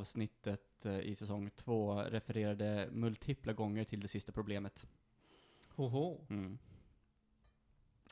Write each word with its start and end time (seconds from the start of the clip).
avsnittet 0.00 0.60
eh, 0.84 0.98
i 1.00 1.14
säsong 1.14 1.50
två 1.56 1.94
refererade 2.02 2.88
multipla 2.92 3.52
gånger 3.52 3.84
till 3.84 4.00
det 4.00 4.08
sista 4.08 4.32
problemet. 4.32 4.86
Hoho. 5.74 6.20
Mm. 6.30 6.58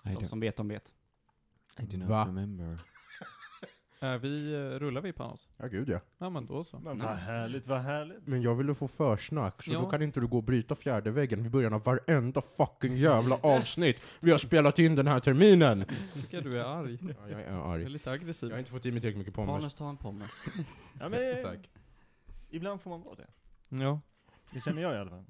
I 0.04 0.14
De 0.20 0.28
som 0.28 0.40
vet, 0.40 0.56
de 0.56 0.68
vet. 0.68 0.92
I 1.78 1.82
do 1.86 1.98
not 1.98 2.08
Va? 2.08 2.24
remember. 2.26 2.78
Är 4.00 4.18
vi, 4.18 4.54
eh, 4.54 4.58
rullar 4.78 5.00
vi 5.00 5.12
Panos? 5.12 5.48
Ja, 5.56 5.66
gud 5.66 5.88
ja. 5.88 6.00
Ja 6.18 6.30
men 6.30 6.46
då 6.46 6.64
så. 6.64 6.78
Men 6.78 6.98
vad 6.98 7.16
härligt, 7.16 7.66
vad 7.66 7.80
härligt. 7.80 8.26
Men 8.26 8.42
jag 8.42 8.54
ville 8.54 8.74
få 8.74 8.88
försnack, 8.88 9.62
så 9.62 9.72
Ja. 9.72 9.80
då 9.80 9.90
kan 9.90 10.02
inte 10.02 10.20
du 10.20 10.26
gå 10.26 10.36
och 10.36 10.42
bryta 10.44 10.74
fjärde 10.74 11.10
väggen 11.10 11.42
vid 11.42 11.52
början 11.52 11.72
av 11.72 11.82
varenda 11.84 12.40
fucking 12.40 12.96
jävla 12.96 13.36
avsnitt 13.42 14.00
vi 14.20 14.30
har 14.30 14.38
spelat 14.38 14.78
in 14.78 14.94
den 14.94 15.06
här 15.06 15.20
terminen! 15.20 15.84
Tycker 16.14 16.40
du 16.42 16.60
är 16.60 16.64
arg. 16.64 16.98
Ja, 17.02 17.28
jag 17.28 17.40
är 17.40 17.50
Du 17.50 17.56
är 17.56 17.72
arg. 17.72 17.88
lite 17.88 18.10
aggressiv. 18.10 18.48
Jag 18.48 18.54
har 18.54 18.58
inte 18.58 18.70
fått 18.70 18.86
i 18.86 18.90
mig 18.92 19.00
tillräckligt 19.00 19.18
mycket 19.18 19.34
pommes. 19.34 19.48
Manus, 19.60 19.74
ta 19.74 19.88
en 19.90 19.96
pommes. 19.96 20.30
Ja, 21.00 21.08
men, 21.08 21.20
Tack. 21.42 21.70
Ibland 22.50 22.80
får 22.80 22.90
man 22.90 23.02
vara 23.02 23.16
det. 23.16 23.28
Ja. 23.68 24.00
Det 24.50 24.60
känner 24.60 24.82
jag 24.82 24.94
i 24.94 24.98
alla 24.98 25.10
fall. 25.10 25.24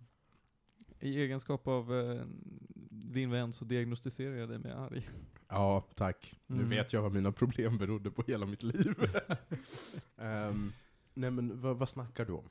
I 1.01 1.21
egenskap 1.21 1.67
av 1.67 1.95
eh, 1.95 2.23
din 2.91 3.31
vän 3.31 3.53
så 3.53 3.65
diagnostiserar 3.65 4.35
jag 4.35 4.49
dig 4.49 4.59
med 4.59 4.79
arg. 4.79 5.09
Ja, 5.49 5.85
tack. 5.95 6.39
Mm. 6.49 6.63
Nu 6.63 6.77
vet 6.77 6.93
jag 6.93 7.03
vad 7.03 7.13
mina 7.13 7.33
problem 7.33 7.79
berodde 7.79 8.11
på 8.11 8.23
hela 8.27 8.47
mitt 8.47 8.63
liv. 8.63 8.95
Ehm, 10.17 10.73
nej 11.15 11.31
men 11.31 11.61
vad, 11.61 11.77
vad 11.77 11.89
snackar 11.89 12.25
du 12.25 12.33
om? 12.33 12.49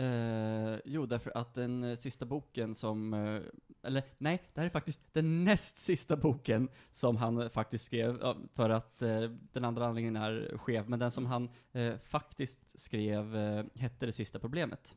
Eh, 0.00 0.78
jo, 0.84 1.06
därför 1.06 1.32
att 1.36 1.54
den 1.54 1.84
eh, 1.84 1.94
sista 1.94 2.26
boken 2.26 2.74
som, 2.74 3.14
eh, 3.14 3.42
eller 3.82 4.02
nej, 4.18 4.42
det 4.54 4.60
här 4.60 4.66
är 4.66 4.70
faktiskt 4.70 5.00
den 5.12 5.44
näst 5.44 5.76
sista 5.76 6.16
boken 6.16 6.68
som 6.90 7.16
han 7.16 7.40
eh, 7.40 7.48
faktiskt 7.48 7.84
skrev, 7.84 8.36
för 8.54 8.70
att 8.70 9.02
eh, 9.02 9.22
den 9.52 9.64
andra 9.64 9.84
handlingen 9.84 10.16
är 10.16 10.58
skev, 10.58 10.88
men 10.88 10.98
den 10.98 11.10
som 11.10 11.26
han 11.26 11.50
eh, 11.72 11.94
faktiskt 12.04 12.60
skrev 12.74 13.34
hette 13.74 14.06
Det 14.06 14.12
sista 14.12 14.38
problemet, 14.38 14.96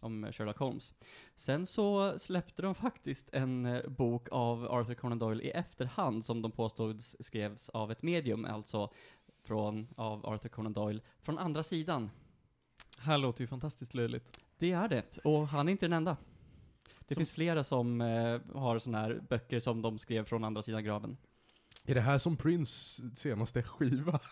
om 0.00 0.32
Sherlock 0.32 0.58
Holmes. 0.58 0.94
Sen 1.36 1.66
så 1.66 2.18
släppte 2.18 2.62
de 2.62 2.74
faktiskt 2.74 3.28
en 3.32 3.82
bok 3.88 4.28
av 4.30 4.64
Arthur 4.70 4.94
Conan 4.94 5.18
Doyle 5.18 5.42
i 5.42 5.50
efterhand, 5.50 6.24
som 6.24 6.42
de 6.42 6.52
påstod 6.52 7.02
skrevs 7.02 7.68
av 7.68 7.92
ett 7.92 8.02
medium, 8.02 8.44
alltså 8.44 8.92
från, 9.44 9.88
av 9.96 10.26
Arthur 10.26 10.48
Conan 10.48 10.72
Doyle, 10.72 11.00
från 11.22 11.38
andra 11.38 11.62
sidan. 11.62 12.10
Här 13.00 13.18
låter 13.18 13.40
ju 13.40 13.46
fantastiskt 13.46 13.94
löjligt. 13.94 14.40
Det 14.58 14.72
är 14.72 14.88
det, 14.88 15.18
och 15.24 15.48
han 15.48 15.68
är 15.68 15.72
inte 15.72 15.84
den 15.86 15.92
enda. 15.92 16.16
Det 16.98 17.14
Som- 17.14 17.20
finns 17.20 17.32
flera 17.32 17.64
som 17.64 18.00
eh, 18.00 18.40
har 18.54 18.78
sådana 18.78 18.98
här 18.98 19.20
böcker 19.28 19.60
som 19.60 19.82
de 19.82 19.98
skrev 19.98 20.24
från 20.24 20.44
andra 20.44 20.62
sidan 20.62 20.84
graven. 20.84 21.16
Är 21.84 21.94
det 21.94 22.00
här 22.00 22.18
som 22.18 22.36
Prince 22.36 23.02
senaste 23.14 23.62
skiva? 23.62 24.20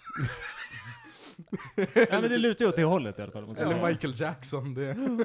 Ja, 1.77 2.21
men 2.21 2.23
det 2.31 2.39
lutar 2.39 2.65
ju 2.65 2.69
åt 2.69 2.77
det 2.77 2.85
hållet 2.85 3.19
i 3.19 3.23
alla 3.23 3.33
fall. 3.33 3.57
Eller. 3.57 3.89
Michael 3.89 4.21
Jackson? 4.21 4.75
Det. 4.75 4.97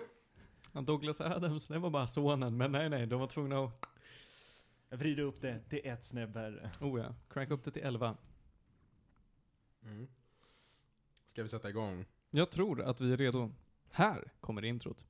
Ja, 0.71 0.81
Douglas 0.81 1.21
Adams, 1.21 1.67
det 1.67 1.79
var 1.79 1.89
bara 1.89 2.07
sonen, 2.07 2.57
men 2.57 2.71
nej 2.71 2.89
nej, 2.89 3.05
de 3.07 3.19
var 3.19 3.27
tvungna 3.27 3.59
att, 3.63 3.85
vrider 4.89 5.23
upp 5.23 5.41
det 5.41 5.59
till 5.69 5.81
ett 5.83 6.05
snäpp 6.05 6.29
värre. 6.29 6.71
oh 6.81 6.99
ja, 7.01 7.15
cranka 7.29 7.53
upp 7.53 7.63
det 7.63 7.71
till 7.71 7.83
11. 7.83 8.17
Mm. 9.83 10.07
Ska 11.25 11.43
vi 11.43 11.49
sätta 11.49 11.69
igång? 11.69 12.05
Jag 12.31 12.49
tror 12.49 12.81
att 12.81 13.01
vi 13.01 13.13
är 13.13 13.17
redo. 13.17 13.51
Här 13.91 14.31
kommer 14.41 14.65
introt. 14.65 15.05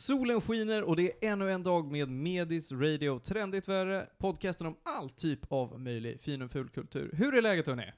Solen 0.00 0.40
skiner 0.40 0.82
och 0.82 0.96
det 0.96 1.24
är 1.24 1.32
ännu 1.32 1.52
en 1.52 1.62
dag 1.62 1.92
med 1.92 2.08
Medis 2.08 2.72
Radio 2.72 3.18
Trendigt 3.18 3.68
Värre, 3.68 4.08
podcasten 4.18 4.66
om 4.66 4.76
all 4.82 5.10
typ 5.10 5.52
av 5.52 5.80
möjlig 5.80 6.20
fin 6.20 6.42
och 6.42 6.50
ful 6.50 6.68
kultur. 6.68 7.10
Hur 7.14 7.34
är 7.34 7.42
läget 7.42 7.66
hörni? 7.66 7.92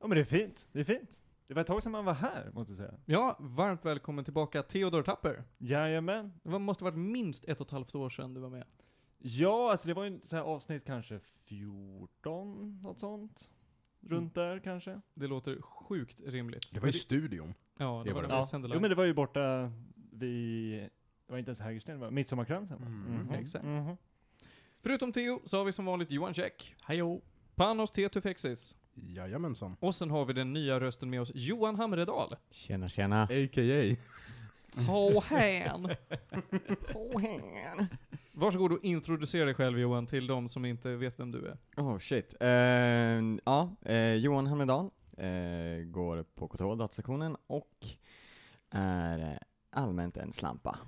Ja 0.00 0.06
men 0.06 0.10
det 0.16 0.20
är 0.20 0.24
fint, 0.24 0.68
det 0.72 0.80
är 0.80 0.84
fint. 0.84 1.22
Det 1.46 1.54
var 1.54 1.60
ett 1.60 1.66
tag 1.66 1.82
sedan 1.82 1.92
man 1.92 2.04
var 2.04 2.14
här, 2.14 2.50
måste 2.52 2.70
jag 2.70 2.76
säga. 2.76 2.94
Ja, 3.04 3.36
varmt 3.40 3.84
välkommen 3.84 4.24
tillbaka 4.24 4.62
Theodor 4.62 5.02
Tapper. 5.02 5.44
Jajamän. 5.58 6.32
Det 6.42 6.50
var- 6.50 6.58
måste 6.58 6.84
varit 6.84 6.98
minst 6.98 7.44
ett 7.44 7.60
och 7.60 7.66
ett 7.66 7.70
halvt 7.70 7.94
år 7.94 8.10
sedan 8.10 8.34
du 8.34 8.40
var 8.40 8.50
med. 8.50 8.64
Ja, 9.18 9.70
alltså 9.70 9.88
det 9.88 9.94
var 9.94 10.04
ju 10.04 10.20
så 10.22 10.36
här 10.36 10.42
avsnitt 10.42 10.84
kanske 10.84 11.20
14, 11.20 12.80
något 12.82 12.98
sånt. 12.98 13.50
Runt 14.00 14.34
där 14.34 14.58
kanske. 14.58 15.00
Det 15.14 15.26
låter 15.26 15.62
sjukt 15.62 16.20
rimligt. 16.26 16.74
Det 16.74 16.80
var 16.80 16.88
i 16.88 16.92
studion. 16.92 17.54
Ja, 17.78 17.98
det 18.04 18.10
det 18.10 18.14
var 18.14 18.22
var 18.22 18.28
det. 18.28 18.40
det. 18.40 18.46
sände 18.46 18.68
Jo 18.74 18.80
men 18.80 18.90
det 18.90 18.96
var 18.96 19.04
ju 19.04 19.14
borta 19.14 19.72
vid, 20.12 20.88
det 21.28 21.32
var 21.32 21.38
inte 21.38 21.48
ens 21.50 21.60
Hägersten, 21.60 21.94
det 21.94 22.00
var 22.04 22.10
Midsommarkransen? 22.10 22.76
Mm, 22.78 23.20
Mhm, 23.26 23.34
exakt. 23.34 23.64
mhm. 23.64 23.96
Förutom 24.82 25.12
Theo 25.12 25.40
så 25.44 25.58
har 25.58 25.64
vi 25.64 25.72
som 25.72 25.84
vanligt 25.84 26.10
Johan 26.10 26.34
Käck. 26.34 26.74
Hejo! 26.86 27.20
Panos 27.54 27.90
Tetufexis. 27.90 28.76
Jajamensan. 28.94 29.76
Och 29.80 29.94
sen 29.94 30.10
har 30.10 30.24
vi 30.24 30.32
den 30.32 30.52
nya 30.52 30.80
rösten 30.80 31.10
med 31.10 31.20
oss, 31.20 31.32
Johan 31.34 31.76
Hamredal. 31.76 32.28
Tjena 32.50 32.88
tjena. 32.88 33.22
A.k.a. 33.22 33.96
Håhän! 34.86 35.88
Håhän! 36.94 37.86
Varsågod 38.32 38.72
och 38.72 38.84
introducera 38.84 39.44
dig 39.44 39.54
själv 39.54 39.78
Johan 39.78 40.06
till 40.06 40.26
de 40.26 40.48
som 40.48 40.64
inte 40.64 40.96
vet 40.96 41.20
vem 41.20 41.30
du 41.30 41.46
är. 41.46 41.56
Oh 41.76 41.98
shit. 41.98 42.34
Eh, 42.40 42.48
ja, 43.44 43.76
eh, 43.82 44.12
Johan 44.14 44.46
Hamnedal 44.46 44.90
eh, 45.16 45.28
går 45.84 46.22
på 46.34 46.48
KTH 46.48 46.62
datasektionen 46.78 47.36
och 47.46 47.86
är 48.70 49.18
eh, 49.32 49.38
allmänt 49.70 50.16
en 50.16 50.32
slampa. 50.32 50.78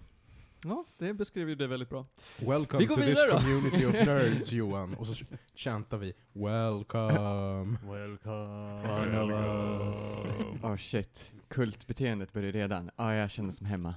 Ja, 0.65 0.84
det 0.98 1.15
beskriver 1.15 1.48
ju 1.48 1.54
dig 1.54 1.66
väldigt 1.66 1.88
bra. 1.88 2.06
Welcome 2.38 2.78
Vi 2.78 2.87
går 2.87 2.97
to 2.97 3.03
this 3.03 3.25
då. 3.31 3.37
community 3.37 3.87
of 3.87 3.93
nerds 4.06 4.53
Johan. 4.53 4.94
Och 4.94 5.06
så 5.06 5.25
chantar 5.54 5.98
vi 5.98 6.12
Welcome. 6.32 7.78
Welcome. 7.93 8.88
One 8.88 9.21
of 9.22 9.31
us. 9.31 10.26
Oh 10.62 10.76
shit. 10.76 11.32
Kultbeteendet 11.48 12.32
börjar 12.32 12.53
redan. 12.53 12.91
Ja, 12.97 13.15
jag 13.15 13.31
känner 13.31 13.53
som 13.53 13.66
hemma. 13.66 13.94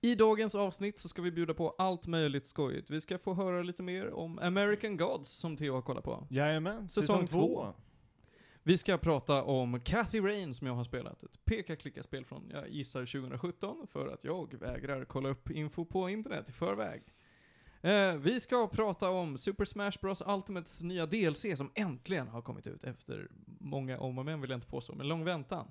I 0.00 0.14
dagens 0.14 0.54
avsnitt 0.54 0.98
så 0.98 1.08
ska 1.08 1.22
vi 1.22 1.30
bjuda 1.30 1.54
på 1.54 1.74
allt 1.78 2.06
möjligt 2.06 2.46
skojigt. 2.46 2.90
Vi 2.90 3.00
ska 3.00 3.18
få 3.18 3.34
höra 3.34 3.62
lite 3.62 3.82
mer 3.82 4.10
om 4.14 4.38
American 4.38 4.96
Gods 4.96 5.28
som 5.30 5.56
Theo 5.56 5.74
har 5.74 5.82
kollat 5.82 6.04
på. 6.04 6.26
Jajamän, 6.30 6.88
Säsong 6.88 7.02
säsong, 7.02 7.26
två. 7.26 7.38
två. 7.54 7.74
Vi 8.68 8.78
ska 8.78 8.98
prata 8.98 9.42
om 9.42 9.80
Cathy 9.80 10.20
Rain 10.20 10.54
som 10.54 10.66
jag 10.66 10.74
har 10.74 10.84
spelat. 10.84 11.22
Ett 11.22 11.44
peka-klicka-spel 11.44 12.24
från, 12.24 12.50
jag 12.52 12.68
gissar 12.68 13.00
2017, 13.00 13.86
för 13.92 14.08
att 14.08 14.24
jag 14.24 14.54
vägrar 14.54 15.04
kolla 15.04 15.28
upp 15.28 15.50
info 15.50 15.84
på 15.84 16.08
internet 16.10 16.48
i 16.48 16.52
förväg. 16.52 17.02
Eh, 17.80 18.14
vi 18.14 18.40
ska 18.40 18.68
prata 18.68 19.10
om 19.10 19.38
Super 19.38 19.64
Smash 19.64 19.92
Bros 20.00 20.22
Ultimates 20.26 20.82
nya 20.82 21.06
DLC 21.06 21.46
som 21.56 21.70
äntligen 21.74 22.28
har 22.28 22.42
kommit 22.42 22.66
ut 22.66 22.84
efter 22.84 23.28
många 23.60 23.98
om 23.98 24.18
och 24.18 24.24
men 24.24 24.40
vill 24.40 24.50
jag 24.50 24.56
inte 24.56 24.66
påstå, 24.66 24.94
men 24.94 25.08
lång 25.08 25.24
väntan. 25.24 25.70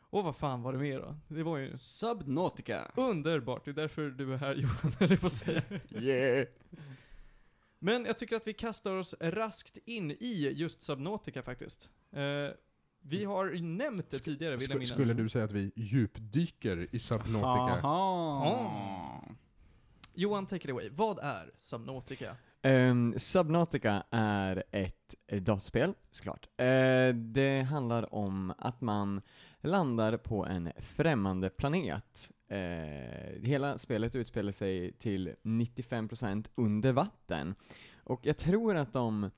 Och 0.00 0.24
vad 0.24 0.36
fan 0.36 0.62
var 0.62 0.72
det 0.72 0.78
mer 0.78 0.98
då? 1.00 1.16
Det 1.28 1.42
var 1.42 1.58
ju 1.58 1.76
Subnautica. 1.76 2.92
underbart, 2.96 3.64
det 3.64 3.70
är 3.70 3.74
därför 3.74 4.10
du 4.10 4.32
är 4.32 4.36
här 4.36 4.54
Johan, 4.54 4.92
jag 5.10 5.20
på 5.20 5.30
säga. 5.30 5.62
Yeah! 5.88 6.46
Men 7.82 8.04
jag 8.04 8.18
tycker 8.18 8.36
att 8.36 8.46
vi 8.46 8.52
kastar 8.52 8.94
oss 8.94 9.14
raskt 9.20 9.78
in 9.84 10.10
i 10.10 10.52
just 10.54 10.82
Subnautica 10.82 11.42
faktiskt. 11.42 11.90
Eh, 12.12 12.20
vi 13.02 13.24
har 13.24 13.62
nämnt 13.62 14.10
det 14.10 14.18
tidigare, 14.18 14.56
vill 14.56 14.70
jag 14.70 14.78
minnas. 14.78 14.88
skulle 14.88 15.14
du 15.14 15.28
säga 15.28 15.44
att 15.44 15.52
vi 15.52 15.72
djupdyker 15.76 16.88
i 16.92 16.98
Subnautica? 16.98 17.86
Aha. 17.88 19.24
Johan, 20.14 20.46
take 20.46 20.64
it 20.64 20.70
away. 20.70 20.90
Vad 20.90 21.18
är 21.18 21.50
Subnautica? 21.58 22.36
Um, 22.62 23.18
Subnautica 23.18 24.02
är 24.10 24.64
ett 24.70 25.14
eh, 25.26 25.42
dataspel, 25.42 25.94
såklart. 26.10 26.48
Eh, 26.56 27.14
det 27.14 27.62
handlar 27.62 28.14
om 28.14 28.54
att 28.58 28.80
man 28.80 29.22
landar 29.60 30.16
på 30.16 30.46
en 30.46 30.72
främmande 30.78 31.50
planet. 31.50 32.30
Eh, 32.48 33.42
hela 33.42 33.78
spelet 33.78 34.14
utspelar 34.14 34.52
sig 34.52 34.92
till 34.92 35.34
95% 35.42 36.50
under 36.54 36.92
vatten. 36.92 37.54
Och 38.04 38.26
jag 38.26 38.38
tror 38.38 38.76
att 38.76 38.92
de 38.92 39.30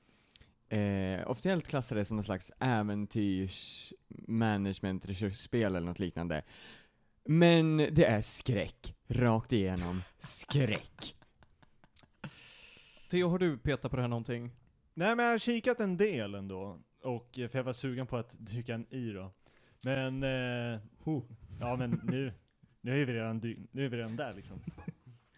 eh, 0.69 1.27
officiellt 1.27 1.67
klassar 1.67 1.95
det 1.95 2.05
som 2.05 2.17
någon 2.17 2.23
slags 2.23 2.51
äventyrs 2.59 3.93
management 4.27 5.05
resursspel 5.05 5.75
eller 5.75 5.87
något 5.87 5.99
liknande. 5.99 6.41
Men 7.25 7.77
det 7.77 8.05
är 8.05 8.21
skräck, 8.21 8.95
rakt 9.07 9.53
igenom 9.53 10.01
skräck. 10.17 11.15
Theo, 13.09 13.27
har 13.27 13.39
du 13.39 13.57
petat 13.57 13.91
på 13.91 13.95
det 13.95 14.01
här 14.01 14.09
någonting? 14.09 14.51
Nej 14.93 15.15
men 15.15 15.25
jag 15.25 15.33
har 15.33 15.37
kikat 15.37 15.79
en 15.79 15.97
del 15.97 16.35
ändå. 16.35 16.79
Och, 17.03 17.39
eh, 17.39 17.49
för 17.49 17.59
jag 17.59 17.63
var 17.63 17.73
sugen 17.73 18.07
på 18.07 18.17
att 18.17 18.35
dyka 18.37 18.73
en 18.73 18.93
i 18.93 19.11
då. 19.11 19.31
Men, 19.85 20.23
eh, 20.23 20.79
ja 21.59 21.75
men 21.75 22.01
nu, 22.03 22.33
Nu 22.81 23.01
är 23.01 23.05
vi 23.05 23.13
redan, 23.13 23.41
dy- 23.41 23.67
nu 23.71 23.85
är 23.85 23.89
vi 23.89 23.97
redan 23.97 24.15
där 24.15 24.33
liksom. 24.33 24.59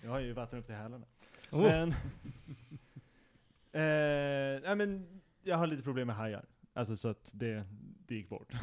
Jag 0.03 0.09
har 0.09 0.19
ju 0.19 0.33
vatten 0.33 0.59
upp 0.59 0.65
till 0.65 0.75
hälarna. 0.75 1.05
Oh. 1.51 1.61
Men, 1.61 1.89
eh, 3.71 4.61
nej 4.63 4.75
men, 4.75 5.21
jag 5.43 5.57
har 5.57 5.67
lite 5.67 5.83
problem 5.83 6.07
med 6.07 6.15
hajar. 6.15 6.45
Alltså 6.73 6.95
så 6.95 7.07
att 7.07 7.29
det, 7.33 7.63
det 8.07 8.15
gick 8.15 8.29
bort. 8.29 8.53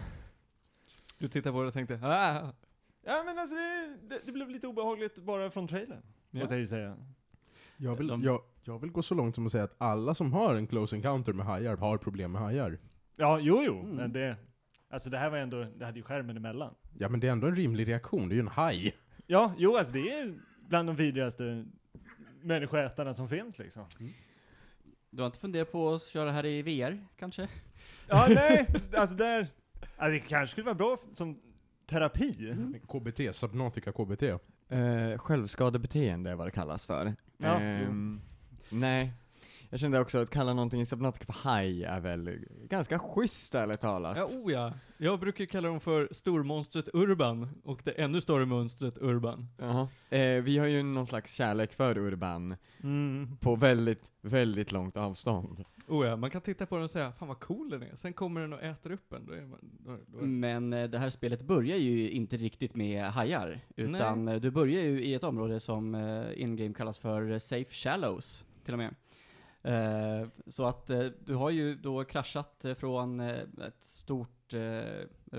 Du 1.19 1.29
tittar 1.29 1.53
på 1.53 1.63
det 1.63 1.69
och 1.69 1.75
tänkte, 1.75 2.01
ah! 2.03 2.53
Ja 3.05 3.23
men 3.27 3.39
alltså 3.39 3.57
det, 3.57 3.97
det, 4.09 4.21
det 4.27 4.33
blev 4.33 4.51
lite 4.51 4.67
obehagligt 4.67 5.17
bara 5.19 5.51
från 5.51 5.69
trailern. 5.69 6.03
Ja. 6.31 6.39
Måste 6.41 6.55
jag 6.55 6.61
ju 6.61 6.67
säga. 6.67 6.97
Jag 7.77 7.97
vill, 7.97 8.07
De- 8.07 8.23
jag, 8.23 8.41
jag 8.65 8.79
vill 8.79 8.91
gå 8.91 9.03
så 9.03 9.15
långt 9.15 9.35
som 9.35 9.47
att 9.47 9.53
säga 9.53 9.65
att 9.65 9.75
alla 9.79 10.15
som 10.15 10.33
har 10.33 10.55
en 10.55 10.67
close 10.67 10.97
encounter 10.97 11.33
med 11.33 11.47
hajar 11.47 11.77
har 11.77 11.99
problem 11.99 12.33
med 12.33 12.41
hajar. 12.43 12.79
Ja, 13.17 13.39
jo 13.41 13.63
jo, 13.67 13.81
Mm. 13.81 13.97
men 13.97 14.13
det, 14.13 14.37
alltså 14.93 15.11
det 15.11 15.19
här 15.19 15.31
var 15.31 15.39
ändå, 15.39 15.67
det 15.79 15.85
hade 15.85 15.99
ju 15.99 16.03
skärmen 16.05 16.37
emellan. 16.37 16.75
Ja 16.99 17.09
men 17.09 17.21
det 17.21 17.29
är 17.29 17.33
ändå 17.33 17.47
en 17.47 17.57
rimlig 17.57 17.89
reaktion, 17.89 18.29
det 18.29 18.33
är 18.33 18.37
ju 18.37 18.41
en 18.41 18.49
haj. 18.49 18.95
Ja, 19.27 19.55
jo 19.59 19.77
alltså 19.77 19.93
det 19.93 20.11
är 20.13 20.35
bland 20.69 20.89
de 20.89 20.97
vidrigaste 20.97 21.65
människoätarna 22.43 23.15
som 23.15 23.29
finns 23.29 23.59
liksom. 23.59 23.85
Du 25.11 25.23
har 25.23 25.27
inte 25.27 25.39
funderat 25.39 25.73
på 25.73 25.95
att 25.95 26.03
köra 26.03 26.31
här 26.33 26.47
i 26.47 26.63
VR, 26.63 27.07
kanske? 27.19 27.49
Ja, 28.09 28.27
nej, 28.35 28.67
alltså 28.97 29.17
där, 29.17 29.47
alltså 29.97 30.11
det 30.13 30.21
kanske 30.21 30.53
skulle 30.53 30.65
vara 30.65 30.75
bra 30.75 30.99
som 31.15 31.41
terapi. 31.87 32.55
KBT, 32.89 33.37
Subnautica 33.37 33.93
KBT. 33.93 34.23
Eh, 34.23 35.19
självskadebeteende 35.19 36.31
är 36.31 36.35
vad 36.35 36.47
det 36.47 36.51
kallas 36.51 36.87
för. 36.87 37.15
Ja, 37.37 37.61
Ehm, 37.61 38.21
nej. 38.71 39.13
Jag 39.73 39.81
kände 39.81 40.01
också 40.01 40.19
att 40.19 40.31
kalla 40.31 40.55
någonting 40.55 40.81
i 40.81 40.87
Subnautica 40.87 41.25
för 41.25 41.33
haj 41.33 41.85
är 41.85 42.01
väl 42.01 42.39
ganska 42.69 42.99
schysst 42.99 43.55
ärligt 43.55 43.81
talat. 43.81 44.17
Ja, 44.17 44.25
oh 44.25 44.53
ja. 44.53 44.73
Jag 44.97 45.21
brukar 45.21 45.45
kalla 45.45 45.69
dem 45.69 45.81
för 45.81 46.09
stormonstret 46.11 46.89
Urban, 46.95 47.49
och 47.65 47.81
det 47.85 47.91
ännu 47.91 48.21
större 48.21 48.47
monstret 48.47 48.99
Urban. 48.99 49.49
Jaha. 49.59 49.89
Eh, 50.11 50.43
vi 50.43 50.59
har 50.59 50.67
ju 50.67 50.83
någon 50.83 51.07
slags 51.07 51.35
kärlek 51.35 51.73
för 51.73 51.99
Urban 51.99 52.57
Mm. 52.83 53.37
på 53.41 53.57
väldigt, 53.57 54.13
väldigt 54.21 54.73
långt 54.73 54.97
avstånd. 54.97 55.65
Oh 55.89 56.07
ja, 56.07 56.17
man 56.17 56.31
kan 56.31 56.41
titta 56.41 56.67
på 56.67 56.75
den 56.77 56.85
och 56.85 56.91
säga 56.91 57.13
'Fan 57.13 57.29
vad 57.29 57.41
cool 57.41 57.71
den 57.71 57.83
är' 57.83 57.95
Sen 57.97 58.13
kommer 58.13 58.41
den 58.41 58.53
och 58.53 58.63
äter 58.63 58.93
upp 58.93 59.13
en. 59.13 59.27
Då 59.27 59.33
är 59.33 59.43
man, 59.43 59.59
då, 59.63 59.99
då 60.07 60.19
är... 60.19 60.23
Men 60.23 60.73
eh, 60.73 60.89
det 60.91 60.99
här 60.99 61.11
spelet 61.11 61.43
börjar 61.43 61.77
ju 61.77 62.11
inte 62.11 62.37
riktigt 62.37 62.75
med 62.75 63.05
hajar, 63.05 63.61
utan 63.77 64.29
eh, 64.29 64.41
du 64.41 64.51
börjar 64.51 64.83
ju 64.83 65.05
i 65.05 65.15
ett 65.15 65.25
område 65.25 65.61
som 65.61 65.95
eh, 65.95 66.43
in-game 66.43 66.75
kallas 66.75 66.99
för 66.99 67.39
Safe 67.39 67.71
Shallows, 67.71 68.45
till 68.65 68.75
och 68.75 68.79
med. 68.79 68.95
Eh, 69.65 70.29
så 70.47 70.65
att 70.65 70.91
eh, 70.91 71.05
du 71.25 71.35
har 71.35 71.51
ju 71.51 71.75
då 71.75 72.05
kraschat 72.05 72.65
från 72.79 73.21
eh, 73.21 73.41
ett 73.67 73.83
stort 73.83 74.29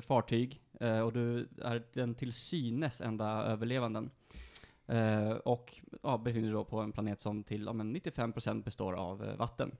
fartyg, 0.01 0.61
och 1.03 1.13
du 1.13 1.47
är 1.61 1.83
den 1.93 2.15
till 2.15 2.33
synes 2.33 3.01
enda 3.01 3.25
överlevanden. 3.25 4.09
Och 5.43 5.81
ja, 6.03 6.17
befinner 6.17 6.47
dig 6.47 6.53
då 6.53 6.63
på 6.63 6.79
en 6.79 6.91
planet 6.91 7.19
som 7.19 7.43
till 7.43 7.65
ja, 7.65 7.73
men 7.73 7.95
95% 7.95 8.63
består 8.63 8.93
av 8.93 9.35
vatten. 9.37 9.71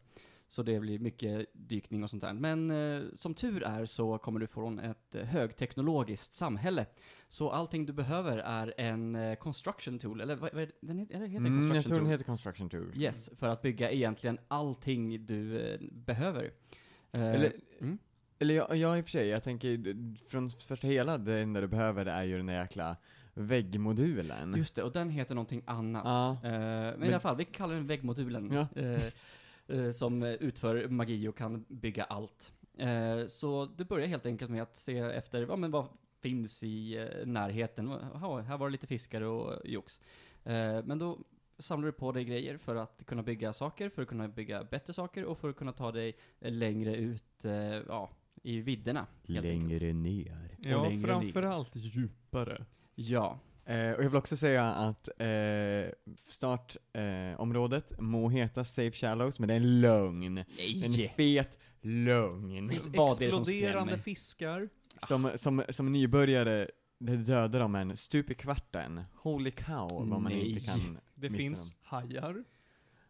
Så 0.54 0.64
det 0.64 0.80
blir 0.80 1.00
mycket 1.00 1.46
dykning 1.54 2.04
och 2.04 2.10
sånt 2.10 2.22
där. 2.24 2.34
Men 2.34 2.72
eh, 2.72 3.02
som 3.14 3.34
tur 3.34 3.64
är 3.64 3.86
så 3.86 4.18
kommer 4.18 4.40
du 4.40 4.48
från 4.48 4.80
ett 4.80 5.16
eh, 5.16 5.26
högteknologiskt 5.26 6.34
samhälle. 6.34 6.86
Så 7.30 7.50
allting 7.52 7.86
du 7.86 7.94
behöver 7.94 8.38
är 8.38 8.74
en 8.78 9.16
eh, 9.16 9.36
construction 9.36 10.00
tool, 10.00 10.22
eller 10.22 10.36
vad, 10.36 10.54
vad? 10.54 10.70
Den 10.82 10.98
heter, 11.00 11.14
heter 11.16 11.38
Mm, 11.38 11.46
construction 11.46 11.76
jag 11.76 11.84
tror 11.86 11.96
den 11.96 12.04
tool? 12.04 12.12
heter 12.12 12.24
Construction 12.26 12.70
Tool. 12.70 12.92
Yes, 12.96 13.30
för 13.40 13.48
att 13.48 13.62
bygga 13.62 13.92
egentligen 13.92 14.38
allting 14.48 15.26
du 15.26 15.60
eh, 15.62 15.80
behöver. 15.92 16.52
Eh, 17.12 17.22
Eller, 17.28 17.52
mm. 17.82 17.98
eller 18.40 18.56
ja, 18.56 18.76
ja, 18.76 18.98
i 18.98 19.02
och 19.02 19.06
för 19.06 19.12
sig, 19.12 19.28
jag 19.28 19.44
tänker 19.44 19.96
från 20.30 20.50
första 20.52 20.88
hela, 20.88 21.18
det 21.18 21.40
enda 21.40 21.62
du 21.62 21.68
behöver 21.68 22.06
är 22.06 22.24
ju 22.24 22.38
den 22.38 22.46
där 22.46 22.60
jäkla 22.60 22.96
väggmodulen. 23.34 24.54
Just 24.58 24.76
det, 24.76 24.84
och 24.84 24.92
den 24.92 25.10
heter 25.10 25.36
någonting 25.36 25.62
annat. 25.66 26.04
Ja. 26.06 26.32
Eh, 26.44 26.52
men, 26.52 26.94
i 26.94 26.98
Men- 26.98 27.10
alla 27.10 27.20
fall, 27.20 27.38
vi 27.38 27.46
kallar 27.46 27.76
den 27.76 27.88
väggmodulen. 27.88 28.52
Ja. 28.52 28.68
Eh, 29.68 29.92
som 29.92 30.24
utför 30.24 30.88
magi 30.88 31.28
och 31.28 31.38
kan 31.38 31.66
bygga 31.68 32.04
allt. 32.04 32.52
Eh, 32.78 33.28
så 33.28 33.66
det 33.66 33.86
börjar 33.86 34.08
helt 34.08 34.26
enkelt 34.26 34.52
med 34.52 34.64
att 34.64 34.78
se 34.78 34.98
efter, 34.98 35.48
ja 35.50 35.56
men 35.56 35.72
vad 35.72 35.88
finns 36.22 36.64
i 36.64 36.98
eh, 36.98 37.26
närheten? 37.26 37.88
Ja, 38.14 38.40
här 38.40 38.58
var 38.58 38.68
det 38.68 38.72
lite 38.72 38.88
fiskar 38.88 39.22
och 39.22 39.62
jox. 39.66 40.00
Men 40.84 40.98
då 40.98 41.20
samlar 41.58 41.86
du 41.86 41.92
på 41.92 42.12
dig 42.12 42.24
grejer 42.24 42.58
för 42.58 42.76
att 42.76 43.06
kunna 43.06 43.24
bygga 43.24 43.54
saker, 43.54 43.90
för 43.90 44.02
att 44.02 44.08
kunna 44.08 44.28
bygga 44.28 44.64
bättre 44.64 44.94
saker 44.94 45.26
och 45.26 45.38
för 45.38 45.50
att 45.50 45.56
kunna 45.56 45.72
ta 45.72 45.92
dig 45.92 46.18
längre 46.40 46.96
ut, 46.96 47.46
ja, 47.88 48.12
i 48.44 48.62
vidderna. 48.62 49.08
helt 49.28 49.46
enkelt. 49.46 49.82
Längre 49.82 49.94
ner. 49.94 50.58
Ja, 50.60 50.84
längre 50.84 51.08
framförallt 51.08 51.76
djupare. 51.76 52.66
Ja. 52.96 53.40
Eh, 53.66 53.92
och 53.92 54.04
jag 54.04 54.10
vill 54.10 54.16
också 54.16 54.38
säga 54.38 54.64
att 54.66 55.10
eh, 55.18 55.92
startområdet 56.28 57.92
eh, 57.92 58.00
må 58.02 58.30
heta 58.30 58.64
Safe 58.64 58.92
Shallows, 58.92 59.40
men 59.40 59.48
det 59.48 59.54
är 59.54 59.58
en 59.58 59.82
lögn. 59.82 60.38
En 60.58 60.94
fet 61.16 61.60
lögn. 61.82 62.68
Vad 62.96 63.22
är 63.22 63.26
det 63.26 63.32
som 63.32 63.42
Exploderande 63.42 63.92
skrämmer? 63.92 63.98
fiskar. 64.04 64.70
Som, 65.08 65.32
som, 65.36 65.64
som 65.70 65.92
nybörjare, 65.92 66.68
det 67.00 67.16
dödar 67.18 67.60
de 67.60 67.76
en 67.76 67.98
stup 67.98 68.30
i 68.32 68.34
kvarten. 68.34 69.04
Holy 69.14 69.52
cow, 69.52 69.90
vad 69.92 70.08
man 70.08 70.24
Nej. 70.24 70.50
inte 70.52 70.66
kan 70.66 70.98
Det 71.16 71.30
missa 71.30 71.42
finns 71.42 71.70
dem. 71.72 71.78
hajar 71.84 72.44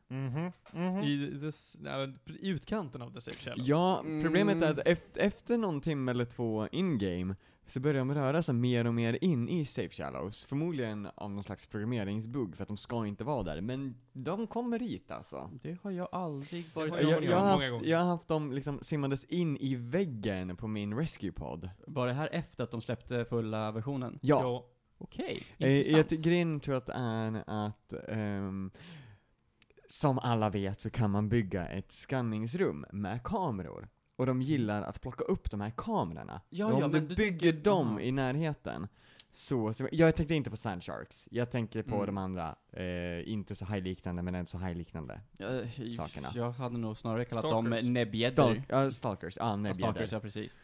Mhm, 0.08 0.52
mhm. 0.74 1.04
i, 1.04 1.40
nej, 1.80 2.14
i 2.40 2.48
utkanten 2.50 3.02
av 3.02 3.14
The 3.14 3.22
Safe 3.22 3.38
Shallows. 3.44 3.68
Ja, 3.68 4.02
problemet 4.24 4.56
är 4.56 4.62
Mm. 4.68 4.72
att 4.72 4.88
efter, 4.88 5.22
efter 5.22 5.58
någon 5.58 5.82
timme 5.82 6.12
eller 6.12 6.26
två 6.26 6.68
in-game 6.72 7.36
så 7.68 7.80
börjar 7.80 8.00
de 8.00 8.14
röra 8.14 8.44
sig 8.44 8.56
mer 8.56 8.88
och 8.88 8.94
mer 8.94 9.18
in 9.22 9.50
i 9.50 9.66
Safe 9.66 9.90
Shallows. 9.90 10.44
Förmodligen 10.44 11.08
av 11.16 11.32
någon 11.32 11.44
slags 11.44 11.68
programmeringsbugg 11.68 12.56
för 12.56 12.64
att 12.64 12.68
de 12.68 12.78
ska 12.78 13.06
inte 13.08 13.24
vara 13.24 13.44
där. 13.44 13.62
Men 13.62 13.96
de 14.14 14.48
kommer 14.48 14.80
hit 14.80 15.12
alltså. 15.12 15.50
Det 15.64 15.78
har 15.84 15.92
jag 15.92 16.08
aldrig 16.12 16.66
varit 16.74 16.92
har 16.92 17.00
Jag, 17.02 17.12
jag 17.12 17.24
jag, 17.24 17.38
har 17.38 17.44
många 17.52 17.56
haft, 17.60 17.72
gånger. 17.72 17.86
jag 17.88 17.98
har 17.98 18.06
haft 18.06 18.28
dem 18.28 18.52
liksom 18.52 18.80
simmandes 18.82 19.24
in 19.26 19.58
i 19.58 19.76
väggen 19.76 20.58
på 20.58 20.68
min 20.68 20.94
rescue 20.98 21.32
pod. 21.32 21.70
Var 21.88 22.08
det 22.08 22.14
här 22.14 22.30
efter 22.32 22.64
att 22.64 22.72
de 22.72 22.82
släppte 22.82 23.26
fulla 23.26 23.72
versionen? 23.72 24.20
Ja. 24.22 24.66
Okej, 24.98 25.44
Eh, 25.58 25.68
jag 25.70 25.78
intressant. 25.78 26.10
ty- 26.10 26.18
grejen 26.18 26.60
tror 26.60 26.74
jag 26.74 26.82
att 26.82 26.90
är 26.90 27.44
att 27.66 27.94
ehm, 28.08 28.72
som 29.88 30.20
alla 30.20 30.50
vet 30.50 30.82
så 30.82 30.90
kan 30.90 31.12
man 31.12 31.30
bygga 31.30 31.68
ett 31.68 31.92
skanningsrum 31.92 32.86
med 32.92 33.24
kameror. 33.24 33.88
Och 34.16 34.26
de 34.26 34.42
gillar 34.42 34.82
att 34.82 35.02
plocka 35.02 35.24
upp 35.24 35.52
de 35.52 35.62
här 35.62 35.74
kamerorna. 35.78 36.42
Ja, 36.50 36.66
Och 36.66 36.74
om 36.74 36.80
ja, 36.80 36.88
du 36.88 36.94
men 36.94 37.08
du 37.08 37.16
bygger 37.16 37.52
tänker- 37.52 37.70
dem 37.70 38.00
i 38.00 38.12
närheten, 38.12 38.88
så, 39.32 39.74
så, 39.74 39.88
jag 39.92 40.16
tänkte 40.16 40.36
inte 40.36 40.50
på 40.50 40.58
Sandsharks. 40.58 41.28
Jag 41.32 41.52
tänker 41.52 41.84
på 41.84 41.96
Mm. 41.96 42.06
de 42.06 42.18
andra, 42.18 42.56
eh, 42.72 43.30
inte 43.30 43.56
så 43.56 43.66
hajliknande 43.66 44.22
men 44.22 44.36
ändå 44.36 44.46
så 44.48 44.58
hajliknande. 44.58 45.22
Jag, 45.38 45.68
sakerna. 45.98 46.32
Jag 46.36 46.52
hade 46.52 46.78
nog 46.78 46.98
snarare 46.98 47.26
kallat 47.26 47.46
Stalkers. 47.46 47.82
dem 47.84 47.94
näbbgäddor. 47.94 48.34
Stalk, 48.34 48.60
ja, 48.68 48.92
stalkers, 48.92 49.38
ja, 49.38 49.60
Ja. 49.68 49.74
Stalkers, 49.76 50.12
ja 50.12 50.20
precis. 50.20 50.58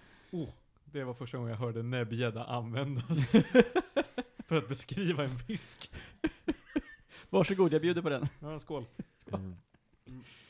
Det 0.85 1.03
var 1.03 1.13
första 1.13 1.37
gången 1.37 1.51
jag 1.51 1.57
hörde 1.59 1.83
näbbgädda 1.83 2.43
användas. 2.45 3.31
för 4.47 4.55
att 4.55 4.67
beskriva 4.67 5.23
en 5.23 5.37
fisk. 5.39 5.91
Varsågod, 7.29 7.73
jag 7.73 7.81
bjuder 7.81 8.01
på 8.01 8.09
den. 8.09 8.27
Ja, 8.39 8.59
skål. 8.59 8.85
Mm. 9.33 9.55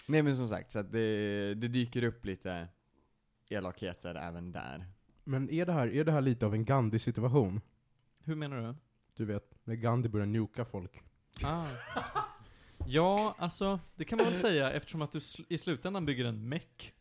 Nej 0.06 0.22
men 0.22 0.38
som 0.38 0.50
sagt, 0.50 0.72
så 0.72 0.80
att 0.80 0.92
det, 0.92 1.54
det 1.54 1.68
dyker 1.68 2.04
upp 2.04 2.26
lite 2.26 2.68
elakheter 3.50 4.16
även 4.16 4.52
där. 4.52 4.86
Men 5.24 5.50
är 5.50 5.66
det 5.66 5.74
här, 5.74 5.88
är 5.88 6.04
det 6.04 6.12
här 6.12 6.22
lite 6.22 6.46
av 6.46 6.54
en 6.54 6.66
Gandhi-situation? 6.66 7.62
Hur 8.24 8.36
menar 8.36 8.58
du? 8.62 8.76
Du 9.16 9.26
vet, 9.26 9.56
när 9.64 9.76
Gandhi 9.76 10.10
börjar 10.10 10.26
nuka 10.28 10.66
folk. 10.66 11.04
Ah. 11.44 11.66
Ja, 12.88 13.36
alltså, 13.38 13.80
det 13.96 14.06
kan 14.06 14.18
man 14.18 14.26
väl 14.28 14.36
säga 14.36 14.72
eftersom 14.72 15.02
att 15.02 15.12
du 15.12 15.20
sl- 15.20 15.46
i 15.50 15.58
slutändan 15.58 16.06
bygger 16.06 16.26
en 16.26 16.50
meck. 16.50 16.94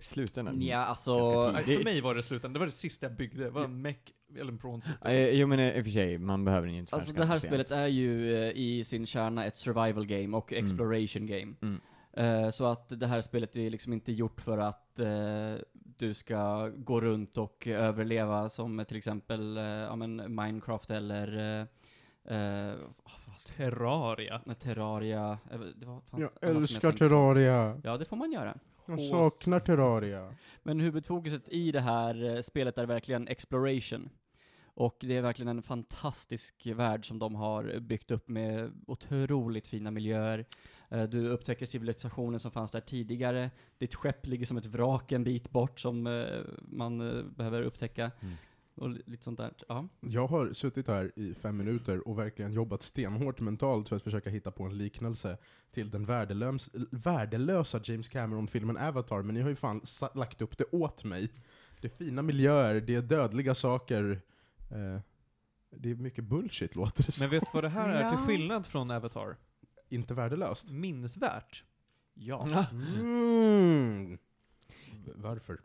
Sluta 0.00 0.42
nu. 0.42 0.64
Ja, 0.66 0.78
alltså... 0.78 1.50
Nej, 1.52 1.64
för 1.64 1.84
mig 1.84 2.00
var 2.00 2.14
det 2.14 2.22
slutändan, 2.22 2.52
det 2.52 2.58
var 2.58 2.66
det 2.66 2.72
sista 2.72 3.06
jag 3.06 3.16
byggde. 3.16 3.44
Det 3.44 3.50
var 3.50 3.64
en 3.64 3.82
meck, 3.82 4.12
eller 4.36 4.52
en 4.52 4.82
Eh, 5.04 5.28
jo 5.28 5.46
men 5.46 5.58
eh, 5.58 5.76
i 5.76 5.80
och 5.80 5.84
för 5.84 5.90
sig, 5.90 6.18
man 6.18 6.44
behöver 6.44 6.66
den 6.66 6.74
ju 6.74 6.80
inte 6.80 6.94
Alltså 6.96 7.12
det 7.12 7.24
här 7.24 7.38
spelet 7.38 7.70
är 7.70 7.86
ju 7.86 8.34
eh, 8.36 8.50
i 8.54 8.84
sin 8.84 9.06
kärna 9.06 9.44
ett 9.44 9.56
survival 9.56 10.06
game 10.06 10.36
och 10.36 10.52
Mm. 10.52 10.64
exploration 10.64 11.26
game. 11.26 11.54
Mm. 11.62 11.80
Eh, 12.12 12.50
så 12.50 12.66
att 12.66 13.00
det 13.00 13.06
här 13.06 13.20
spelet 13.20 13.56
är 13.56 13.70
liksom 13.70 13.92
inte 13.92 14.12
gjort 14.12 14.40
för 14.40 14.58
att 14.58 14.98
eh, 14.98 15.54
du 15.72 16.14
ska 16.14 16.68
gå 16.68 17.00
runt 17.00 17.38
och 17.38 17.66
överleva 17.66 18.48
som 18.48 18.84
till 18.88 18.96
exempel 18.96 19.56
eh, 19.56 19.64
ja, 19.64 19.96
men 19.96 20.34
Minecraft 20.34 20.90
eller 20.90 21.38
eh, 22.26 22.36
eh, 22.36 22.74
Terraria. 23.56 24.40
Terraria. 24.60 25.38
eh, 25.52 25.60
Det 25.60 25.86
var, 25.86 26.00
fanns 26.00 26.20
Jag 26.22 26.50
älskar. 26.50 26.92
Terraria. 26.92 27.80
Ja, 27.84 27.96
det 27.96 28.04
får 28.04 28.16
man 28.16 28.32
göra. 28.32 28.58
Jag 28.86 28.94
Hås. 28.96 29.10
saknar 29.10 29.60
Terraria. 29.60 30.34
Men 30.62 30.80
huvudfokuset 30.80 31.48
i 31.48 31.72
det 31.72 31.80
här 31.80 32.24
eh, 32.36 32.42
spelet 32.42 32.78
är 32.78 32.86
verkligen 32.86 33.28
exploration. 33.28 34.10
Och 34.74 34.96
det 35.00 35.16
är 35.16 35.22
verkligen 35.22 35.48
en 35.48 35.62
fantastisk 35.62 36.66
värld 36.66 37.08
som 37.08 37.18
de 37.18 37.34
har 37.34 37.78
byggt 37.80 38.10
upp 38.10 38.28
med 38.28 38.72
otroligt 38.86 39.66
fina 39.66 39.90
miljöer. 39.90 40.44
Eh, 40.92 41.02
Du 41.02 41.28
upptäcker 41.28 41.66
civilisationen 41.66 42.40
som 42.40 42.50
fanns 42.50 42.70
där 42.70 42.80
tidigare. 42.80 43.50
Ditt 43.78 43.94
skepp 43.94 44.26
ligger 44.26 44.46
som 44.46 44.56
ett 44.56 44.66
vrak 44.66 45.12
en 45.12 45.24
bit 45.24 45.50
bort 45.50 45.80
som 45.80 46.06
eh, 46.06 46.24
man 46.62 47.00
eh, 47.18 47.24
behöver 47.24 47.62
upptäcka. 47.62 48.10
Mm. 48.20 48.34
och 48.74 48.88
li- 48.90 49.02
lite 49.06 49.24
sånt 49.24 49.38
där. 49.38 49.52
Ja. 49.68 49.88
Jag 50.00 50.26
har 50.26 50.52
suttit 50.52 50.88
här 50.88 51.12
i 51.16 51.34
fem 51.34 51.56
minuter 51.56 52.08
och 52.08 52.18
verkligen 52.18 52.52
jobbat 52.52 52.82
stenhårt 52.82 53.40
mentalt 53.40 53.88
för 53.88 53.96
att 53.96 54.02
försöka 54.02 54.30
hitta 54.30 54.50
på 54.50 54.64
en 54.64 54.78
liknelse 54.78 55.38
till 55.70 55.90
den 55.90 56.04
värdelös, 56.06 56.70
värdelösa 56.90 57.80
James 57.84 58.08
Cameron-filmen 58.08 58.76
Avatar, 58.76 59.22
men 59.22 59.34
ni 59.34 59.40
har 59.40 59.48
ju 59.48 59.56
fan 59.56 59.80
lagt 60.14 60.42
upp 60.42 60.58
det 60.58 60.64
åt 60.72 61.04
mig. 61.04 61.30
Det 61.80 61.86
är 61.86 61.96
fina 61.96 62.22
miljöer, 62.22 62.80
det 62.80 62.94
är 62.94 63.02
dödliga 63.02 63.54
saker. 63.54 64.20
Eh, 64.70 65.00
det 65.76 65.90
är 65.90 65.94
mycket 65.94 66.24
bullshit 66.24 66.76
låter 66.76 67.04
det 67.06 67.12
som. 67.12 67.24
Men 67.24 67.30
vet 67.30 67.40
du 67.42 67.48
vad 67.54 67.64
det 67.64 67.68
här 67.68 67.88
är 67.92 68.08
till 68.10 68.18
skillnad 68.18 68.66
från 68.66 68.90
Avatar? 68.90 69.36
Inte 69.92 70.14
värdelöst. 70.14 70.70
Minnesvärt. 70.70 71.64
Ja. 72.14 72.66
Mm. 72.72 74.18
V- 75.04 75.12
Varför? 75.14 75.60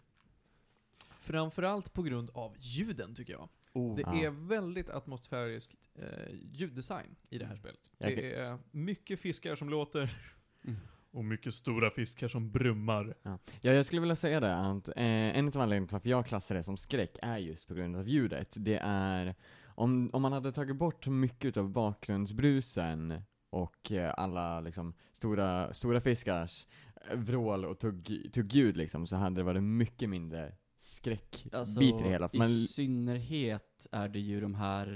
Framförallt 1.20 1.94
på 1.94 2.04
grund 2.04 2.30
av 2.34 2.56
ljuden 2.60 3.16
tycker 3.16 3.34
jag. 3.34 3.50
Oh. 3.74 3.96
Det 3.96 4.02
Ja. 4.02 4.14
är 4.16 4.30
väldigt 4.30 4.90
atmosfärisk 4.90 5.76
eh, 5.96 6.06
ljuddesign 6.54 7.16
i 7.30 7.38
det 7.38 7.46
här 7.46 7.56
spelet. 7.56 7.80
Jag 7.98 8.16
Det 8.16 8.34
är 8.36 8.58
mycket 8.72 9.20
fiskar 9.20 9.56
som 9.56 9.70
låter. 9.70 10.18
Mm. 10.64 10.78
Och 11.12 11.26
mycket 11.26 11.54
stora 11.54 11.90
fiskar 11.92 12.28
som 12.28 12.52
brummar. 12.52 13.16
Ja, 13.24 13.38
jag 13.62 13.86
skulle 13.86 14.02
vilja 14.02 14.16
säga 14.16 14.40
det 14.40 14.56
att 14.56 14.88
eh, 14.88 14.96
en 15.06 15.48
av 15.48 15.58
anledningarna 15.58 15.88
till 15.88 15.94
varför 15.94 16.10
jag 16.10 16.26
klassar 16.26 16.56
det 16.56 16.64
som 16.64 16.78
skräck 16.78 17.18
är 17.22 17.38
just 17.38 17.68
på 17.68 17.74
grund 17.74 17.96
av 17.96 18.08
ljudet. 18.08 18.56
Det 18.60 18.80
är, 18.84 19.36
om, 19.66 20.10
om 20.14 20.22
man 20.22 20.32
hade 20.34 20.52
tagit 20.52 20.76
bort 20.76 21.08
mycket 21.08 21.58
av 21.58 21.70
bakgrundsbrusen 21.70 23.22
och 23.64 23.92
eh, 23.92 24.14
alla 24.18 24.60
liksom 24.62 24.94
stora, 25.14 25.74
stora 25.74 26.02
fiskars 26.02 26.68
eh, 27.12 27.18
vrål 27.18 27.66
och 27.66 27.80
tugg, 27.80 28.30
tuggljud 28.34 28.78
liksom, 28.78 29.08
så 29.08 29.16
hade 29.16 29.36
det 29.36 29.44
varit 29.44 29.64
mycket 29.64 30.10
mindre 30.10 30.52
skräckbit 30.80 31.54
Alltså, 31.56 31.82
i 31.82 31.92
det 31.92 32.10
hela. 32.10 32.30
För 32.30 32.36
i 32.36 32.40
man, 32.40 32.50
synnerhet 32.50 33.88
är 33.92 34.08
det 34.10 34.20
ju 34.20 34.42
de 34.42 34.56
här... 34.56 34.88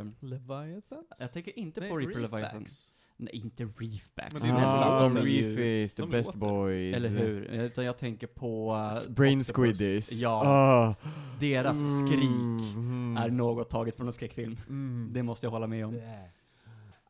Eh, 0.00 0.06
Leviathan? 0.20 1.04
jag 1.18 1.32
tänker 1.32 1.58
inte 1.58 1.80
Nej, 1.80 1.90
på 1.90 1.96
Reaper 1.96 2.14
reefbacks. 2.14 2.32
Leviathan. 2.32 2.66
Nej, 3.16 3.36
inte 3.36 3.64
Reefbacks. 3.64 4.32
Men 4.32 4.42
det 4.42 4.60
är 4.62 4.64
ah, 4.66 5.08
de 5.08 5.16
Reefies, 5.20 5.94
the 5.94 6.02
de 6.02 6.10
best 6.10 6.34
boys. 6.34 6.96
Eller 6.96 7.08
hur? 7.08 7.42
Utan 7.42 7.84
jag 7.84 7.98
tänker 7.98 8.26
på... 8.26 8.72
eh, 8.72 8.86
S- 8.96 9.08
Brain 9.08 9.44
squiddies. 9.44 10.12
Ja, 10.12 10.42
Ah. 10.46 10.94
deras 11.40 11.78
skrik 11.78 12.30
Mm. 12.76 13.16
är 13.16 13.30
något 13.30 13.70
taget 13.70 13.96
från 13.96 14.06
en 14.06 14.12
skräckfilm. 14.12 14.56
Mm. 14.68 15.10
Det 15.12 15.22
måste 15.22 15.46
jag 15.46 15.50
hålla 15.50 15.66
med 15.66 15.86
om. 15.86 15.94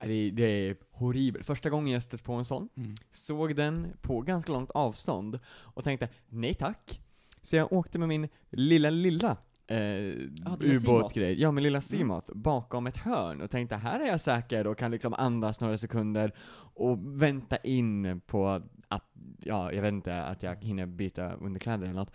Det, 0.00 0.30
det 0.30 0.42
är 0.69 0.76
horribelt. 0.90 1.47
Första 1.47 1.71
gången 1.71 1.92
jag 1.92 2.02
stött 2.02 2.25
på 2.25 2.33
en 2.33 2.45
sån, 2.45 2.69
Mm. 2.76 2.95
såg 3.12 3.57
den 3.57 3.87
på 4.02 4.21
ganska 4.21 4.52
långt 4.52 4.71
avstånd 4.71 5.38
och 5.49 5.85
tänkte 5.85 6.09
nej 6.28 6.54
tack. 6.54 7.00
Så 7.42 7.57
jag 7.57 7.73
åkte 7.73 7.99
med 7.99 8.09
min 8.09 8.28
lilla, 8.50 8.90
lilla 8.90 9.37
eh, 9.66 10.14
ubåtgrej, 10.61 11.40
ja 11.40 11.50
min 11.52 11.62
lilla 11.64 11.76
Mm. 11.78 11.83
Seamoth, 11.83 12.33
bakom 12.35 12.87
ett 12.87 12.97
hörn 12.97 13.40
och 13.40 13.50
tänkte 13.50 13.76
här 13.76 14.00
är 14.00 14.07
jag 14.07 14.21
säker 14.21 14.66
och 14.66 14.78
kan 14.78 14.90
liksom 14.90 15.14
andas 15.14 15.61
några 15.61 15.78
sekunder 15.78 16.33
och 16.75 17.23
vänta 17.23 17.57
in 17.57 18.21
på 18.26 18.49
att, 18.88 19.04
ja 19.38 19.73
jag 19.73 19.83
vet 19.83 19.92
inte, 19.92 20.23
att 20.23 20.42
jag 20.42 20.64
hinner 20.64 20.87
byta 20.87 21.33
underkläder 21.33 21.85
eller 21.85 21.95
något. 21.95 22.12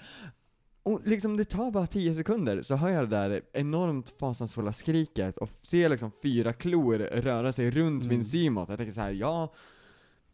Och 0.86 1.02
liksom 1.06 1.38
det 1.38 1.46
tar 1.46 1.72
bara 1.72 1.88
10 1.88 2.16
sekunder 2.16 2.62
så 2.62 2.76
hör 2.76 2.90
jag 2.90 3.10
det 3.10 3.16
där 3.16 3.42
enormt 3.54 4.10
fasansfulla 4.10 4.74
skriket 4.74 5.38
och 5.38 5.50
ser 5.62 5.90
liksom 5.90 6.12
fyra 6.24 6.54
klor 6.54 6.98
röra 6.98 7.54
sig 7.54 7.72
runt 7.72 8.06
Mm. 8.06 8.18
min 8.18 8.26
Seamoth. 8.26 8.72
Jag 8.72 8.78
tänker 8.78 8.94
så 8.94 9.02
här, 9.02 9.12
ja, 9.12 9.54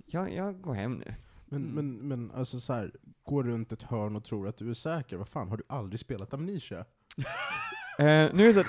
jag, 0.06 0.34
jag 0.34 0.62
går 0.62 0.74
hem 0.74 0.94
nu. 0.94 1.14
Men, 1.46 1.62
Mm. 1.64 1.76
men, 1.76 2.08
men 2.08 2.32
alltså 2.32 2.60
så 2.60 2.74
här, 2.74 2.92
gå 3.24 3.44
runt 3.44 3.72
ett 3.72 3.84
hörn 3.84 4.16
och 4.16 4.24
tror 4.24 4.48
att 4.48 4.58
du 4.58 4.70
är 4.70 4.74
säker. 4.74 5.18
Vad 5.18 5.28
fan, 5.30 5.50
har 5.50 5.58
du 5.58 5.64
aldrig 5.68 6.00
spelat 6.00 6.34
Amnesia? 6.34 6.86
Eh, 8.00 8.06
nu 8.34 8.44
är 8.44 8.48
det 8.48 8.54
så 8.54 8.60
att, 8.60 8.68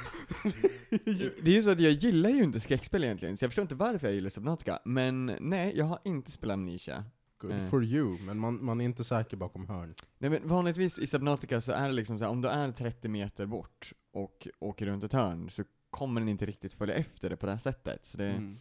det 1.45 1.51
är 1.51 1.55
ju 1.55 1.63
så 1.63 1.71
att 1.71 1.81
jag 1.81 1.93
gillar 1.93 2.31
ju 2.31 2.43
inte 2.43 2.61
skräckspel 2.61 3.05
egentligen, 3.05 3.37
så 3.37 3.45
jag 3.45 3.51
förstår 3.51 3.63
inte 3.63 3.75
varför 3.75 4.07
jag 4.07 4.15
gillar 4.15 4.31
Subnautica. 4.31 4.79
Men 4.85 5.27
nej, 5.41 5.73
jag 5.77 5.85
har 5.85 5.99
inte 6.05 6.31
spelat 6.31 6.55
Amnesia. 6.55 7.05
Good 7.43 7.53
Eh. 7.53 7.69
for 7.69 7.85
you, 7.85 8.19
men 8.21 8.39
man, 8.39 8.65
man 8.65 8.81
är 8.81 8.85
inte 8.85 9.05
säker 9.05 9.37
bakom 9.37 9.69
hörn. 9.69 9.95
Nej 10.19 10.31
men 10.31 10.49
vanligtvis 10.49 10.99
i 10.99 11.07
Subnautica 11.07 11.61
så 11.61 11.73
är 11.73 11.89
det 11.89 11.95
liksom 11.95 12.19
så 12.19 12.25
här, 12.25 12.31
om 12.33 12.41
du 12.41 12.49
är 12.49 12.73
30 12.73 13.09
meter 13.09 13.47
bort 13.47 13.93
och 14.13 14.49
åker 14.59 14.87
runt 14.87 15.05
ett 15.05 15.13
hörn 15.13 15.51
så 15.51 15.65
kommer 15.91 16.21
den 16.21 16.29
inte 16.29 16.47
riktigt 16.47 16.75
följa 16.75 16.95
efter 16.95 17.31
det 17.31 17.37
på 17.37 17.47
det 17.47 17.53
här 17.53 17.59
sättet. 17.59 18.05
Så 18.05 18.17
det, 18.19 18.29
Mm. 18.31 18.57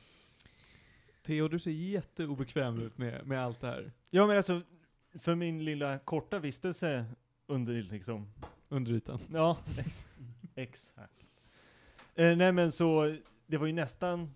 Theo, 1.23 1.47
du 1.47 1.59
ser 1.59 1.71
jätteobekväm 1.71 2.79
ut 2.79 2.97
med, 2.97 3.27
med 3.27 3.43
allt 3.45 3.61
det 3.61 3.67
här. 3.67 3.91
Ja 4.09 4.27
men 4.27 4.37
alltså, 4.37 4.61
för 5.19 5.35
min 5.35 5.65
lilla 5.65 5.99
korta 5.99 6.39
vistelse 6.39 7.05
under 7.47 7.73
liksom, 7.83 8.27
Under 8.69 8.91
ytan. 8.91 9.19
ja, 9.33 9.57
ex- 9.77 10.05
exakt. 10.55 11.13
Eh, 12.15 12.35
nej 12.37 12.51
men 12.51 12.71
så, 12.71 13.17
det 13.47 13.57
var 13.57 13.67
ju 13.67 13.73
nästan, 13.73 14.35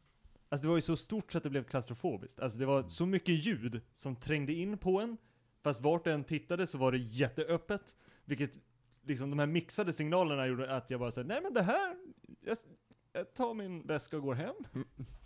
alltså 0.55 0.63
det 0.63 0.69
var 0.69 0.77
ju 0.77 0.81
så 0.81 0.97
stort 0.97 1.31
så 1.31 1.37
att 1.37 1.43
det 1.43 1.49
blev 1.49 1.63
klaustrofobiskt. 1.63 2.39
Alltså 2.39 2.59
det 2.59 2.65
var 2.65 2.83
så 2.83 3.05
mycket 3.05 3.45
ljud 3.45 3.81
som 3.93 4.15
trängde 4.15 4.53
in 4.53 4.77
på 4.77 5.01
en, 5.01 5.17
fast 5.63 5.81
vart 5.81 6.07
än 6.07 6.23
tittade 6.23 6.67
så 6.67 6.77
var 6.77 6.91
det 6.91 6.97
jätteöppet, 6.97 7.95
vilket 8.25 8.59
liksom 9.03 9.29
de 9.29 9.39
här 9.39 9.45
mixade 9.45 9.93
signalerna 9.93 10.47
gjorde 10.47 10.75
att 10.75 10.89
jag 10.89 10.99
bara 10.99 11.11
såhär, 11.11 11.27
nej 11.27 11.41
men 11.41 11.53
det 11.53 11.61
här, 11.61 11.95
jag, 12.41 12.57
jag 13.13 13.33
tar 13.33 13.53
min 13.53 13.87
väska 13.87 14.17
och 14.17 14.23
går 14.23 14.33
hem. 14.33 14.55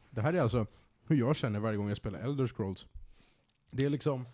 Det 0.09 0.21
här 0.21 0.33
är 0.33 0.41
alltså 0.41 0.67
hur 1.07 1.15
jag 1.15 1.35
känner 1.35 1.59
varje 1.59 1.77
gång 1.77 1.87
jag 1.87 1.97
spelar 1.97 2.19
Elder 2.19 2.47
Scrolls. 2.47 2.87
Det 3.71 3.85
är 3.85 3.89
liksom 3.89 4.25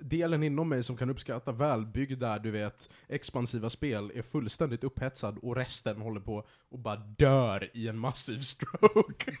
delen 0.00 0.42
inom 0.42 0.68
mig 0.68 0.82
som 0.82 0.96
kan 0.96 1.10
uppskatta 1.10 1.52
välbyggda, 1.52 2.38
du 2.38 2.50
vet, 2.50 2.90
expansiva 3.08 3.70
spel 3.70 4.12
är 4.14 4.22
fullständigt 4.22 4.84
upphetsad 4.84 5.38
och 5.38 5.56
resten 5.56 6.00
håller 6.00 6.20
på 6.20 6.46
och 6.68 6.78
bara 6.78 6.96
dör 6.96 7.70
i 7.74 7.88
en 7.88 7.98
massiv 7.98 8.38
stroke. 8.40 9.32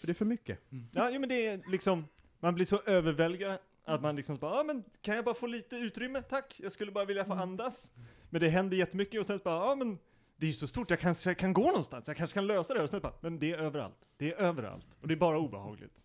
för 0.00 0.06
det 0.06 0.12
är 0.12 0.14
för 0.14 0.24
mycket. 0.24 0.60
Ja, 0.92 1.10
jo, 1.12 1.20
men 1.20 1.28
det 1.28 1.46
är 1.46 1.60
liksom, 1.70 2.04
man 2.40 2.54
blir 2.54 2.66
så 2.66 2.80
överväldigad 2.86 3.58
att 3.84 4.02
man 4.02 4.16
liksom 4.16 4.36
så 4.36 4.40
bara, 4.40 4.56
ja 4.56 4.62
men 4.62 4.84
kan 5.02 5.16
jag 5.16 5.24
bara 5.24 5.34
få 5.34 5.46
lite 5.46 5.76
utrymme? 5.76 6.22
Tack, 6.22 6.60
jag 6.62 6.72
skulle 6.72 6.92
bara 6.92 7.04
vilja 7.04 7.24
få 7.24 7.32
andas. 7.32 7.92
Men 8.30 8.40
det 8.40 8.48
händer 8.48 8.76
jättemycket 8.76 9.20
och 9.20 9.26
sen 9.26 9.38
så 9.38 9.44
bara, 9.44 9.68
ja 9.68 9.74
men 9.74 9.98
det 10.36 10.46
är 10.46 10.48
ju 10.48 10.52
så 10.54 10.66
stort, 10.66 10.90
jag 10.90 11.00
kanske 11.00 11.34
kan 11.34 11.52
gå 11.52 11.66
någonstans, 11.66 12.08
jag 12.08 12.16
kanske 12.16 12.34
kan 12.34 12.46
lösa 12.46 12.74
det. 12.74 12.82
Och 12.82 12.90
sen 12.90 13.00
bara, 13.00 13.12
men 13.20 13.38
det 13.38 13.52
är 13.52 13.58
överallt. 13.58 13.96
Det 14.16 14.32
är 14.32 14.36
överallt. 14.36 14.86
Och 15.00 15.08
det 15.08 15.14
är 15.14 15.16
bara 15.16 15.38
obehagligt. 15.38 16.04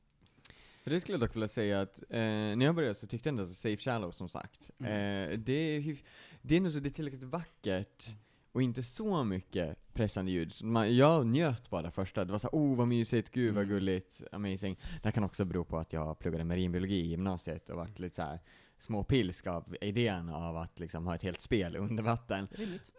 För 0.85 0.91
det 0.91 0.99
skulle 0.99 1.13
jag 1.13 1.21
dock 1.21 1.35
vilja 1.35 1.47
säga 1.47 1.81
att, 1.81 1.99
eh, 2.09 2.19
när 2.19 2.65
jag 2.65 2.75
började 2.75 2.95
så 2.95 3.07
tyckte 3.07 3.27
jag 3.29 3.31
ändå 3.31 3.43
att 3.43 3.49
Safe 3.49 3.77
Shallow 3.77 4.11
som 4.11 4.29
sagt, 4.29 4.71
Mm. 4.79 4.91
eh, 5.31 5.39
det, 5.39 5.53
är, 5.53 5.97
det 6.41 6.55
är 6.55 6.61
nog 6.61 6.71
så 6.71 6.79
det 6.79 6.89
är 6.89 6.91
tillräckligt 6.91 7.23
vackert 7.23 8.05
och 8.51 8.61
inte 8.61 8.83
så 8.83 9.23
mycket 9.23 9.93
pressande 9.93 10.31
ljud. 10.31 10.53
Så 10.53 10.65
man, 10.65 10.95
jag 10.95 11.25
njöt 11.27 11.69
bara 11.69 11.81
det 11.81 11.91
första, 11.91 12.25
det 12.25 12.31
var 12.31 12.39
så 12.39 12.47
här, 12.47 12.59
oh 12.59 12.77
vad 12.77 12.87
mysigt, 12.87 13.31
gud 13.31 13.53
vad 13.53 13.63
Mm. 13.63 13.75
gulligt, 13.75 14.21
amazing. 14.31 14.75
Det 14.81 15.03
här 15.03 15.11
kan 15.11 15.23
också 15.23 15.45
bero 15.45 15.63
på 15.65 15.77
att 15.77 15.93
jag 15.93 16.19
pluggade 16.19 16.43
marinbiologi 16.43 16.95
i 16.99 17.07
gymnasiet 17.07 17.69
och 17.69 17.77
varit 17.77 17.99
lite 17.99 18.15
så 18.15 18.21
här 18.21 18.39
småpilsk 18.77 19.47
av 19.47 19.75
idén 19.81 20.29
av 20.29 20.57
att 20.57 20.79
liksom 20.79 21.07
ha 21.07 21.15
ett 21.15 21.23
helt 21.23 21.41
spel 21.41 21.75
under 21.75 22.03
vatten. 22.03 22.47
Rimligt. 22.51 22.91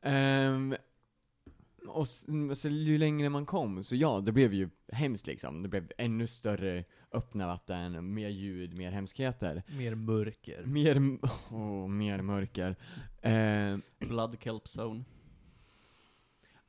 Och 1.88 2.02
s- 2.02 2.26
så 2.60 2.68
ju 2.68 2.98
längre 2.98 3.28
man 3.28 3.46
kom, 3.46 3.82
så 3.84 3.96
ja, 3.96 4.20
det 4.24 4.32
blev 4.32 4.54
ju 4.54 4.68
hemskt 4.92 5.26
liksom. 5.26 5.62
Det 5.62 5.68
blev 5.68 5.90
ännu 5.98 6.26
större 6.26 6.84
öppna 7.12 7.46
vatten, 7.46 8.14
mer 8.14 8.28
ljud, 8.28 8.74
mer 8.74 8.90
hemskheter. 8.90 9.62
Mer 9.78 9.94
mörker. 9.94 10.64
Mer, 10.64 11.18
åh, 11.50 11.88
mer 11.88 12.22
mörker. 12.22 12.76
Ehm, 13.22 13.82
Blood 13.98 14.36
Kelp 14.40 14.64
Zone. 14.78 15.04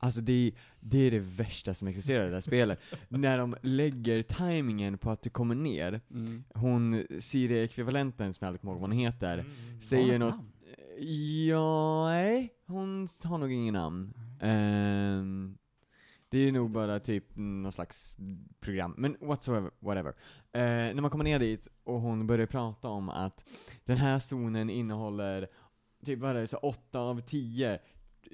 alltså 0.00 0.20
det, 0.20 0.52
det 0.80 0.98
är 0.98 1.10
det 1.10 1.18
värsta 1.18 1.74
som 1.74 1.88
existerar 1.88 2.26
i 2.26 2.28
det 2.28 2.34
här 2.34 2.40
spelet. 2.40 2.80
När 3.08 3.38
de 3.38 3.56
lägger 3.62 4.22
timingen 4.22 4.98
på 4.98 5.10
att 5.10 5.22
du 5.22 5.30
kommer 5.30 5.54
ner, 5.54 6.00
Mm. 6.10 6.44
hon, 6.54 7.06
Siri-ekvivalenten 7.20 8.32
som 8.34 8.44
jag 8.44 8.48
aldrig 8.48 8.60
kommer 8.60 8.72
ihåg 8.72 8.80
vad 8.80 8.90
hon 8.90 8.98
heter, 8.98 9.44
säger 9.80 10.12
Har 10.12 10.18
något? 10.18 10.34
Ja, 11.48 12.06
nej, 12.08 12.54
hon 12.66 13.08
har 13.24 13.38
nog 13.38 13.52
ingen 13.52 13.74
namn. 13.74 14.14
Ehm, 14.40 15.58
det 16.28 16.38
är 16.38 16.52
nog 16.52 16.70
bara 16.70 17.00
typ 17.00 17.24
någon 17.34 17.72
slags 17.72 18.16
program, 18.60 18.94
men 18.98 19.16
whatsoever, 19.20 19.70
whatever. 19.80 20.14
Eh, 20.52 20.60
när 20.94 21.00
man 21.00 21.10
kommer 21.10 21.24
ner 21.24 21.38
dit 21.38 21.68
och 21.84 22.00
hon 22.00 22.26
börjar 22.26 22.46
prata 22.46 22.88
om 22.88 23.08
att 23.08 23.44
den 23.84 23.96
här 23.96 24.18
zonen 24.18 24.70
innehåller 24.70 25.48
typ 26.04 26.18
vad 26.18 26.30
är 26.30 26.34
det, 26.34 26.46
så 26.46 26.56
8 26.56 27.00
av 27.00 27.20
10 27.20 27.78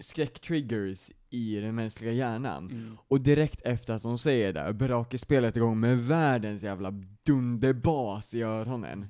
skräcktriggers 0.01 1.13
i 1.31 1.55
den 1.55 1.75
mänskliga 1.75 2.13
hjärnan. 2.13 2.71
Mm. 2.71 2.97
Och 3.09 3.21
direkt 3.21 3.63
efter 3.63 3.95
att 3.95 4.03
hon 4.03 4.19
säger 4.19 4.53
det, 4.53 4.73
brakar 4.73 5.19
spelet 5.19 5.57
igång 5.57 5.81
med 5.81 5.99
världens 5.99 6.63
jävla 6.63 6.91
dunderbas 7.23 8.35
i 8.35 8.43
öronen. 8.43 9.07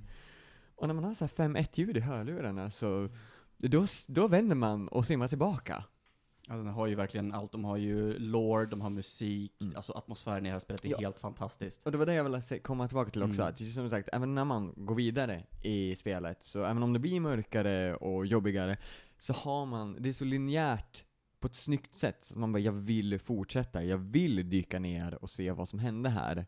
Och 0.76 0.86
när 0.86 0.94
man 0.94 1.04
har 1.04 1.14
så 1.14 1.24
här 1.24 1.48
5-1 1.48 1.68
ljud 1.80 1.96
i 1.96 2.00
hörlurarna 2.00 2.70
så, 2.70 3.08
då, 3.58 3.86
då 4.08 4.28
vänder 4.28 4.56
man 4.56 4.88
och 4.88 5.06
simmar 5.06 5.28
tillbaka. 5.28 5.84
Ja, 6.48 6.54
den 6.54 6.66
har 6.66 6.86
ju 6.86 6.94
verkligen 6.94 7.32
allt. 7.32 7.52
De 7.52 7.64
har 7.64 7.76
ju 7.76 8.18
lore, 8.18 8.66
de 8.66 8.80
har 8.80 8.90
musik, 8.90 9.52
Mm. 9.60 9.76
alltså 9.76 9.92
atmosfären 9.92 10.46
i 10.46 10.48
det 10.48 10.52
här 10.52 10.58
spelet 10.58 10.84
är 10.84 10.88
Ja. 10.88 10.98
helt 10.98 11.18
fantastiskt. 11.18 11.86
Och 11.86 11.92
det 11.92 11.98
var 11.98 12.06
det 12.06 12.14
jag 12.14 12.24
ville 12.24 12.58
komma 12.58 12.88
tillbaka 12.88 13.10
till 13.10 13.22
också, 13.22 13.42
Mm. 13.42 13.52
att 13.52 13.58
som 13.68 13.90
sagt, 13.90 14.08
även 14.12 14.34
när 14.34 14.44
man 14.44 14.72
går 14.76 14.94
vidare 14.94 15.42
i 15.62 15.96
spelet, 15.96 16.42
så 16.42 16.64
även 16.64 16.82
om 16.82 16.92
det 16.92 16.98
blir 16.98 17.20
mörkare 17.20 17.94
och 17.96 18.26
jobbigare, 18.26 18.76
så 19.18 19.32
har 19.32 19.66
man, 19.66 19.96
det 20.02 20.08
är 20.08 20.12
så 20.12 20.24
linjärt 20.24 21.04
på 21.40 21.46
ett 21.46 21.54
snyggt 21.54 21.96
sätt. 21.96 22.24
Så 22.24 22.38
man 22.38 22.52
bara, 22.52 22.58
jag 22.58 22.72
vill 22.72 23.18
fortsätta, 23.18 23.84
jag 23.84 23.98
vill 23.98 24.50
dyka 24.50 24.78
ner 24.78 25.14
och 25.22 25.30
se 25.30 25.50
vad 25.52 25.68
som 25.68 25.78
hände 25.78 26.08
här. 26.10 26.46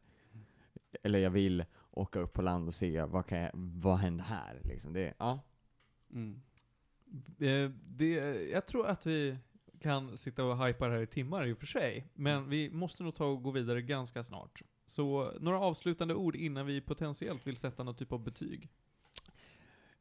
Eller 1.03 1.19
jag 1.19 1.31
vill 1.31 1.65
åka 1.97 2.21
upp 2.21 2.33
på 2.33 2.43
land 2.43 2.69
och 2.69 2.75
se 2.75 3.03
vad, 3.03 3.27
kan 3.27 3.39
jag, 3.39 3.51
vad 3.55 3.99
hände 3.99 4.23
här 4.23 4.61
liksom. 4.65 4.93
Det, 4.93 5.15
ja. 5.19 5.41
Mm. 6.13 6.43
Eh, 7.39 7.71
det, 7.87 8.11
jag 8.51 8.67
tror 8.67 8.87
att 8.87 9.07
vi 9.07 9.39
kan 9.81 10.17
sitta 10.17 10.45
och 10.45 10.67
hypa 10.67 10.85
här 10.85 11.01
i 11.01 11.07
timmar 11.07 11.47
i 11.47 11.53
och 11.53 11.59
för 11.59 11.67
sig, 11.67 12.09
men 12.15 12.49
vi 12.49 12.71
måste 12.71 13.03
nog 13.03 13.15
ta 13.15 13.25
och 13.25 13.43
gå 13.43 13.51
vidare 13.51 13.83
ganska 13.83 14.23
snart. 14.23 14.63
Så 14.87 15.33
några 15.41 15.61
avslutande 15.61 16.15
ord 16.15 16.37
innan 16.37 16.67
vi 16.67 16.81
potentiellt 16.81 17.47
vill 17.47 17.57
sätta 17.57 17.83
någon 17.83 17.95
typ 17.95 18.13
av 18.13 18.21
betyg. 18.21 18.71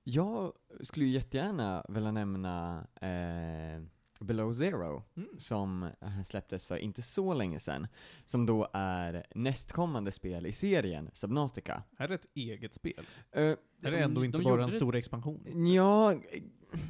Jag 0.03 0.53
skulle 0.81 1.05
ju 1.05 1.11
jättegärna 1.11 1.85
vilja 1.89 2.11
nämna 2.11 2.87
eh, 2.95 3.83
Below 4.19 4.53
Zero, 4.53 5.03
Mm. 5.17 5.29
som 5.37 5.83
eh, 5.83 6.23
släpptes 6.25 6.65
för 6.65 6.77
inte 6.77 7.01
så 7.01 7.33
länge 7.33 7.59
sedan, 7.59 7.87
som 8.25 8.45
då 8.45 8.67
är 8.73 9.25
nästkommande 9.35 10.11
spel 10.11 10.45
i 10.45 10.51
serien 10.51 11.09
Subnautica. 11.13 11.83
Är 11.97 12.07
det 12.07 12.15
ett 12.15 12.27
eget 12.35 12.73
spel? 12.73 13.05
Eh, 13.31 13.41
Är 13.43 13.57
det 13.91 13.97
ändå 13.99 14.21
de 14.21 14.25
inte 14.25 14.37
gjorde 14.37 14.49
bara 14.49 14.63
en 14.63 14.69
det- 14.69 14.75
stor 14.75 14.95
expansion? 14.95 15.67
ja, 15.75 16.13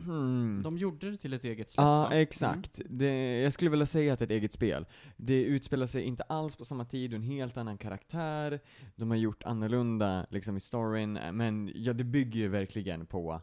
hmm. 0.06 0.62
De 0.64 0.78
gjorde 0.78 1.12
det 1.12 1.18
till 1.18 1.34
ett 1.34 1.44
eget 1.44 1.70
släpp 1.70 1.84
Ja, 1.84 2.02
va? 2.02 2.14
exakt. 2.16 2.82
Det, 2.90 3.40
jag 3.42 3.54
skulle 3.54 3.70
vilja 3.72 3.86
säga 3.86 4.14
att 4.14 4.20
det 4.20 4.24
är 4.24 4.28
ett 4.28 4.32
eget 4.32 4.54
spel. 4.54 4.86
Det 5.18 5.44
utspelar 5.44 5.88
sig 5.88 6.04
inte 6.04 6.24
alls 6.24 6.56
på 6.56 6.66
samma 6.66 6.86
tid, 6.86 7.14
en 7.14 7.22
helt 7.24 7.58
annan 7.58 7.78
karaktär. 7.78 8.60
De 8.96 9.10
har 9.10 9.18
gjort 9.18 9.44
annorlunda 9.44 10.26
liksom 10.30 10.58
i 10.58 10.60
storyn, 10.60 11.18
eh, 11.18 11.32
men 11.32 11.72
ja, 11.76 11.94
det 11.94 12.04
bygger 12.04 12.40
ju 12.40 12.48
verkligen 12.48 13.06
på 13.06 13.42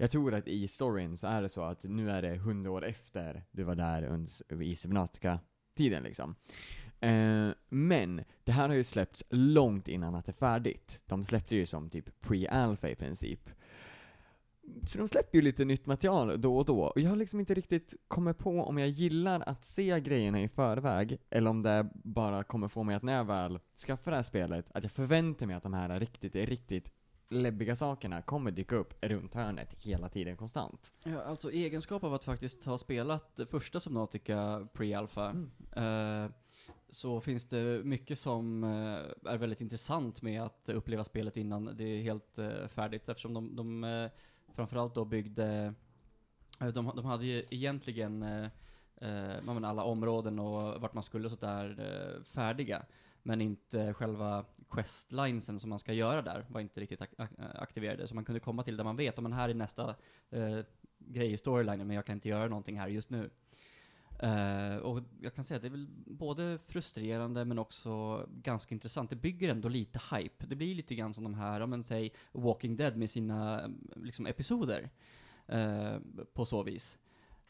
jag 0.00 0.10
tror 0.10 0.34
att 0.34 0.48
i 0.48 0.68
storyn 0.68 1.16
så 1.16 1.26
är 1.26 1.42
det 1.42 1.48
så 1.48 1.62
att 1.62 1.84
nu 1.84 2.10
är 2.10 2.22
det 2.22 2.36
hundra 2.36 2.70
år 2.70 2.84
efter 2.84 3.44
du 3.50 3.62
var 3.62 3.74
där 3.74 4.02
under, 4.02 4.62
i 4.62 4.76
Subnautica-tiden 4.76 6.02
liksom. 6.02 6.34
Eh, 7.00 7.48
men 7.68 8.24
det 8.44 8.52
här 8.52 8.68
har 8.68 8.76
ju 8.76 8.84
släppts 8.84 9.24
långt 9.30 9.88
innan 9.88 10.14
att 10.14 10.26
det 10.26 10.30
är 10.30 10.34
färdigt. 10.34 11.00
De 11.06 11.24
släppte 11.24 11.56
ju 11.56 11.66
som 11.66 11.90
typ 11.90 12.20
pre-alpha 12.20 12.88
i 12.88 12.94
princip. 12.94 13.50
Så 14.86 14.98
de 14.98 15.08
släpper 15.08 15.38
ju 15.38 15.42
lite 15.42 15.64
nytt 15.64 15.86
material 15.86 16.40
då 16.40 16.58
och 16.58 16.64
då, 16.64 16.82
och 16.82 17.00
jag 17.00 17.08
har 17.08 17.16
liksom 17.16 17.40
inte 17.40 17.54
riktigt 17.54 17.94
kommit 18.08 18.38
på 18.38 18.62
om 18.62 18.78
jag 18.78 18.88
gillar 18.88 19.42
att 19.46 19.64
se 19.64 20.00
grejerna 20.00 20.42
i 20.42 20.48
förväg, 20.48 21.18
eller 21.30 21.50
om 21.50 21.62
det 21.62 21.90
bara 21.94 22.44
kommer 22.44 22.68
få 22.68 22.82
mig 22.82 22.96
att 22.96 23.02
när 23.02 23.16
jag 23.16 23.24
väl 23.24 23.58
skaffar 23.86 24.10
det 24.10 24.16
här 24.16 24.22
spelet, 24.22 24.66
att 24.74 24.84
jag 24.84 24.92
förväntar 24.92 25.46
mig 25.46 25.56
att 25.56 25.62
de 25.62 25.74
här 25.74 26.00
riktigt, 26.00 26.34
riktigt 26.34 26.92
läbbiga 27.30 27.76
sakerna 27.76 28.22
kommer 28.22 28.50
dyka 28.50 28.76
upp 28.76 28.94
runt 29.04 29.34
hörnet 29.34 29.74
hela 29.78 30.08
tiden 30.08 30.36
konstant. 30.36 30.92
Ja, 31.04 31.22
alltså 31.22 31.50
egenskap 31.52 32.04
av 32.04 32.14
att 32.14 32.24
faktiskt 32.24 32.64
ha 32.64 32.78
spelat 32.78 33.40
första 33.50 33.80
Subnautica 33.80 34.68
Pre-Alpha, 34.74 35.30
Mm. 35.30 36.24
eh, 36.24 36.30
så 36.90 37.20
finns 37.20 37.44
det 37.48 37.84
mycket 37.84 38.18
som 38.18 38.64
eh, 38.64 39.30
är 39.32 39.36
väldigt 39.36 39.60
intressant 39.60 40.22
med 40.22 40.42
att 40.42 40.68
uppleva 40.68 41.04
spelet 41.04 41.36
innan 41.36 41.64
det 41.76 41.84
är 41.84 42.02
helt 42.02 42.38
eh, 42.38 42.66
färdigt, 42.68 43.08
eftersom 43.08 43.34
de, 43.34 43.56
de 43.56 43.84
eh, 43.84 44.10
framförallt 44.54 44.94
då 44.94 45.04
byggde, 45.04 45.74
eh, 46.60 46.66
de, 46.68 46.92
de 46.96 47.04
hade 47.04 47.26
ju 47.26 47.44
egentligen 47.50 48.22
eh, 48.22 48.44
eh, 48.96 49.64
alla 49.64 49.84
områden 49.84 50.38
och 50.38 50.80
vart 50.80 50.94
man 50.94 51.02
skulle 51.02 51.26
och 51.28 51.32
sådär 51.38 51.76
eh, 51.78 52.22
färdiga. 52.24 52.82
Men 53.22 53.40
inte 53.40 53.94
själva 53.94 54.44
questlinesen 54.70 55.60
som 55.60 55.70
man 55.70 55.78
ska 55.78 55.92
göra 55.92 56.22
där 56.22 56.46
var 56.48 56.60
inte 56.60 56.80
riktigt 56.80 57.00
ak- 57.00 57.54
aktiverade. 57.54 58.08
Så 58.08 58.14
man 58.14 58.24
kunde 58.24 58.40
komma 58.40 58.62
till 58.62 58.76
där 58.76 58.84
man 58.84 58.96
vet, 58.96 59.20
men 59.20 59.32
här 59.32 59.48
är 59.48 59.54
nästa 59.54 59.94
eh, 60.30 60.58
grej 60.98 61.32
i 61.32 61.36
storylinen, 61.36 61.86
men 61.86 61.96
jag 61.96 62.06
kan 62.06 62.14
inte 62.14 62.28
göra 62.28 62.48
någonting 62.48 62.78
här 62.80 62.88
just 62.88 63.10
nu. 63.10 63.30
Eh, 64.18 64.76
och 64.76 65.02
jag 65.20 65.34
kan 65.34 65.44
säga 65.44 65.56
att 65.56 65.62
det 65.62 65.68
är 65.68 65.70
väl 65.70 65.88
både 66.06 66.58
frustrerande 66.66 67.44
men 67.44 67.58
också 67.58 68.26
ganska 68.42 68.74
intressant. 68.74 69.10
Det 69.10 69.16
bygger 69.16 69.48
ändå 69.48 69.68
lite 69.68 70.00
hype. 70.12 70.46
Det 70.46 70.56
blir 70.56 70.74
lite 70.74 70.94
grann 70.94 71.14
som 71.14 71.24
de 71.24 71.34
här, 71.34 71.60
om 71.60 71.70
man 71.70 71.82
säger 71.84 72.10
Walking 72.32 72.76
Dead 72.76 72.96
med 72.96 73.10
sina 73.10 73.70
liksom, 73.96 74.26
episoder. 74.26 74.90
eh, 75.46 75.98
på 76.32 76.44
så 76.44 76.62
vis. 76.62 76.98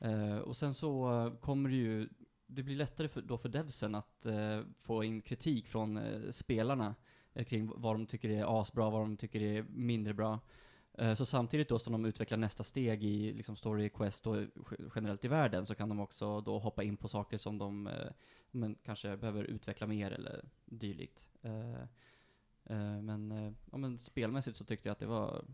Uh, 0.04 0.38
och 0.38 0.56
sen 0.56 0.74
så 0.74 1.32
kommer 1.40 1.68
det 1.70 1.76
ju, 1.76 2.08
det 2.50 2.62
blir 2.62 2.76
lättare 2.76 3.08
för, 3.08 3.22
då 3.22 3.38
för 3.38 3.48
devsen 3.48 3.94
att 3.94 4.26
eh, 4.26 4.62
få 4.82 5.04
in 5.04 5.22
kritik 5.22 5.66
från 5.66 5.96
eh, 5.96 6.30
spelarna 6.30 6.94
eh, 7.34 7.44
kring 7.44 7.72
vad 7.76 7.94
de 7.94 8.06
tycker 8.06 8.30
är 8.30 8.60
asbra, 8.60 8.90
vad 8.90 9.00
de 9.00 9.16
tycker 9.16 9.40
är 9.42 9.62
mindre 9.62 10.14
bra. 10.14 10.40
Eh, 10.98 11.14
Så 11.14 11.26
samtidigt 11.26 11.68
då 11.68 11.78
som 11.78 11.92
de 11.92 12.04
utvecklar 12.04 12.38
nästa 12.38 12.64
steg 12.64 13.04
i 13.04 13.32
liksom 13.32 13.56
story 13.56 13.88
quest 13.88 14.26
och 14.26 14.36
generellt 14.94 15.24
i 15.24 15.28
världen 15.28 15.66
så 15.66 15.74
kan 15.74 15.88
de 15.88 16.00
också 16.00 16.40
då 16.40 16.58
hoppa 16.58 16.82
in 16.82 16.96
på 16.96 17.08
saker 17.08 17.38
som 17.38 17.58
de 17.58 17.86
eh, 17.86 18.10
men 18.50 18.76
kanske 18.84 19.16
behöver 19.16 19.44
utveckla 19.44 19.86
mer 19.86 20.10
eller 20.10 20.44
dylikt. 20.64 21.28
Eh, 21.42 21.80
eh, 22.64 23.02
Men, 23.02 23.32
eh, 23.32 23.52
ja, 23.72 23.78
men 23.78 23.98
spelmässigt 23.98 24.56
så 24.56 24.64
tyckte 24.64 24.88
jag 24.88 24.92
att 24.92 24.98
det 24.98 25.06
var 25.06 25.44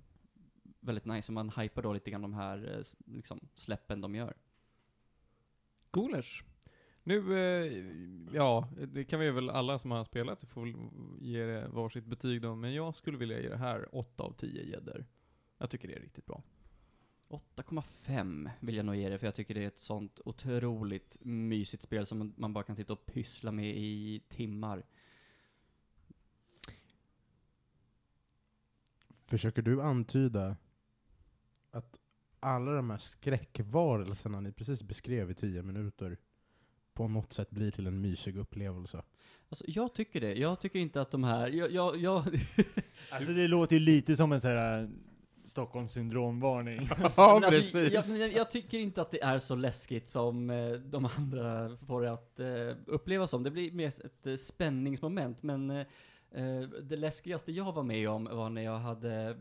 väldigt 0.81 1.05
nice, 1.05 1.29
och 1.29 1.35
man 1.35 1.51
hypar 1.51 1.83
då 1.83 1.93
lite 1.93 2.11
grann 2.11 2.23
de 2.23 2.35
här 2.35 2.75
eh, 2.79 3.15
liksom, 3.15 3.41
släppen 3.55 4.01
de 4.01 4.15
gör. 4.15 4.35
Coolers. 5.91 6.45
Nu, 7.09 7.39
eh, 7.39 7.85
ja, 8.33 8.69
det 8.93 9.05
kan 9.05 9.21
vi 9.21 9.31
väl 9.31 9.51
alla 9.51 9.79
som 9.79 9.91
har 9.91 10.05
spelat 10.05 10.45
får 10.45 10.61
väl 10.65 10.75
ge 11.21 11.45
det 11.45 11.69
varsitt 11.69 12.07
betyg 12.07 12.43
då, 12.43 12.55
men 12.55 12.75
jag 12.75 12.95
skulle 12.95 13.19
vilja 13.19 13.41
ge 13.41 13.49
det 13.49 13.57
här 13.57 13.89
8 13.95 14.23
av 14.23 14.33
10 14.33 14.63
gäddor. 14.63 15.07
Jag 15.59 15.71
tycker 15.71 15.89
det 15.89 15.95
är 15.95 16.01
riktigt 16.01 16.27
bra. 16.27 16.43
8,5 17.29 18.51
vill 18.61 18.77
jag 18.77 18.87
nog 18.87 18.97
ge 18.97 19.09
det, 19.09 19.19
för 19.19 19.27
jag 19.27 19.35
tycker 19.35 19.55
det 19.55 19.63
är 19.63 19.67
ett 19.69 19.79
sånt 19.79 20.21
otroligt 20.25 21.17
mysigt 21.21 21.83
spel 21.83 22.07
som 22.07 22.19
man- 22.19 22.35
man 22.37 22.53
bara 22.53 22.65
kan 22.65 22.77
sitta 22.77 22.93
och 22.93 23.07
pyssla 23.07 23.53
med 23.53 23.77
i 23.77 24.23
timmar. 24.29 24.87
Försöker 29.25 29.63
du 29.63 29.83
antyda 29.83 30.57
att 31.71 32.01
alla 32.41 32.73
de 32.73 32.91
här 32.91 32.99
skräckvarelserna 32.99 34.41
ni 34.41 34.53
precis 34.53 34.83
beskrev 34.83 35.31
i 35.31 35.35
tio 35.35 35.63
minuter 35.63 36.19
på 36.97 37.09
något 37.09 37.33
sätt 37.33 37.51
blir 37.51 37.71
till 37.71 37.87
en 37.87 38.01
mysig 38.01 38.37
upplevelse? 38.37 39.03
Alltså, 39.49 39.65
jag 39.69 39.95
tycker 39.95 40.21
det. 40.21 40.35
Jag 40.35 40.61
tycker 40.61 40.79
inte 40.79 41.01
att 41.01 41.11
de 41.11 41.25
här, 41.25 41.49
jag, 41.49 41.71
jag, 41.73 41.97
jag 41.97 42.25
Alltså 43.11 43.33
det 43.33 43.49
låter 43.49 43.77
ju 43.77 43.81
lite 43.81 44.17
som 44.17 44.33
en 44.33 44.41
sån 44.41 44.51
här 44.51 44.83
äh, 44.83 44.89
Stockholmssyndromvarning. 45.45 46.89
Ja, 47.17 47.41
alltså, 47.45 47.79
jag, 47.79 48.05
jag, 48.19 48.33
jag 48.33 48.51
tycker 48.51 48.79
inte 48.79 49.03
att 49.03 49.11
det 49.11 49.23
är 49.23 49.39
så 49.39 49.55
läskigt 49.55 50.09
som 50.09 50.51
eh, 50.51 50.73
de 50.73 51.09
andra 51.17 51.77
får 51.87 52.03
det 52.03 52.13
att 52.13 52.41
eh, 52.41 52.77
upplevas 52.87 53.31
som. 53.31 53.43
Det 53.43 53.51
blir 53.51 53.73
mer 53.73 53.89
ett 53.89 54.27
eh, 54.27 54.37
spänningsmoment, 54.37 55.43
men 55.43 55.85
det 56.83 56.97
läskigaste 56.97 57.53
jag 57.53 57.73
var 57.73 57.83
med 57.83 58.09
om 58.09 58.25
var 58.25 58.51
när 58.51 58.63
jag 58.63 58.79
hade, 58.79 59.37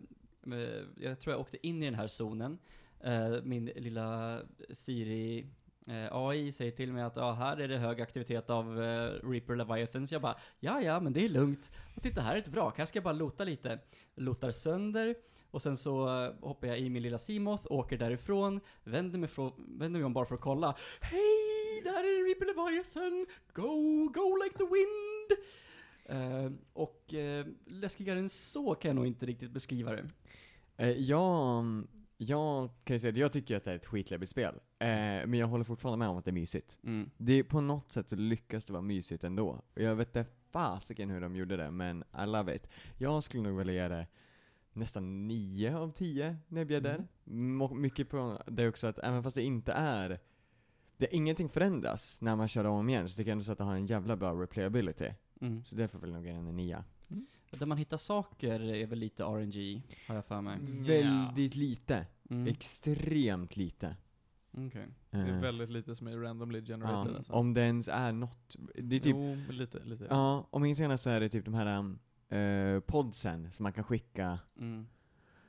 eh, 0.46 1.04
jag 1.04 1.20
tror 1.20 1.34
jag 1.34 1.42
åkte 1.42 1.68
in 1.68 1.84
i 1.84 1.86
den 1.86 1.96
här 1.96 2.08
zonen. 2.08 2.58
Eh, 3.06 3.44
min 3.44 3.66
lilla 3.66 4.40
Siri 4.70 5.46
Eh, 5.88 6.16
AI 6.16 6.52
säger 6.52 6.72
till 6.72 6.94
mig 6.94 7.04
att 7.04 7.16
ja, 7.16 7.32
här 7.32 7.58
är 7.58 7.68
det 7.68 7.78
hög 7.78 8.02
aktivitet 8.02 8.50
av 8.50 8.84
eh, 8.84 9.30
Reaper 9.30 9.56
Leviathans. 9.56 10.12
Jag 10.12 10.22
bara, 10.22 10.38
ja 10.60 10.82
ja, 10.82 11.00
men 11.00 11.14
det 11.14 11.26
är 11.26 11.30
lugnt. 11.30 11.72
Och 11.96 12.04
titta, 12.04 12.22
här 12.22 12.36
är 12.36 12.40
ett 12.40 12.48
vrak, 12.48 12.78
här 12.78 12.86
ska 12.86 12.98
jag 12.98 13.04
bara 13.04 13.14
lota 13.14 13.44
lite. 13.44 13.80
Lotar 14.16 14.52
sönder, 14.52 15.16
och 15.52 15.62
sen 15.62 15.78
så 15.78 16.24
eh, 16.24 16.34
hoppar 16.42 16.68
jag 16.68 16.80
i 16.80 16.90
min 16.90 17.04
lilla 17.04 17.18
Seamoth, 17.18 17.72
åker 17.72 17.98
därifrån, 17.98 18.60
vänder 18.84 19.20
mig, 19.20 19.30
från, 19.30 19.52
vänder 19.80 20.00
mig 20.00 20.06
om 20.06 20.14
bara 20.14 20.26
för 20.26 20.36
att 20.36 20.42
kolla. 20.42 20.76
Hej! 21.02 21.82
Där 21.84 22.04
är 22.04 22.20
en 22.20 22.26
Reaper 22.26 22.46
Leviathan! 22.46 23.26
Go, 23.54 24.10
go 24.14 24.44
like 24.44 24.58
the 24.58 24.64
wind! 24.64 25.40
Uh, 26.10 26.52
och 26.74 27.14
uh, 27.14 27.46
läskigare 27.66 28.20
än 28.20 28.30
så 28.30 28.76
kan 28.76 28.90
jag 28.90 28.96
nog 28.96 29.08
inte 29.08 29.26
riktigt 29.26 29.52
beskriva 29.52 29.92
det. 29.92 30.06
Eh, 30.78 30.90
jag, 30.90 31.60
mm, 31.60 31.88
jag 32.18 32.70
kan 32.84 32.96
ju 32.96 33.00
säga 33.00 33.12
att 33.12 33.18
jag 33.18 33.32
tycker 33.32 33.58
att 33.58 33.64
det 33.64 33.72
är 33.72 33.76
ett 33.76 33.86
skitläbbigt 33.86 34.32
spel, 34.32 34.56
eh, 34.80 34.88
men 34.88 35.34
jag 35.34 35.48
håller 35.48 35.64
fortfarande 35.64 35.98
med 35.98 36.10
om 36.10 36.18
att 36.18 36.26
det 36.26 36.32
är 36.32 36.34
mysigt. 36.34 36.80
Mm. 36.84 37.10
Det, 37.18 37.44
på 37.44 37.62
något 37.62 37.92
sätt 37.92 38.10
så 38.10 38.16
lyckas 38.16 38.66
det 38.66 38.74
vara 38.74 38.82
mysigt 38.82 39.24
ändå. 39.24 39.62
Och 39.76 39.82
jag 39.82 39.96
vet 39.96 40.08
inte 40.08 40.26
fasiken 40.52 41.10
hur 41.10 41.22
de 41.22 41.36
gjorde 41.36 41.58
det, 41.58 41.72
men 41.72 42.04
I 42.24 42.26
love 42.26 42.56
it. 42.56 42.68
Jag 42.98 43.24
skulle 43.24 43.44
nog 43.44 43.58
vilja 43.58 43.74
ge 43.74 43.88
det 43.88 44.08
nästan 44.74 45.28
9 45.28 45.78
av 45.78 45.92
10 45.92 46.38
näbbgäddor. 46.48 47.08
Mm. 47.28 47.82
Mycket 47.82 48.10
på 48.10 48.42
det 48.48 48.68
också 48.68 48.88
att 48.88 49.00
även 49.00 49.24
fast 49.24 49.36
det 49.36 49.44
inte 49.44 49.74
är, 49.74 50.20
det, 50.98 51.16
ingenting 51.16 51.50
förändras 51.50 52.22
när 52.22 52.36
man 52.36 52.48
kör 52.48 52.66
om 52.66 52.90
igen, 52.90 53.10
så 53.10 53.16
tycker 53.16 53.30
jag 53.30 53.32
ändå 53.32 53.44
så 53.44 53.52
att 53.52 53.58
det 53.58 53.64
har 53.64 53.76
en 53.76 53.86
jävla 53.86 54.16
bra 54.16 54.42
replayability. 54.42 55.10
Mm. 55.42 55.66
Så 55.66 55.76
därför 55.76 56.00
vill 56.00 56.10
jag 56.10 56.16
nog 56.16 56.26
ge 56.26 56.34
den 56.34 56.48
en 56.48 56.56
9. 56.56 56.84
Där 57.60 57.66
man 57.66 57.78
hittar 57.78 57.98
saker 57.98 58.60
är 58.74 58.86
väl 58.88 59.00
lite 59.00 59.24
RNG, 59.24 59.82
har 60.08 60.16
jag 60.16 60.26
för 60.26 60.42
mig. 60.42 60.58
Väldigt 60.62 61.56
lite. 61.56 62.06
Mm. 62.30 62.48
Extremt 62.48 63.58
lite. 63.58 63.96
Okej. 64.52 64.88
Det 65.10 65.18
är 65.18 65.28
Eh, 65.36 65.40
väldigt 65.40 65.70
lite 65.70 65.96
som 65.96 66.08
är 66.08 66.18
randomly 66.18 66.60
ja, 66.60 66.66
generated 66.66 67.16
alltså. 67.16 67.34
om 67.34 67.54
det 67.54 67.62
ens 67.62 67.88
är 67.88 68.12
något. 68.12 68.56
Det 68.76 68.96
är 68.96 69.00
typ 69.00 69.16
Jo, 69.16 69.38
lite, 69.50 69.80
lite. 69.84 70.08
Ja, 70.10 70.48
om 70.50 70.66
inte 70.66 70.86
annat 70.86 71.02
så 71.02 71.10
är 71.10 71.20
det 71.20 71.30
typ 71.30 71.46
de 71.46 71.54
här 71.54 71.78
um, 71.80 72.00
eh, 72.30 72.80
podsen 72.80 73.52
som 73.52 73.64
man 73.64 73.74
kan 73.74 73.84
skicka. 73.84 74.40
Mm. 74.60 74.88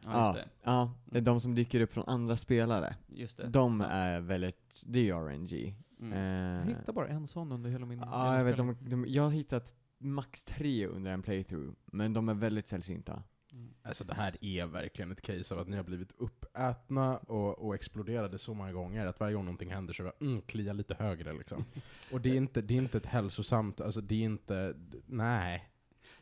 Ja, 0.04 0.10
Ja, 0.12 0.36
just 0.36 0.44
det. 0.46 0.50
ja, 0.62 0.92
Mm. 1.10 1.24
de 1.24 1.40
som 1.40 1.54
dyker 1.54 1.80
upp 1.80 1.92
från 1.92 2.04
andra 2.08 2.36
spelare. 2.36 2.96
Just 3.08 3.36
det. 3.36 3.48
De 3.48 3.78
sant. 3.78 3.90
är 3.92 4.20
väldigt, 4.20 4.82
det 4.86 5.08
är 5.10 5.14
RNG. 5.14 5.74
Mm. 6.00 6.12
Jag 6.18 6.60
Eh, 6.72 6.78
hittar 6.78 6.92
bara 6.92 7.08
en 7.08 7.26
sån 7.26 7.52
under 7.52 7.70
hela 7.70 7.86
min... 7.86 7.98
Ja, 7.98 8.36
jag 8.38 8.44
vet. 8.44 8.56
De, 8.56 8.76
de, 8.80 9.04
jag 9.08 9.22
har 9.22 9.30
hittat 9.30 9.74
max 10.06 10.44
tre 10.44 10.86
under 10.86 11.10
en 11.10 11.22
playthrough, 11.22 11.74
men 11.84 12.12
de 12.12 12.28
är 12.28 12.34
väldigt 12.34 12.68
sällsynta. 12.68 13.22
Mm. 13.52 13.74
Alltså 13.82 14.04
det 14.04 14.14
här 14.14 14.34
är 14.40 14.66
verkligen 14.66 15.12
ett 15.12 15.22
case 15.22 15.54
av 15.54 15.60
att 15.60 15.68
ni 15.68 15.76
har 15.76 15.84
blivit 15.84 16.12
uppätna 16.18 17.16
och, 17.18 17.58
och 17.58 17.74
exploderade 17.74 18.38
så 18.38 18.54
många 18.54 18.72
gånger 18.72 19.06
att 19.06 19.20
varje 19.20 19.34
gång 19.34 19.44
någonting 19.44 19.70
händer 19.70 19.94
så 19.94 20.12
mm, 20.20 20.40
kliar 20.42 20.74
lite 20.74 20.94
högre 20.94 21.32
liksom. 21.32 21.64
Och 22.12 22.20
det 22.20 22.30
är 22.30 22.34
inte, 22.34 22.62
det 22.62 22.74
är 22.74 22.78
inte 22.78 22.98
ett 22.98 23.06
hälsosamt, 23.06 23.80
alltså 23.80 24.00
det 24.00 24.14
är 24.14 24.24
inte, 24.24 24.74
nej. 25.06 25.70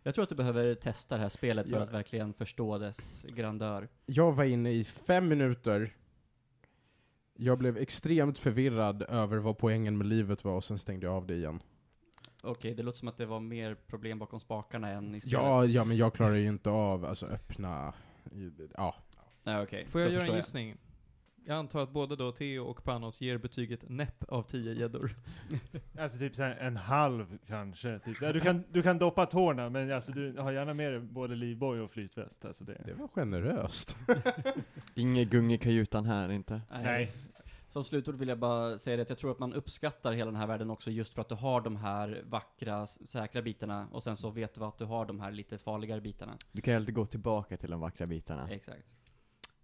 Jag 0.03 0.14
tror 0.14 0.23
att 0.23 0.29
du 0.29 0.35
behöver 0.35 0.75
testa 0.75 1.14
det 1.14 1.20
här 1.20 1.29
spelet 1.29 1.66
för 1.68 1.77
Ja. 1.77 1.83
att 1.83 1.92
verkligen 1.92 2.35
förstå 2.35 2.79
dess 2.79 3.25
grandör. 3.29 3.88
Jag 4.07 4.33
var 4.33 4.44
inne 4.44 4.73
i 4.73 4.85
fem 4.85 5.29
minuter, 5.29 5.97
jag 7.37 7.59
blev 7.59 7.77
extremt 7.77 8.38
förvirrad 8.38 9.03
över 9.03 9.37
vad 9.37 9.59
poängen 9.59 9.99
med 9.99 10.07
livet 10.07 10.44
var 10.44 10.57
och 10.57 10.64
sen 10.64 10.79
stängde 10.79 11.07
jag 11.07 11.14
av 11.14 11.27
det 11.27 11.35
igen. 11.35 11.62
Okej, 12.45 12.75
det 12.75 12.83
låter 12.83 12.99
som 12.99 13.09
att 13.09 13.19
det 13.19 13.27
var 13.27 13.41
mer 13.41 13.75
problem 13.75 14.19
bakom 14.19 14.41
spakarna 14.41 14.89
än 14.89 15.15
i 15.15 15.21
spelet. 15.21 15.33
Ja, 15.33 15.65
ja 15.65 15.85
men 15.85 15.97
jag 15.97 16.15
klarar 16.15 16.35
ju 16.35 16.47
inte 16.47 16.71
av, 16.71 17.05
alltså 17.05 17.27
öppna, 17.27 17.95
ja. 18.77 18.95
Nej, 19.43 19.63
okej. 19.63 19.87
Får 19.87 20.01
jag 20.01 20.11
Då 20.11 20.15
göra 20.15 20.27
en 20.27 20.37
gissning? 20.37 20.77
Jag 21.47 21.57
antar 21.57 21.83
att 21.83 21.91
både 21.91 22.17
då 22.17 22.33
Theo 22.33 22.65
och 22.65 22.85
Panos 22.85 23.21
ger 23.21 23.39
betyget 23.39 23.89
näpp 23.89 24.25
av 24.29 24.43
10 24.43 24.75
gäddor. 24.75 25.15
Alltså 25.99 26.19
typ 26.19 26.37
såhär 26.37 26.57
en 26.57 26.77
halv 26.77 27.39
kanske. 27.47 27.99
Typ. 27.99 28.21
Du, 28.21 28.41
kan, 28.41 28.65
du 28.73 28.83
kan 28.83 28.99
doppa 28.99 29.27
tårna, 29.27 29.71
men 29.71 29.93
alltså 29.93 30.13
du 30.13 30.39
har 30.39 30.53
gärna 30.53 30.75
med 30.75 30.93
dig 30.93 31.01
både 31.01 31.35
livboj 31.35 31.81
och 31.81 31.91
flytväst. 31.91 32.45
Alltså 32.45 32.65
det. 32.65 32.83
Det 32.87 32.95
var 32.95 33.09
generöst. 33.09 33.97
Inget 34.95 35.31
gung 35.31 35.53
i 35.53 35.59
kajutan 35.59 36.07
här 36.07 36.31
inte. 36.31 36.61
Nej. 36.71 37.13
Som 37.75 37.85
slutord 37.85 38.15
vill 38.17 38.29
jag 38.29 38.39
bara 38.39 38.79
säga 38.79 38.97
det 38.97 39.03
att 39.03 39.09
jag 39.09 39.19
tror 39.19 39.31
att 39.31 39.39
man 39.39 39.53
uppskattar 39.53 40.13
hela 40.13 40.31
den 40.31 40.41
här 40.41 40.47
världen 40.47 40.71
också 40.71 40.91
just 40.91 41.15
för 41.15 41.21
att 41.21 41.29
du 41.29 41.35
har 41.35 41.61
de 41.61 41.77
här 41.77 42.23
vackra, 42.27 42.87
säkra 42.87 43.43
bitarna 43.43 43.89
och 43.93 44.03
sen 44.03 44.17
så 44.17 44.31
vet 44.31 44.55
du 44.55 44.65
att 44.65 44.79
du 44.79 44.85
har 44.85 45.07
de 45.07 45.21
här 45.21 45.33
lite 45.33 45.59
farligare 45.59 46.01
bitarna. 46.01 46.39
Du 46.53 46.61
kan 46.63 46.73
ju 46.75 46.77
alltid 46.77 46.95
gå 46.95 47.07
tillbaka 47.07 47.57
till 47.57 47.71
de 47.71 47.81
vackra 47.81 48.07
bitarna. 48.07 48.51
Exakt. 48.51 48.97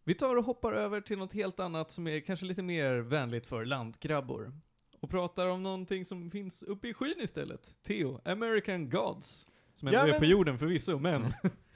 Vi 0.04 0.14
tar 0.14 0.36
och 0.36 0.44
hoppar 0.44 0.72
över 0.72 1.00
till 1.00 1.18
något 1.18 1.32
helt 1.32 1.60
annat 1.60 1.90
som 1.90 2.06
är 2.06 2.20
kanske 2.20 2.46
lite 2.46 2.62
mer 2.62 2.94
vänligt 2.98 3.46
för 3.46 3.64
lantgrabbor. 3.64 4.52
Och 5.00 5.10
pratar 5.10 5.46
om 5.46 5.62
någonting 5.62 6.04
som 6.04 6.30
finns 6.30 6.62
uppe 6.62 6.88
i 6.88 6.94
skyn 6.94 7.20
istället. 7.20 7.74
Theo, 7.82 8.20
American 8.24 8.90
Gods. 8.90 9.46
Som 9.74 9.88
ändå 9.88 9.98
Ja, 9.98 10.04
är 10.06 10.10
men- 10.10 10.18
på 10.18 10.24
jorden 10.24 10.58
förvisso, 10.58 10.98
men... 10.98 11.26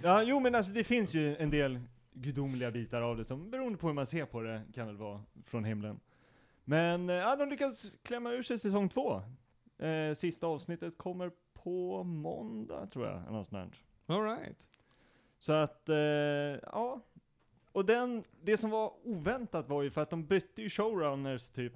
Ja, 0.03 0.23
jo 0.23 0.40
men 0.40 0.55
alltså 0.55 0.73
det 0.73 0.85
finns 0.85 1.14
ju 1.14 1.37
en 1.37 1.51
del 1.51 1.81
gudomliga 2.12 2.70
bitar 2.70 3.03
av 3.03 3.16
det 3.16 3.25
som, 3.25 3.51
beroende 3.51 3.79
på 3.79 3.87
hur 3.87 3.94
man 3.94 4.07
ser 4.07 4.25
på 4.25 4.40
det, 4.40 4.62
kan 4.75 4.87
väl 4.87 4.97
vara 4.97 5.20
från 5.47 5.64
himlen. 5.64 6.01
Men, 6.64 7.11
eh, 7.11 7.16
ja, 7.16 7.37
de 7.37 7.48
lyckas 7.48 7.92
klämma 8.03 8.31
ur 8.31 8.42
sig 8.42 8.59
säsong 8.59 8.88
två. 8.88 9.22
Eh, 9.79 10.14
sista 10.14 10.46
avsnittet 10.46 10.98
kommer 10.98 11.33
på 11.53 12.03
måndag, 12.05 12.87
tror 12.87 13.07
jag, 13.07 13.22
eller 13.22 13.33
något 13.33 13.48
sånt. 13.48 13.74
Så 15.38 15.53
att, 15.53 15.88
eh, 15.88 15.96
ja. 15.96 17.00
Och 17.72 17.85
den, 17.85 18.24
det 18.42 18.57
som 18.57 18.70
var 18.70 18.92
oväntat 19.03 19.68
var 19.68 19.83
ju 19.83 19.90
för 19.90 20.00
att 20.00 20.11
de 20.11 20.27
bytte 20.27 20.62
ju 20.62 20.70
showrunners 20.70 21.50
typ 21.50 21.72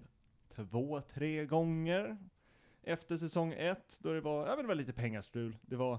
två, 0.55 1.01
tre 1.01 1.46
gånger 1.46 2.16
efter 2.83 3.16
säsong 3.16 3.53
ett, 3.53 3.98
då 4.01 4.12
det 4.12 4.20
var, 4.20 4.46
ja 4.46 4.57
men 4.57 4.64
det 4.64 4.68
var 4.68 4.74
lite 4.74 4.92
pengastrul. 4.92 5.57
Det 5.62 5.77
var, 5.77 5.98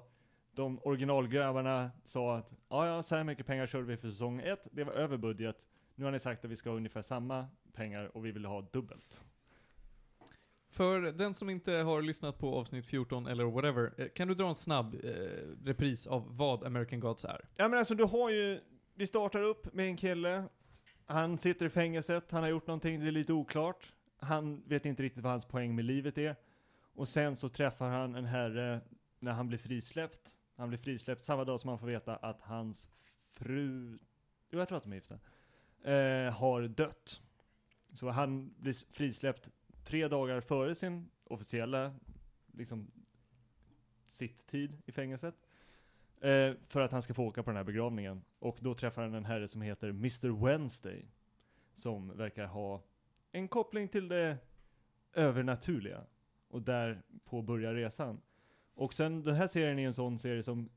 de 0.52 0.80
originalgrabbarna 0.84 1.91
sa 2.06 2.38
att, 2.38 2.54
ja 2.69 2.88
ja, 2.88 3.04
så 3.04 3.15
här 3.15 3.23
mycket 3.23 3.45
pengar 3.45 3.67
körde 3.67 3.86
vi 3.86 3.97
för 3.97 4.10
säsong 4.10 4.41
ett, 4.41 4.67
det 4.71 4.84
var 4.84 4.93
över 4.93 5.17
budget. 5.17 5.67
Nu 5.95 6.06
har 6.06 6.12
ni 6.12 6.19
sagt 6.19 6.45
att 6.45 6.52
vi 6.52 6.56
ska 6.56 6.69
ha 6.69 6.78
ungefär 6.78 7.02
samma 7.02 7.47
pengar 7.73 8.17
och 8.17 8.25
vi 8.25 8.32
vill 8.32 8.45
ha 8.45 8.62
dubbelt. 8.62 9.23
För 10.71 11.01
den 11.01 11.34
som 11.34 11.49
inte 11.49 11.71
har 11.71 12.01
lyssnat 12.01 12.38
på 12.38 12.55
avsnitt 12.55 12.86
14 12.86 13.27
eller 13.27 13.43
whatever, 13.43 13.93
eh, 13.97 14.08
kan 14.08 14.27
du 14.27 14.36
dra 14.36 14.47
en 14.47 14.55
snabb 14.55 14.95
eh, 15.03 15.10
repris 15.63 16.08
av 16.08 16.38
vad 16.38 16.63
American 16.63 16.99
Gods 16.99 17.25
är? 17.25 17.45
Ja 17.55 17.67
men 17.67 17.79
alltså 17.79 17.95
du 17.95 18.03
har 18.03 18.29
ju, 18.29 18.60
vi 18.95 19.08
startar 19.08 19.41
upp 19.41 19.73
med 19.73 19.86
en 19.86 19.97
kille, 19.97 20.43
han 21.05 21.38
sitter 21.38 21.65
i 21.65 21.69
fängelset, 21.69 22.32
han 22.32 22.43
har 22.43 22.49
gjort 22.49 22.67
någonting, 22.67 22.99
det 22.99 23.08
är 23.08 23.12
lite 23.12 23.34
oklart. 23.34 23.93
Han 24.17 24.63
vet 24.65 24.86
inte 24.86 25.03
riktigt 25.03 25.23
vad 25.23 25.32
hans 25.32 25.45
poäng 25.45 25.75
med 25.75 25.86
livet 25.86 26.17
är. 26.17 26.36
Och 26.93 27.08
sen 27.08 27.36
så 27.36 27.49
träffar 27.49 27.89
han 27.89 28.15
en 28.15 28.25
herre 28.25 28.82
när 29.19 29.32
han 29.32 29.47
blir 29.47 29.58
frisläppt. 29.58 30.38
Han 30.55 30.69
blir 30.69 30.79
frisläppt 30.79 31.23
samma 31.23 31.43
dag 31.43 31.60
som 31.60 31.69
han 31.69 31.79
får 31.79 31.88
veta 31.88 32.15
att 32.15 32.41
hans 32.41 32.89
fru, 33.34 33.99
jo 34.49 34.60
jag 34.60 34.67
tror 34.67 34.77
att 34.77 34.84
de 34.84 34.91
är 34.91 34.95
gifta, 34.95 35.19
eh, 35.91 36.34
har 36.34 36.62
dött. 36.62 37.21
Så 37.93 38.10
han 38.10 38.54
blir 38.58 38.93
frisläppt 38.93 39.49
tre 39.84 40.08
dagar 40.08 40.41
före 40.41 40.75
sin 40.75 41.10
officiella, 41.23 41.93
liksom, 42.54 42.91
sitt-tid 44.08 44.82
i 44.86 44.91
fängelset. 44.91 45.36
Eh, 46.21 46.54
för 46.67 46.82
att 46.82 46.91
han 46.91 47.02
ska 47.02 47.13
få 47.13 47.25
åka 47.25 47.43
på 47.43 47.49
den 47.49 47.58
här 47.58 47.63
begravningen. 47.63 48.23
Och 48.39 48.58
då 48.62 48.73
träffar 48.73 49.02
han 49.02 49.13
en 49.13 49.25
herre 49.25 49.47
som 49.47 49.62
heter 49.62 49.89
Mr. 49.89 50.45
Wednesday. 50.45 51.06
Som 51.75 52.17
verkar 52.17 52.45
ha 52.45 52.84
en 53.32 53.47
koppling 53.47 53.88
till 53.88 54.08
det 54.08 54.38
övernaturliga. 55.13 56.06
Och 56.47 56.62
där 56.62 57.02
på 57.25 57.41
börjar 57.41 57.73
resan. 57.73 58.21
Och 58.73 58.93
sen, 58.93 59.23
den 59.23 59.36
här 59.36 59.47
serien 59.47 59.80
är 59.80 59.88
en 59.88 59.93
sån 59.93 60.19
serie 60.19 60.43
som 60.43 60.69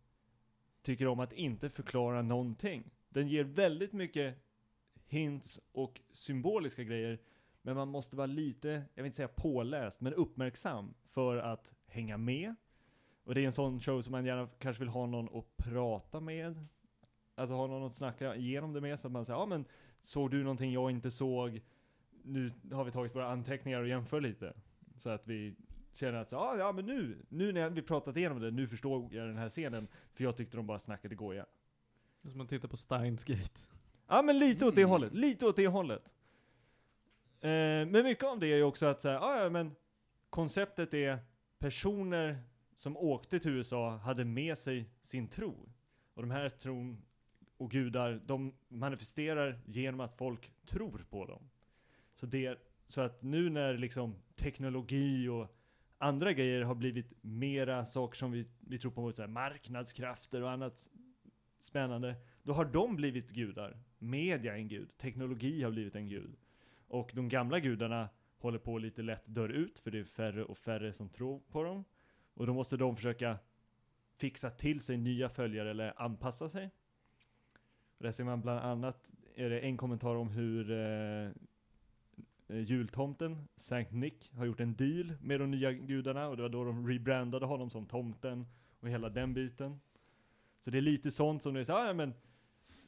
tycker 0.82 1.06
om 1.06 1.20
att 1.20 1.32
inte 1.32 1.70
förklara 1.70 2.22
någonting. 2.22 2.90
Den 3.08 3.28
ger 3.28 3.44
väldigt 3.44 3.92
mycket 3.92 4.38
hints 5.12 5.60
och 5.72 6.00
symboliska 6.12 6.84
grejer. 6.84 7.18
Men 7.62 7.76
man 7.76 7.88
måste 7.88 8.16
vara 8.16 8.26
lite, 8.26 8.68
jag 8.68 9.02
vill 9.02 9.06
inte 9.06 9.16
säga 9.16 9.28
påläst, 9.28 10.00
men 10.00 10.14
uppmärksam 10.14 10.94
för 11.10 11.36
att 11.36 11.74
hänga 11.86 12.18
med. 12.18 12.54
Och 13.24 13.34
det 13.34 13.40
är 13.40 13.46
en 13.46 13.52
sån 13.52 13.80
show 13.80 14.02
som 14.02 14.12
man 14.12 14.26
gärna 14.26 14.48
kanske 14.58 14.80
vill 14.80 14.88
ha 14.88 15.06
någon 15.06 15.38
att 15.38 15.56
prata 15.56 16.20
med. 16.20 16.66
Alltså 17.34 17.54
ha 17.54 17.66
någon 17.66 17.86
att 17.86 17.94
snacka 17.94 18.36
igenom 18.36 18.72
det 18.72 18.80
med, 18.80 19.00
så 19.00 19.06
att 19.06 19.12
man 19.12 19.24
säger 19.26 19.38
ja 19.38 19.46
men 19.46 19.64
såg 20.00 20.30
du 20.30 20.42
någonting 20.42 20.72
jag 20.72 20.90
inte 20.90 21.10
såg? 21.10 21.60
Nu 22.22 22.50
har 22.72 22.84
vi 22.84 22.90
tagit 22.90 23.14
våra 23.14 23.30
anteckningar 23.30 23.80
och 23.80 23.88
jämför 23.88 24.20
lite. 24.20 24.52
Så 24.96 25.10
att 25.10 25.28
vi 25.28 25.54
känner 25.92 26.18
att 26.18 26.32
ah, 26.32 26.36
ja, 26.36 26.56
ja 26.58 26.72
men 26.72 26.86
nu, 26.86 27.26
nu 27.28 27.52
när 27.52 27.70
vi 27.70 27.82
pratat 27.82 28.16
igenom 28.16 28.40
det, 28.40 28.50
nu 28.50 28.68
förstår 28.68 29.14
jag 29.14 29.26
den 29.26 29.38
här 29.38 29.48
scenen. 29.48 29.88
För 30.12 30.24
jag 30.24 30.36
tyckte 30.36 30.56
de 30.56 30.66
bara 30.66 30.78
snackade 30.78 31.14
goja. 31.14 31.46
Det 32.22 32.28
är 32.28 32.32
som 32.32 32.40
att 32.40 32.48
titta 32.48 32.68
på 32.68 32.76
Steins 32.76 33.24
Gate. 33.24 33.71
Ja 34.08 34.22
men 34.22 34.38
lite 34.38 34.66
åt 34.66 34.74
det 34.74 34.80
Mm. 34.80 34.90
hållet, 34.90 35.14
lite 35.14 35.46
åt 35.46 35.56
det 35.56 35.66
hållet. 35.66 36.12
Eh, 37.40 37.48
men 37.86 37.92
mycket 38.02 38.24
av 38.24 38.38
det 38.38 38.46
är 38.46 38.56
ju 38.56 38.62
också 38.62 38.86
att 38.86 39.00
säga, 39.00 39.14
ja 39.14 39.42
ja 39.42 39.50
men 39.50 39.74
konceptet 40.30 40.94
är 40.94 41.18
personer 41.58 42.42
som 42.74 42.96
åkte 42.96 43.38
till 43.38 43.50
USA 43.50 43.96
hade 43.96 44.24
med 44.24 44.58
sig 44.58 44.90
sin 45.00 45.28
tro. 45.28 45.68
Och 46.14 46.22
de 46.22 46.30
här 46.30 46.48
tron 46.48 47.02
och 47.56 47.70
gudar, 47.70 48.20
de 48.26 48.54
manifesterar 48.68 49.60
genom 49.66 50.00
att 50.00 50.16
folk 50.16 50.52
tror 50.66 51.06
på 51.10 51.26
dem. 51.26 51.50
Så, 52.14 52.26
det, 52.26 52.58
så 52.86 53.00
att 53.00 53.22
nu 53.22 53.50
när 53.50 53.74
liksom 53.74 54.16
teknologi 54.36 55.28
och 55.28 55.56
andra 55.98 56.32
grejer 56.32 56.62
har 56.62 56.74
blivit 56.74 57.12
mera 57.20 57.84
saker 57.84 58.16
som 58.16 58.32
vi, 58.32 58.46
vi 58.60 58.78
tror 58.78 58.90
på, 58.90 59.12
så 59.12 59.22
här, 59.22 59.28
marknadskrafter 59.28 60.42
och 60.42 60.50
annat 60.50 60.88
spännande, 61.60 62.16
då 62.42 62.52
har 62.52 62.64
de 62.64 62.96
blivit 62.96 63.30
gudar. 63.30 63.78
Media 63.98 64.52
är 64.52 64.58
en 64.58 64.68
gud, 64.68 64.98
teknologi 64.98 65.62
har 65.62 65.70
blivit 65.70 65.94
en 65.94 66.08
gud. 66.08 66.36
Och 66.88 67.10
de 67.14 67.28
gamla 67.28 67.60
gudarna 67.60 68.08
håller 68.38 68.58
på 68.58 68.78
lite 68.78 69.02
lätt 69.02 69.22
dör 69.26 69.48
ut, 69.48 69.78
för 69.78 69.90
det 69.90 69.98
är 69.98 70.04
färre 70.04 70.44
och 70.44 70.58
färre 70.58 70.92
som 70.92 71.08
tror 71.08 71.40
på 71.40 71.62
dem. 71.62 71.84
Och 72.34 72.46
då 72.46 72.54
måste 72.54 72.76
de 72.76 72.96
försöka 72.96 73.38
fixa 74.16 74.50
till 74.50 74.80
sig 74.80 74.96
nya 74.96 75.28
följare 75.28 75.70
eller 75.70 76.02
anpassa 76.02 76.48
sig. 76.48 76.70
Och 77.98 78.04
där 78.04 78.12
ser 78.12 78.24
man 78.24 78.40
bland 78.40 78.60
annat, 78.60 79.10
är 79.34 79.50
det 79.50 79.60
en 79.60 79.76
kommentar 79.76 80.14
om 80.14 80.30
hur 80.30 80.70
eh, 80.70 81.30
eh, 82.48 82.62
jultomten, 82.62 83.48
Sankt 83.56 83.92
Nick, 83.92 84.32
har 84.34 84.46
gjort 84.46 84.60
en 84.60 84.74
deal 84.74 85.12
med 85.20 85.40
de 85.40 85.50
nya 85.50 85.72
gudarna 85.72 86.28
och 86.28 86.36
det 86.36 86.42
var 86.42 86.48
då 86.48 86.64
de 86.64 86.88
rebrandade 86.88 87.46
honom 87.46 87.70
som 87.70 87.86
tomten 87.86 88.46
och 88.80 88.88
hela 88.88 89.08
den 89.08 89.34
biten. 89.34 89.80
Så 90.60 90.70
det 90.70 90.78
är 90.78 90.82
lite 90.82 91.10
sånt 91.10 91.42
som 91.42 91.54
det 91.54 91.60
är 91.60 91.64
så, 91.64 91.72
ah, 91.72 91.86
ja 91.86 91.92
men 91.92 92.14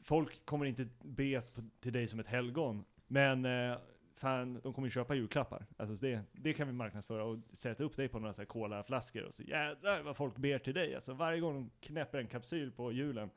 folk 0.04 0.46
kommer 0.46 0.66
inte 0.66 0.88
be 1.02 1.42
till 1.80 1.92
dig 1.92 2.08
som 2.08 2.20
ett 2.20 2.26
helgon, 2.26 2.84
men 3.06 3.44
eh, 3.44 3.78
fan, 4.16 4.60
de 4.62 4.72
kommer 4.72 4.86
ju 4.86 4.90
köpa 4.90 5.14
julklappar. 5.14 5.66
Alltså 5.76 6.06
det, 6.06 6.22
det 6.32 6.54
kan 6.54 6.66
vi 6.66 6.72
marknadsföra 6.72 7.24
och 7.24 7.38
sätta 7.52 7.84
upp 7.84 7.96
dig 7.96 8.08
på 8.08 8.18
några 8.18 8.34
så 8.34 8.40
här 8.40 8.46
colaflaskor 8.46 9.22
och 9.22 9.34
så 9.34 9.42
jädrar 9.42 10.02
vad 10.02 10.16
folk 10.16 10.36
ber 10.36 10.58
till 10.58 10.74
dig. 10.74 10.94
Alltså 10.94 11.12
varje 11.12 11.40
gång 11.40 11.54
de 11.54 11.70
knäpper 11.86 12.18
en 12.18 12.26
kapsyl 12.26 12.72
på 12.72 12.92
julen, 12.92 13.30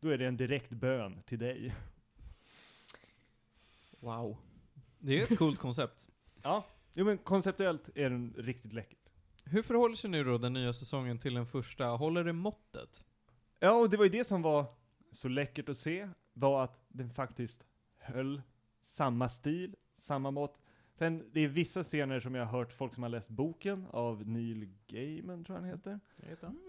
då 0.00 0.08
är 0.08 0.18
det 0.18 0.26
en 0.26 0.36
direkt 0.36 0.70
bön 0.70 1.22
till 1.26 1.38
dig. 1.38 1.74
Wow. 4.00 4.36
Det 4.98 5.20
är 5.20 5.32
ett 5.32 5.38
coolt 5.38 5.58
koncept. 5.58 6.08
Ja, 6.44 6.66
jo 6.94 7.04
men 7.04 7.18
konceptuellt 7.18 7.90
är 7.94 8.10
den 8.10 8.34
riktigt 8.38 8.72
läcker. 8.72 8.98
Hur 9.44 9.62
förhåller 9.62 9.96
sig 9.96 10.10
nu 10.10 10.24
då 10.24 10.38
den 10.38 10.52
nya 10.52 10.72
säsongen 10.72 11.18
till 11.18 11.34
den 11.34 11.46
första? 11.46 11.84
Håller 11.86 12.24
det 12.24 12.32
måttet? 12.32 13.04
Ja, 13.58 13.72
och 13.72 13.90
det 13.90 13.96
var 13.96 14.04
ju 14.04 14.10
det 14.10 14.24
som 14.24 14.42
var 14.42 14.64
så 15.12 15.28
läckert 15.28 15.68
att 15.68 15.78
se, 15.78 16.08
var 16.32 16.64
att 16.64 16.80
den 16.88 17.10
faktiskt 17.10 17.64
höll 17.98 18.42
samma 18.82 19.28
stil, 19.28 19.76
samma 19.98 20.30
mått. 20.30 20.60
Sen, 20.94 21.30
det 21.32 21.40
är 21.40 21.48
vissa 21.48 21.82
scener 21.82 22.20
som 22.20 22.34
jag 22.34 22.46
har 22.46 22.58
hört 22.58 22.72
folk 22.72 22.94
som 22.94 23.02
har 23.02 23.10
läst 23.10 23.28
boken 23.28 23.86
av 23.90 24.28
Neil 24.28 24.68
Gaiman, 24.86 25.44
tror 25.44 25.56
jag 25.56 25.62
han 25.62 25.70
heter. 25.70 26.00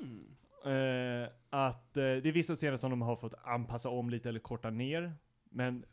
Mm. 0.02 0.36
Eh, 0.66 1.30
att 1.50 1.98
eh, 1.98 2.02
det 2.02 2.26
är 2.26 2.32
vissa 2.32 2.56
scener 2.56 2.78
som 2.78 2.90
de 2.90 3.02
har 3.02 3.16
fått 3.16 3.34
anpassa 3.44 3.90
om 3.90 4.10
lite 4.10 4.30
eller 4.30 4.40
korta 4.40 4.70
ner. 4.70 5.14
Men 5.44 5.86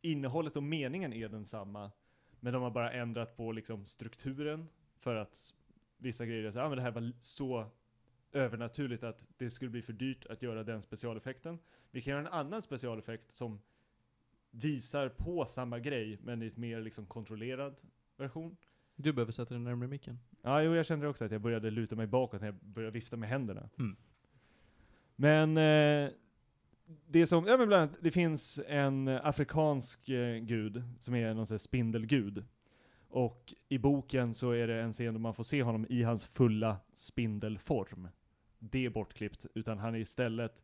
innehållet 0.00 0.56
och 0.56 0.62
meningen 0.62 1.12
är 1.12 1.28
densamma. 1.28 1.90
Men 2.40 2.52
de 2.52 2.62
har 2.62 2.70
bara 2.70 2.92
ändrat 2.92 3.36
på 3.36 3.52
liksom 3.52 3.84
strukturen. 3.84 4.68
För 4.98 5.16
att 5.16 5.54
vissa 5.96 6.26
grejer 6.26 6.50
så, 6.50 6.60
ah, 6.60 6.68
men 6.68 6.76
det 6.76 6.82
här 6.82 6.90
var 6.90 7.12
så 7.20 7.66
övernaturligt 8.32 9.04
att 9.04 9.26
det 9.36 9.50
skulle 9.50 9.70
bli 9.70 9.82
för 9.82 9.92
dyrt 9.92 10.26
att 10.26 10.42
göra 10.42 10.64
den 10.64 10.82
specialeffekten. 10.82 11.58
Vi 11.90 12.02
kan 12.02 12.10
göra 12.10 12.20
en 12.20 12.32
annan 12.32 12.62
specialeffekt 12.62 13.32
som 13.32 13.60
visar 14.50 15.08
på 15.08 15.44
samma 15.44 15.78
grej, 15.78 16.18
men 16.22 16.42
i 16.42 16.46
ett 16.46 16.56
mer 16.56 16.80
liksom 16.80 17.06
kontrollerad 17.06 17.80
version. 18.16 18.56
Du 18.96 19.12
behöver 19.12 19.32
sätta 19.32 19.54
dig 19.54 19.62
närmare 19.62 19.88
micken. 19.88 20.18
Ja, 20.42 20.62
jo, 20.62 20.74
jag 20.74 20.86
kände 20.86 21.08
också 21.08 21.24
att 21.24 21.32
jag 21.32 21.40
började 21.40 21.70
luta 21.70 21.96
mig 21.96 22.06
bakåt 22.06 22.40
när 22.40 22.48
jag 22.48 22.54
började 22.54 22.92
vifta 22.92 23.16
med 23.16 23.28
händerna. 23.28 23.70
Mm. 23.78 23.96
Men 25.16 25.56
eh, 25.56 26.10
det 27.06 27.26
som, 27.26 27.46
ja 27.46 27.56
men 27.56 27.68
bland 27.68 27.82
annat, 27.82 27.98
det 28.00 28.10
finns 28.10 28.60
en 28.66 29.08
afrikansk 29.08 30.08
eh, 30.08 30.36
gud 30.36 30.82
som 31.00 31.14
är 31.14 31.34
någon 31.34 31.46
sån 31.46 31.54
här 31.54 31.58
spindelgud. 31.58 32.44
Och 33.08 33.54
i 33.68 33.78
boken 33.78 34.34
så 34.34 34.50
är 34.50 34.66
det 34.66 34.82
en 34.82 34.92
scen 34.92 35.14
där 35.14 35.20
man 35.20 35.34
får 35.34 35.44
se 35.44 35.62
honom 35.62 35.86
i 35.88 36.02
hans 36.02 36.26
fulla 36.26 36.76
spindelform. 36.92 38.08
Det 38.58 38.86
är 38.86 38.90
bortklippt, 38.90 39.46
utan 39.54 39.78
han 39.78 39.94
är 39.94 39.98
istället, 39.98 40.62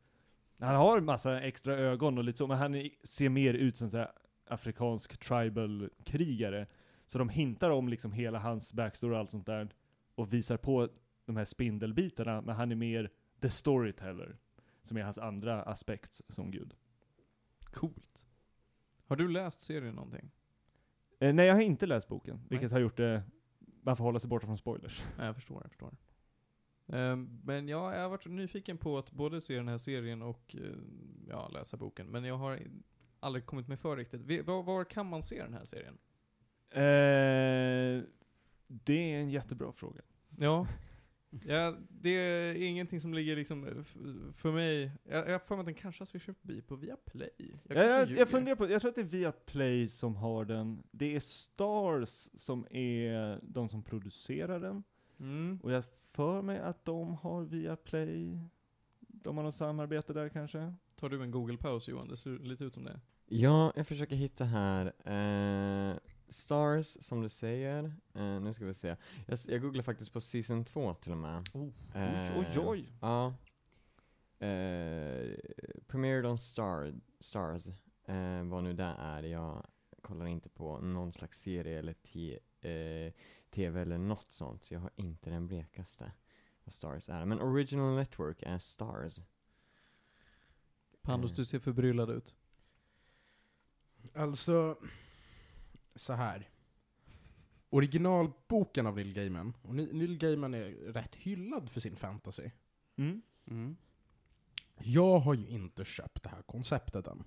han 0.59 0.77
har 0.77 1.01
massa 1.01 1.41
extra 1.41 1.75
ögon 1.75 2.19
och 2.19 2.25
lite 2.25 2.39
så, 2.39 2.47
men 2.47 2.59
han 2.59 2.91
ser 3.03 3.29
mer 3.29 3.55
ut 3.55 3.77
som 3.77 3.91
här 3.91 4.11
afrikansk 4.47 5.19
tribal-krigare. 5.19 6.67
Så 7.07 7.19
de 7.19 7.29
hintar 7.29 7.71
om 7.71 7.89
liksom 7.89 8.13
hela 8.13 8.39
hans 8.39 8.73
backstory 8.73 9.15
och 9.15 9.19
allt 9.19 9.31
sånt 9.31 9.47
där, 9.47 9.69
och 10.15 10.33
visar 10.33 10.57
på 10.57 10.89
de 11.27 11.37
här 11.37 11.45
spindelbitarna, 11.45 12.41
men 12.41 12.55
han 12.55 12.73
är 12.73 12.77
mer 12.77 13.11
the 13.41 13.51
storyteller, 13.51 14.37
som 14.83 14.97
är 14.97 15.03
hans 15.03 15.19
andra 15.19 15.63
aspekt 15.63 16.21
som 16.29 16.51
gud. 16.51 16.75
Coolt. 17.61 18.27
Har 19.07 19.17
du 19.17 19.29
läst 19.29 19.61
serien 19.61 19.95
någonting? 19.95 20.31
Eh, 21.21 21.35
nej, 21.35 21.47
jag 21.47 21.55
har 21.55 21.61
inte 21.61 21.87
läst 21.87 22.09
boken, 22.09 22.41
vilket 22.49 22.71
har 22.71 22.79
gjort 22.79 22.97
det, 22.97 23.23
man 23.83 23.97
får 23.97 24.05
hålla 24.05 24.19
sig 24.19 24.31
borta 24.31 24.47
från 24.47 24.59
spoilers. 24.59 25.03
Nej, 25.19 25.27
jag 25.27 25.35
förstår, 25.35 25.61
jag 25.63 25.71
förstår. 25.71 25.95
Ehm, 26.89 27.41
men 27.45 27.69
ja, 27.69 27.95
jag 27.95 28.03
har 28.03 28.09
varit 28.09 28.27
nyfiken 28.27 28.79
på 28.79 28.99
att 28.99 29.11
både 29.13 29.41
se 29.41 29.57
den 29.57 29.69
här 29.69 29.79
serien 29.79 30.23
och 30.23 30.57
eh, 30.59 30.71
ja, 31.29 31.49
läsa 31.49 31.77
boken. 31.77 32.07
Men 32.07 32.25
jag 32.25 32.37
har 32.37 32.61
aldrig 33.21 33.47
kommit 33.47 33.69
mig 33.69 33.77
för 33.77 33.97
riktigt. 33.97 34.47
Var, 34.47 34.63
var 34.63 34.85
kan 34.85 35.07
man 35.09 35.23
se 35.23 35.43
den 35.43 35.55
här 35.55 35.65
serien? 35.65 35.99
Eh, 36.71 38.05
det 38.67 39.13
är 39.13 39.21
en 39.21 39.31
jättebra 39.31 39.73
fråga. 39.73 40.01
Ja. 40.39 40.67
ja, 41.47 41.77
det 41.89 42.11
är 42.11 42.55
ingenting 42.55 43.01
som 43.01 43.15
ligger 43.15 43.37
liksom 43.37 43.69
f- 43.81 43.97
för 44.37 44.53
mig. 44.53 44.91
Jag 45.05 45.27
har 45.33 45.39
för 45.39 45.55
mig 45.57 45.61
att 45.61 45.67
den 45.67 45.75
kanske 45.75 46.07
ska 46.07 46.19
köpa 46.19 46.39
bi 46.43 46.63
på 46.63 46.77
Viaplay. 46.77 47.31
Jag, 47.39 47.49
Jag, 47.49 47.59
kanske 47.67 48.13
jag, 48.15 48.21
jag 48.21 48.29
funderar 48.29 48.57
på, 48.57 48.69
jag 48.71 48.81
tror 48.81 48.89
att 48.89 48.95
det 48.95 49.01
är 49.01 49.05
Viaplay 49.05 49.89
som 49.89 50.17
har 50.17 50.45
den, 50.45 50.83
det 50.91 51.17
är 51.17 51.21
Stars 51.21 52.29
som 52.37 52.67
är 52.71 53.41
de 53.43 53.69
som 53.69 53.83
producerar 53.83 54.61
den. 54.61 54.83
Mm. 55.21 55.59
Och 55.63 55.73
jag 55.73 55.85
för 56.15 56.43
mig 56.43 56.59
att 56.59 56.85
de 56.85 57.15
har 57.15 57.43
Viaplay, 57.43 58.39
de 58.99 59.37
har 59.37 59.45
något 59.45 59.55
samarbete 59.55 60.13
där 60.13 60.29
kanske? 60.29 60.75
Tar 60.95 61.09
du 61.09 61.23
en 61.23 61.31
Google-paus 61.31 61.89
Johan? 61.89 62.09
Det 62.09 62.17
ser 62.17 62.39
lite 62.39 62.65
ut 62.65 62.75
som 62.75 62.85
det. 62.85 63.01
Ja, 63.27 63.73
jag 63.77 63.87
försöker 63.87 64.17
hitta 64.17 64.45
här. 64.45 64.87
Eh, 64.87 65.97
Stars, 66.29 66.87
som 66.87 67.21
du 67.21 67.29
säger. 67.29 67.85
Eh, 68.15 68.41
nu 68.41 68.55
ska 68.55 68.65
vi 68.65 68.75
se. 68.75 68.97
Jag, 69.27 69.39
jag 69.49 69.63
googlar 69.63 69.83
faktiskt 69.83 70.13
på 70.13 70.21
season 70.21 70.65
2 70.65 70.95
till 70.95 71.13
och 71.13 71.19
med. 71.19 71.49
Oh. 71.55 71.97
Eh, 71.97 72.39
oj, 72.39 72.59
oj. 72.59 72.89
Ja. 73.01 73.35
Eh, 74.47 75.39
premiered 75.87 76.27
on 76.27 76.39
Star, 76.39 76.95
Stars, 77.21 77.67
eh, 78.05 78.43
vad 78.45 78.65
nu 78.65 78.73
det 78.73 78.95
är. 78.99 79.23
Jag 79.23 79.67
kollar 80.03 80.27
inte 80.27 80.49
på 80.49 80.79
någon 80.79 81.13
slags 81.13 81.41
serie 81.41 81.79
eller 81.79 81.93
te, 81.93 82.39
eh, 82.61 83.13
tv 83.55 83.81
eller 83.81 83.99
något 83.99 84.33
sånt, 84.33 84.65
så 84.65 84.75
jag 84.75 84.81
har 84.81 84.91
inte 84.97 85.31
den 85.31 85.47
blekaste 85.47 86.13
vad 86.65 86.73
Stars 86.75 87.09
är. 87.09 87.25
Men 87.25 87.41
Original 87.41 87.95
Network 87.97 88.43
är 88.43 88.59
Stars. 88.59 89.21
Pandus, 91.03 91.31
Mm. 91.31 91.37
du 91.37 91.45
ser 91.45 91.59
förbryllad 91.59 92.11
ut. 92.11 92.37
Alltså, 94.15 94.79
så 95.95 96.13
här. 96.13 96.49
Originalboken 97.71 98.87
av 98.87 98.97
Neil 98.97 99.13
Gaiman, 99.13 99.57
och 99.63 99.75
Neil 99.75 100.19
Gaiman 100.19 100.55
är 100.55 100.71
rätt 100.93 101.15
hyllad 101.15 101.71
för 101.71 101.81
sin 101.81 101.97
fantasy. 101.97 102.51
Mm. 102.97 103.23
Mm. 103.47 103.77
Jag 104.79 105.19
har 105.19 105.35
ju 105.35 105.47
inte 105.49 105.85
köpt 105.85 106.23
det 106.23 106.29
här 106.29 106.43
konceptet 106.43 107.07
än. 107.07 107.25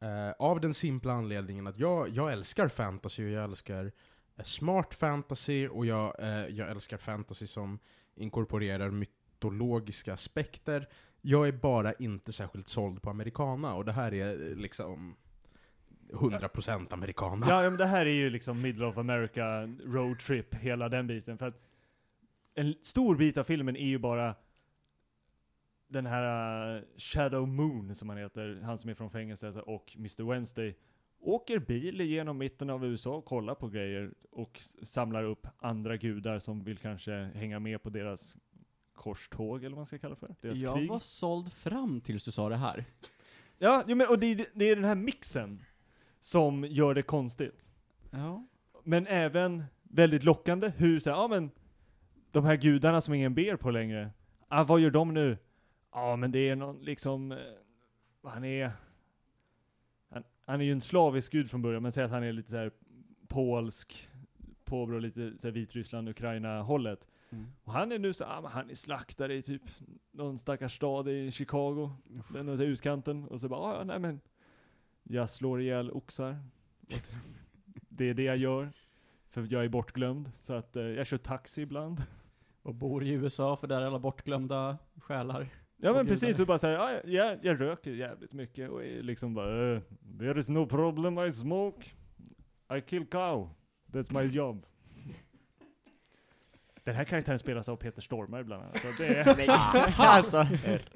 Eh, 0.00 0.30
av 0.38 0.60
den 0.60 0.74
simpla 0.74 1.12
anledningen 1.12 1.66
att 1.66 1.78
jag, 1.78 2.08
jag 2.08 2.32
älskar 2.32 2.68
fantasy 2.68 3.24
och 3.24 3.30
jag 3.30 3.44
älskar 3.44 3.84
eh, 3.84 3.90
smart 4.44 4.94
fantasy 4.94 5.68
och 5.68 5.86
jag, 5.86 6.20
eh, 6.20 6.46
jag 6.46 6.70
älskar 6.70 6.96
fantasy 6.96 7.46
som 7.46 7.78
inkorporerar 8.14 8.90
mytologiska 8.90 10.12
aspekter. 10.12 10.88
Jag 11.20 11.48
är 11.48 11.52
bara 11.52 11.92
inte 11.92 12.32
särskilt 12.32 12.68
såld 12.68 13.02
på 13.02 13.10
americana 13.10 13.74
och 13.74 13.84
det 13.84 13.92
här 13.92 14.14
är 14.14 14.50
eh, 14.50 14.56
liksom 14.56 15.16
100% 16.12 16.92
americana. 16.92 17.46
Ja, 17.48 17.62
ja, 17.62 17.70
men 17.70 17.78
det 17.78 17.86
här 17.86 18.06
är 18.06 18.14
ju 18.14 18.30
liksom 18.30 18.62
Middle 18.62 18.86
of 18.86 18.98
America, 18.98 19.62
road 19.84 20.18
trip, 20.18 20.54
hela 20.54 20.88
den 20.88 21.06
biten. 21.06 21.38
För 21.38 21.46
att 21.46 21.62
en 22.54 22.74
stor 22.82 23.16
bit 23.16 23.38
av 23.38 23.44
filmen 23.44 23.76
är 23.76 23.86
ju 23.86 23.98
bara 23.98 24.34
den 25.88 26.06
här 26.06 26.76
uh, 26.76 26.82
Shadow 26.96 27.48
Moon, 27.48 27.94
som 27.94 28.08
han 28.08 28.18
heter, 28.18 28.60
han 28.64 28.78
som 28.78 28.90
är 28.90 28.94
från 28.94 29.10
fängelset, 29.10 29.46
alltså, 29.46 29.60
och 29.60 29.92
Mr. 29.96 30.30
Wednesday, 30.30 30.76
åker 31.20 31.58
bil 31.58 32.00
genom 32.00 32.38
mitten 32.38 32.70
av 32.70 32.84
USA 32.84 33.14
och 33.16 33.24
kollar 33.24 33.54
på 33.54 33.68
grejer 33.68 34.14
och 34.30 34.60
samlar 34.82 35.24
upp 35.24 35.46
andra 35.58 35.96
gudar 35.96 36.38
som 36.38 36.64
vill 36.64 36.78
kanske 36.78 37.12
hänga 37.34 37.58
med 37.60 37.82
på 37.82 37.90
deras 37.90 38.36
korståg, 38.94 39.58
eller 39.58 39.70
vad 39.70 39.76
man 39.78 39.86
ska 39.86 39.98
kalla 39.98 40.14
det 40.14 40.20
för. 40.20 40.34
Deras 40.40 40.58
Jag 40.58 40.76
krig. 40.76 40.88
var 40.90 40.98
såld 41.00 41.52
fram 41.52 42.00
tills 42.00 42.24
du 42.24 42.30
sa 42.30 42.48
det 42.48 42.56
här. 42.56 42.84
Ja, 43.58 43.84
jo, 43.86 43.96
men, 43.96 44.06
och 44.10 44.18
det, 44.18 44.26
är- 44.26 44.46
det 44.54 44.64
är 44.70 44.76
den 44.76 44.84
här 44.84 44.94
mixen 44.94 45.64
som 46.20 46.64
gör 46.64 46.94
det 46.94 47.02
konstigt. 47.02 47.74
Ja. 48.10 48.46
Men 48.84 49.06
även 49.06 49.64
väldigt 49.82 50.24
lockande 50.24 50.72
hur 50.76 51.00
så 51.00 51.10
här, 51.10 51.16
ja 51.16 51.28
men 51.28 51.50
de 52.30 52.44
här 52.44 52.56
gudarna 52.56 53.00
som 53.00 53.14
ingen 53.14 53.34
ber 53.34 53.56
på 53.56 53.70
längre, 53.70 54.10
ah, 54.48 54.64
vad 54.64 54.80
gör 54.80 54.90
de 54.90 55.14
nu? 55.14 55.38
Ja 55.92 56.16
men 56.16 56.32
det 56.32 56.48
är 56.48 56.56
någon 56.56 56.78
liksom, 56.84 57.32
eh, 57.32 57.38
han 58.22 58.44
är, 58.44 58.72
han, 60.46 60.60
är 60.60 60.64
ju 60.64 60.72
en 60.72 60.80
slavisk 60.80 61.32
gud 61.32 61.50
från 61.50 61.62
början, 61.62 61.82
men 61.82 61.92
säg 61.92 62.04
att 62.04 62.10
han 62.10 62.22
är 62.22 62.32
lite 62.32 62.50
så 62.50 62.56
här 62.56 62.70
polsk, 63.28 64.08
påbrå 64.64 64.98
lite 64.98 65.38
så 65.38 65.46
här 65.46 65.52
Vitryssland, 65.52 66.08
Ukraina 66.08 66.62
hållet. 66.62 67.08
Mm. 67.30 67.46
Och 67.64 67.72
han 67.72 67.92
är 67.92 67.98
nu 67.98 68.12
så, 68.12 68.24
ah, 68.24 68.48
han 68.48 68.70
är 68.70 68.74
slaktare 68.74 69.34
i 69.34 69.42
typ 69.42 69.62
någon 70.10 70.38
stackars 70.38 70.76
stad 70.76 71.08
i 71.08 71.30
Chicago, 71.30 71.90
den 72.28 72.48
är 72.48 72.56
så 72.56 72.62
här 72.62 72.70
utkanten, 72.70 73.24
och 73.24 73.40
så 73.40 73.48
bara, 73.48 73.60
ah, 73.60 73.78
ja 73.78 73.84
nej 73.84 73.98
men, 73.98 74.20
jag 75.02 75.30
slår 75.30 75.60
ihjäl 75.60 75.90
oxar. 75.90 76.38
Det 77.88 78.04
är 78.04 78.14
det 78.14 78.22
jag 78.22 78.36
gör. 78.36 78.72
För 79.28 79.46
jag 79.50 79.64
är 79.64 79.68
bortglömd, 79.68 80.30
så 80.34 80.52
att 80.52 80.76
eh, 80.76 80.82
jag 80.82 81.06
kör 81.06 81.18
taxi 81.18 81.62
ibland. 81.62 82.02
Och 82.62 82.74
bor 82.74 83.04
i 83.04 83.10
USA 83.10 83.56
för 83.56 83.66
där 83.66 83.80
är 83.80 83.86
alla 83.86 83.98
bortglömda 83.98 84.78
själar. 84.96 85.48
Ja 85.76 85.92
men 85.92 86.06
precis, 86.06 86.40
och 86.40 86.46
bara 86.46 86.58
säga, 86.58 86.74
ja, 86.74 87.00
jag, 87.04 87.38
jag 87.42 87.60
röker 87.60 87.90
jävligt 87.90 88.32
mycket 88.32 88.70
och 88.70 88.84
är 88.84 89.02
liksom 89.02 89.34
bara, 89.34 89.74
eh, 89.74 89.80
there 90.18 90.40
is 90.40 90.48
no 90.48 90.66
problem 90.66 91.18
I 91.18 91.32
smoke. 91.32 91.86
I 92.76 92.80
kill 92.80 93.06
cow. 93.06 93.50
That's 93.92 94.22
my 94.22 94.30
job. 94.30 94.66
Den 96.84 96.94
här 96.94 97.04
karaktären 97.04 97.38
spelas 97.38 97.68
av 97.68 97.76
Peter 97.76 98.02
Stormare 98.02 98.44
bland 98.44 98.62
annat. 98.62 98.76
Så 98.78 99.02
det 99.02 99.16
är, 99.16 99.50
alltså. 99.98 100.46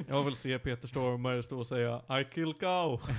Jag 0.09 0.25
vill 0.25 0.35
se 0.35 0.59
Peter 0.59 0.89
Stormare 0.89 1.43
stå 1.43 1.59
och 1.59 1.67
säga 1.67 2.03
I 2.21 2.35
kill 2.35 2.55
cow. 2.55 3.01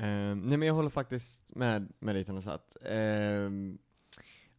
Ehm, 0.00 0.40
nej 0.40 0.58
men 0.58 0.68
jag 0.68 0.74
håller 0.74 0.90
faktiskt 0.90 1.42
med, 1.48 1.92
med 1.98 2.14
dig 2.14 2.24
Tanne 2.24 2.40
att 2.46 2.76
um, 2.80 3.78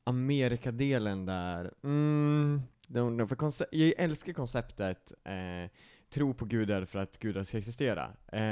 Amerikadelen 0.04 1.26
där, 1.26 1.74
mm, 1.84 2.62
de, 2.90 3.28
för 3.28 3.38
jag 3.72 3.94
älskar 3.98 4.34
konceptet 4.34 5.14
eh, 5.24 5.72
tro 6.10 6.34
på 6.34 6.46
gudar 6.46 6.86
för 6.86 7.00
att 7.00 7.20
gudar 7.20 7.44
ska 7.44 7.58
existera. 7.58 8.12
Eh, 8.32 8.44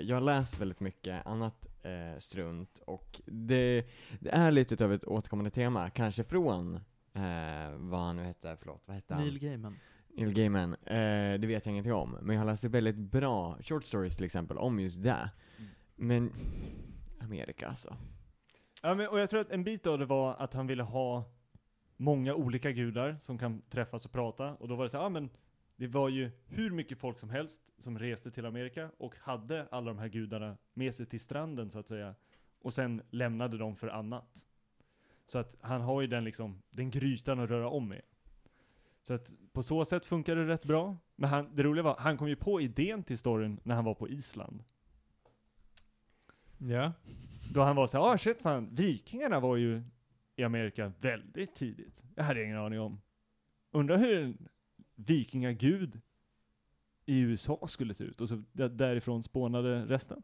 jag 0.00 0.16
har 0.16 0.20
läst 0.20 0.58
väldigt 0.58 0.80
mycket 0.80 1.26
annat 1.26 1.66
eh, 1.82 2.18
strunt 2.18 2.78
och 2.86 3.20
det, 3.26 3.86
det 4.20 4.30
är 4.30 4.50
lite 4.50 4.84
av 4.84 4.92
ett 4.92 5.04
återkommande 5.04 5.50
tema, 5.50 5.90
kanske 5.90 6.24
från 6.24 6.74
eh, 7.12 7.70
vad 7.76 8.00
han 8.00 8.16
nu 8.16 8.22
hette, 8.22 8.56
förlåt, 8.60 8.82
vad 8.86 8.96
hette 8.96 9.14
han? 9.14 9.22
Neil 9.22 9.38
Gaiman. 9.38 9.76
Neil 10.08 10.34
Gaiman, 10.34 10.74
eh, 10.74 11.40
det 11.40 11.46
vet 11.46 11.66
jag 11.66 11.72
ingenting 11.72 11.92
om, 11.92 12.18
men 12.22 12.36
jag 12.36 12.40
har 12.40 12.46
läst 12.46 12.64
väldigt 12.64 12.96
bra 12.96 13.58
short 13.62 13.84
stories 13.84 14.16
till 14.16 14.24
exempel 14.24 14.58
om 14.58 14.80
just 14.80 15.02
det. 15.02 15.30
Mm. 15.58 15.70
Men, 15.96 16.32
Amerika 17.20 17.68
alltså. 17.68 17.96
Ja, 18.82 18.94
men, 18.94 19.08
och 19.08 19.20
jag 19.20 19.30
tror 19.30 19.40
att 19.40 19.50
en 19.50 19.64
bit 19.64 19.86
av 19.86 19.98
det 19.98 20.04
var 20.04 20.34
att 20.34 20.54
han 20.54 20.66
ville 20.66 20.82
ha 20.82 21.24
många 22.02 22.34
olika 22.34 22.72
gudar 22.72 23.16
som 23.20 23.38
kan 23.38 23.62
träffas 23.70 24.06
och 24.06 24.12
prata. 24.12 24.54
Och 24.54 24.68
då 24.68 24.76
var 24.76 24.84
det 24.84 24.90
så 24.90 24.96
här, 24.96 25.04
ja 25.04 25.08
men 25.08 25.30
det 25.76 25.86
var 25.86 26.08
ju 26.08 26.30
hur 26.46 26.70
mycket 26.70 26.98
folk 26.98 27.18
som 27.18 27.30
helst 27.30 27.62
som 27.78 27.98
reste 27.98 28.30
till 28.30 28.46
Amerika 28.46 28.90
och 28.98 29.14
hade 29.20 29.66
alla 29.70 29.86
de 29.86 29.98
här 29.98 30.08
gudarna 30.08 30.56
med 30.74 30.94
sig 30.94 31.06
till 31.06 31.20
stranden 31.20 31.70
så 31.70 31.78
att 31.78 31.88
säga. 31.88 32.14
Och 32.62 32.74
sen 32.74 33.02
lämnade 33.10 33.58
dem 33.58 33.76
för 33.76 33.88
annat. 33.88 34.46
Så 35.26 35.38
att 35.38 35.56
han 35.60 35.80
har 35.80 36.00
ju 36.00 36.06
den 36.06 36.24
liksom, 36.24 36.62
den 36.70 36.90
grytan 36.90 37.40
att 37.40 37.50
röra 37.50 37.68
om 37.68 37.88
med. 37.88 38.02
Så 39.02 39.14
att 39.14 39.34
på 39.52 39.62
så 39.62 39.84
sätt 39.84 40.06
funkar 40.06 40.36
det 40.36 40.46
rätt 40.46 40.64
bra. 40.64 40.96
Men 41.16 41.30
han, 41.30 41.56
det 41.56 41.62
roliga 41.62 41.82
var, 41.82 41.96
han 41.98 42.16
kom 42.16 42.28
ju 42.28 42.36
på 42.36 42.60
idén 42.60 43.02
till 43.02 43.18
storyn 43.18 43.60
när 43.62 43.74
han 43.74 43.84
var 43.84 43.94
på 43.94 44.08
Island. 44.08 44.64
Ja. 46.58 46.92
Då 47.52 47.62
han 47.62 47.76
var 47.76 47.86
så 47.86 47.98
här, 47.98 48.12
ah 48.12 48.18
shit 48.18 48.42
fan, 48.42 48.68
vikingarna 48.74 49.40
var 49.40 49.56
ju 49.56 49.82
i 50.42 50.44
Amerika 50.44 50.92
väldigt 51.00 51.54
tidigt. 51.54 52.02
Jag 52.14 52.24
hade 52.24 52.44
ingen 52.44 52.56
aning 52.56 52.80
om. 52.80 53.00
Undrar 53.70 53.96
hur 53.96 54.22
en 54.22 54.48
vikingagud 54.94 56.00
i 57.06 57.18
USA 57.18 57.66
skulle 57.66 57.94
se 57.94 58.04
ut. 58.04 58.20
Och 58.20 58.28
så 58.28 58.42
därifrån 58.52 59.22
spånade 59.22 59.86
resten. 59.86 60.22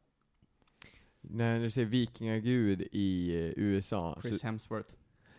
När 1.21 1.61
du 1.61 1.71
säger 1.71 1.89
vikingagud 1.89 2.89
i 2.93 3.31
eh, 3.31 3.53
USA, 3.57 4.19
Chris 4.23 4.41
så, 4.41 4.47
Hemsworth. 4.47 4.95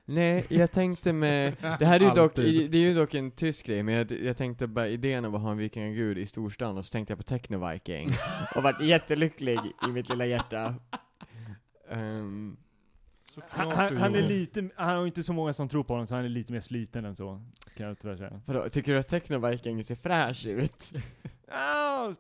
nej, 0.06 0.46
jag 0.50 0.72
tänkte 0.72 1.14
med, 1.14 1.54
det 1.80 1.86
här 1.86 2.00
är 2.00 2.04
ju 2.04 2.10
dock, 2.16 2.36
det 2.36 2.78
är 2.78 2.90
ju 2.90 2.94
dock 2.94 3.14
en 3.14 3.32
tysk 3.32 3.66
grej, 3.66 3.84
men 3.84 3.94
jag, 3.94 4.12
jag 4.12 4.38
tänkte 4.38 4.68
bara 4.68 4.88
idén 4.88 5.26
av 5.26 5.36
att 5.36 5.42
ha 5.42 5.52
en 5.52 5.58
vikingagud 5.58 6.18
i 6.18 6.26
storstan, 6.26 6.78
och 6.78 6.86
så 6.86 6.92
tänkte 6.92 7.12
jag 7.12 7.18
på 7.18 7.36
Techno-Viking, 7.36 8.12
och 8.56 8.64
vart 8.64 8.82
jättelycklig 8.82 9.60
i 9.88 9.92
mitt 9.92 10.10
lilla 10.10 10.26
hjärta. 10.26 10.76
Ehm, 11.92 12.58
Han, 13.50 13.72
han, 13.72 13.98
han 13.98 14.16
är 14.16 14.22
lite, 14.22 14.70
han 14.76 14.98
har 14.98 15.08
inte 15.08 15.24
så 15.24 15.34
många 15.34 15.54
som 15.54 15.70
tror 15.70 15.84
på 15.84 15.94
honom 15.94 16.08
så 16.08 16.16
han 16.16 16.26
är 16.26 16.30
lite 16.30 16.54
mer 16.54 16.60
sliten 16.60 17.06
än 17.06 17.16
så. 17.16 17.42
Kan 17.76 17.88
jag 17.88 18.00
tyvärr 18.00 18.18
säga. 18.18 18.42
vadå, 18.46 18.70
tycker 18.70 18.94
du 18.94 19.00
att 19.00 19.12
Techno-Viking 19.12 19.84
ser 19.84 19.96
fräsch 19.96 20.46
ut? 20.46 20.94
Ah, 21.52 22.14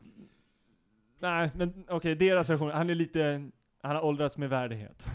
nej, 1.19 1.51
men 1.55 1.85
okej, 1.89 2.15
deras 2.15 2.49
version, 2.49 2.71
han 2.71 2.89
är 2.89 2.95
lite, 2.95 3.49
han 3.81 3.95
har 3.95 4.03
åldrats 4.03 4.37
med 4.37 4.49
värdighet. 4.49 5.05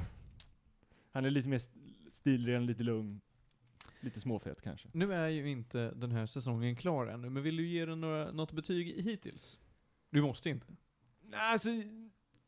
Han 1.12 1.24
är 1.24 1.30
lite 1.30 1.48
mer 1.48 1.56
st- 1.56 1.78
stilren, 2.10 2.66
lite 2.66 2.82
lugn. 2.82 3.20
Lite 4.00 4.20
småfet 4.20 4.62
kanske. 4.62 4.88
Nu 4.92 5.14
är 5.14 5.28
ju 5.28 5.50
inte 5.50 5.90
den 5.90 6.10
här 6.12 6.26
säsongen 6.26 6.76
klar 6.76 7.06
ännu, 7.06 7.30
men 7.30 7.42
vill 7.42 7.56
du 7.56 7.66
ge 7.66 7.86
den 7.86 8.00
några, 8.00 8.32
något 8.32 8.52
betyg 8.52 9.00
hittills? 9.04 9.58
Du 10.10 10.22
måste 10.22 10.50
inte. 10.50 10.66
Nej, 11.22 11.40
Alltså, 11.52 11.68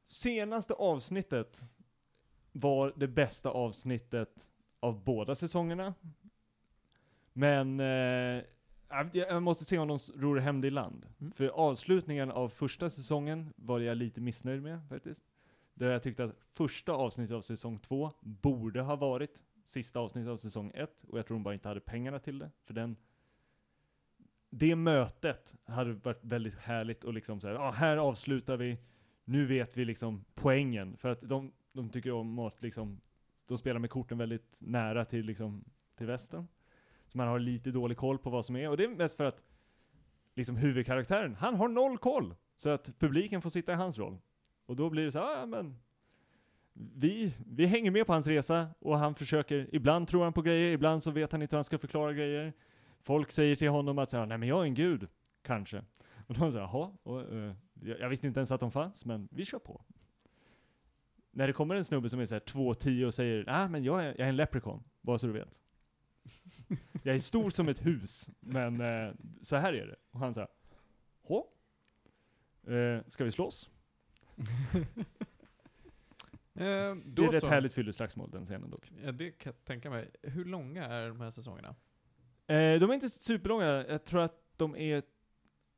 senaste 0.04 0.74
avsnittet 0.74 1.62
var 2.60 2.92
det 2.96 3.08
bästa 3.08 3.50
avsnittet 3.50 4.48
av 4.80 5.04
båda 5.04 5.34
säsongerna. 5.34 5.94
Men 7.32 7.80
eh, 7.80 8.42
jag- 9.12 9.42
måste 9.42 9.64
se 9.64 9.78
om 9.78 9.88
de 9.88 9.98
ror 10.14 10.36
hem 10.36 10.60
det 10.60 10.66
i 10.68 10.70
land. 10.70 11.06
Mm. 11.20 11.32
För 11.32 11.48
avslutningen 11.48 12.30
av 12.30 12.48
första 12.48 12.90
säsongen 12.90 13.52
var 13.56 13.80
jag 13.80 13.96
lite 13.96 14.20
missnöjd 14.20 14.62
med 14.62 14.88
faktiskt. 14.88 15.22
Där 15.74 15.90
jag 15.90 16.02
tyckte 16.02 16.24
att 16.24 16.36
första 16.52 16.92
avsnittet 16.92 17.34
av 17.36 17.40
säsong 17.40 17.78
två 17.78 18.12
borde 18.20 18.80
ha 18.80 18.96
varit 18.96 19.42
sista 19.64 20.00
avsnittet 20.00 20.30
av 20.30 20.36
säsong 20.36 20.70
ett. 20.74 21.04
Och 21.08 21.18
jag 21.18 21.26
tror 21.26 21.34
de 21.36 21.42
bara 21.42 21.54
inte 21.54 21.68
hade 21.68 21.80
pengarna 21.80 22.18
till 22.18 22.38
det. 22.38 22.50
För 22.64 22.74
den 22.74 22.96
det 24.50 24.76
mötet 24.76 25.54
hade 25.64 25.92
varit 25.92 26.24
väldigt 26.24 26.58
härligt 26.58 27.04
och 27.04 27.14
liksom 27.14 27.40
såhär, 27.40 27.54
ja 27.54 27.70
här 27.70 27.96
avslutar 27.96 28.56
vi, 28.56 28.78
nu 29.24 29.46
vet 29.46 29.76
vi 29.76 29.84
liksom 29.84 30.24
poängen. 30.34 30.96
För 30.96 31.08
att 31.08 31.20
de, 31.20 31.52
de 31.76 31.90
tycker 31.90 32.12
om 32.12 32.38
att 32.38 32.62
liksom, 32.62 33.00
de 33.46 33.58
spelar 33.58 33.80
med 33.80 33.90
korten 33.90 34.18
väldigt 34.18 34.58
nära 34.60 35.04
till 35.04 35.26
liksom, 35.26 35.64
till 35.96 36.06
västen. 36.06 36.48
Så 37.06 37.18
man 37.18 37.28
har 37.28 37.38
lite 37.38 37.70
dålig 37.70 37.96
koll 37.96 38.18
på 38.18 38.30
vad 38.30 38.44
som 38.44 38.56
är, 38.56 38.68
och 38.68 38.76
det 38.76 38.84
är 38.84 38.88
mest 38.88 39.16
för 39.16 39.24
att 39.24 39.42
liksom 40.34 40.56
huvudkaraktären, 40.56 41.34
han 41.34 41.54
har 41.54 41.68
noll 41.68 41.98
koll! 41.98 42.34
Så 42.56 42.70
att 42.70 42.98
publiken 42.98 43.42
får 43.42 43.50
sitta 43.50 43.72
i 43.72 43.74
hans 43.74 43.98
roll. 43.98 44.18
Och 44.66 44.76
då 44.76 44.90
blir 44.90 45.04
det 45.04 45.12
så 45.12 45.18
här, 45.18 45.38
ja 45.38 45.46
men 45.46 45.78
vi, 46.72 47.34
vi 47.46 47.66
hänger 47.66 47.90
med 47.90 48.06
på 48.06 48.12
hans 48.12 48.26
resa 48.26 48.68
och 48.78 48.98
han 48.98 49.14
försöker, 49.14 49.68
ibland 49.72 50.08
tror 50.08 50.24
han 50.24 50.32
på 50.32 50.42
grejer, 50.42 50.72
ibland 50.72 51.02
så 51.02 51.10
vet 51.10 51.32
han 51.32 51.42
inte 51.42 51.56
hur 51.56 51.58
han 51.58 51.64
ska 51.64 51.78
förklara 51.78 52.12
grejer. 52.12 52.52
Folk 53.00 53.30
säger 53.30 53.56
till 53.56 53.68
honom 53.68 53.98
att 53.98 54.10
så 54.10 54.24
nej 54.24 54.38
men 54.38 54.48
jag 54.48 54.60
är 54.60 54.64
en 54.64 54.74
gud, 54.74 55.08
kanske. 55.42 55.84
Och 56.26 56.34
de 56.34 56.52
säger, 56.52 56.64
jaha, 56.64 56.90
och, 57.02 57.32
uh, 57.32 57.52
jag, 57.82 58.00
jag 58.00 58.08
visste 58.08 58.26
inte 58.26 58.40
ens 58.40 58.50
att 58.50 58.60
de 58.60 58.70
fanns, 58.70 59.04
men 59.04 59.28
vi 59.30 59.44
kör 59.44 59.58
på. 59.58 59.82
När 61.36 61.46
det 61.46 61.52
kommer 61.52 61.74
en 61.74 61.84
snubbe 61.84 62.10
som 62.10 62.20
är 62.20 62.26
såhär 62.26 62.40
2,10 62.40 63.04
och 63.04 63.14
säger, 63.14 63.44
nej 63.46 63.68
men 63.68 63.84
jag 63.84 64.00
är, 64.04 64.06
jag 64.06 64.18
är 64.20 64.28
en 64.28 64.36
leprechaun, 64.36 64.82
bara 65.00 65.18
så 65.18 65.26
du 65.26 65.32
vet. 65.32 65.62
jag 67.02 67.14
är 67.14 67.18
stor 67.18 67.50
som 67.50 67.68
ett 67.68 67.86
hus, 67.86 68.30
men 68.40 68.80
eh, 68.80 69.14
så 69.42 69.56
här 69.56 69.72
är 69.72 69.86
det. 69.86 69.96
Och 70.10 70.20
han 70.20 70.34
säger, 70.34 70.48
hå? 71.22 71.46
Eh, 72.66 73.00
ska 73.08 73.24
vi 73.24 73.30
slåss? 73.30 73.70
Eh, 76.58 76.94
Det 77.04 77.22
är 77.24 77.34
ett 77.34 77.40
så. 77.40 77.46
härligt 77.46 77.72
fylleslagsmål 77.72 78.30
den 78.30 78.46
scenen 78.46 78.70
dock. 78.70 78.92
Ja, 79.04 79.12
det 79.12 79.30
kan 79.30 79.52
jag 79.52 79.64
tänka 79.64 79.90
mig. 79.90 80.10
Hur 80.22 80.44
långa 80.44 80.84
är 80.86 81.08
de 81.08 81.20
här 81.20 81.30
säsongerna? 81.30 81.68
Eh, 82.46 82.80
de 82.80 82.90
är 82.90 82.94
inte 82.94 83.08
superlånga, 83.08 83.66
jag 83.88 84.04
tror 84.04 84.20
att 84.20 84.42
de 84.56 84.76
är, 84.76 85.02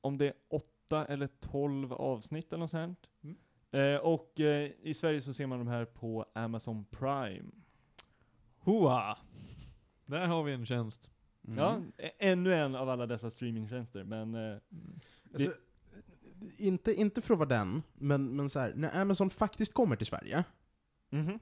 om 0.01 0.19
det 0.19 0.27
är 0.27 0.35
åtta 0.49 1.07
eller 1.07 1.27
tolv 1.27 1.93
avsnitt 1.93 2.53
eller 2.53 2.61
något 2.61 2.71
sånt. 2.71 3.09
Mm. 3.23 3.37
Eh, 3.71 3.97
och 3.97 4.41
eh, 4.41 4.71
i 4.83 4.95
Sverige 4.95 5.21
så 5.21 5.35
ser 5.35 5.47
man 5.47 5.59
de 5.59 5.69
här 5.69 5.85
på 5.85 6.27
Amazon 6.33 6.85
Prime. 6.85 7.45
Hoa! 8.59 9.19
Där 10.07 10.27
har 10.27 10.43
vi 10.43 10.53
en 10.53 10.67
tjänst. 10.67 11.11
Mm. 11.47 11.59
Ja, 11.59 11.81
ä- 11.99 12.11
ännu 12.19 12.55
en 12.55 12.75
av 12.75 12.89
alla 12.91 13.07
dessa 13.07 13.31
streamingtjänster, 13.31 14.05
men 14.05 14.35
eh, 14.35 14.57
Alltså, 15.35 15.53
inte, 16.59 16.95
inte 16.95 17.21
för 17.23 17.35
att 17.35 17.39
vara 17.39 17.49
den, 17.49 17.83
men, 17.95 18.37
men 18.37 18.49
så 18.51 18.59
här, 18.61 18.73
när 18.77 19.01
Amazon 19.01 19.31
faktiskt 19.31 19.73
kommer 19.75 19.97
till 19.97 20.07
Sverige, 20.07 20.45
mhm. 21.11 21.39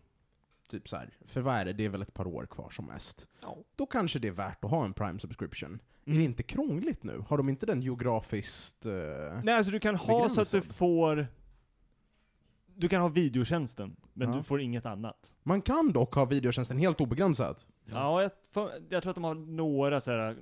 typ 0.70 0.88
så 0.88 0.96
här, 0.96 1.10
för 1.26 1.40
vad 1.40 1.54
är 1.54 1.64
det, 1.64 1.72
det 1.72 1.84
är 1.84 1.88
väl 1.88 2.02
ett 2.02 2.14
par 2.14 2.26
år 2.26 2.46
kvar 2.46 2.70
som 2.70 2.86
mest. 2.86 3.26
Ja. 3.42 3.56
Då 3.76 3.86
kanske 3.86 4.18
det 4.18 4.28
är 4.28 4.32
värt 4.32 4.64
att 4.64 4.70
ha 4.70 4.84
en 4.84 4.92
Prime 4.92 5.18
subscription. 5.20 5.80
Är 6.04 6.10
Mm. 6.10 6.18
det 6.18 6.24
inte 6.24 6.42
krångligt 6.42 7.02
nu? 7.02 7.24
Har 7.28 7.36
de 7.36 7.48
inte 7.48 7.66
den 7.66 7.82
geografiskt... 7.82 8.86
eh, 8.86 8.92
Nej, 9.44 9.54
alltså 9.54 9.72
du 9.72 9.80
kan 9.80 9.96
ha 9.96 10.28
så 10.28 10.40
att 10.40 10.50
du 10.50 10.58
Begränsad. 10.58 10.76
får 10.76 11.26
du 12.76 12.88
kan 12.88 13.00
ha 13.02 13.08
videotjänsten, 13.08 13.96
men 14.12 14.28
Ja. 14.30 14.36
du 14.36 14.42
får 14.42 14.60
inget 14.60 14.86
annat. 14.86 15.34
Man 15.42 15.62
kan 15.62 15.92
dock 15.92 16.14
ha 16.14 16.24
videotjänsten 16.24 16.78
helt 16.78 17.00
obegränsat. 17.00 17.66
Ja, 17.84 18.22
jag, 18.22 18.30
för, 18.50 18.70
jag 18.88 19.02
tror 19.02 19.10
att 19.10 19.14
de 19.16 19.24
har 19.24 19.34
några 19.34 20.00
så 20.00 20.10
här 20.10 20.36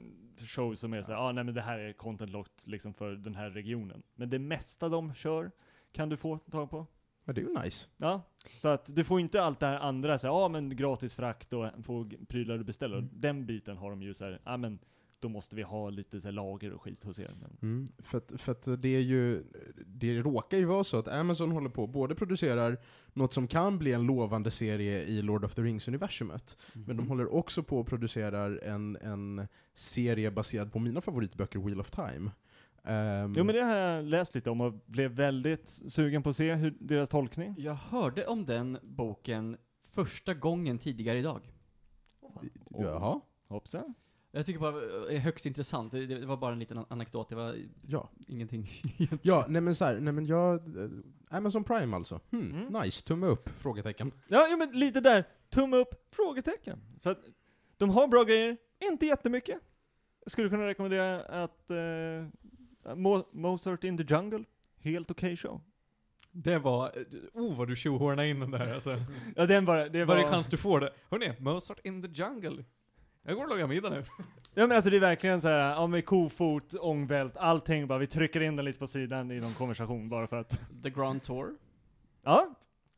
shows 0.47 0.81
som 0.81 0.93
är 0.93 1.03
så 1.03 1.13
här, 1.13 1.19
ah, 1.19 1.33
nej 1.33 1.45
men 1.45 1.55
det 1.55 1.61
här 1.63 1.79
är 1.79 1.93
content 1.93 2.31
locked 2.31 2.69
liksom 2.69 2.95
för 2.95 3.11
den 3.13 3.35
här 3.35 3.51
regionen. 3.51 4.03
Men 4.15 4.31
det 4.31 4.39
mesta 4.39 4.89
de 4.89 5.15
kör 5.15 5.51
kan 5.93 6.09
du 6.09 6.17
få 6.17 6.39
tag 6.39 6.71
på. 6.71 6.87
Ja, 7.25 7.33
det 7.33 7.41
är 7.41 7.45
ju 7.45 7.55
nice. 7.65 7.89
Ja, 7.97 8.23
så 8.55 8.69
att 8.69 8.97
du 8.97 9.05
får 9.05 9.21
inte 9.21 9.43
allt 9.43 9.61
det 9.61 9.67
här 9.67 9.79
andra, 9.79 10.19
så 10.19 10.27
här, 10.27 10.35
ja 10.35 10.49
men 10.49 10.77
gratis 10.77 11.15
frakt 11.15 11.53
och 11.53 11.67
få 11.85 12.11
prylar 12.29 12.59
du 12.59 12.65
beställer. 12.65 12.99
Mm. 12.99 13.11
Den 13.13 13.47
biten 13.47 13.77
har 13.77 13.91
de 13.91 14.03
ju 14.03 14.15
så 14.15 14.25
här, 14.25 14.41
ja 14.45 14.57
men 14.57 14.79
då 15.25 15.29
måste 15.29 15.57
vi 15.57 15.63
ha 15.63 15.91
lite 15.91 16.21
så 16.21 16.27
här, 16.29 16.33
lager 16.33 16.73
och 16.73 16.83
skit 16.83 17.05
hos 17.05 17.19
er. 17.19 17.31
Mm, 17.63 17.89
för 17.99 18.19
att, 18.19 18.33
för 18.41 18.53
att 18.53 18.83
det 18.83 18.89
är 18.89 19.01
ju, 19.01 19.45
det 19.87 20.19
råkar 20.19 20.59
ju 20.59 20.65
vara 20.65 20.85
så 20.85 20.97
att 20.97 21.09
Amazon 21.09 21.51
håller 21.53 21.69
på, 21.71 21.87
både 21.87 22.15
producerar 22.15 22.79
något 23.13 23.33
som 23.33 23.47
kan 23.49 23.79
bli 23.79 23.93
en 23.93 24.03
lovande 24.07 24.51
serie 24.51 25.03
i 25.03 25.23
Lord 25.23 25.45
of 25.45 25.55
the 25.55 25.63
Rings-universumet, 25.63 26.57
Mm. 26.75 26.87
men 26.87 26.97
de 26.97 27.09
håller 27.09 27.35
också 27.35 27.63
på 27.63 27.79
och 27.79 27.87
producerar 27.87 28.61
en, 28.65 28.97
en 28.97 29.47
serie 29.75 30.31
baserad 30.31 30.73
på 30.73 30.79
mina 30.79 31.01
favoritböcker, 31.01 31.59
Wheel 31.59 31.81
of 31.81 31.91
Time. 31.91 32.31
Ehm, 32.85 33.35
Jo 33.37 33.45
men 33.45 33.55
det 33.55 33.63
har 33.63 33.77
jag 33.77 34.05
läst 34.05 34.35
lite 34.35 34.51
om 34.51 34.61
och 34.61 34.73
blev 34.87 35.11
väldigt 35.11 35.69
sugen 35.69 36.23
på 36.23 36.31
att 36.31 36.37
se 36.37 36.55
hur, 36.55 36.75
deras 36.81 37.09
tolkning. 37.09 37.55
Jag 37.59 37.75
hörde 37.75 38.27
om 38.27 38.45
den 38.47 38.79
boken 38.83 39.57
första 39.91 40.35
gången 40.35 40.79
tidigare 40.79 41.19
idag. 41.19 41.41
Jaha, 42.71 43.21
Hoppsan. 43.49 43.95
Jag 44.37 44.47
tycker 44.47 44.61
bara 44.61 44.73
det 44.81 45.15
är 45.15 45.19
högst 45.19 45.47
intressant. 45.47 45.93
Det, 45.93 46.07
det 46.07 46.27
var 46.27 46.37
bara 46.37 46.53
en 46.53 46.59
liten 46.59 46.79
an- 46.79 46.87
anekdot, 46.89 47.29
det 47.29 47.35
var 47.35 47.57
ja. 47.89 48.09
ingenting. 48.27 48.69
Ja, 49.23 49.45
nej 49.49 49.63
men 49.63 49.75
så 49.75 49.85
här, 49.85 50.01
nej 50.01 50.13
men 50.13 50.27
jag... 50.27 50.55
eh, 50.85 50.91
Amazon 51.29 51.65
Prime 51.65 51.97
alltså. 51.97 52.21
Hmm, 52.31 52.51
Mm. 52.51 52.83
Nice, 52.83 53.05
tumme 53.05 53.27
upp? 53.27 53.49
Frågetecken. 53.59 54.13
Ja, 54.29 54.47
ja 54.51 54.57
men 54.57 54.71
lite 54.79 55.01
där, 55.01 55.25
tumme 55.51 55.77
upp, 55.77 56.09
frågetecken. 56.15 56.79
För 57.03 57.11
att 57.11 57.25
de 57.77 57.91
har 57.91 58.09
bra 58.09 58.25
grejer, 58.25 58.57
inte 58.91 59.07
jättemycket. 59.07 59.59
Jag 60.25 60.33
skulle 60.33 60.49
kunna 60.49 60.67
rekommendera 60.67 61.21
att 61.23 61.71
eh, 61.71 61.77
Mo- 62.95 63.25
Mozart 63.33 63.85
in 63.85 63.99
the 63.99 64.15
Jungle, 64.15 64.45
helt 64.79 65.11
okej 65.11 65.37
show. 65.37 65.61
Det 66.33 66.59
var, 66.59 66.93
oh 67.35 67.57
vad 67.57 67.69
du 67.69 67.77
tjohornade 67.77 68.29
in 68.29 68.41
den 68.41 68.51
där 68.51 68.75
alltså. 68.75 69.01
Ja 69.37 69.47
den 69.47 69.65
bara, 69.65 69.89
det 69.89 70.05
var... 70.05 70.15
Varje 70.15 70.29
chans 70.29 70.47
du 70.47 70.57
får 70.57 70.81
det. 70.81 70.93
Hörni, 71.11 71.33
Mozart 71.39 71.81
in 71.87 72.03
the 72.03 72.09
jungle. 72.23 72.65
Jag 73.27 73.37
går 73.37 73.43
och 73.45 73.49
lagar 73.51 73.67
middag 73.67 73.91
nu. 73.91 74.05
Ja 74.55 74.67
men 74.67 74.73
alltså 74.73 74.91
det 74.91 74.97
är 74.97 75.01
verkligen 75.01 75.41
så 75.41 75.49
här, 75.49 75.59
ja 75.71 75.87
med 75.87 76.07
kofot, 76.07 76.75
ångvält, 76.75 77.37
allting 77.37 77.87
bara, 77.87 77.99
vi 77.99 78.07
trycker 78.07 78.41
in 78.41 78.57
den 78.57 78.65
lite 78.65 78.79
på 78.79 78.87
sidan 78.87 79.31
i 79.31 79.41
någon 79.41 79.55
konversation 79.55 80.09
bara 80.09 80.27
för 80.27 80.37
att 80.37 80.61
The 80.83 80.91
Grand 80.91 81.23
Tour. 81.23 81.55
Ja, 82.23 82.55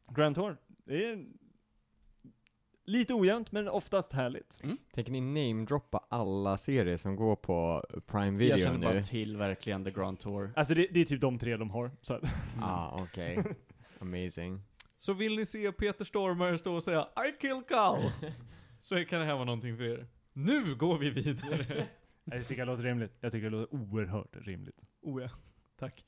Grand 0.09 0.35
Tour. 0.37 0.57
Det 0.85 1.05
är... 1.07 1.25
lite 2.85 3.15
ojämnt, 3.15 3.53
men 3.53 3.69
oftast 3.69 4.13
härligt. 4.13 4.63
Tänker 4.95 5.13
ni 5.13 5.21
namedroppa 5.21 6.05
alla 6.09 6.59
serier 6.59 6.97
som 6.97 7.17
går 7.17 7.37
på 7.37 7.85
Prime 8.07 8.27
Jag 8.27 8.33
Video 8.33 8.59
känner 8.59 8.79
bara 8.79 8.95
nu? 8.95 9.03
till 9.03 9.37
verkligen 9.37 9.85
The 9.85 9.91
Grand 9.91 10.19
Tour. 10.19 10.53
Alltså 10.57 10.75
det, 10.75 10.87
det 10.91 11.01
är 11.01 11.05
typ 11.05 11.21
de 11.21 11.39
tre 11.39 11.57
de 11.57 11.71
har. 11.71 11.91
Så. 12.03 12.15
att- 12.15 12.23
Ah, 12.63 13.03
okej. 13.03 13.45
Amazing. 13.99 14.63
Så 14.99 15.13
vill 15.13 15.37
ni 15.37 15.47
se 15.47 15.73
Peter 15.73 16.05
Stormare 16.05 16.59
stå 16.59 16.75
och 16.75 16.83
säga 16.83 17.09
I 17.29 17.41
kill 17.41 17.63
cow, 17.69 17.99
så 18.81 19.05
kan 19.05 19.21
det 19.21 19.27
här 19.27 19.35
vara 19.35 19.45
någonting 19.45 19.77
för 19.77 19.85
er. 19.85 20.07
Nu 20.39 20.75
går 20.75 20.99
vi 20.99 21.11
vidare. 21.11 21.87
Jag 22.25 22.49
tycker 22.49 22.67
det 22.67 22.73
låter 22.73 22.83
rimligt. 22.83 23.13
Jag 23.21 23.33
tycker 23.33 23.51
det 23.51 23.57
låter 23.57 23.75
oerhört 23.75 24.37
rimligt. 24.37 24.91
Oh 25.01 25.23
ja, 25.23 25.31
tack. 25.77 26.05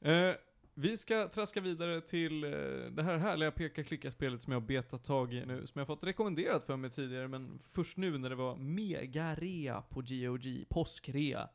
Eh, 0.00 0.34
vi 0.74 0.96
ska 0.96 1.28
traska 1.28 1.60
vidare 1.60 2.00
till 2.00 2.44
eh, 2.44 2.50
det 2.90 3.02
här 3.02 3.18
härliga 3.18 3.50
peka-klicka-spelet 3.50 4.42
som 4.42 4.52
jag 4.52 4.60
har 4.60 4.66
betat 4.66 5.04
tag 5.04 5.34
i 5.34 5.46
nu, 5.46 5.66
som 5.66 5.78
jag 5.78 5.86
fått 5.86 6.04
rekommenderat 6.04 6.64
för 6.64 6.76
mig 6.76 6.90
tidigare, 6.90 7.28
men 7.28 7.58
först 7.70 7.96
nu 7.96 8.18
när 8.18 8.30
det 8.30 8.36
var 8.36 8.56
mega-rea 8.56 9.82
på 9.82 10.00
GOG, 10.00 10.64
påskrea, 10.68 11.48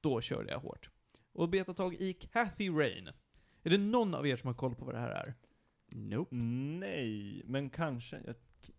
då 0.00 0.20
körde 0.20 0.50
jag 0.50 0.60
hårt. 0.60 0.90
Och 1.32 1.48
betat 1.48 1.76
tag 1.76 1.94
i 1.94 2.12
Cathy 2.12 2.70
Rain. 2.70 3.08
Är 3.62 3.70
det 3.70 3.78
någon 3.78 4.14
av 4.14 4.26
er 4.26 4.36
som 4.36 4.46
har 4.46 4.54
koll 4.54 4.74
på 4.74 4.84
vad 4.84 4.94
det 4.94 5.00
här 5.00 5.10
är? 5.10 5.34
Nope. 5.90 6.34
Nej, 6.34 7.42
men 7.44 7.70
kanske. 7.70 8.20
Jag, 8.26 8.34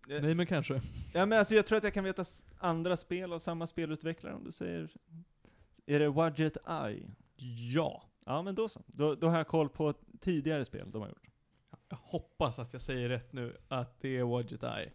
Nej 0.08 0.36
men 0.36 0.46
kanske. 0.46 0.82
Ja 1.14 1.26
men 1.26 1.40
alltså 1.40 1.56
jag 1.56 1.66
tror 1.66 1.78
att 1.78 1.84
jag 1.84 1.94
kan 1.94 2.04
veta 2.04 2.26
andra 2.58 2.98
spel 2.98 3.34
av 3.34 3.40
samma 3.40 3.68
spelutvecklare 3.68 4.34
om 4.36 4.44
du 4.44 4.52
säger... 4.52 4.90
Är 5.86 6.00
det 6.00 6.10
Wadget 6.10 6.58
Eye? 6.68 7.10
Ja. 7.74 8.04
Ja 8.26 8.42
men 8.42 8.56
då 8.56 8.70
så. 8.70 8.82
Då, 8.88 9.16
då 9.16 9.28
har 9.28 9.38
jag 9.38 9.48
koll 9.48 9.70
på 9.70 9.94
tidigare 10.20 10.66
spel 10.66 10.92
de 10.92 11.02
har 11.02 11.10
gjort. 11.10 11.28
Jag 11.90 11.98
hoppas 12.02 12.60
att 12.60 12.74
jag 12.74 12.82
säger 12.82 13.10
rätt 13.10 13.34
nu, 13.34 13.58
att 13.68 14.02
det 14.02 14.18
är 14.18 14.24
Wadget 14.24 14.64
Eye. 14.64 14.92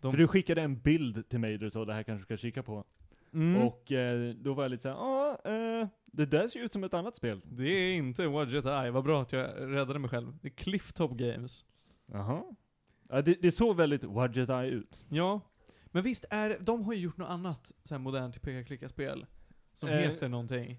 De- 0.00 0.12
För 0.12 0.18
du 0.18 0.28
skickade 0.28 0.62
en 0.62 0.80
bild 0.80 1.28
till 1.28 1.38
mig 1.38 1.52
där 1.52 1.58
du 1.64 1.70
sa 1.70 1.84
det 1.84 1.94
här 1.94 2.02
kanske 2.02 2.20
du 2.22 2.24
ska 2.24 2.36
kika 2.36 2.62
på. 2.62 2.84
Mm. 3.32 3.62
Och 3.62 3.92
eh, 3.92 4.34
då 4.34 4.54
var 4.54 4.64
jag 4.64 4.70
lite 4.70 4.82
såhär, 4.82 4.96
ja, 4.96 5.38
eh, 5.44 5.88
det 6.06 6.26
där 6.26 6.48
ser 6.48 6.60
ut 6.60 6.72
som 6.72 6.84
ett 6.84 6.94
annat 6.94 7.16
spel. 7.16 7.40
Det 7.44 7.68
är 7.70 7.94
inte 7.96 8.26
Wadget 8.26 8.66
Eye, 8.66 8.90
vad 8.90 9.04
bra 9.04 9.22
att 9.22 9.32
jag 9.32 9.50
räddade 9.74 9.98
mig 9.98 10.10
själv. 10.10 10.38
Det 10.42 10.48
är 10.48 10.52
Clifftop 10.52 11.10
Games. 11.12 11.64
Jaha. 12.06 12.42
Ja, 13.12 13.22
det, 13.22 13.42
det 13.42 13.50
såg 13.52 13.76
väldigt 13.76 14.04
Wadget 14.04 14.48
Eye 14.48 14.66
ut. 14.70 15.06
Ja, 15.08 15.40
men 15.86 16.02
visst 16.02 16.24
är 16.30 16.58
de 16.60 16.82
har 16.84 16.92
ju 16.92 17.00
gjort 17.00 17.16
något 17.16 17.28
annat 17.28 17.72
så 17.84 17.94
här 17.94 17.98
modernt 17.98 18.42
peka-klicka-spel. 18.42 19.26
Som 19.72 19.88
Eh, 19.88 19.94
heter 19.98 20.28
någonting. 20.28 20.78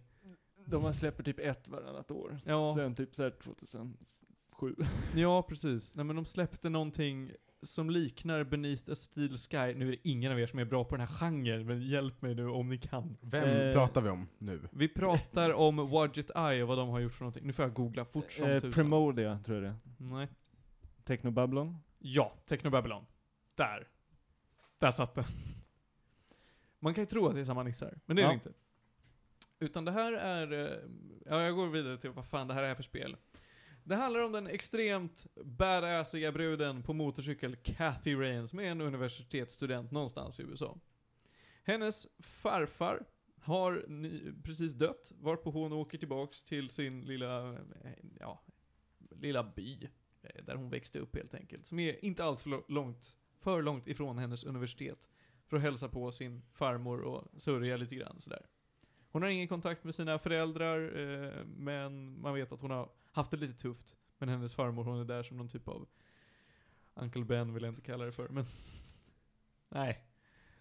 De 0.66 0.84
har 0.84 0.94
släpper 0.94 1.24
typ 1.24 1.40
ett 1.40 1.68
varannat 1.68 2.12
år. 2.12 2.38
Ja, 2.46 2.74
Sen 2.76 2.96
typ 2.96 3.16
såhär 3.16 3.34
2007. 3.44 4.76
ja 5.16 5.44
precis. 5.44 5.96
Nej 5.96 6.06
men 6.06 6.16
de 6.16 6.26
släppte 6.26 6.70
någonting 6.70 7.32
som 7.62 7.90
liknar 7.90 8.44
Beneath 8.44 8.92
a 8.92 8.96
Steel 8.96 9.38
Sky. 9.38 9.58
Nu 9.76 9.88
är 9.88 9.92
det 9.92 10.08
ingen 10.10 10.32
av 10.32 10.40
er 10.40 10.48
som 10.48 10.60
är 10.60 10.66
bra 10.66 10.84
på 10.84 10.96
den 10.98 11.08
här 11.08 11.16
genren, 11.16 11.66
men 11.66 11.82
hjälp 11.82 12.22
mig 12.22 12.36
nu 12.36 12.48
om 12.48 12.70
ni 12.70 12.78
kan. 12.78 13.18
Vem 13.22 13.44
Eh, 13.50 13.74
pratar 13.74 14.02
vi 14.02 14.10
om 14.10 14.28
nu? 14.38 14.62
Vi 14.72 14.88
pratar 14.88 15.54
om 15.54 15.90
Wadget 15.90 16.32
Eye 16.36 16.62
och 16.62 16.68
vad 16.68 16.78
de 16.78 16.90
har 16.90 17.00
gjort 17.00 17.14
för 17.14 17.24
någonting. 17.24 17.48
Nu 17.48 17.54
får 17.54 17.66
jag 17.66 17.74
googla 17.74 18.06
fort 18.06 18.32
som 18.32 18.46
Eh, 18.50 18.56
tusan. 18.60 18.72
Premodia, 18.72 19.40
tror 19.46 19.56
jag 19.58 19.64
det 19.64 19.70
är. 19.70 19.76
Nej. 19.98 20.28
Technobabylon. 21.06 21.78
Ja, 22.06 22.34
Technobabylon. 22.46 23.06
Där. 23.56 23.88
Där 24.80 24.92
satt 24.92 25.16
den. 25.16 25.24
Man 26.80 26.94
kan 26.94 27.02
ju 27.02 27.06
tro 27.06 27.28
att 27.28 27.34
det 27.36 27.40
är 27.42 27.46
samma 27.46 27.64
nissar, 27.64 28.00
men 28.06 28.16
det 28.16 28.22
är 28.22 28.24
Ja. 28.24 28.30
det 28.30 28.34
inte. 28.34 28.54
Utan 29.60 29.86
det 29.86 29.92
här 29.92 30.14
är, 30.14 30.52
eh, 30.52 30.80
ja 31.26 31.42
jag 31.42 31.56
går 31.56 31.68
vidare 31.68 31.98
till 31.98 32.10
vad 32.10 32.26
fan 32.26 32.48
det 32.48 32.54
här 32.54 32.64
är 32.64 32.76
för 32.76 32.84
spel. 32.84 33.18
Det 33.84 33.96
handlar 33.96 34.20
om 34.24 34.32
den 34.32 34.48
extremt 34.48 35.26
badassiga 35.44 36.32
bruden 36.32 36.84
på 36.84 36.94
motorcykel 36.94 37.56
Cathy 37.56 38.16
Rain, 38.16 38.48
som 38.48 38.60
är 38.60 38.64
en 38.72 38.82
universitetsstudent 38.82 39.92
någonstans 39.92 40.40
i 40.40 40.44
USA. 40.44 40.80
Hennes 41.64 42.08
farfar 42.20 43.06
har 43.42 43.86
ny, 43.88 44.34
precis 44.44 44.74
dött, 44.74 45.12
varpå 45.20 45.52
hon 45.52 45.74
åker 45.74 45.98
tillbaks 45.98 46.44
till 46.44 46.70
sin 46.70 47.02
lilla, 47.02 47.50
eh, 47.54 47.58
ja, 48.20 48.44
lilla 49.10 49.44
by. 49.44 49.90
Eh, 50.24 50.44
där 50.44 50.56
hon 50.56 50.70
växte 50.70 51.00
upp 51.00 51.16
helt 51.16 51.34
enkelt. 51.34 51.68
Som 51.68 51.80
är 51.80 52.06
inte 52.06 52.24
allt 52.24 52.42
för 52.42 52.72
långt, 52.72 53.18
för 53.40 53.62
långt 53.62 53.88
ifrån 53.88 54.18
hennes 54.18 54.44
universitet. 54.44 55.10
För 55.48 55.58
att 55.58 55.64
hälsa 55.64 55.90
på 55.90 56.12
sin 56.12 56.42
farmor 56.54 57.02
och 57.02 57.42
sörja 57.42 57.78
lite 57.78 57.96
grann 57.96 58.22
sådär. 58.22 58.46
Hon 59.12 59.22
har 59.22 59.30
ingen 59.30 59.48
kontakt 59.48 59.84
med 59.84 59.96
sina 59.96 60.20
föräldrar, 60.20 61.00
eh, 61.00 61.46
men 61.46 62.22
man 62.22 62.34
vet 62.34 62.52
att 62.52 62.62
hon 62.62 62.72
har 62.72 62.90
haft 63.12 63.32
det 63.32 63.38
lite 63.38 63.60
tufft. 63.60 63.98
Men 64.18 64.30
hennes 64.30 64.56
farmor, 64.56 64.84
hon 64.84 65.00
är 65.00 65.06
där 65.06 65.24
som 65.24 65.38
någon 65.38 65.50
typ 65.50 65.68
av 65.68 65.88
Uncle 66.94 67.24
Ben 67.24 67.54
vill 67.54 67.64
jag 67.64 67.72
inte 67.72 67.82
kalla 67.82 68.06
det 68.06 68.12
för, 68.12 68.30
men 68.30 68.46
nej. 69.70 70.06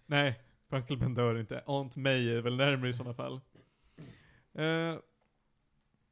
Nej, 0.05 0.41
för 0.69 0.77
Uncle 0.77 0.97
Ben 0.97 1.13
dör 1.13 1.39
inte. 1.39 1.63
Aunt 1.65 1.95
May 1.95 2.29
är 2.29 2.41
väl 2.41 2.55
närmare 2.55 2.89
i 2.89 2.93
sådana 2.93 3.13
fall. 3.13 3.41
Eh, 4.53 4.99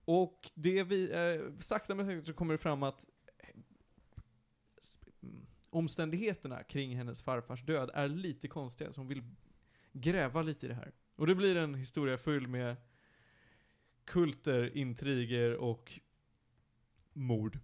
och 0.06 0.52
det 0.54 0.84
vi, 0.84 1.12
eh, 1.12 1.60
sakta 1.60 1.96
men 1.96 2.06
säkert 2.06 2.28
så 2.28 2.34
kommer 2.34 2.54
det 2.54 2.58
fram 2.58 2.84
att 2.84 3.06
omständigheterna 5.70 6.64
kring 6.64 6.96
hennes 6.96 7.22
farfars 7.22 7.64
död 7.64 7.90
är 7.94 8.08
lite 8.08 8.48
konstiga, 8.48 8.94
så 8.94 9.02
hon 9.02 9.08
vill 9.08 9.24
gräva 9.94 10.42
lite 10.42 10.66
i 10.66 10.70
det 10.70 10.76
här. 10.76 10.92
Och 11.16 11.28
det 11.28 11.36
blir 11.36 11.58
en 11.58 11.76
historia 11.76 12.18
full 12.18 12.48
med 12.48 12.76
kulter, 14.06 14.78
intriger 14.78 15.56
och 15.56 16.00
mord. 17.14 17.60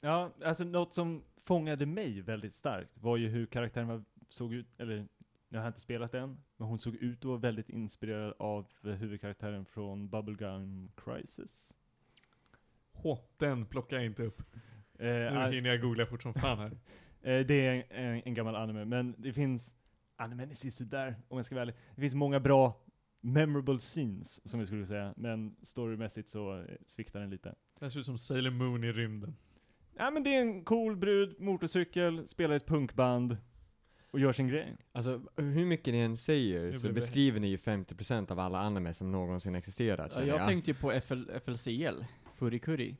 Ja, 0.00 0.32
alltså 0.44 0.64
något 0.64 0.94
som 0.94 1.22
fångade 1.36 1.86
mig 1.86 2.20
väldigt 2.20 2.54
starkt 2.54 2.98
var 2.98 3.16
ju 3.16 3.28
hur 3.28 3.46
karaktären 3.46 3.88
var, 3.88 4.04
såg 4.28 4.54
ut, 4.54 4.80
eller 4.80 5.08
jag 5.48 5.60
har 5.60 5.68
inte 5.68 5.80
spelat 5.80 6.14
än, 6.14 6.40
men 6.56 6.68
hon 6.68 6.78
såg 6.78 6.94
ut 6.94 7.18
att 7.18 7.24
vara 7.24 7.38
väldigt 7.38 7.68
inspirerad 7.68 8.34
av 8.38 8.66
huvudkaraktären 8.82 9.64
från 9.64 10.08
Bubblegum 10.08 10.90
Crisis. 10.96 11.74
Hå, 12.92 13.18
den 13.36 13.66
plockar 13.66 13.96
jag 13.96 14.06
inte 14.06 14.22
upp. 14.22 14.42
Eh, 14.98 15.48
Nu 15.48 15.54
hinner 15.54 15.70
jag 15.70 15.80
googla 15.80 16.06
fort 16.06 16.22
som 16.22 16.34
fan 16.34 16.58
här. 16.58 16.70
eh, 17.22 17.46
det 17.46 17.66
är 17.66 17.84
en, 17.90 18.22
en 18.24 18.34
gammal 18.34 18.56
anime, 18.56 18.84
men 18.84 19.14
det 19.18 19.32
finns, 19.32 19.74
animen 20.16 20.50
är 20.50 20.70
sådär 20.70 21.16
om 21.28 21.36
jag 21.38 21.46
ska 21.46 21.54
vara 21.54 21.62
ärlig. 21.62 21.74
Det 21.94 22.00
finns 22.00 22.14
många 22.14 22.40
bra 22.40 22.82
memorable 23.20 23.78
scenes, 23.78 24.48
som 24.50 24.60
vi 24.60 24.66
skulle 24.66 24.86
säga, 24.86 25.14
men 25.16 25.56
storymässigt 25.62 26.28
så 26.28 26.58
eh, 26.58 26.64
sviktar 26.86 27.20
den 27.20 27.30
lite. 27.30 27.54
Det 27.80 27.90
ser 27.90 28.00
ut 28.00 28.06
som 28.06 28.18
Sailor 28.18 28.50
Moon 28.50 28.84
i 28.84 28.92
rymden. 28.92 29.36
Ja 29.98 30.10
men 30.10 30.24
det 30.24 30.34
är 30.36 30.40
en 30.40 30.64
cool 30.64 30.96
brud, 30.96 31.40
motorcykel, 31.40 32.28
spelar 32.28 32.56
ett 32.56 32.66
punkband 32.66 33.36
och 34.10 34.20
gör 34.20 34.32
sin 34.32 34.48
grej. 34.48 34.76
Alltså, 34.92 35.22
hur 35.36 35.66
mycket 35.66 35.94
ni 35.94 36.00
än 36.00 36.16
säger 36.16 36.72
så 36.72 36.92
beskriver 36.92 37.40
ni 37.40 37.48
ju 37.48 37.56
50% 37.56 38.32
av 38.32 38.38
alla 38.38 38.58
anime 38.58 38.94
som 38.94 39.12
någonsin 39.12 39.54
existerat, 39.54 40.06
Ja, 40.10 40.16
känner 40.16 40.28
jag 40.28 40.48
tänkte 40.48 40.70
ju 40.70 40.76
på 40.76 41.00
FL, 41.00 41.30
FLCL, 41.44 42.04
Furikuri. 42.34 42.96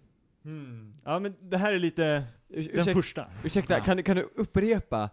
Hmm. 0.47 0.94
Ja 1.05 1.18
men 1.18 1.34
det 1.40 1.57
här 1.57 1.72
är 1.72 1.78
lite 1.78 2.24
Urs- 2.49 2.84
den 2.84 2.94
första. 2.94 3.26
Ursäkta, 3.44 3.74
Ja. 3.78 3.84
kan, 3.84 3.97
du- 3.97 4.03
kan 4.03 4.16
du 4.16 4.22
upprepa 4.22 5.11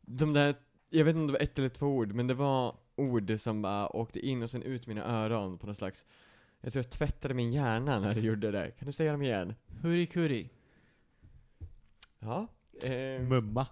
de 0.00 0.32
där, 0.32 0.54
jag 0.90 1.04
vet 1.04 1.10
inte 1.10 1.20
om 1.20 1.26
det 1.26 1.32
var 1.32 1.40
ett 1.40 1.58
eller 1.58 1.68
två 1.68 1.86
ord, 1.86 2.12
men 2.12 2.26
det 2.26 2.34
var 2.34 2.76
ord 2.96 3.32
som 3.40 3.62
bara 3.62 3.96
åkte 3.96 4.20
in 4.26 4.42
och 4.42 4.50
sen 4.50 4.62
ut 4.62 4.86
mina 4.86 5.04
öron 5.04 5.58
på 5.58 5.66
någon 5.66 5.74
slags, 5.74 6.06
jag 6.60 6.72
tror 6.72 6.84
jag 6.84 6.90
tvättade 6.90 7.34
min 7.34 7.52
hjärna 7.52 8.00
när 8.00 8.14
du 8.14 8.20
gjorde 8.20 8.50
det. 8.50 8.70
Kan 8.78 8.86
du 8.86 8.92
säga 8.92 9.12
dem 9.12 9.22
igen? 9.22 9.54
Furikuri. 9.82 10.50
Ja. 12.18 12.46
Eh, 12.82 13.22
Mumma. 13.22 13.66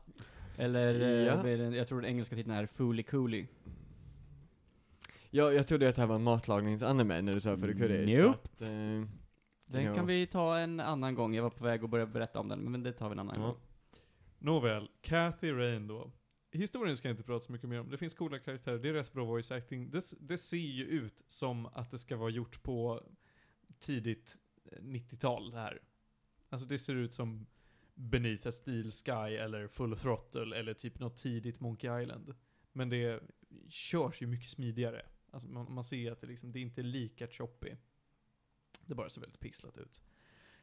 Eller, 0.57 1.01
eh, 1.01 1.09
Ja. 1.09 1.49
jag 1.77 1.89
tror 1.89 2.01
den 2.01 2.11
engelska 2.11 2.37
titeln 2.37 2.55
är 2.57 2.67
Fooly 2.67 3.03
Cooly. 3.03 3.47
jag, 5.31 5.55
jag 5.55 5.67
trodde 5.67 5.89
att 5.89 5.95
det 5.97 6.03
här 6.03 6.07
var 6.07 6.17
en 6.17 6.23
matlagningsanime 6.23 7.23
när 7.23 7.33
du 7.33 7.41
sa 7.41 7.57
för 7.57 7.73
curry. 7.73 8.17
så 8.17 8.23
Nope. 8.23 8.39
att, 8.45 8.63
eh, 8.63 8.69
Den 9.71 9.83
Ja. 9.85 9.95
kan 9.95 10.07
vi 10.07 10.27
ta 10.27 10.59
en 10.59 10.81
annan 10.81 11.15
gång, 11.15 11.35
jag 11.35 11.43
var 11.43 11.51
på 11.51 11.65
väg 11.65 11.85
att 11.85 11.91
börja 11.91 12.07
berätta 12.07 12.41
om 12.41 12.49
den, 12.49 12.61
men 12.73 12.83
det 12.83 12.93
tar 12.93 13.09
vi 13.09 13.13
en 13.13 13.19
annan 13.19 13.41
Ja. 13.41 13.47
gång. 13.47 13.57
Nåväl, 14.39 14.91
Cathy 15.01 15.53
Rain 15.53 15.87
då. 15.87 16.13
Historien 16.53 16.97
ska 16.97 17.09
jag 17.09 17.13
inte 17.13 17.23
prata 17.23 17.47
så 17.47 17.53
mycket 17.53 17.69
mer 17.69 17.81
om. 17.81 17.91
Det 17.91 17.99
finns 17.99 18.15
coola 18.15 18.39
karaktärer, 18.39 18.79
det 18.79 18.89
är 18.89 18.93
rätt 18.93 19.13
bra 19.13 19.25
voice 19.25 19.51
acting. 19.51 19.91
Det, 19.91 20.03
det 20.21 20.39
ser 20.39 20.57
ju 20.57 20.85
ut 20.85 21.23
som 21.27 21.67
att 21.67 21.91
det 21.91 21.99
ska 21.99 22.17
vara 22.17 22.31
gjort 22.31 22.63
på 22.63 23.03
tidigt 23.79 24.37
eh, 24.73 24.83
90-tal 24.83 25.51
det 25.51 25.57
här. 25.59 25.83
Alltså 26.49 26.67
det 26.67 26.79
ser 26.79 26.95
ut 26.95 27.13
som 27.13 27.47
Beneath 27.95 28.49
a 28.49 28.53
Steel 28.53 28.91
Sky 28.93 29.37
eller 29.37 29.69
Full 29.69 29.97
Throttle 29.97 30.57
eller 30.59 30.75
typ 30.75 30.99
något 30.99 31.17
tidigt 31.17 31.61
Monkey 31.61 32.03
Island. 32.03 32.35
Men 32.73 32.89
det 32.89 33.23
körs 33.69 34.23
ju 34.23 34.27
mycket 34.27 34.51
smidigare. 34.51 35.03
Alltså 35.31 35.49
man, 35.49 35.73
man 35.75 35.85
ser 35.85 36.13
att 36.13 36.21
det, 36.21 36.27
liksom, 36.27 36.53
det 36.53 36.59
är 36.59 36.63
inte 36.63 36.83
lika 36.83 37.27
choppy. 37.29 37.71
Det 38.89 38.95
bara 38.95 39.11
ser 39.11 39.21
väldigt 39.21 39.41
pixlat 39.41 39.79
ut. 39.79 40.01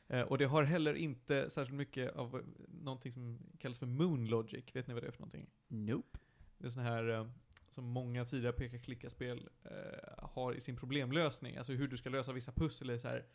Eh, 0.07 0.21
och 0.21 0.37
det 0.37 0.45
har 0.45 0.63
heller 0.63 0.93
inte 0.93 1.49
särskilt 1.49 1.77
mycket 1.77 2.15
av 2.15 2.35
eh, 2.35 2.41
någonting 2.83 3.11
som 3.11 3.39
kallas 3.59 3.77
för 3.77 3.85
Moon 3.85 4.25
Logic. 4.25 4.65
Vet 4.73 4.87
ni 4.87 4.93
vad 4.93 5.03
det 5.03 5.07
är 5.07 5.11
för 5.11 5.19
någonting? 5.19 5.49
Nope. 5.67 6.19
Det 6.57 6.65
är 6.65 6.69
sån 6.69 6.83
här 6.83 7.09
eh, 7.09 7.27
som 7.69 7.85
många 7.85 8.25
tidigare 8.25 8.53
peka-klicka-spel 8.53 9.49
eh, 9.63 10.29
har 10.29 10.53
i 10.53 10.61
sin 10.61 10.75
problemlösning. 10.75 11.57
Alltså 11.57 11.73
hur 11.73 11.87
du 11.87 11.97
ska 11.97 12.09
lösa 12.09 12.33
vissa 12.33 12.51
pussel 12.51 12.89
är 12.89 12.97
så 12.97 13.07
här. 13.07 13.25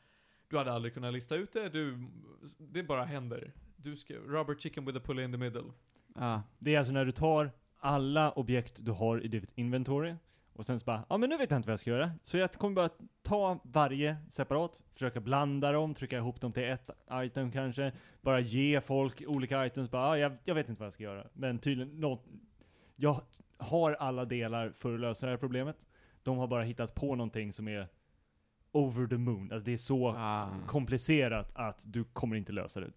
Du 0.48 0.58
hade 0.58 0.72
aldrig 0.72 0.94
kunnat 0.94 1.12
lista 1.12 1.36
ut 1.36 1.52
det, 1.52 1.68
du, 1.68 2.06
det 2.58 2.82
bara 2.82 3.04
händer. 3.04 3.52
Du 3.76 3.96
ska, 3.96 4.14
rubber 4.14 4.54
chicken 4.54 4.84
with 4.84 4.98
a 4.98 5.00
pulley 5.04 5.24
in 5.24 5.32
the 5.32 5.38
middle. 5.38 5.72
Ja. 6.14 6.42
Det 6.58 6.74
är 6.74 6.78
alltså 6.78 6.92
när 6.92 7.04
du 7.04 7.12
tar 7.12 7.50
alla 7.76 8.32
objekt 8.32 8.84
du 8.84 8.90
har 8.90 9.24
i 9.24 9.28
ditt 9.28 9.52
inventory, 9.54 10.14
och 10.52 10.66
sen 10.66 10.80
så 10.80 10.84
bara, 10.84 11.04
ja 11.08 11.16
men 11.16 11.30
nu 11.30 11.36
vet 11.36 11.50
jag 11.50 11.58
inte 11.58 11.66
vad 11.66 11.72
jag 11.72 11.80
ska 11.80 11.90
göra. 11.90 12.12
Så 12.22 12.36
jag 12.38 12.52
kommer 12.52 12.74
bara 12.74 12.90
ta 13.22 13.60
varje 13.62 14.16
separat, 14.28 14.80
försöka 14.92 15.20
blanda 15.20 15.72
dem, 15.72 15.94
trycka 15.94 16.16
ihop 16.16 16.40
dem 16.40 16.52
till 16.52 16.64
ett 16.64 16.90
item 17.12 17.52
kanske, 17.52 17.92
bara 18.20 18.40
ge 18.40 18.80
folk 18.80 19.22
olika 19.26 19.66
items, 19.66 19.90
bara, 19.90 20.18
ja, 20.18 20.18
jag, 20.18 20.36
jag 20.44 20.54
vet 20.54 20.68
inte 20.68 20.80
vad 20.80 20.86
jag 20.86 20.94
ska 20.94 21.02
göra. 21.02 21.26
Men 21.32 21.58
tydligen, 21.58 22.00
något, 22.00 22.24
jag 22.96 23.20
har 23.58 23.92
alla 23.92 24.24
delar 24.24 24.70
för 24.70 24.94
att 24.94 25.00
lösa 25.00 25.26
det 25.26 25.32
här 25.32 25.36
problemet. 25.38 25.76
De 26.22 26.38
har 26.38 26.46
bara 26.46 26.62
hittat 26.62 26.94
på 26.94 27.14
någonting 27.14 27.52
som 27.52 27.68
är 27.68 27.88
over 28.72 29.06
the 29.06 29.16
moon. 29.16 29.52
Alltså 29.52 29.64
det 29.64 29.72
är 29.72 29.76
så 29.76 30.08
Ah. 30.08 30.48
komplicerat 30.66 31.50
att 31.54 31.84
du 31.86 32.04
kommer 32.04 32.36
inte 32.36 32.52
lösa 32.52 32.80
det. 32.80 32.90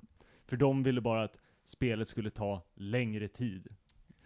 För 0.45 0.57
de 0.57 0.83
ville 0.83 1.01
bara 1.01 1.23
att 1.23 1.39
spelet 1.65 2.07
skulle 2.07 2.29
ta 2.29 2.61
längre 2.75 3.27
tid. 3.27 3.67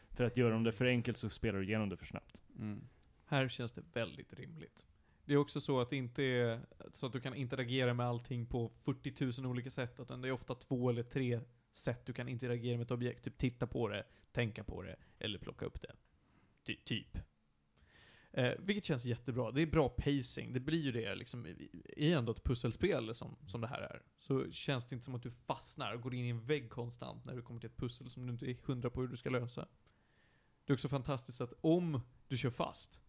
För 0.09 0.23
att 0.23 0.38
göra 0.38 0.59
det 0.59 0.71
för 0.71 0.86
enkelt 0.86 1.17
så 1.17 1.30
spelar 1.30 1.59
du 1.59 1.65
igenom 1.65 1.89
det 1.89 1.97
för 1.97 2.05
snabbt. 2.05 2.41
Mm. 2.59 2.82
Här 3.30 3.47
känns 3.47 3.71
det 3.71 3.84
väldigt 3.93 4.34
rimligt. 4.34 4.88
Det 5.25 5.34
är 5.34 5.38
också 5.38 5.61
så 5.61 5.80
att 5.80 5.89
det 5.89 5.95
inte 5.95 6.23
är 6.23 6.61
så 6.91 7.05
att 7.05 7.13
du 7.13 7.19
kan 7.19 7.36
interagera 7.36 7.93
med 7.93 8.05
allting 8.05 8.45
på 8.45 8.71
40 8.82 9.41
000 9.41 9.51
olika 9.51 9.69
sätt, 9.69 9.99
utan 9.99 10.21
det 10.21 10.28
är 10.28 10.32
ofta 10.32 10.55
två 10.55 10.89
eller 10.89 11.03
tre 11.03 11.41
sätt 11.71 12.05
du 12.05 12.13
kan 12.13 12.30
interagera 12.30 12.78
med 12.78 12.86
ett 12.86 12.91
objekt. 12.91 13.23
Typ 13.23 13.38
titta 13.38 13.67
på 13.67 13.88
det, 13.88 14.03
tänka 14.32 14.63
på 14.63 14.82
det, 14.82 14.95
eller 15.19 15.39
plocka 15.39 15.65
upp 15.65 15.82
det. 15.82 15.95
Ty 16.63 16.75
typ. 16.75 17.17
Eh, 18.32 18.53
vilket 18.59 18.86
känns 18.86 19.05
jättebra. 19.05 19.51
Det 19.51 19.61
är 19.61 19.65
bra 19.65 19.89
pacing. 19.89 20.53
Det 20.53 20.59
blir 20.59 20.82
ju 20.82 20.91
det 20.91 21.15
liksom, 21.15 21.45
i, 21.45 21.69
i 21.95 22.13
ändå 22.13 22.32
ett 22.32 22.43
pusselspel 22.43 23.15
som, 23.15 23.38
som 23.47 23.61
det 23.61 23.67
här 23.67 23.82
är. 23.82 24.01
Så 24.17 24.51
känns 24.51 24.86
det 24.86 24.93
inte 24.93 25.05
som 25.05 25.15
att 25.15 25.23
du 25.23 25.32
fastnar 25.32 25.93
och 25.93 26.01
går 26.01 26.13
in 26.13 26.25
i 26.25 26.30
en 26.30 26.45
vägg 26.45 26.69
konstant 26.69 27.25
när 27.25 27.36
du 27.36 27.41
kommer 27.41 27.59
till 27.59 27.69
ett 27.69 27.78
pussel 27.78 28.09
som 28.09 28.25
du 28.25 28.32
inte 28.34 28.45
är 28.45 28.57
hundra 28.65 28.89
på 28.89 29.01
hur 29.01 29.07
du 29.07 29.17
ska 29.17 29.30
lösa. 29.30 29.67
Det 30.65 30.71
är 30.71 30.75
också 30.75 30.89
fantastiskt 30.89 31.41
att 31.41 31.53
om 31.61 32.01
du 32.28 32.38
kör 32.38 32.49
fast, 32.49 32.99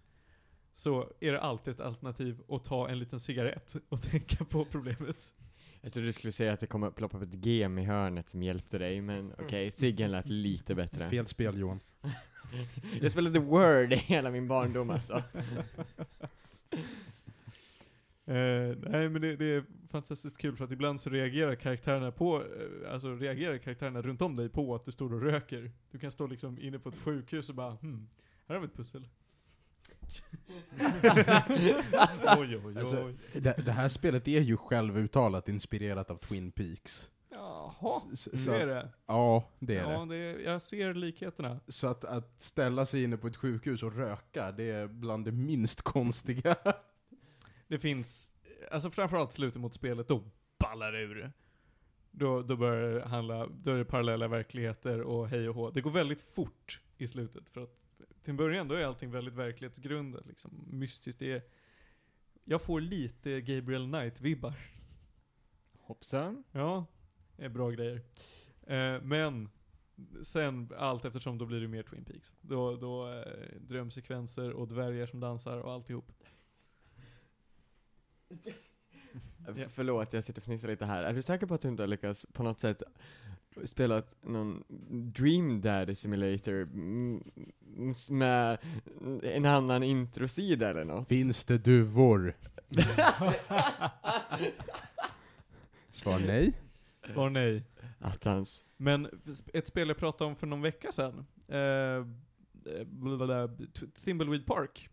så 0.79 1.13
är 1.21 1.33
det 1.33 1.41
alltid 1.41 1.75
ett 1.75 1.81
alternativ 1.81 2.41
att 2.49 2.65
ta 2.65 2.89
en 2.89 2.99
liten 2.99 3.21
cigarett 3.21 3.77
och 3.89 4.03
tänka 4.11 4.45
på 4.45 4.65
problemet. 4.65 5.35
Jag 5.81 5.93
trodde 5.93 6.09
du 6.09 6.13
skulle 6.13 6.33
säga 6.33 6.53
att 6.53 6.61
det 6.61 6.67
kommer 6.67 6.91
ploppa 6.91 7.17
upp 7.17 7.23
ett 7.23 7.45
gem 7.47 7.79
i 7.79 7.85
hörnet 7.85 8.29
som 8.29 8.43
hjälpte 8.43 8.79
dig, 8.79 9.01
men 9.01 9.33
okej, 9.39 9.71
ciggen 9.71 10.11
lät 10.11 10.29
lite 10.29 10.75
bättre. 10.75 11.09
Fel 11.09 11.27
spel 11.27 11.59
Johan. 11.59 11.81
Jag 13.01 13.13
spelade 13.13 13.39
Word 13.39 13.93
i 13.93 13.97
hela 13.97 14.31
min 14.31 14.49
barndom 14.49 14.91
alltså. 14.91 15.23
Eh, 18.27 18.77
nej 18.77 19.09
men 19.09 19.23
det, 19.23 19.37
det 19.37 19.45
är 19.45 19.65
fantastiskt 19.91 20.39
kul 20.39 20.57
för 20.57 20.65
att 20.65 20.71
ibland 20.71 21.01
så 21.01 21.11
reagerar 21.11 21.55
karaktärerna 21.55 22.13
på, 22.13 22.37
eh, 22.37 22.93
alltså 22.93 23.15
reagerar 23.15 23.59
karaktärerna 23.59 24.03
runt 24.03 24.23
om 24.23 24.37
dig 24.37 24.49
på 24.49 24.75
att 24.75 24.85
du 24.85 24.93
står 24.93 25.15
och 25.15 25.23
röker. 25.23 25.71
Du 25.91 25.99
kan 25.99 26.13
stå 26.13 26.27
liksom 26.27 26.59
inne 26.59 26.79
på 26.79 26.89
ett 26.89 26.97
sjukhus 26.97 27.49
och 27.49 27.55
bara 27.55 27.71
hmm, 27.71 28.09
här 28.47 28.55
har 28.55 28.61
vi 28.63 28.67
ett 28.67 28.77
pussel. 28.77 29.09
oj 32.39 32.57
oj 32.57 32.63
oj. 32.65 32.79
Alltså, 32.79 33.13
det, 33.33 33.65
det 33.65 33.73
här 33.73 33.89
spelet 33.89 34.29
är 34.29 34.41
ju 34.41 34.57
självuttalat 34.57 35.49
inspirerat 35.49 36.11
av 36.11 36.17
Twin 36.17 36.53
Peaks. 36.53 37.11
Jaha, 37.31 38.03
S- 38.13 38.29
nu 38.33 38.39
så 38.39 38.53
är 38.53 38.67
det. 38.67 38.89
Ja, 39.07 39.45
det 39.59 39.77
är 39.77 39.93
ja, 39.93 40.05
det. 40.05 40.33
det 40.33 40.43
jag 40.43 40.63
ser 40.63 40.95
likheterna. 40.95 41.61
Så 41.69 41.87
att, 41.87 42.05
att 42.05 42.41
ställa 42.41 42.87
sig 42.87 43.03
inne 43.03 43.17
på 43.17 43.27
ett 43.27 43.37
sjukhus 43.37 43.83
och 43.83 43.97
röka, 43.97 44.53
det 44.53 44.71
är 44.71 44.87
bland 44.87 45.25
det 45.25 45.33
minst 45.33 45.83
konstiga. 45.83 46.57
Det 47.69 47.79
finns, 47.79 48.33
alltså 48.71 48.91
framförallt 48.91 49.33
slutet 49.33 49.61
mot 49.61 49.75
spelet, 49.75 50.09
då 50.09 50.25
ballar 50.59 50.93
det 50.93 51.01
ur. 51.01 51.33
Då, 52.11 52.43
då 52.43 52.57
börjar 52.57 52.91
det 52.95 53.07
handla, 53.09 53.47
då 53.47 53.71
är 53.71 53.77
det 53.79 53.85
parallella 53.85 54.29
verkligheter 54.29 55.01
och 55.01 55.29
hej 55.29 55.49
och 55.49 55.55
hå. 55.55 55.71
Det 55.71 55.81
går 55.81 55.91
väldigt 55.91 56.21
fort 56.21 56.81
i 56.99 57.09
slutet, 57.09 57.51
för 57.51 57.63
att 57.63 57.77
till 58.23 58.31
en 58.31 58.37
början 58.37 58.69
då 58.69 58.75
är 58.75 58.85
allting 58.85 59.11
väldigt 59.11 59.35
verklighetsgrundat, 59.35 60.27
liksom 60.27 60.65
mystiskt. 60.71 61.19
Det 61.19 61.33
är, 61.33 61.43
jag 62.45 62.63
får 62.63 62.81
lite 62.81 63.41
Gabriel 63.41 63.87
Knight-vibbar. 63.87 64.55
Hoppsan. 65.81 66.45
Ja, 66.53 66.87
det 67.37 67.45
är 67.45 67.49
bra 67.49 67.71
grejer. 67.71 68.01
Eh, 68.67 69.03
men, 69.03 69.49
sen 70.23 70.71
allt 70.77 71.05
eftersom 71.05 71.39
då 71.39 71.47
blir 71.47 71.61
det 71.61 71.69
mer 71.69 71.83
Twin 71.83 72.05
Peaks. 72.05 72.33
Då, 72.41 72.77
då 72.77 73.13
eh, 73.13 73.61
drömsekvenser 73.61 74.53
och 74.53 74.69
dvärgar 74.69 75.07
som 75.07 75.21
dansar 75.21 75.59
och 75.59 75.73
alltihop. 75.73 76.13
F- 79.49 79.71
Förlåt, 79.75 80.13
jag 80.13 80.25
sitter 80.25 80.41
och 80.41 80.45
fnissar 80.45 80.69
lite 80.69 80.85
här. 80.87 81.03
Är 81.03 81.13
du 81.15 81.23
säker 81.23 81.47
på 81.47 81.55
att 81.55 81.61
du 81.61 81.69
inte 81.69 81.83
har 81.83 81.89
lyckats 81.89 82.27
på 82.33 82.43
något 82.43 82.61
sätt 82.61 82.83
spela 83.65 84.03
någon 84.23 84.65
Dream 85.15 85.61
Daddy 85.61 85.95
Simulator 85.95 86.63
mm, 86.63 87.23
med 88.11 88.59
en 89.23 89.47
annan 89.47 89.83
introsida 89.83 90.71
eller 90.71 90.85
något? 90.85 91.09
Finns 91.09 91.45
det 91.45 91.59
duvor? 91.59 92.37
Svar 95.91 96.19
nej. 96.27 96.53
Svar 97.05 97.31
nej. 97.31 97.65
Attans. 97.99 98.65
Men 98.77 99.09
ett 99.53 99.69
spel 99.69 99.89
jag 99.89 99.97
pratade 99.97 100.31
om 100.31 100.37
för 100.37 100.47
någon 100.47 100.63
vecka 100.63 100.93
sedan, 100.93 101.27
eh, 101.49 102.07
blablabla, 102.87 103.49
T- 103.49 103.87
Thimbleweed 104.05 104.47
Park. 104.47 104.89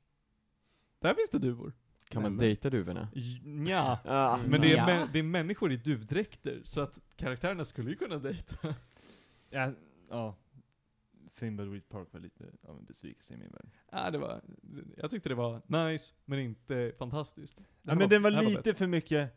Där 1.01 1.13
finns 1.13 1.29
det 1.29 1.39
duvor. 1.39 1.73
Kan 2.15 2.23
man 2.23 2.37
dejta 2.37 2.69
duvorna? 2.69 3.07
Ja. 3.67 3.99
Ah, 4.05 4.39
Men 4.47 4.61
det 4.61 4.73
är, 4.73 4.87
mä- 4.87 5.09
det 5.13 5.19
är 5.19 5.23
människor 5.23 5.71
i 5.71 5.77
duvdräkter, 5.77 6.61
så 6.63 6.81
att 6.81 7.01
karaktärerna 7.15 7.65
skulle 7.65 7.89
ju 7.89 7.95
kunna 7.95 8.17
dejta. 8.17 8.75
Ja, 9.49 9.71
ja. 10.09 10.35
Thimbleweed 11.39 11.89
Park 11.89 12.07
var 12.11 12.19
lite 12.19 12.43
av 12.63 12.77
en 12.77 12.85
besvikelse 12.85 13.33
i 13.33 13.37
min 13.37 13.49
värld. 13.51 13.69
Ja, 13.91 14.11
det 14.11 14.17
var, 14.17 14.41
jag 14.97 15.11
tyckte 15.11 15.29
det 15.29 15.35
var 15.35 15.61
nice, 15.91 16.13
men 16.25 16.39
inte 16.39 16.93
fantastiskt. 16.97 17.63
Ja, 17.81 17.95
men 17.95 18.09
den 18.09 18.21
var 18.21 18.31
det 18.31 18.37
här 18.37 18.43
lite 18.43 18.55
bättre. 18.55 18.73
för 18.73 18.87
mycket, 18.87 19.31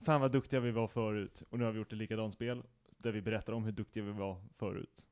fan 0.00 0.20
vad 0.20 0.32
duktiga 0.32 0.60
vi 0.60 0.70
var 0.70 0.88
förut, 0.88 1.42
och 1.50 1.58
nu 1.58 1.64
har 1.64 1.72
vi 1.72 1.78
gjort 1.78 1.92
ett 1.92 1.98
likadant 1.98 2.34
spel, 2.34 2.62
där 2.98 3.12
vi 3.12 3.22
berättar 3.22 3.52
om 3.52 3.64
hur 3.64 3.72
duktiga 3.72 4.04
vi 4.04 4.12
var 4.12 4.42
förut. 4.58 5.06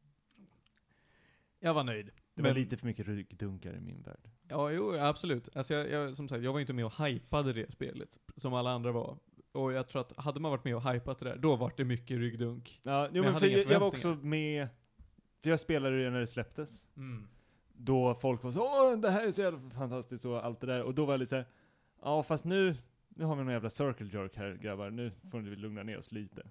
Jag 1.59 1.75
var 1.75 1.85
nöjd. 1.85 2.07
Det 2.35 2.43
var 2.43 2.49
Men- 2.51 2.55
lite 2.63 2.77
för 2.77 2.87
mycket 2.87 3.07
ryggdunkar 3.09 3.75
i 3.77 3.81
min 3.81 4.03
värld. 4.03 4.31
Ja, 4.51 4.71
jo, 4.71 4.95
absolut. 4.97 5.49
Alltså 5.57 5.75
jag, 5.75 5.91
jag, 5.91 6.17
som 6.17 6.29
sagt, 6.29 6.43
jag 6.45 6.53
var 6.53 6.61
inte 6.61 6.73
med 6.73 6.85
och 6.85 7.05
hypade 7.07 7.53
det 7.53 7.73
spelet, 7.73 8.19
som 8.37 8.55
alla 8.55 8.71
andra 8.71 8.93
var. 8.93 9.17
Och 9.53 9.73
jag 9.73 9.89
tror 9.89 10.01
att, 10.01 10.13
hade 10.17 10.41
man 10.41 10.51
varit 10.51 10.65
med 10.65 10.77
och 10.77 10.93
hypat 10.93 11.19
det 11.19 11.25
där, 11.25 11.37
då 11.37 11.57
var 11.57 11.73
det 11.77 11.85
mycket 11.85 12.19
ryggdunk. 12.19 12.81
Ja, 12.83 13.09
jo, 13.13 13.23
men 13.23 13.35
hade 13.35 13.47
för 13.47 13.57
jag, 13.57 13.71
jag 13.71 13.81
var 13.81 13.87
också 13.87 14.09
med, 14.23 14.69
för 15.43 15.51
jag 15.51 15.61
spelade 15.61 16.05
det 16.05 16.11
när 16.11 16.21
det 16.21 16.27
släpptes, 16.27 16.89
Mm. 16.97 17.29
då 17.73 18.15
folk 18.15 18.43
var 18.43 18.53
så 18.53 18.61
åh 18.61 18.99
det 19.01 19.11
här 19.11 19.27
är 19.27 19.33
så 19.33 19.41
jävla 19.41 19.71
fantastiskt 19.71 20.25
och 20.25 20.45
allt 20.45 20.61
det 20.61 20.67
där, 20.67 20.83
och 20.83 20.95
då 20.95 21.05
var 21.05 21.13
jag 21.13 21.19
lite 21.19 21.31
såhär, 21.31 21.47
ja 22.03 22.23
fast 22.23 22.45
nu, 22.45 22.77
nu 23.09 23.25
har 23.25 23.37
vi 23.37 23.43
någon 23.45 23.53
jävla 23.53 23.71
circle 23.71 24.07
jerk 24.07 24.37
här 24.37 24.55
grabbar, 24.63 24.91
nu 24.91 25.13
får 25.31 25.39
vi 25.39 25.57
lugna 25.57 25.83
ner 25.83 25.99
oss 25.99 26.13
lite. 26.13 26.43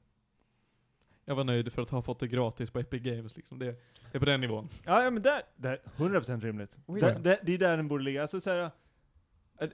Jag 1.29 1.35
var 1.35 1.43
nöjd 1.43 1.73
för 1.73 1.81
att 1.81 1.89
ha 1.89 2.01
fått 2.01 2.19
det 2.19 2.27
gratis 2.27 2.69
på 2.71 2.79
Epic 2.79 3.01
Games 3.01 3.37
liksom. 3.37 3.59
Det, 3.59 3.65
det 3.65 3.75
är 4.11 4.19
på 4.19 4.25
den 4.25 4.41
nivån. 4.41 4.69
Ja, 4.85 5.03
ja 5.03 5.11
men 5.11 5.21
där, 5.21 5.41
där 5.55 5.81
100% 5.97 6.41
rimligt. 6.41 6.77
Oj 6.85 7.01
Där, 7.01 7.19
där, 7.19 7.39
det 7.43 7.53
är 7.53 7.57
där 7.57 7.77
den 7.77 7.87
borde 7.87 8.03
ligga, 8.03 8.21
alltså 8.21 8.41
såhär, 8.41 8.57
Är, 8.57 8.71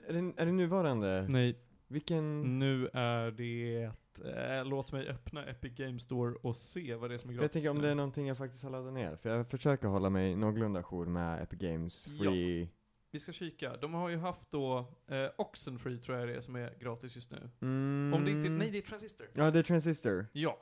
är, 0.08 0.12
det, 0.12 0.32
är 0.42 0.46
det 0.46 0.52
nuvarande? 0.52 1.26
Nej, 1.28 1.58
Vilken? 1.88 2.58
nu 2.58 2.88
är 2.92 3.30
det... 3.30 3.90
Eh, 4.24 4.64
låt 4.64 4.92
mig 4.92 5.08
öppna 5.08 5.44
Epic 5.46 5.72
Games 5.74 6.02
Store 6.02 6.34
och 6.42 6.56
se 6.56 6.94
vad 6.94 7.10
det 7.10 7.14
är 7.14 7.18
som 7.18 7.30
är 7.30 7.34
För 7.34 7.40
gratis. 7.40 7.44
jag 7.44 7.52
tänker 7.52 7.70
om 7.70 7.82
det 7.82 7.88
är 7.88 7.94
någonting 7.94 8.26
jag 8.26 8.38
faktiskt 8.38 8.62
har 8.62 8.70
laddat 8.70 8.92
ner, 8.94 9.16
för 9.16 9.28
jag 9.36 9.48
försöker 9.48 9.88
hålla 9.88 10.10
mig 10.10 10.36
någorlunda 10.36 10.82
jour 10.82 11.06
med 11.06 11.42
Epic 11.42 11.58
Games 11.58 12.06
Ja. 12.08 12.30
Free. 12.30 12.68
Vi 13.10 13.18
ska 13.18 13.32
kika. 13.32 13.76
De 13.76 13.94
har 13.94 14.08
ju 14.08 14.16
haft 14.16 14.50
då 14.50 14.78
eh, 15.08 15.26
Oxenfree 15.36 15.98
tror 15.98 16.18
jag 16.18 16.28
det 16.28 16.34
är 16.34 16.40
som 16.40 16.56
är 16.56 16.74
gratis 16.80 17.16
just 17.16 17.30
nu. 17.30 17.50
Mm. 17.62 18.14
Om 18.14 18.24
det 18.24 18.30
inte... 18.30 18.50
Nej, 18.50 18.70
det 18.70 18.78
är 18.78 18.82
Transistor. 18.82 19.26
Ja, 19.34 19.50
det 19.50 19.58
är 19.58 19.62
Transistor. 19.62 20.26
Ja. 20.32 20.58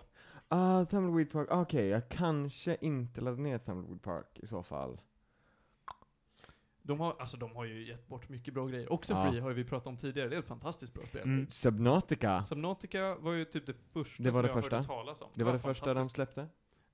Ah, 0.57 0.85
Tumbleweed 0.85 1.31
Park, 1.33 1.49
okej, 1.51 1.87
jag 1.87 2.09
kanske 2.09 2.77
inte 2.81 3.21
laddar 3.21 3.39
ner 3.39 3.59
Tumbleweed 3.59 4.03
Park 4.03 4.27
i 4.43 4.47
så 4.47 4.63
fall. 4.63 5.01
De 6.83 7.01
har, 7.01 7.17
alltså 7.19 7.37
de 7.37 7.57
har 7.57 7.65
ju 7.65 7.87
gett 7.89 8.09
bort 8.09 8.29
mycket 8.29 8.55
bra 8.55 8.67
grejer. 8.67 8.93
Oxenfree 8.93 9.37
Ja. 9.37 9.43
har 9.43 9.49
ju 9.51 9.55
vi 9.57 9.65
pratat 9.65 9.87
om 9.87 9.97
tidigare, 9.97 10.29
det 10.29 10.37
är 10.37 10.41
ett 10.41 10.47
fantastiskt 10.47 10.95
bra 10.95 11.03
spel. 11.07 11.23
Mm. 11.23 11.47
Subnautica, 11.51 12.45
Subnautica 12.45 13.17
var 13.17 13.33
ju 13.33 13.45
typ 13.45 13.67
det 13.67 13.75
första 13.93 14.23
Det 14.23 14.31
var 14.31 14.35
som 14.35 14.43
det 14.43 14.49
jag 14.49 14.63
första. 14.63 14.77
hörde 14.77 14.89
talas 14.89 15.23
om. 15.23 15.29
det 15.35 15.45
var 15.45 15.53
det 15.53 15.59
första 15.59 15.95
de 15.95 16.11
släppte. 16.11 16.47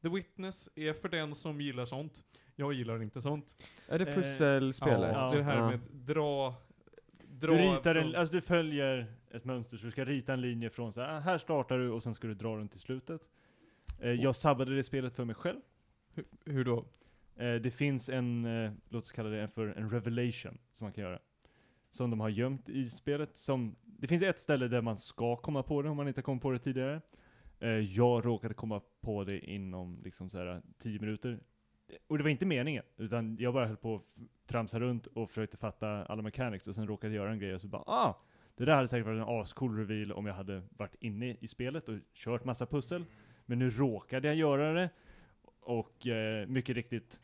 The 0.03 0.09
Witness 0.09 0.69
är 0.75 0.93
för 0.93 1.09
den 1.09 1.35
som 1.35 1.61
gillar 1.61 1.85
sånt. 1.85 2.25
Jag 2.57 2.73
gillar 2.73 3.03
inte 3.03 3.23
sånt. 3.23 3.57
Är 3.89 3.99
det 3.99 4.09
Eh, 4.09 4.15
pusselspelet? 4.15 5.13
Ja, 5.15 5.29
det 5.31 5.35
är 5.35 5.39
det 5.39 5.45
här 5.45 5.57
Ja. 5.59 5.71
med 5.71 5.81
dra... 5.93 6.55
dra 7.29 7.51
Du 7.51 7.57
ritar 7.57 7.95
en, 7.95 8.15
alltså 8.17 8.35
du 8.35 8.41
följer 8.41 9.07
ett 9.31 9.45
mönster, 9.45 9.77
så 9.77 9.85
du 9.87 9.91
ska 9.93 10.05
rita 10.05 10.33
en 10.33 10.41
linje 10.41 10.71
från 10.71 10.93
så 10.93 11.01
här, 11.01 11.17
"Ah, 11.17 11.21
här 11.21 11.39
startar 11.39 11.79
du 11.79 11.91
och 11.91 12.03
sen 12.03 12.15
ska 12.15 12.29
du 12.29 12.35
dra 12.35 12.57
den 12.57 12.69
till 12.69 12.81
slutet. 12.81 13.21
Eh, 13.99 14.13
jag 14.13 14.37
sabbade 14.37 14.77
det 14.77 14.83
spelet 14.83 15.17
för 15.17 15.25
mig 15.25 15.35
själv. 15.35 15.61
hur, 16.15 16.25
hur 16.45 16.65
då? 16.65 16.85
Eh, 17.37 17.55
det 17.55 17.71
finns 17.71 18.09
en, 18.09 18.45
eh, 18.45 18.73
låt 18.89 19.03
oss 19.03 19.13
kalla 19.13 19.29
det 19.29 19.49
för 19.49 19.67
en 19.67 19.91
revelation, 19.91 20.59
som 20.73 20.85
man 20.85 20.93
kan 20.93 21.05
göra. 21.05 21.19
Som 21.91 22.11
de 22.11 22.21
har 22.21 22.29
gömt 22.29 22.69
i 22.69 22.89
spelet. 22.89 23.37
Som, 23.37 23.77
det 23.83 24.07
finns 24.07 24.23
ett 24.23 24.41
ställe 24.41 24.69
där 24.69 24.81
man 24.81 24.97
ska 24.97 25.37
komma 25.37 25.63
på 25.63 25.83
det 25.83 25.89
om 25.89 25.97
man 25.97 26.09
inte 26.09 26.23
kommit 26.23 26.43
på 26.43 26.51
det 26.51 26.59
tidigare. 26.59 27.01
Eh, 27.61 27.69
jag 27.69 28.27
råkade 28.27 28.55
komma 28.55 28.81
på 29.01 29.25
det 29.25 29.39
inom 29.39 30.01
liksom 30.05 30.31
så 30.31 30.39
här 30.39 30.63
10 30.79 31.01
minuter. 31.01 31.39
och 32.07 32.19
det 32.19 32.25
var 32.25 32.31
inte 32.31 32.47
meningen, 32.47 32.85
utan 32.97 33.37
jag 33.41 33.55
bara 33.55 33.67
höll 33.67 33.77
på 33.77 33.95
att 33.95 34.03
tramsa 34.47 34.81
runt 34.81 35.07
och 35.07 35.29
försökte 35.29 35.57
fatta 35.57 36.05
alla 36.05 36.23
mechanics 36.23 36.69
och 36.69 36.75
sen 36.75 36.87
råkade 36.87 37.15
jag 37.15 37.23
göra 37.23 37.33
en 37.33 37.39
grej 37.39 37.55
och 37.55 37.61
så 37.61 37.69
bara 37.69 37.83
ah! 37.87 38.23
Det 38.57 38.65
där 38.65 38.75
hade 38.75 38.89
säkert 38.89 39.07
varit 39.07 39.17
en 39.17 39.41
ascool 39.41 39.77
reveal 39.77 40.13
om 40.13 40.27
jag 40.27 40.35
hade 40.35 40.63
varit 40.71 40.95
inne 41.01 41.37
i 41.41 41.49
spelet 41.49 41.89
och 41.89 41.99
kört 42.13 42.45
massa 42.45 42.67
pussel. 42.67 43.05
Men 43.51 43.59
nu 43.59 43.71
råkade 43.71 44.29
jag 44.29 44.37
göra 44.37 44.73
det, 44.73 44.91
och 45.61 46.07
eh, 46.07 46.47
mycket 46.47 46.77
riktigt 46.77 47.21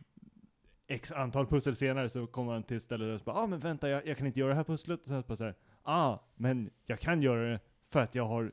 X 0.87 1.13
antal 1.13 1.47
pussel 1.47 1.77
senare 1.77 2.09
så 2.09 2.27
kommer 2.27 2.53
man 2.53 2.63
till 2.63 2.81
stället 2.81 3.15
och 3.15 3.21
så 3.21 3.25
bara 3.25 3.37
ah 3.37 3.47
men 3.47 3.59
vänta 3.59 3.89
jag, 3.89 4.07
jag 4.07 4.17
kan 4.19 4.27
inte 4.27 4.41
göra 4.41 4.49
det 4.49 4.57
här 4.57 4.65
pusslet, 4.65 5.03
och 5.03 5.09
sen 5.09 5.23
så 5.23 5.29
bara 5.29 5.37
så 5.37 5.45
här, 5.45 5.55
ah 5.83 6.19
men 6.37 6.71
jag 6.87 7.01
kan 7.01 7.23
göra 7.23 7.51
det 7.51 7.61
för 7.89 8.01
att 8.01 8.15
jag 8.15 8.27
har 8.27 8.53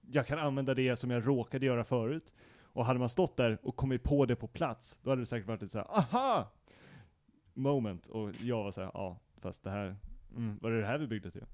jag 0.00 0.26
kan 0.26 0.38
använda 0.38 0.74
det 0.74 0.96
som 0.96 1.10
jag 1.10 1.28
råkade 1.28 1.66
göra 1.66 1.84
förut. 1.84 2.34
Och 2.62 2.86
hade 2.86 2.98
man 2.98 3.08
stått 3.08 3.36
där 3.36 3.58
och 3.62 3.76
kommit 3.76 4.02
på 4.02 4.26
det 4.26 4.36
på 4.36 4.46
plats, 4.46 5.00
då 5.02 5.10
hade 5.10 5.22
det 5.22 5.26
säkert 5.26 5.48
varit 5.48 5.62
ett 5.62 5.70
så 5.70 5.78
här, 5.78 5.98
aha! 5.98 6.52
Moment. 7.54 8.06
Och 8.06 8.30
jag 8.40 8.64
var 8.64 8.72
så 8.72 8.80
här, 8.80 8.90
ja, 8.94 9.18
fast 9.40 9.64
det 9.64 9.70
här, 9.70 9.96
mm, 10.36 10.58
var 10.62 10.70
det 10.70 10.80
det 10.80 10.86
här 10.86 10.98
vi 10.98 11.06
byggde 11.06 11.30
till? 11.30 11.46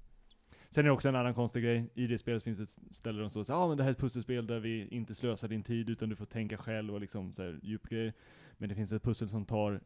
Sen 0.69 0.81
är 0.85 0.87
det 0.87 0.91
också 0.91 1.09
en 1.09 1.15
annan 1.15 1.33
konstig 1.33 1.63
grej, 1.63 1.89
i 1.93 2.07
det 2.07 2.17
spelet 2.17 2.43
finns 2.43 2.57
det 2.57 2.63
ett 2.63 2.95
ställe 2.95 3.17
där 3.17 3.21
de 3.23 3.29
står 3.29 3.43
så 3.43 3.51
ja 3.51 3.55
ah, 3.55 3.67
men 3.67 3.77
det 3.77 3.83
här 3.83 3.89
är 3.89 3.91
ett 3.91 3.99
pusselspel 3.99 4.47
där 4.47 4.59
vi 4.59 4.87
inte 4.87 5.15
slösar 5.15 5.47
din 5.47 5.63
tid 5.63 5.89
utan 5.89 6.09
du 6.09 6.15
får 6.15 6.25
tänka 6.25 6.57
själv 6.57 6.93
och 6.93 7.01
liksom 7.01 7.33
så 7.33 7.43
här 7.43 7.59
djupgrejer. 7.63 8.13
Men 8.57 8.69
det 8.69 8.75
finns 8.75 8.91
ett 8.91 9.03
pussel 9.03 9.29
som 9.29 9.45
tar, 9.45 9.81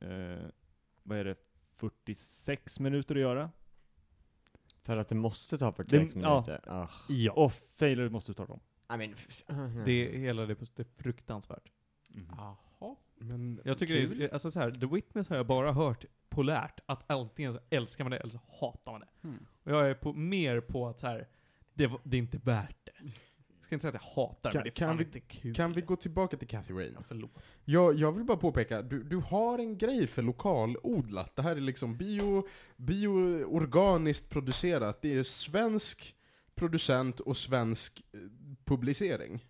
eh, 0.00 0.46
vad 1.02 1.18
är 1.18 1.24
det, 1.24 1.36
46 1.76 2.80
minuter 2.80 3.14
att 3.14 3.20
göra? 3.20 3.50
För 4.82 4.96
att 4.96 5.08
det 5.08 5.14
måste 5.14 5.58
ta 5.58 5.72
46 5.72 6.14
Det- 6.14 6.20
ja. 6.20 6.30
minuter? 6.34 6.60
Ah. 6.66 6.88
Ja. 7.08 7.32
Och 7.32 7.52
failure 7.52 8.10
måste 8.10 8.30
du 8.30 8.34
starta 8.34 8.52
om. 8.52 8.60
I 8.94 8.96
mean, 8.96 9.14
Det 9.84 9.92
är 10.14 10.18
hela 10.18 10.46
det, 10.46 10.54
det 10.76 10.82
är 10.82 11.02
fruktansvärt. 11.02 11.72
Jaha. 12.08 12.56
Men 13.22 13.60
Jag 13.64 13.78
tycker 13.78 14.06
kul. 14.06 14.18
det 14.18 14.24
är, 14.24 14.32
alltså 14.32 14.50
så 14.50 14.60
här, 14.60 14.70
The 14.70 14.86
Witness 14.86 15.28
har 15.28 15.36
jag 15.36 15.46
bara 15.46 15.72
hört 15.72 16.04
polärt, 16.28 16.80
att 16.86 17.10
antingen 17.10 17.52
så 17.52 17.58
älskar 17.70 18.04
man 18.04 18.10
det 18.10 18.16
eller 18.18 18.32
så 18.32 18.40
hatar 18.60 18.92
man 18.92 19.00
det. 19.00 19.08
Hmm. 19.28 19.46
Och 19.64 19.72
jag 19.72 19.90
är 19.90 19.94
på, 19.94 20.12
mer 20.12 20.60
på 20.60 20.88
att 20.88 21.00
så 21.00 21.06
här, 21.06 21.28
det, 21.74 21.90
det 22.04 22.16
är 22.16 22.18
inte 22.18 22.38
värt 22.38 22.76
det. 22.84 22.92
Jag 23.58 23.66
ska 23.66 23.74
inte 23.74 23.80
säga 23.82 23.98
att 23.98 24.02
jag 24.16 24.22
hatar 24.24 24.52
det, 24.52 24.52
Kan- 24.52 24.58
men 24.60 24.64
det 24.64 24.68
är 24.68 24.70
kan 24.70 24.88
fan 24.88 24.96
vi- 24.96 25.04
inte 25.04 25.20
kul. 25.20 25.54
Kan 25.54 25.72
vi 25.72 25.80
gå 25.80 25.96
tillbaka 25.96 26.36
till 26.36 26.48
Cathy 26.48 26.74
Rain? 26.74 26.92
Ja, 26.98 27.04
förlåt. 27.08 27.30
Jag, 27.64 27.94
jag 27.94 28.12
vill 28.12 28.24
bara 28.24 28.36
påpeka, 28.36 28.82
du, 28.82 29.02
du 29.02 29.16
har 29.16 29.58
en 29.58 29.78
grej 29.78 30.06
för 30.06 30.22
lokalodlat. 30.22 31.36
Det 31.36 31.42
här 31.42 31.56
är 31.56 31.60
liksom 31.60 31.96
bio, 31.96 32.46
bioorganiskt 32.76 34.28
producerat. 34.30 35.02
Det 35.02 35.14
är 35.14 35.22
svensk 35.22 36.14
producent 36.54 37.20
och 37.20 37.36
svensk 37.36 38.02
eh, 38.12 38.20
publicering. 38.64 39.44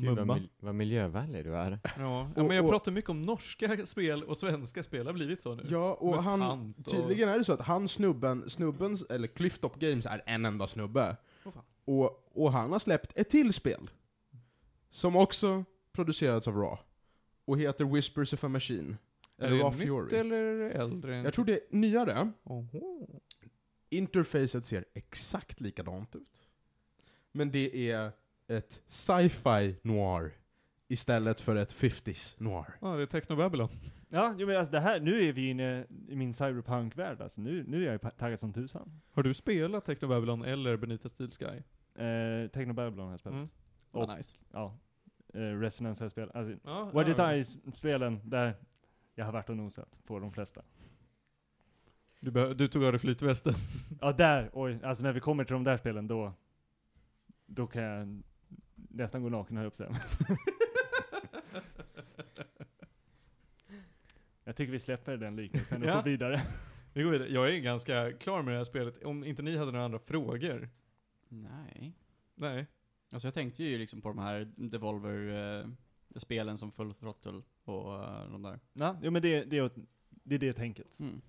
Gud 0.00 0.18
vad, 0.18 0.26
mil- 0.36 0.48
vad 0.60 0.74
miljövänlig 0.74 1.44
du 1.44 1.56
är. 1.56 1.78
Ja, 1.84 1.90
ja, 1.98 2.28
Och- 2.36 2.36
men 2.46 2.56
jag 2.56 2.64
och- 2.64 2.70
pratar 2.70 2.92
mycket 2.92 3.10
om 3.10 3.22
norska 3.22 3.86
spel 3.86 4.24
och 4.24 4.36
svenska 4.36 4.82
spel, 4.82 5.06
har 5.06 5.12
blivit 5.14 5.40
så 5.40 5.54
nu. 5.54 5.62
Ja, 5.70 5.94
och 5.94 6.22
han, 6.22 6.74
och- 6.78 6.84
tydligen 6.90 7.28
är 7.28 7.38
det 7.38 7.44
så 7.44 7.52
att 7.52 7.60
han 7.60 7.88
snubben, 7.88 8.50
snubbens, 8.50 9.02
eller 9.02 9.28
Clifftop 9.28 9.78
Games 9.78 10.06
är 10.06 10.22
en 10.26 10.44
enda 10.44 10.66
snubbe. 10.66 11.16
Fan. 11.42 11.52
Och, 11.84 12.28
och 12.34 12.52
han 12.52 12.72
har 12.72 12.78
släppt 12.78 13.12
ett 13.18 13.30
till 13.30 13.52
spel. 13.52 13.90
Som 14.90 15.16
också 15.16 15.64
producerats 15.92 16.48
av 16.48 16.54
Raw. 16.56 16.76
Och 17.44 17.58
heter 17.58 17.84
Whispers 17.84 18.32
of 18.32 18.44
a 18.44 18.48
Machine. 18.48 18.96
Är 19.38 19.46
Eller 19.46 19.56
det 19.56 19.62
Raw 19.62 19.78
nytt 19.78 19.88
Fury. 19.88 20.18
eller 20.20 20.36
är 20.36 20.58
det 20.58 20.70
äldre? 20.70 21.16
Jag 21.16 21.34
tror 21.34 21.44
det 21.44 21.52
är 21.52 21.60
nyare. 21.70 22.30
Oho. 22.44 23.20
Interfacet 23.90 24.64
ser 24.64 24.84
exakt 24.94 25.60
likadant 25.60 26.16
ut. 26.16 26.40
Men 27.32 27.50
det 27.50 27.90
är 27.90 28.12
ett 28.48 28.82
sci-fi 28.86 29.76
noir 29.82 30.30
istället 30.88 31.40
för 31.40 31.56
ett 31.56 31.74
50s 31.74 32.34
noir. 32.42 32.74
Ja, 32.80 32.96
det 32.96 33.02
är 33.02 33.06
Technobabylon. 33.06 33.68
Ja, 34.08 34.34
jo, 34.38 34.46
men 34.46 34.56
alltså 34.56 34.72
det 34.72 34.80
här, 34.80 35.00
nu 35.00 35.28
är 35.28 35.32
vi 35.32 35.48
inne 35.50 35.86
i 36.08 36.16
min 36.16 36.34
cyberpunk-värld 36.34 37.20
alltså. 37.20 37.40
Nu, 37.40 37.64
nu 37.68 37.80
är 37.82 37.84
jag 37.84 37.92
ju 37.92 38.10
taggad 38.18 38.40
som 38.40 38.52
tusan. 38.52 39.00
Har 39.12 39.22
du 39.22 39.34
spelat 39.34 39.84
Technobabylon 39.84 40.44
eller 40.44 40.76
Benita 40.76 41.08
Steel 41.08 41.30
Sky? 41.30 41.44
Eh, 42.02 42.48
Technobabylon 42.50 43.04
har 43.04 43.12
jag 43.12 43.20
spelat. 43.20 43.36
Mm. 43.36 43.48
Och- 43.90 44.08
Vad 44.08 44.16
nice. 44.16 44.36
Ja. 44.52 44.78
Eh, 45.34 45.40
Resonance 45.40 46.02
har 46.02 46.04
jag 46.04 46.12
spelat. 46.12 46.36
Alltså, 46.36 46.58
Ja, 46.64 46.90
What 46.92 47.08
It 47.08 47.18
ja. 47.18 47.32
Eyes-spelen, 47.32 48.20
där 48.24 48.54
jag 49.14 49.24
har 49.24 49.32
varit 49.32 49.48
och 49.50 49.56
nosat 49.56 49.98
på 50.06 50.18
de 50.18 50.32
flesta. 50.32 50.62
Du, 52.20 52.54
du 52.54 52.68
tog 52.68 52.84
av 52.84 52.92
dig 52.92 52.98
flytvästen. 52.98 53.54
Ja, 54.00 54.12
där, 54.12 54.50
oj, 54.52 54.78
alltså 54.82 55.02
när 55.04 55.12
vi 55.12 55.20
kommer 55.20 55.44
till 55.44 55.52
de 55.54 55.64
där 55.64 55.76
spelen 55.76 56.06
då, 56.06 56.32
då 57.46 57.66
kan 57.66 57.82
jag 57.82 58.22
nästan 58.94 59.22
gå 59.22 59.28
naken 59.28 59.56
här 59.56 59.64
uppe 59.64 59.88
Jag 64.44 64.56
tycker 64.56 64.72
vi 64.72 64.78
släpper 64.78 65.16
den 65.16 65.36
liknelsen 65.36 65.82
och 65.82 65.88
Ja. 65.88 65.94
går 65.94 66.02
vidare. 66.02 66.42
Vi 66.92 67.02
går 67.02 67.10
vidare. 67.10 67.28
Jag 67.28 67.54
är 67.54 67.58
ganska 67.58 68.12
klar 68.12 68.42
med 68.42 68.54
det 68.54 68.58
här 68.58 68.64
spelet, 68.64 69.04
om 69.04 69.24
inte 69.24 69.42
ni 69.42 69.56
hade 69.56 69.72
några 69.72 69.84
andra 69.84 69.98
frågor. 69.98 70.68
Nej. 71.28 71.92
Nej. 72.34 72.66
Alltså 73.12 73.26
jag 73.26 73.34
tänkte 73.34 73.64
ju 73.64 73.78
liksom 73.78 74.02
på 74.02 74.08
de 74.08 74.18
här 74.18 74.52
Devolver-spelen 74.56 76.58
som 76.58 76.72
Full 76.72 76.94
Throttle 76.94 77.42
och 77.64 78.02
eh, 78.04 78.30
de 78.30 78.42
där. 78.42 78.60
Ja, 78.72 78.96
jo 79.02 79.10
men 79.10 79.22
det, 79.22 79.44
det, 79.44 79.58
är, 79.58 79.70
det 80.10 80.34
är 80.34 80.38
det 80.38 80.52
tänket. 80.52 81.00
Mm. 81.00 81.20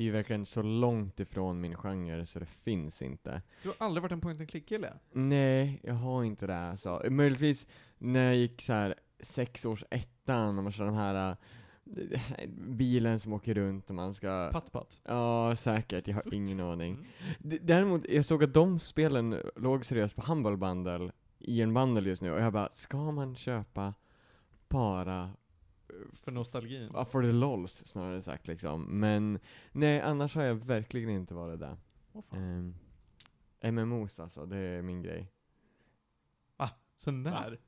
Är 0.00 0.04
ju 0.04 0.10
verkligen 0.10 0.46
så 0.46 0.62
långt 0.62 1.20
ifrån 1.20 1.60
min 1.60 1.74
genre 1.76 2.26
så 2.26 2.38
det 2.38 2.46
finns 2.46 3.02
inte. 3.02 3.42
Du 3.62 3.68
har 3.68 3.76
aldrig 3.78 4.02
varit 4.02 4.12
en 4.12 4.20
point 4.20 4.40
and 4.40 4.48
click-kille? 4.48 4.92
Nej, 5.12 5.80
jag 5.82 5.94
har 5.94 6.24
inte 6.24 6.46
det. 6.46 6.58
Alltså. 6.70 7.02
Möjligtvis 7.10 7.66
när 7.98 8.24
jag 8.24 8.36
gick 8.36 8.62
så 8.62 8.72
här 8.72 8.94
sex 9.20 9.64
års 9.64 9.84
ettan 9.90 10.58
och 10.58 10.64
man 10.64 10.72
kör 10.72 10.84
de 10.86 10.94
här 10.94 11.30
äh, 11.30 11.36
bilen 12.56 13.20
som 13.20 13.32
åker 13.32 13.54
runt 13.54 13.88
och 13.90 13.96
man 13.96 14.14
ska... 14.14 14.50
Patt-patt. 14.52 15.00
Ja, 15.04 15.56
säkert. 15.56 16.08
Jag 16.08 16.14
har 16.14 16.34
ingen 16.34 16.60
aning. 16.60 16.92
Mm. 16.94 17.06
D- 17.38 17.58
Däremot, 17.62 18.08
jag 18.08 18.24
såg 18.24 18.44
att 18.44 18.54
de 18.54 18.78
spelen 18.78 19.36
låg 19.56 19.84
seriöst 19.84 20.16
på 20.16 20.22
Humble 20.22 20.56
Bundle, 20.56 21.10
i 21.38 21.60
en 21.62 21.74
bundle 21.74 22.08
just 22.08 22.22
nu, 22.22 22.32
och 22.32 22.40
jag 22.40 22.52
bara, 22.52 22.68
ska 22.74 23.10
man 23.12 23.36
köpa 23.36 23.94
bara 24.68 25.30
För 26.12 26.32
nostalgin. 26.32 26.90
Ja, 26.94 27.04
for 27.04 27.22
the 27.22 27.32
lols 27.32 27.86
snarare 27.86 28.22
sagt 28.22 28.46
liksom. 28.46 29.00
Men 29.00 29.38
nej, 29.72 30.00
annars 30.00 30.34
har 30.34 30.42
jag 30.42 30.54
verkligen 30.54 31.10
inte 31.10 31.34
varit 31.34 31.60
där. 31.60 31.76
Åh 32.12 32.22
fan. 32.22 32.74
Um, 33.62 33.74
MMOs 33.74 34.20
alltså, 34.20 34.46
det 34.46 34.56
är 34.56 34.82
min 34.82 35.02
grej. 35.02 35.28
Sen 37.00 37.22
när? 37.22 37.60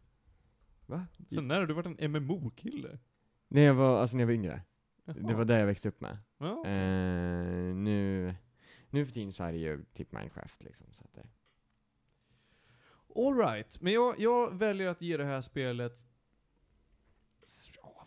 Va? 0.87 1.07
Sen 1.29 1.49
när 1.49 1.61
har 1.61 1.67
du 1.67 1.75
varit 1.75 2.01
en 2.01 2.13
MMO-kille? 2.13 2.99
När 3.49 3.63
jag 3.63 3.75
var, 3.75 4.01
alltså 4.01 4.17
när 4.17 4.23
jag 4.23 4.27
var 4.27 4.35
yngre. 4.35 4.63
Det 5.05 5.21
Jaha. 5.21 5.37
var 5.37 5.45
det 5.45 5.59
jag 5.59 5.67
växte 5.67 5.89
upp 5.89 6.01
med. 6.01 6.19
Ja. 6.39 6.67
Eh, 6.67 7.75
nu, 7.75 8.35
nu 8.91 9.07
för 9.07 9.13
tiden 9.13 9.33
så 9.33 9.45
är 9.45 9.53
det 9.53 9.59
ju 9.59 9.85
typ 9.85 10.13
Minecraft 10.13 10.63
liksom. 10.63 10.87
Så 10.93 11.05
att 11.05 11.15
det, 11.15 11.27
All 13.17 13.37
right. 13.37 13.81
men 13.81 13.93
jag, 13.93 14.19
jag 14.19 14.59
väljer 14.59 14.89
att 14.89 15.03
ge 15.03 15.17
det 15.17 15.25
här 15.25 15.41
spelet... 15.41 16.07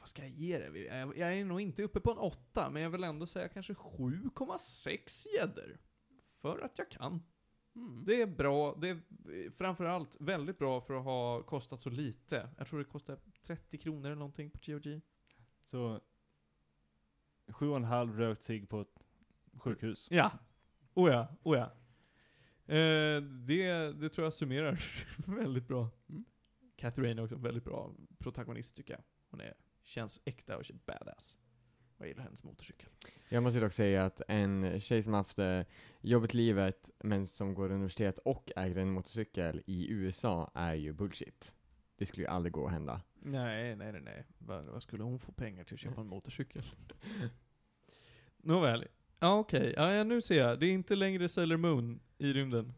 vad 0.06 0.10
ska 0.10 0.22
jag 0.22 0.32
ge 0.32 0.58
det? 0.58 0.80
Jag, 0.80 1.18
jag 1.18 1.34
är 1.38 1.46
nog 1.46 1.62
inte 1.62 1.84
uppe 1.84 2.00
på 2.00 2.12
en 2.12 2.18
8, 2.18 2.70
men 2.70 2.82
jag 2.82 2.90
vill 2.90 3.04
ändå 3.04 3.26
säga 3.26 3.48
kanske 3.48 3.74
7,6 3.74 5.26
gäddor. 5.36 5.78
För 6.42 6.60
att 6.60 6.78
jag 6.78 6.92
kan. 6.92 7.24
Mm. 7.76 8.06
Det 8.06 8.22
är 8.22 8.26
bra, 8.26 8.76
det 8.82 8.90
är 8.90 8.96
eh, 8.96 9.52
framförallt 9.52 10.18
väldigt 10.20 10.58
bra 10.60 10.82
för 10.82 10.94
att 10.94 11.04
ha 11.04 11.44
kostat 11.44 11.80
så 11.80 11.90
lite. 11.90 12.50
Jag 12.58 12.68
tror 12.68 12.80
det 12.80 12.86
kostar 12.86 13.20
30 13.42 13.78
kronor 13.78 14.06
eller 14.06 14.16
någonting 14.16 14.50
på 14.50 14.60
GOG. 14.66 15.02
Så, 15.64 16.02
sju 17.48 17.70
och 17.70 17.76
en 17.76 17.84
halv 17.84 18.18
rökt 18.18 18.44
cigg 18.44 18.70
på 18.70 18.82
ett 18.82 19.04
sjukhus. 19.58 20.08
Ja. 20.12 20.32
Oh 20.94 21.12
ja, 21.12 21.28
oh 21.44 21.58
ja. 21.58 21.72
Eh, 22.76 23.22
det, 23.22 23.92
det 23.92 24.10
tror 24.10 24.26
jag 24.26 24.34
summerar 24.34 24.84
väldigt 25.38 25.68
bra. 25.68 25.90
Mm. 26.10 26.26
Cathy 26.76 27.02
Rain 27.02 27.20
är 27.20 27.24
också 27.24 27.36
en 27.36 27.42
väldigt 27.42 27.64
bra 27.64 27.92
protagonist 28.18 28.76
tycker 28.76 28.94
jag. 28.94 29.04
Hon 29.30 29.42
är, 29.42 29.54
känns 29.86 30.20
äkta 30.26 30.58
och 30.58 30.64
badass. 30.86 31.38
Jag 31.98 32.08
gillar 32.08 32.24
hennes 32.24 32.44
motorcykel. 32.44 32.90
Jag 33.30 33.44
måste 33.44 33.60
dock 33.60 33.74
säga 33.74 34.06
att 34.06 34.22
en 34.28 34.82
tjej 34.82 35.04
som 35.04 35.14
haft 35.14 35.40
eh, 35.40 35.62
jobbigt 36.02 36.34
livet, 36.34 36.90
men 37.00 37.28
som 37.28 37.54
går 37.54 37.72
universitet 37.72 38.20
och 38.20 38.52
äger 38.56 38.78
en 38.78 38.92
motorcykel 38.92 39.62
i 39.66 39.92
USA 39.92 40.52
är 40.54 40.74
ju 40.74 40.94
bullshit. 40.94 41.56
Det 41.98 42.06
skulle 42.06 42.24
ju 42.24 42.30
aldrig 42.30 42.54
gå 42.54 42.66
att 42.66 42.72
hända. 42.72 43.02
Nej, 43.14 43.76
nej, 43.76 43.92
nej, 43.92 44.02
nej. 44.02 44.26
Vad, 44.38 44.84
skulle 44.84 45.04
hon 45.04 45.20
få 45.20 45.32
pengar 45.32 45.64
till 45.64 45.74
att 45.74 45.80
köpa 45.80 46.02
en 46.02 46.08
motorcykel? 46.08 46.64
Nåväl. 48.38 48.86
Ja, 49.20 49.40
okej. 49.40 49.74
Ja, 49.78 49.94
ja, 49.94 50.04
nu 50.04 50.22
ser 50.22 50.38
jag. 50.38 50.60
Det 50.60 50.66
är 50.66 50.72
inte 50.72 50.96
längre 50.96 51.30
Sailor 51.30 51.58
Moon 51.58 52.00
i 52.18 52.34
rymden. 52.34 52.74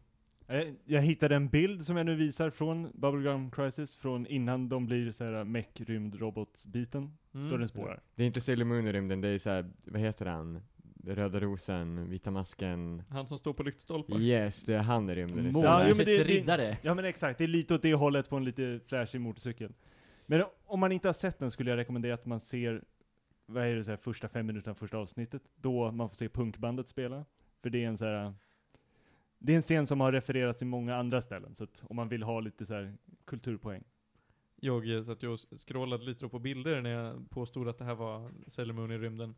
Jag, 0.50 0.74
jag 0.84 1.02
hittade 1.02 1.36
en 1.36 1.48
bild 1.48 1.82
som 1.86 1.96
jag 1.96 2.06
nu 2.06 2.14
visar 2.14 2.50
från 2.50 2.90
Bubblegum 2.94 3.50
Crisis, 3.50 3.96
från 3.96 4.26
innan 4.26 4.68
de 4.68 4.86
blir 4.86 5.12
såhär 5.12 5.44
mech 5.44 5.66
rymd 5.80 6.14
robot-biten. 6.14 7.16
Mm. 7.34 7.50
Då 7.50 7.56
den 7.56 7.68
spårar. 7.68 8.00
Det 8.14 8.22
är 8.22 8.26
inte 8.26 8.40
Sailor 8.40 8.64
Moon 8.64 8.86
i 8.86 8.92
rymden, 8.92 9.20
det 9.20 9.28
är 9.28 9.38
såhär, 9.38 9.70
vad 9.86 10.00
heter 10.00 10.26
han? 10.26 10.60
Röda 11.04 11.40
rosen, 11.40 12.10
vita 12.10 12.30
masken. 12.30 13.02
Han 13.10 13.26
som 13.26 13.38
står 13.38 13.52
på 13.52 13.62
lyktstolpar. 13.62 14.18
Yes, 14.20 14.62
det 14.62 14.74
är 14.74 14.82
han 14.82 15.10
i 15.10 15.14
rymden 15.14 15.44
Ja, 15.44 15.50
istället. 15.50 15.88
jo, 15.88 15.94
men 15.96 16.06
det- 16.06 16.18
det- 16.18 16.24
riddare. 16.40 16.76
Ja 16.82 16.94
men 16.94 17.04
exakt, 17.04 17.38
det 17.38 17.44
är 17.44 17.48
lite 17.48 17.74
åt 17.74 17.82
det 17.82 17.94
hållet 17.94 18.28
på 18.30 18.36
en 18.36 18.44
lite 18.44 18.80
flashig 18.86 19.20
motorcykel. 19.20 19.72
Men 20.26 20.42
om 20.64 20.80
man 20.80 20.92
inte 20.92 21.08
har 21.08 21.12
sett 21.12 21.38
den 21.38 21.50
skulle 21.50 21.70
jag 21.70 21.76
rekommendera 21.76 22.14
att 22.14 22.26
man 22.26 22.40
ser, 22.40 22.82
vad 23.46 23.64
är 23.66 23.76
det, 23.76 23.84
så 23.84 23.90
här, 23.90 23.96
första 23.98 24.28
fem 24.28 24.46
minuterna 24.46 24.74
första 24.74 24.98
avsnittet, 24.98 25.42
då 25.56 25.90
man 25.92 26.08
får 26.08 26.16
se 26.16 26.28
punkbandet 26.28 26.88
spela. 26.88 27.24
För 27.62 27.70
det 27.70 27.84
är 27.84 27.88
en 27.88 27.98
så 27.98 28.04
här, 28.04 28.34
det 29.38 29.52
är 29.52 29.56
en 29.56 29.62
scen 29.62 29.86
som 29.86 30.00
har 30.00 30.12
refererats 30.12 30.62
i 30.62 30.64
många 30.64 30.96
andra 30.96 31.20
ställen, 31.20 31.54
så 31.54 31.64
att 31.64 31.84
om 31.88 31.96
man 31.96 32.08
vill 32.08 32.22
ha 32.22 32.40
lite 32.40 32.66
så 32.66 32.74
här 32.74 32.94
kulturpoäng. 33.24 33.84
Jag 34.60 35.06
satt 35.06 35.22
ju 35.22 35.28
och 35.28 35.40
scrollade 35.66 36.04
lite 36.04 36.20
då 36.24 36.28
på 36.28 36.38
bilder 36.38 36.80
när 36.80 36.90
jag 36.90 37.30
påstod 37.30 37.68
att 37.68 37.78
det 37.78 37.84
här 37.84 37.94
var 37.94 38.30
Sailor 38.46 38.74
Moon 38.74 38.90
i 38.90 38.98
rymden. 38.98 39.34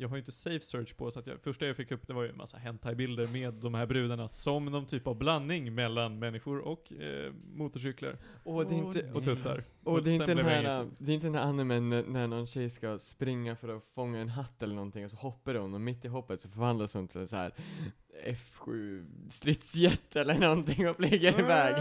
Jag 0.00 0.08
har 0.08 0.16
ju 0.16 0.18
inte 0.20 0.32
safe 0.32 0.60
search 0.60 0.96
på 0.96 1.10
så 1.10 1.18
att 1.18 1.26
jag, 1.26 1.40
första 1.40 1.66
jag 1.66 1.76
fick 1.76 1.90
upp 1.90 2.06
det 2.06 2.12
var 2.12 2.22
ju 2.22 2.28
en 2.28 2.36
massa 2.36 2.58
hentai-bilder 2.58 3.26
med 3.26 3.54
de 3.54 3.74
här 3.74 3.86
brudarna 3.86 4.28
som 4.28 4.64
någon 4.64 4.86
typ 4.86 5.06
av 5.06 5.18
blandning 5.18 5.74
mellan 5.74 6.18
människor 6.18 6.58
och 6.58 6.92
eh, 6.92 7.32
motorcyklar. 7.54 8.16
Och 8.44 8.66
det 8.66 8.74
är 8.74 8.78
inte, 8.78 9.12
Och 9.12 9.24
tuttar. 9.24 9.64
och 9.84 10.02
det 10.02 10.10
är 10.10 10.14
inte 10.14 10.34
den 10.34 10.44
här, 10.46 10.86
det 10.98 11.12
är 11.12 11.14
inte 11.14 11.26
den 11.26 11.34
här 11.34 11.42
animen 11.46 11.88
när, 11.88 12.02
när 12.02 12.26
någon 12.26 12.46
tjej 12.46 12.70
ska 12.70 12.98
springa 12.98 13.56
för 13.56 13.76
att 13.76 13.82
fånga 13.94 14.18
en 14.20 14.28
hatt 14.28 14.62
eller 14.62 14.74
någonting 14.74 15.04
och 15.04 15.10
så 15.10 15.16
hoppar 15.16 15.54
hon 15.54 15.74
och 15.74 15.80
mitt 15.80 16.04
i 16.04 16.08
hoppet 16.08 16.40
så 16.40 16.48
förvandlas 16.48 16.94
hon 16.94 17.08
till 17.08 17.28
så 17.28 17.36
här 17.36 17.52
F7 18.26 19.04
stridsjet 19.30 20.16
eller 20.16 20.38
någonting 20.38 20.88
och 20.88 20.96
flyger 20.96 21.40
iväg. 21.40 21.74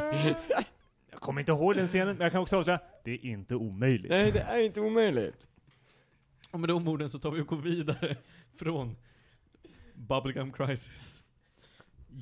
Jag 1.12 1.20
kommer 1.20 1.40
inte 1.42 1.52
ihåg 1.52 1.76
den 1.76 1.88
scenen, 1.88 2.18
men 2.18 2.24
jag 2.26 2.32
kan 2.32 2.42
också 2.42 2.58
avslöja, 2.58 2.80
det 3.04 3.12
är 3.12 3.26
inte 3.26 3.56
omöjligt. 3.56 4.10
Nej, 4.10 4.32
det 4.32 4.40
är 4.40 4.60
inte 4.66 4.82
omöjligt. 4.82 5.48
Och 6.52 6.60
med 6.60 6.70
de 6.70 6.88
orden 6.88 7.10
så 7.10 7.20
tar 7.20 7.32
vi 7.32 7.42
och 7.42 7.48
går 7.48 7.58
vidare 7.58 8.18
från 8.56 8.96
Bubblegum 9.94 10.52
Crisis. 10.52 11.24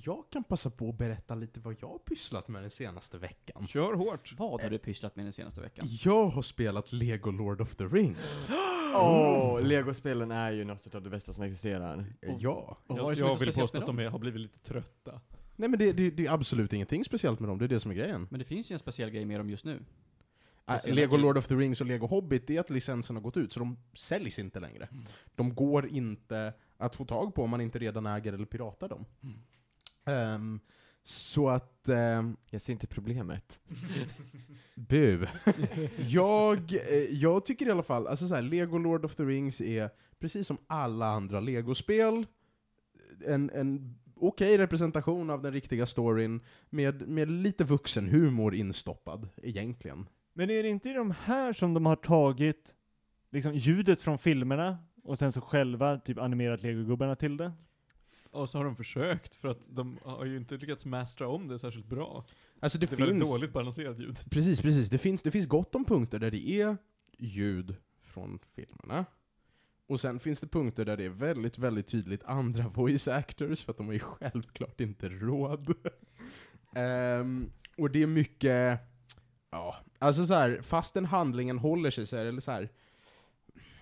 Jag 0.03 0.23
kan 0.29 0.43
passa 0.43 0.69
på 0.69 0.89
att 0.89 0.97
berätta 0.97 1.35
lite 1.35 1.59
vad 1.59 1.75
jag 1.79 1.87
har 1.87 1.97
pysslat 1.97 2.47
med 2.47 2.63
den 2.63 2.69
senaste 2.69 3.17
veckan. 3.17 3.67
Kör 3.67 3.93
hårt. 3.93 4.33
Vad 4.37 4.61
har 4.61 4.69
du 4.69 4.77
pysslat 4.77 5.15
med 5.15 5.25
den 5.25 5.33
senaste 5.33 5.61
veckan? 5.61 5.87
Jag 5.89 6.27
har 6.27 6.41
spelat 6.41 6.93
Lego 6.93 7.31
Lord 7.31 7.61
of 7.61 7.75
the 7.75 7.83
Rings. 7.83 8.51
Åh, 8.95 9.61
legospelen 9.61 10.31
är 10.31 10.51
ju 10.51 10.63
något 10.63 10.95
av 10.95 11.01
det 11.01 11.09
bästa 11.09 11.33
som 11.33 11.43
existerar. 11.43 12.05
Ja. 12.39 12.77
Och 12.87 12.97
vad 12.97 12.99
är 12.99 13.03
Jag, 13.03 13.11
det 13.11 13.15
som 13.15 13.25
är 13.25 13.29
jag 13.29 13.37
så 13.37 13.45
vill 13.45 13.53
speciellt 13.53 13.71
påstå 13.71 13.77
med 13.77 13.83
att 13.83 13.97
de 13.97 13.99
är, 13.99 14.09
har 14.09 14.19
blivit 14.19 14.41
lite 14.41 14.59
trötta. 14.59 15.21
Nej 15.55 15.69
men 15.69 15.79
det, 15.79 15.91
det, 15.91 16.09
det 16.09 16.25
är 16.25 16.31
absolut 16.31 16.73
ingenting 16.73 17.05
speciellt 17.05 17.39
med 17.39 17.49
dem, 17.49 17.57
det 17.57 17.65
är 17.65 17.69
det 17.69 17.79
som 17.79 17.91
är 17.91 17.95
grejen. 17.95 18.27
Men 18.29 18.39
det 18.39 18.45
finns 18.45 18.71
ju 18.71 18.73
en 18.73 18.79
speciell 18.79 19.09
grej 19.09 19.25
med 19.25 19.39
dem 19.39 19.49
just 19.49 19.65
nu. 19.65 19.79
Äh, 20.67 20.93
Lego. 20.93 21.17
Lord 21.17 21.37
of 21.37 21.47
the 21.47 21.55
Rings 21.55 21.81
och 21.81 21.87
Lego 21.87 22.07
Hobbit, 22.07 22.47
det 22.47 22.55
är 22.55 22.59
att 22.59 22.69
licensen 22.69 23.15
har 23.15 23.23
gått 23.23 23.37
ut, 23.37 23.53
så 23.53 23.59
de 23.59 23.77
säljs 23.93 24.39
inte 24.39 24.59
längre. 24.59 24.87
Mm. 24.91 25.03
De 25.35 25.55
går 25.55 25.87
inte 25.87 26.53
att 26.77 26.95
få 26.95 27.05
tag 27.05 27.35
på 27.35 27.43
om 27.43 27.49
man 27.49 27.61
inte 27.61 27.79
redan 27.79 28.05
äger 28.05 28.33
eller 28.33 28.45
piratar 28.45 28.89
dem. 28.89 29.05
Mm. 29.23 29.37
Ehm, 30.05 30.59
så 31.03 31.49
att... 31.49 31.89
ehm, 31.89 32.37
Jag 32.49 32.61
ser 32.61 32.73
inte 32.73 32.87
problemet. 32.87 33.59
Bu. 34.75 35.27
jag, 36.07 36.73
eh, 36.73 36.97
jag 37.11 37.45
tycker 37.45 37.67
i 37.67 37.71
alla 37.71 37.83
fall, 37.83 38.07
alltså 38.07 38.27
så 38.27 38.35
här, 38.35 38.41
Lego 38.41 38.77
Lord 38.77 39.05
of 39.05 39.15
the 39.15 39.23
Rings 39.23 39.61
är, 39.61 39.89
precis 40.19 40.47
som 40.47 40.57
alla 40.67 41.05
andra 41.07 41.39
Lego-spel, 41.39 42.25
en, 43.27 43.49
en 43.49 43.99
okej 44.15 44.57
representation 44.57 45.29
av 45.29 45.41
den 45.41 45.53
riktiga 45.53 45.85
storyn, 45.85 46.41
med, 46.69 47.07
med 47.07 47.31
lite 47.31 47.63
vuxenhumor 47.63 48.55
instoppad, 48.55 49.29
egentligen. 49.43 50.09
Men 50.37 50.49
är 50.49 50.63
det 50.63 50.69
inte 50.69 50.89
i 50.89 50.93
de 50.93 51.11
här 51.11 51.53
som 51.53 51.73
de 51.73 51.85
har 51.85 51.95
tagit 51.95 52.75
liksom 53.31 53.53
ljudet 53.53 54.01
från 54.01 54.17
filmerna 54.17 54.77
och 55.03 55.19
sen 55.19 55.31
så 55.31 55.41
själva 55.41 55.97
typ 55.97 56.17
animerat 56.17 56.63
legogubbarna 56.63 57.15
till 57.15 57.37
det? 57.37 57.51
Och 58.31 58.49
så 58.49 58.57
har 58.57 58.65
de 58.65 58.75
försökt, 58.75 59.35
för 59.35 59.47
att 59.47 59.59
de 59.67 59.99
har 60.03 60.25
ju 60.25 60.37
inte 60.37 60.57
lyckats 60.57 60.85
mastra 60.85 61.27
om 61.27 61.47
det 61.47 61.59
särskilt 61.59 61.85
bra. 61.85 62.25
Alltså 62.59 62.77
det, 62.77 62.85
Det 62.85 62.95
är 62.95 62.97
väldigt 62.97 63.17
finns... 63.27 63.39
dåligt 63.39 63.53
balanserat 63.53 63.99
ljud. 63.99 64.19
Precis, 64.29 64.61
precis. 64.61 64.89
Det 64.89 64.97
finns, 64.97 65.23
det 65.23 65.31
finns 65.31 65.47
gott 65.47 65.75
om 65.75 65.85
punkter 65.85 66.19
där 66.19 66.31
det 66.31 66.49
är 66.49 66.77
ljud 67.17 67.75
från 68.01 68.39
filmerna. 68.55 69.05
Och 69.87 69.99
sen 69.99 70.19
finns 70.19 70.41
det 70.41 70.47
punkter 70.47 70.85
där 70.85 70.97
det 70.97 71.05
är 71.05 71.09
väldigt, 71.09 71.57
väldigt 71.57 71.87
tydligt 71.87 72.23
andra 72.23 72.67
voice 72.73 73.07
actors, 73.07 73.63
för 73.63 73.71
att 73.71 73.77
de 73.77 73.85
har 73.85 73.93
ju 73.93 73.99
självklart 73.99 74.81
inte 74.81 75.09
råd. 75.09 75.73
Ehm, 76.75 77.51
och 77.77 77.91
det 77.91 78.03
är 78.03 78.07
mycket, 78.07 78.79
ja, 79.51 79.75
alltså 80.05 80.25
så 80.25 80.33
här, 80.33 80.61
fastän 80.61 81.05
handlingen 81.05 81.57
håller 81.57 81.91
sig 81.91 82.07
så 82.07 82.17
här, 82.17 82.25
eller 82.25 82.41
så 82.41 82.51
här. 82.51 82.69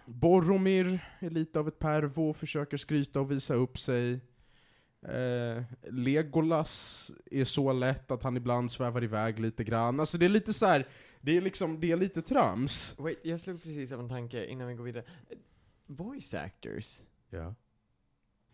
Boromir 0.05 0.99
är 1.19 1.30
lite 1.30 1.59
av 1.59 1.67
ett 1.67 1.80
pervo, 1.80 2.34
försöker 2.34 2.78
skryta 2.78 3.19
och 3.19 3.32
visa 3.32 3.53
upp 3.53 3.80
sig. 3.80 4.19
Eh, 5.01 5.63
Legolas 5.89 7.11
är 7.32 7.43
så 7.43 7.74
lätt 7.74 8.11
att 8.11 8.24
han 8.24 8.38
ibland 8.38 8.71
svävar 8.71 9.03
iväg 9.03 9.39
lite 9.39 9.63
grann. 9.63 9.99
Alltså 9.99 10.17
det 10.17 10.26
är 10.26 10.30
lite 10.30 10.53
så 10.53 10.65
här, 10.65 10.88
det 11.21 11.38
är 11.38 11.41
liksom, 11.41 11.80
det 11.80 11.91
är 11.91 11.97
lite 11.97 12.21
trams. 12.21 12.95
Wait, 12.99 13.19
jag 13.24 13.39
slog 13.39 13.63
precis 13.63 13.91
av 13.91 13.99
en 13.99 14.09
tanke 14.09 14.45
innan 14.45 14.67
vi 14.67 14.74
går 14.74 14.84
vidare. 14.84 15.03
Voice 15.86 16.34
actors? 16.34 17.01
Ja. 17.30 17.55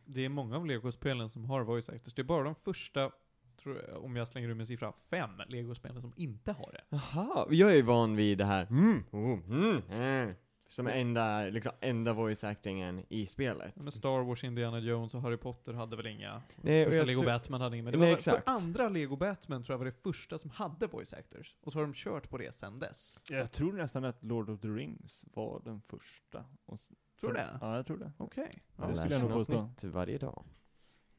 Det 0.06 0.26
är 0.26 0.30
många 0.30 0.56
av 0.56 0.66
Lego-spelen 0.66 1.30
som 1.30 1.46
har 1.46 1.64
voice 1.64 1.90
actors. 1.90 2.14
Det 2.14 2.22
är 2.22 2.24
bara 2.24 2.44
de 2.44 2.56
första, 2.56 3.12
tror 3.60 3.82
jag, 3.88 4.04
om 4.04 4.16
jag 4.16 4.28
slänger 4.28 4.50
ur 4.50 4.54
med 4.54 4.62
en 4.62 4.68
siffra, 4.68 4.94
fem 5.10 5.30
Lego-spelen 5.48 6.02
som 6.02 6.14
inte 6.16 6.52
har 6.52 6.72
det. 6.72 6.84
Jaha, 6.90 7.48
jag 7.50 7.78
är 7.78 7.84
van 7.84 8.16
vid 8.16 8.38
det 8.38 8.46
här 8.46 8.66
mm, 8.70 9.04
oh, 9.12 9.40
mm, 9.50 9.82
mm, 9.92 10.36
som 10.70 10.88
är 10.88 10.92
enda, 10.92 11.44
liksom, 11.44 11.72
enda 11.80 12.14
voice 12.14 12.44
actingen 12.44 13.04
i 13.10 13.26
spelet. 13.26 13.76
Men 13.76 13.92
Star 13.92 14.24
Wars, 14.24 14.44
Indiana 14.44 14.80
Jones 14.80 15.14
och 15.14 15.22
Harry 15.22 15.38
Potter 15.38 15.74
hade 15.74 15.96
väl 15.96 16.08
inga. 16.08 16.42
Nej, 16.62 16.86
första 16.86 17.04
Lego 17.04 17.20
tror- 17.20 17.32
Batman 17.32 17.62
hade 17.62 17.76
inga, 17.76 17.84
men 17.84 17.94
det 17.94 18.00
Nej, 18.00 18.10
var 18.10 18.18
exakt. 18.18 18.44
för 18.46 18.54
andra 18.54 18.90
Lego 18.90 19.16
Batman 19.16 19.64
tror 19.64 19.74
jag 19.74 19.78
var 19.78 19.86
det 19.86 20.02
första 20.02 20.38
som 20.38 20.50
hade 20.50 20.88
voice 20.88 21.14
actors. 21.14 21.56
Och 21.62 21.72
så 21.72 21.80
har 21.80 21.84
de 21.84 21.94
kört 21.94 22.30
på 22.30 22.38
det 22.38 22.56
sen 22.56 22.80
dess. 22.80 23.16
Jag 23.30 23.52
tror 23.52 23.74
nästan 23.74 24.06
att 24.06 24.24
Lord 24.24 24.50
of 24.50 24.60
the 24.60 24.68
Rings 24.68 25.26
var 25.34 25.62
den 25.66 25.82
första. 25.82 26.46
Och 26.66 26.80
Tror 27.20 27.30
du 27.30 27.36
det? 27.36 27.58
Ja, 27.62 27.76
jag 27.76 27.86
tror 27.86 27.98
det. 27.98 28.12
Okej. 28.18 28.50
Ja, 28.78 28.88
det 28.88 28.96
skulle 28.96 29.16
jag 29.16 29.22
nog 29.22 29.32
påstå. 29.32 29.70
varje 29.84 30.18
dag. 30.18 30.44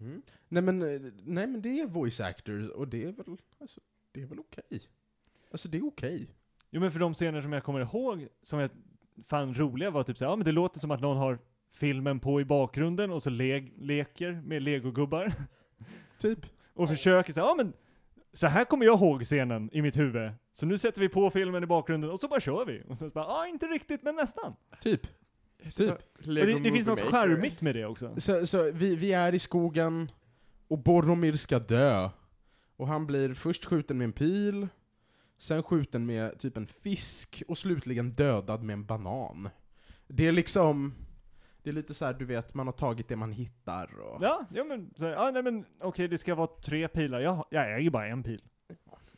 Mm. 0.00 0.22
Nej, 0.48 0.62
men, 0.62 0.82
eh, 0.82 1.12
nej 1.24 1.46
men 1.46 1.62
det 1.62 1.80
är 1.80 1.86
voice 1.86 2.20
actors, 2.20 2.68
och 2.68 2.88
det 2.88 3.04
är 3.04 3.12
väl, 3.12 3.36
alltså, 3.60 3.80
det 4.12 4.22
är 4.22 4.26
väl 4.26 4.38
okej. 4.38 4.82
Alltså 5.50 5.68
det 5.68 5.78
är 5.78 5.86
okej. 5.86 6.30
Jo 6.70 6.80
men 6.80 6.92
för 6.92 6.98
de 6.98 7.14
scener 7.14 7.42
som 7.42 7.52
jag 7.52 7.64
kommer 7.64 7.80
ihåg, 7.80 8.28
som 8.42 8.58
jag 8.58 8.70
fann 9.28 9.54
roliga 9.54 9.90
var 9.90 10.02
typ 10.02 10.18
såhär, 10.18 10.32
ja 10.32 10.36
men 10.36 10.44
det 10.44 10.52
låter 10.52 10.80
som 10.80 10.90
att 10.90 11.00
någon 11.00 11.16
har 11.16 11.38
filmen 11.72 12.20
på 12.20 12.40
i 12.40 12.44
bakgrunden 12.44 13.10
och 13.10 13.22
så 13.22 13.30
le 13.30 13.60
leker 13.78 14.42
med 14.44 14.62
legogubbar. 14.62 15.32
Typ. 16.18 16.46
Och 16.74 16.88
försöker 16.88 17.32
säga, 17.32 17.46
ja 17.46 17.54
men 17.56 17.72
så 18.32 18.46
här 18.46 18.64
kommer 18.64 18.86
jag 18.86 18.98
ihåg 18.98 19.24
scenen 19.24 19.70
i 19.72 19.82
mitt 19.82 19.96
huvud. 19.96 20.32
Så 20.52 20.66
nu 20.66 20.78
sätter 20.78 21.00
vi 21.00 21.08
på 21.08 21.30
filmen 21.30 21.62
i 21.62 21.66
bakgrunden 21.66 22.10
och 22.10 22.20
så 22.20 22.28
bara 22.28 22.40
kör 22.40 22.64
vi. 22.64 22.82
Och 22.88 22.98
sen 22.98 23.10
så 23.10 23.14
bara, 23.14 23.24
ja 23.24 23.46
inte 23.46 23.66
riktigt 23.66 24.02
men 24.02 24.16
nästan. 24.16 24.54
Typ. 24.80 25.06
Typ. 25.74 25.94
Det, 26.24 26.58
det 26.58 26.72
finns 26.72 26.86
något 26.86 27.00
charmigt 27.00 27.62
med 27.62 27.74
det 27.74 27.86
också. 27.86 28.20
Så, 28.20 28.46
så 28.46 28.70
vi, 28.72 28.96
vi 28.96 29.12
är 29.12 29.34
i 29.34 29.38
skogen, 29.38 30.10
och 30.68 30.78
Boromir 30.78 31.32
ska 31.32 31.58
dö. 31.58 32.10
Och 32.76 32.86
han 32.86 33.06
blir 33.06 33.34
först 33.34 33.64
skjuten 33.64 33.98
med 33.98 34.04
en 34.04 34.12
pil, 34.12 34.68
sen 35.38 35.62
skjuten 35.62 36.06
med 36.06 36.38
typ 36.38 36.56
en 36.56 36.66
fisk, 36.66 37.42
och 37.48 37.58
slutligen 37.58 38.10
dödad 38.10 38.62
med 38.62 38.74
en 38.74 38.84
banan. 38.84 39.48
Det 40.08 40.26
är 40.26 40.32
liksom, 40.32 40.94
det 41.62 41.70
är 41.70 41.74
lite 41.74 41.94
så 41.94 42.04
här, 42.04 42.14
du 42.14 42.24
vet, 42.24 42.54
man 42.54 42.66
har 42.66 42.72
tagit 42.72 43.08
det 43.08 43.16
man 43.16 43.32
hittar 43.32 44.00
och... 44.00 44.22
Ja, 44.22 44.46
ja 44.54 44.64
men, 44.64 44.94
så, 44.96 45.04
ja 45.04 45.30
nej 45.30 45.42
men 45.42 45.64
okej 45.80 46.08
det 46.08 46.18
ska 46.18 46.34
vara 46.34 46.50
tre 46.64 46.88
pilar. 46.88 47.20
Jag, 47.20 47.44
jag 47.50 47.78
äger 47.78 47.90
bara 47.90 48.06
en 48.06 48.22
pil. 48.22 48.42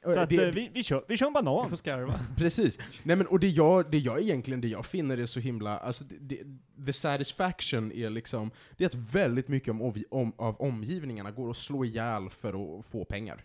Så 0.05 0.19
att, 0.21 0.31
det, 0.31 0.45
eh, 0.45 0.55
vi, 0.55 0.71
vi, 0.75 0.83
kör, 0.83 1.05
vi 1.09 1.17
kör 1.17 1.27
en 1.27 1.33
Vi 1.33 1.43
banan. 1.43 1.71
får 1.71 1.77
skarva. 1.77 2.21
Precis. 2.37 2.79
Nej 3.03 3.17
men, 3.17 3.27
och 3.27 3.41
det 3.41 3.49
jag, 3.49 3.91
det 3.91 3.99
jag 3.99 4.21
egentligen, 4.21 4.61
det 4.61 4.69
jag 4.69 4.87
finner 4.87 5.19
är 5.19 5.27
så 5.27 5.41
himla, 5.41 5.79
alltså 5.79 6.05
det, 6.05 6.17
det, 6.21 6.87
the 6.87 6.93
satisfaction 6.93 7.93
är 7.93 8.11
liksom, 8.11 8.51
det 8.77 8.85
är 8.85 8.89
att 8.89 8.95
väldigt 8.95 9.49
mycket 9.49 9.69
om, 9.69 9.83
om, 9.83 9.95
om, 10.11 10.33
av 10.39 10.61
omgivningarna 10.61 11.31
går 11.31 11.51
att 11.51 11.57
slå 11.57 11.85
ihjäl 11.85 12.31
för 12.31 12.79
att 12.79 12.87
få 12.87 13.05
pengar. 13.05 13.45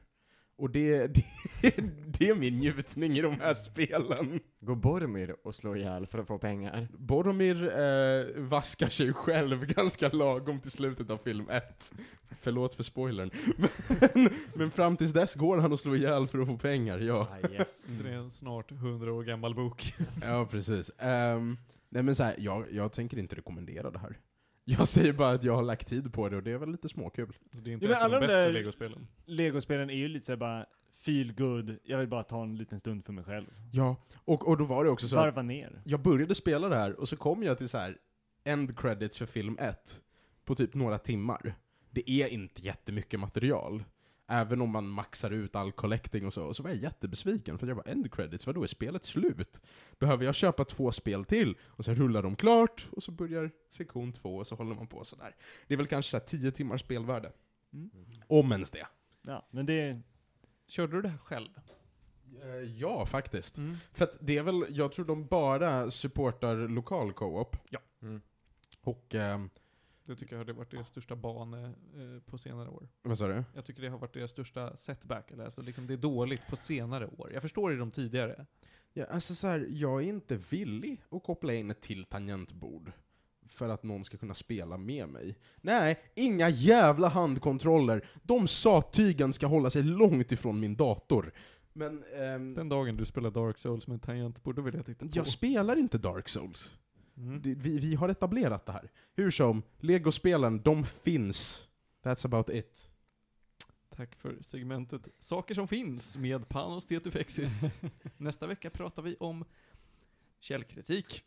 Och 0.57 0.69
det, 0.69 1.07
det, 1.61 1.75
det 2.05 2.29
är 2.29 2.35
min 2.35 2.59
njutning 2.59 3.17
i 3.17 3.21
de 3.21 3.39
här 3.39 3.53
spelen. 3.53 4.39
Går 4.59 4.75
Boromir 4.75 5.35
och 5.43 5.55
slår 5.55 5.77
ihjäl 5.77 6.07
för 6.07 6.19
att 6.19 6.27
få 6.27 6.37
pengar? 6.37 6.87
Boromir 6.97 7.63
eh, 7.63 8.41
vaskar 8.41 8.89
sig 8.89 9.13
själv 9.13 9.65
ganska 9.65 10.09
lagom 10.09 10.59
till 10.59 10.71
slutet 10.71 11.09
av 11.09 11.17
film 11.17 11.49
1. 11.49 11.93
Förlåt 12.41 12.75
för 12.75 12.83
spoilern. 12.83 13.31
Men, 13.57 14.29
men 14.53 14.71
fram 14.71 14.97
tills 14.97 15.13
dess 15.13 15.35
går 15.35 15.57
han 15.57 15.71
och 15.71 15.79
slår 15.79 15.95
ihjäl 15.95 16.27
för 16.27 16.39
att 16.39 16.47
få 16.47 16.57
pengar, 16.57 16.99
ja. 16.99 17.27
Ah, 17.31 17.49
yes. 17.49 17.85
Det 18.03 18.09
är 18.09 18.13
en 18.13 18.31
snart 18.31 18.71
100 18.71 19.13
år 19.13 19.23
gammal 19.23 19.55
bok. 19.55 19.95
Ja, 20.21 20.47
precis. 20.51 20.91
Ehm, 20.97 21.57
nej 21.89 22.03
men 22.03 22.15
så 22.15 22.23
här, 22.23 22.35
jag, 22.37 22.65
jag 22.71 22.91
tänker 22.91 23.17
inte 23.17 23.35
rekommendera 23.35 23.91
det 23.91 23.99
här. 23.99 24.17
Jag 24.69 24.87
säger 24.87 25.13
bara 25.13 25.29
att 25.29 25.43
jag 25.43 25.55
har 25.55 25.63
lagt 25.63 25.87
tid 25.87 26.13
på 26.13 26.29
det 26.29 26.37
och 26.37 26.43
det 26.43 26.51
är 26.51 26.57
väl 26.57 26.71
lite 26.71 26.89
småkul. 26.89 27.33
Så 27.53 27.57
det 27.59 27.69
är 27.69 27.73
inte 27.73 27.85
av 27.85 27.91
de 27.91 27.95
alla 27.97 28.19
de 28.19 28.27
bättre 28.27 28.37
där- 28.41 28.51
Lego-spelen. 28.51 29.07
Legospelen 29.25 29.89
är 29.89 29.93
ju 29.95 30.07
lite 30.07 30.25
såhär 30.25 30.37
bara 30.37 30.65
feel 31.01 31.33
good. 31.33 31.77
jag 31.83 31.97
vill 31.97 32.07
bara 32.07 32.23
ta 32.23 32.43
en 32.43 32.57
liten 32.57 32.79
stund 32.79 33.05
för 33.05 33.13
mig 33.13 33.23
själv. 33.23 33.45
Ja, 33.71 33.95
och, 34.25 34.47
och 34.47 34.57
då 34.57 34.65
var 34.65 34.83
det 34.83 34.89
också 34.89 35.07
så 35.07 35.15
Varva 35.15 35.41
ner. 35.41 35.81
jag 35.85 35.99
började 35.99 36.35
spela 36.35 36.69
det 36.69 36.75
här 36.75 36.99
och 36.99 37.09
så 37.09 37.17
kom 37.17 37.43
jag 37.43 37.57
till 37.57 37.69
så 37.69 37.77
här 37.77 37.97
end 38.43 38.79
credits 38.79 39.17
för 39.17 39.25
film 39.25 39.57
1 39.59 40.01
på 40.45 40.55
typ 40.55 40.73
några 40.73 40.97
timmar. 40.97 41.55
Det 41.91 42.11
är 42.11 42.27
inte 42.27 42.61
jättemycket 42.61 43.19
material. 43.19 43.83
Även 44.29 44.61
om 44.61 44.69
man 44.69 44.87
maxar 44.87 45.31
ut 45.31 45.55
all 45.55 45.71
collecting 45.71 46.25
och 46.25 46.33
så. 46.33 46.43
Och 46.43 46.55
så 46.55 46.63
var 46.63 46.69
jag 46.69 46.79
jättebesviken, 46.79 47.57
för 47.57 47.67
jag 47.67 47.77
bara 47.77 47.91
end 47.91 48.13
credits, 48.13 48.47
vadå 48.47 48.63
är 48.63 48.67
spelet 48.67 49.03
slut? 49.03 49.61
Behöver 49.99 50.25
jag 50.25 50.35
köpa 50.35 50.65
två 50.65 50.91
spel 50.91 51.25
till? 51.25 51.57
Och 51.63 51.85
sen 51.85 51.95
rullar 51.95 52.23
de 52.23 52.35
klart, 52.35 52.87
och 52.91 53.03
så 53.03 53.11
börjar 53.11 53.51
sektion 53.69 54.13
två, 54.13 54.37
och 54.37 54.47
så 54.47 54.55
håller 54.55 54.75
man 54.75 54.87
på 54.87 55.03
sådär. 55.05 55.35
Det 55.67 55.73
är 55.73 55.77
väl 55.77 55.87
kanske 55.87 56.11
så 56.11 56.17
här 56.17 56.25
10 56.25 56.51
timmars 56.51 56.81
spelvärde. 56.81 57.31
Mm. 57.73 57.89
Om 58.27 58.51
ens 58.51 58.71
det. 58.71 58.87
Ja, 59.21 59.47
men 59.51 59.65
det... 59.65 60.01
Körde 60.67 60.95
du 60.95 61.01
det 61.01 61.09
här 61.09 61.17
själv? 61.17 61.49
Eh, 62.43 62.71
Ja, 62.79 63.05
faktiskt. 63.05 63.57
Mm. 63.57 63.77
För 63.91 64.03
att 64.03 64.17
det 64.21 64.37
är 64.37 64.43
väl, 64.43 64.65
jag 64.69 64.91
tror 64.91 65.05
de 65.05 65.25
bara 65.25 65.91
supportar 65.91 66.55
lokal 66.55 67.13
co-op. 67.13 67.57
Ja. 67.69 67.79
Mm. 68.01 68.21
Och, 68.81 69.15
ehm, 69.15 69.49
Det 70.07 70.15
tycker 70.15 70.35
jag 70.35 70.45
har 70.45 70.53
varit 70.53 70.71
deras 70.71 70.87
största 70.89 71.15
bane 71.15 71.63
eh, 71.67 72.21
på 72.25 72.37
senare 72.37 72.69
år. 72.69 72.87
vad 73.01 73.17
sa 73.17 73.27
du? 73.27 73.43
Jag 73.53 73.65
tycker 73.65 73.81
det 73.81 73.89
har 73.89 73.97
varit 73.97 74.13
deras 74.13 74.31
största 74.31 74.75
setback, 74.75 75.31
eller 75.31 75.45
alltså 75.45 75.61
liksom 75.61 75.87
det 75.87 75.93
är 75.93 75.97
dåligt 75.97 76.47
på 76.49 76.55
senare 76.55 77.07
år. 77.07 77.31
Jag 77.33 77.41
förstår 77.41 77.69
det 77.69 77.77
de 77.77 77.91
tidigare. 77.91 78.45
Ja, 78.93 79.05
alltså 79.05 79.35
så 79.35 79.47
här, 79.47 79.67
jag 79.69 80.03
är 80.03 80.07
inte 80.07 80.37
villig 80.49 81.01
att 81.09 81.23
koppla 81.23 81.53
in 81.53 81.71
ett 81.71 81.81
till 81.81 82.05
tangentbord. 82.05 82.91
För 83.49 83.69
att 83.69 83.83
någon 83.83 84.03
ska 84.03 84.17
kunna 84.17 84.33
spela 84.33 84.77
med 84.77 85.09
mig. 85.09 85.37
Nej, 85.61 85.99
inga 86.15 86.49
jävla 86.49 87.07
handkontroller. 87.07 88.05
De 88.23 88.47
sattygen 88.47 89.33
ska 89.33 89.47
hålla 89.47 89.69
sig 89.69 89.83
långt 89.83 90.31
ifrån 90.31 90.59
min 90.59 90.75
dator. 90.75 91.31
Men, 91.73 92.03
ehm, 92.03 92.53
Den 92.53 92.69
dagen 92.69 92.97
du 92.97 93.05
spelar 93.05 93.31
Dark 93.31 93.57
Souls 93.57 93.87
med 93.87 93.93
en 93.93 93.99
tangentbord, 93.99 94.55
då 94.55 94.61
vill 94.61 94.75
jag 94.75 94.85
titta 94.85 95.05
på. 95.05 95.11
jag 95.15 95.27
spelar 95.27 95.75
inte 95.75 95.97
Dark 95.97 96.29
Souls. 96.29 96.73
Mm. 97.17 97.41
Vi, 97.41 97.79
vi 97.79 97.95
har 97.95 98.09
etablerat 98.09 98.65
det 98.65 98.71
här. 98.71 98.91
Hur 99.15 99.31
som, 99.31 99.63
Lego-spelen, 99.79 100.61
de 100.61 100.85
finns. 100.85 101.67
That's 102.03 102.25
about 102.25 102.49
it. 102.49 102.89
Tack 103.89 104.15
för 104.15 104.37
segmentet 104.41 105.07
Saker 105.19 105.55
som 105.55 105.67
finns 105.67 106.17
med 106.17 106.49
Panos 106.49 106.85
Tetufexis. 106.85 107.63
Nästa 108.17 108.47
vecka 108.47 108.69
pratar 108.69 109.01
vi 109.01 109.15
om 109.15 109.45
källkritik. 110.39 111.23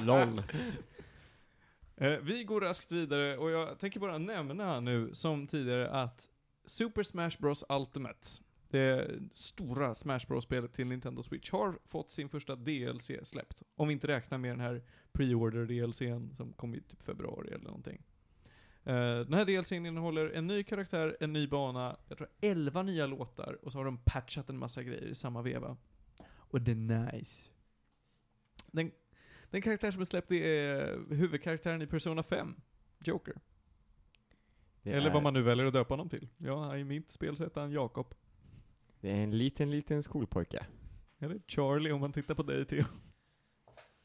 LOL. 0.00 0.42
Eh, 1.96 2.18
vi 2.22 2.44
går 2.44 2.60
raskt 2.60 2.92
vidare 2.92 3.38
och 3.38 3.50
jag 3.50 3.78
tänker 3.78 4.00
bara 4.00 4.18
nämna 4.18 4.80
nu 4.80 5.10
som 5.14 5.46
tidigare 5.46 5.90
att 5.90 6.30
Super 6.64 7.02
Smash 7.02 7.40
Bros 7.40 7.64
Ultimate, 7.68 8.28
det 8.74 9.20
stora 9.32 9.94
Smash 9.94 10.26
Bros-spelet 10.28 10.72
till 10.72 10.86
Nintendo 10.86 11.22
Switch, 11.22 11.50
har 11.50 11.78
fått 11.84 12.10
sin 12.10 12.28
första 12.28 12.56
DLC 12.56 13.10
släppt. 13.22 13.62
Om 13.76 13.88
vi 13.88 13.94
inte 13.94 14.06
räknar 14.06 14.38
med 14.38 14.50
den 14.50 14.60
här 14.60 14.82
pre-order 15.12 15.66
DLCn 15.66 16.34
som 16.34 16.52
kom 16.52 16.74
i 16.74 16.80
typ 16.80 17.02
februari 17.02 17.48
eller 17.48 17.64
någonting. 17.64 18.02
Eh, 18.84 19.18
den 19.18 19.34
här 19.34 19.44
DLCn 19.44 19.86
innehåller 19.86 20.30
en 20.30 20.46
ny 20.46 20.64
karaktär, 20.64 21.16
en 21.20 21.32
ny 21.32 21.46
bana, 21.46 21.96
jag 22.08 22.18
tror 22.18 22.28
11 22.40 22.82
nya 22.82 23.06
låtar, 23.06 23.58
och 23.62 23.72
så 23.72 23.78
har 23.78 23.84
de 23.84 23.98
patchat 24.04 24.50
en 24.50 24.58
massa 24.58 24.82
grejer 24.82 25.06
i 25.06 25.14
samma 25.14 25.42
veva. 25.42 25.76
Och 26.30 26.60
det 26.60 26.70
är 26.70 27.12
nice. 27.12 27.44
Den, 28.66 28.90
den 29.50 29.62
karaktär 29.62 29.90
som 29.90 30.00
är 30.00 30.04
släppt 30.04 30.32
är 30.32 31.14
huvudkaraktären 31.14 31.82
i 31.82 31.86
Persona 31.86 32.22
5, 32.22 32.54
Joker. 33.04 33.34
Det 34.82 34.92
Eller 34.92 35.08
är, 35.08 35.14
vad 35.14 35.22
man 35.22 35.34
nu 35.34 35.42
väljer 35.42 35.66
att 35.66 35.72
döpa 35.72 35.92
honom 35.94 36.08
till. 36.08 36.28
Ja, 36.36 36.76
i 36.76 36.84
mitt 36.84 37.10
spel 37.10 37.36
så 37.36 37.44
heter 37.44 37.60
han 37.60 37.72
Jakob. 37.72 38.14
Det 39.04 39.10
är 39.10 39.22
en 39.22 39.38
liten, 39.38 39.70
liten 39.70 40.02
skolpojke. 40.02 40.66
Eller 41.18 41.40
Charlie 41.46 41.92
om 41.92 42.00
man 42.00 42.12
tittar 42.12 42.34
på 42.34 42.42
dig 42.42 42.64
Theo. 42.64 42.84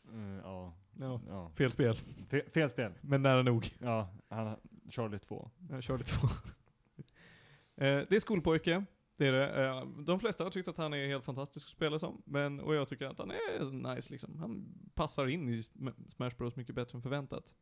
Mm, 0.08 0.38
ja. 0.44 0.74
Ja, 1.00 1.22
ja. 1.28 1.52
fel 1.56 1.72
spel. 1.72 1.96
Fe, 2.30 2.50
fel 2.54 2.70
spel. 2.70 2.92
Men 3.02 3.22
nära 3.22 3.44
nog. 3.44 3.76
Ja, 3.80 4.10
han, 4.30 4.56
Charlie 4.90 5.20
2. 5.20 5.52
Jag 5.70 5.84
körde 5.84 6.04
två. 6.04 6.28
eh, 7.76 8.02
det 8.10 8.12
är 8.12 8.20
skolpojke. 8.20 8.86
Det 9.18 9.28
är 9.28 9.32
det. 9.32 9.66
Eh, 9.66 9.88
de 9.88 10.20
flesta 10.20 10.44
har 10.44 10.52
tyckt 10.52 10.68
att 10.68 10.78
han 10.78 10.94
är 10.94 11.08
helt 11.08 11.26
fantastisk 11.26 11.68
att 11.68 11.72
spela 11.72 12.00
som. 12.00 12.22
Men, 12.26 12.60
och 12.60 12.76
jag 12.76 12.88
tycker 12.88 13.06
att 13.06 13.20
han 13.20 13.32
är 13.32 13.94
nice 13.96 14.12
liksom. 14.12 14.38
Han 14.38 14.74
passar 14.94 15.28
in 15.28 15.50
i 15.50 15.62
Sm- 15.62 16.08
Smash 16.10 16.38
Bros 16.38 16.56
mycket 16.56 16.76
bättre 16.76 16.98
än 16.98 17.02
förväntat. 17.02 17.56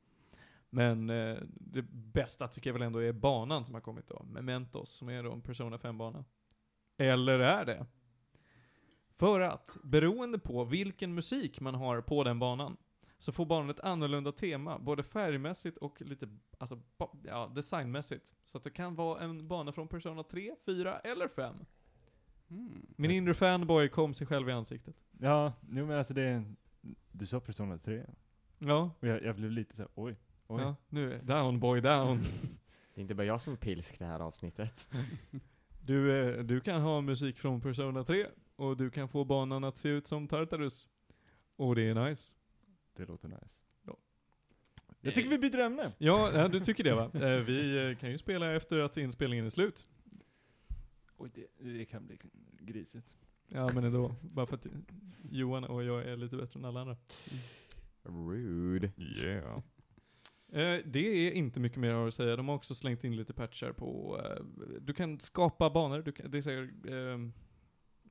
Men 0.70 1.10
eh, 1.10 1.38
det 1.50 1.82
bästa 1.92 2.48
tycker 2.48 2.70
jag 2.70 2.74
väl 2.74 2.88
ändå 2.88 3.00
är 3.00 3.14
banan 3.14 3.66
som 3.66 3.74
har 3.74 3.82
kommit 3.82 4.08
då. 4.08 4.24
Mementos, 4.24 4.92
som 4.92 5.10
är 5.10 5.24
då 5.24 5.32
en 5.32 5.42
Persona 5.42 5.78
5-bana. 5.78 6.26
Eller 6.98 7.40
är 7.40 7.66
det? 7.66 7.86
För 9.16 9.42
att, 9.42 9.78
beroende 9.84 10.40
på 10.40 10.64
vilken 10.64 11.14
musik 11.16 11.60
man 11.60 11.76
har 11.76 12.02
på 12.02 12.24
den 12.24 12.40
banan, 12.40 12.78
så 13.18 13.32
får 13.32 13.46
banan 13.46 13.70
ett 13.70 13.80
annorlunda 13.80 14.32
tema, 14.32 14.80
både 14.80 15.04
färgmässigt 15.04 15.78
och 15.78 16.02
lite, 16.02 16.30
alltså, 16.58 16.80
ja, 17.24 17.52
designmässigt. 17.56 18.36
Så 18.44 18.58
att 18.58 18.64
det 18.64 18.70
kan 18.70 18.96
vara 18.96 19.22
en 19.22 19.48
bana 19.48 19.72
från 19.72 19.88
Persona 19.88 20.24
3, 20.24 20.56
4 20.66 21.00
eller 21.00 21.28
5. 21.28 21.56
Mm. 22.50 22.86
Min 22.96 23.12
inre 23.12 23.34
fanboy 23.34 23.90
kom 23.90 24.14
sig 24.14 24.28
själv 24.28 24.50
i 24.50 24.52
ansiktet. 24.52 24.96
Ja, 25.20 25.54
nu 25.70 25.86
men 25.86 25.98
alltså 25.98 26.14
det... 26.14 26.44
Du 27.12 27.26
sa 27.26 27.40
Persona 27.40 27.78
3. 27.78 28.06
Ja, 28.58 28.92
Och 29.00 29.08
jag, 29.08 29.24
jag 29.24 29.36
blev 29.36 29.52
lite 29.52 29.76
såhär, 29.76 29.92
oj. 29.96 30.16
Oj. 30.48 30.62
ja, 30.62 30.76
nu 30.90 31.14
är 31.14 31.22
down 31.22 31.60
boy 31.60 31.82
down. 31.82 32.20
Det 32.94 33.02
är 33.02 33.02
inte 33.02 33.16
bara 33.16 33.28
jag 33.28 33.42
som 33.42 33.54
är 33.54 33.58
pilsk 33.58 34.00
det 34.00 34.06
här 34.06 34.20
avsnittet. 34.20 34.90
Du, 35.88 36.12
eh, 36.12 36.44
du 36.44 36.60
kan 36.60 36.82
ha 36.82 37.02
musik 37.02 37.38
från 37.38 37.62
Persona 37.62 38.04
3, 38.04 38.28
och 38.56 38.78
du 38.78 38.90
kan 38.90 39.10
få 39.10 39.24
banan 39.26 39.64
att 39.64 39.78
se 39.78 39.90
ut 39.90 40.08
som 40.08 40.28
Tartarus. 40.28 40.90
Och 41.56 41.76
det 41.76 41.82
är 41.82 42.10
nice. 42.10 42.36
Det 42.96 43.06
låter 43.06 43.28
nice. 43.28 43.60
Ja. 43.84 43.98
Jag 45.02 45.14
tycker 45.14 45.30
vi 45.30 45.38
byter 45.38 45.60
ämne. 45.60 45.94
Ja, 45.98 46.48
du 46.48 46.60
tycker 46.60 46.84
det 46.84 46.96
va? 46.96 47.12
Eh, 47.14 47.44
Vi 47.44 47.90
eh, 47.90 47.98
kan 47.98 48.12
ju 48.12 48.18
spela 48.18 48.56
efter 48.56 48.80
att 48.80 48.98
inspelningen 48.98 49.46
är 49.46 49.50
slut. 49.50 49.88
Oj, 51.18 51.32
det, 51.34 51.48
det 51.70 51.86
kan 51.86 52.06
bli 52.08 52.18
grisigt. 52.60 53.18
Ja 53.48 53.70
men 53.74 53.84
ändå, 53.84 54.16
bara 54.22 54.46
för 54.46 54.56
att 54.56 54.68
Johan 55.32 55.64
och 55.64 55.84
jag 55.84 56.04
är 56.06 56.18
lite 56.18 56.36
bättre 56.38 56.60
än 56.60 56.66
alla 56.66 56.82
andra. 56.82 56.98
Rude. 58.04 58.92
Yeah. 58.98 59.62
Eh, 60.52 60.78
det 60.86 61.28
är 61.28 61.32
inte 61.32 61.60
mycket 61.60 61.78
mer 61.78 61.90
jag 61.90 61.98
har 61.98 62.08
att 62.08 62.14
säga. 62.14 62.36
De 62.36 62.48
har 62.48 62.56
också 62.56 62.76
slängt 62.76 63.04
in 63.04 63.16
lite 63.16 63.34
patchar 63.34 63.72
på, 63.72 64.22
eh, 64.24 64.44
du 64.82 64.94
kan 64.94 65.20
skapa 65.20 65.70
banor, 65.70 66.02
du 66.02 66.12
kan, 66.12 66.32
det 66.32 66.42
säger 66.42 66.70
ehm, 66.90 67.34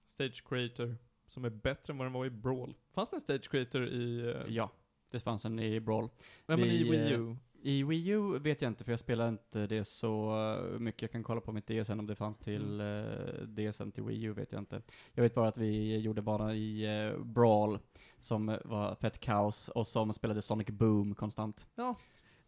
Stage 0.04 0.44
Creator, 0.48 0.96
som 1.28 1.44
är 1.44 1.50
bättre 1.50 1.92
än 1.92 1.98
vad 1.98 2.06
den 2.06 2.12
var 2.12 2.26
i 2.26 2.30
Brawl. 2.30 2.74
Fanns 2.94 3.10
det 3.10 3.16
en 3.16 3.20
Stage 3.20 3.50
Creator 3.50 3.86
i, 3.86 4.20
eh, 4.20 4.54
Ja, 4.54 4.70
det 5.10 5.20
fanns 5.20 5.44
en 5.44 5.58
i 5.58 5.80
Brawl. 5.80 6.08
nej, 6.46 6.58
men 6.58 6.68
i 6.68 6.90
Wii 6.90 7.12
eh, 7.12 7.20
U? 7.20 7.36
I 7.62 7.82
Wii 7.82 8.08
U 8.08 8.38
vet 8.38 8.62
jag 8.62 8.70
inte, 8.70 8.84
för 8.84 8.92
jag 8.92 9.00
spelar 9.00 9.28
inte 9.28 9.66
det 9.66 9.84
så 9.84 10.40
eh, 10.56 10.78
mycket. 10.78 11.02
Jag 11.02 11.12
kan 11.12 11.22
kolla 11.22 11.40
på 11.40 11.52
mitt 11.52 11.66
DSN 11.66 12.00
om 12.00 12.06
det 12.06 12.14
fanns 12.14 12.38
till 12.38 12.80
uh, 12.80 13.42
DSN 13.48 13.90
till 13.90 14.02
Wii 14.02 14.22
U, 14.22 14.32
vet 14.32 14.52
jag 14.52 14.60
inte. 14.60 14.82
Jag 15.12 15.22
vet 15.22 15.34
bara 15.34 15.48
att 15.48 15.58
vi 15.58 15.98
gjorde 15.98 16.22
bara 16.22 16.54
i 16.54 16.84
eh, 17.06 17.18
Brawl, 17.24 17.78
som 18.18 18.48
eh, 18.48 18.58
var 18.64 18.94
fett 18.94 19.20
kaos, 19.20 19.68
och 19.68 19.86
som 19.86 20.12
spelade 20.12 20.42
Sonic 20.42 20.66
Boom 20.66 21.14
konstant. 21.14 21.66
Eh, 21.76 21.92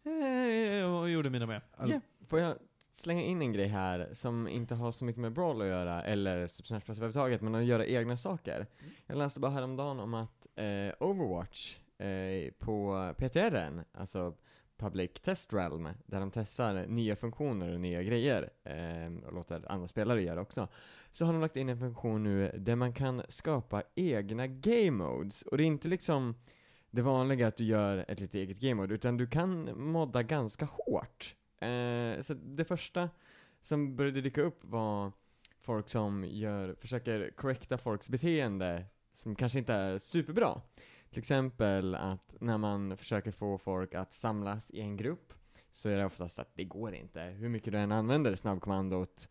jag 0.03 1.09
gjorde 1.09 1.29
mina 1.29 1.45
med. 1.45 1.61
All- 1.77 1.89
Yeah. 1.89 2.01
Får 2.27 2.39
jag 2.39 2.55
slänga 2.91 3.21
in 3.21 3.41
en 3.41 3.53
grej 3.53 3.67
här 3.67 4.09
som 4.13 4.47
inte 4.47 4.75
har 4.75 4.91
så 4.91 5.05
mycket 5.05 5.21
med 5.21 5.31
Brawl 5.33 5.61
att 5.61 5.67
göra, 5.67 6.03
eller 6.03 6.47
Super 6.47 6.67
Smash 6.67 6.79
Bros 6.85 6.97
överhuvudtaget, 6.97 7.41
men 7.41 7.55
att 7.55 7.63
göra 7.65 7.85
egna 7.85 8.17
saker. 8.17 8.67
Jag 9.07 9.17
läste 9.17 9.39
bara 9.39 9.51
häromdagen 9.51 9.99
om 9.99 10.13
att 10.13 10.47
eh, 10.55 10.93
Overwatch 10.99 11.77
eh, 11.97 12.51
på 12.59 12.93
PTR'n, 13.17 13.83
alltså 13.91 14.33
Public 14.77 15.11
Test 15.21 15.53
Realm, 15.53 15.87
där 16.05 16.19
de 16.19 16.31
testar 16.31 16.85
nya 16.87 17.15
funktioner 17.15 17.73
och 17.73 17.79
nya 17.81 18.03
grejer, 18.03 18.49
eh, 18.63 19.25
och 19.27 19.33
låter 19.33 19.71
andra 19.71 19.87
spelare 19.87 20.21
göra 20.21 20.41
också, 20.41 20.67
så 21.11 21.25
har 21.25 21.33
de 21.33 21.41
lagt 21.41 21.55
in 21.55 21.69
en 21.69 21.79
funktion 21.79 22.23
nu 22.23 22.51
där 22.57 22.75
man 22.75 22.93
kan 22.93 23.21
skapa 23.29 23.83
egna 23.95 24.47
game 24.47 24.91
modes. 24.91 25.41
Och 25.41 25.57
det 25.57 25.63
är 25.63 25.65
inte 25.65 25.87
liksom 25.87 26.35
det 26.91 27.01
vanliga 27.01 27.47
att 27.47 27.57
du 27.57 27.63
gör 27.63 28.05
ett 28.07 28.19
litet 28.19 28.35
eget 28.35 28.59
game 28.59 28.73
mode, 28.73 28.95
utan 28.95 29.17
du 29.17 29.27
kan 29.27 29.81
modda 29.91 30.23
ganska 30.23 30.65
hårt. 30.65 31.35
Eh, 31.59 32.21
så 32.21 32.33
det 32.33 32.65
första 32.65 33.09
som 33.61 33.95
började 33.95 34.21
dyka 34.21 34.41
upp 34.41 34.59
var 34.61 35.11
folk 35.59 35.89
som 35.89 36.25
gör, 36.25 36.75
försöker 36.79 37.31
correcta 37.35 37.77
folks 37.77 38.09
beteende 38.09 38.85
som 39.13 39.35
kanske 39.35 39.59
inte 39.59 39.73
är 39.73 39.97
superbra. 39.97 40.61
Till 41.09 41.19
exempel 41.19 41.95
att 41.95 42.35
när 42.39 42.57
man 42.57 42.97
försöker 42.97 43.31
få 43.31 43.57
folk 43.57 43.93
att 43.95 44.13
samlas 44.13 44.71
i 44.71 44.81
en 44.81 44.97
grupp 44.97 45.33
så 45.71 45.89
är 45.89 45.97
det 45.97 46.05
oftast 46.05 46.39
att 46.39 46.55
det 46.55 46.63
går 46.63 46.95
inte. 46.95 47.21
Hur 47.21 47.49
mycket 47.49 47.73
du 47.73 47.79
än 47.79 47.91
använder 47.91 48.35
snabbkommandot 48.35 49.29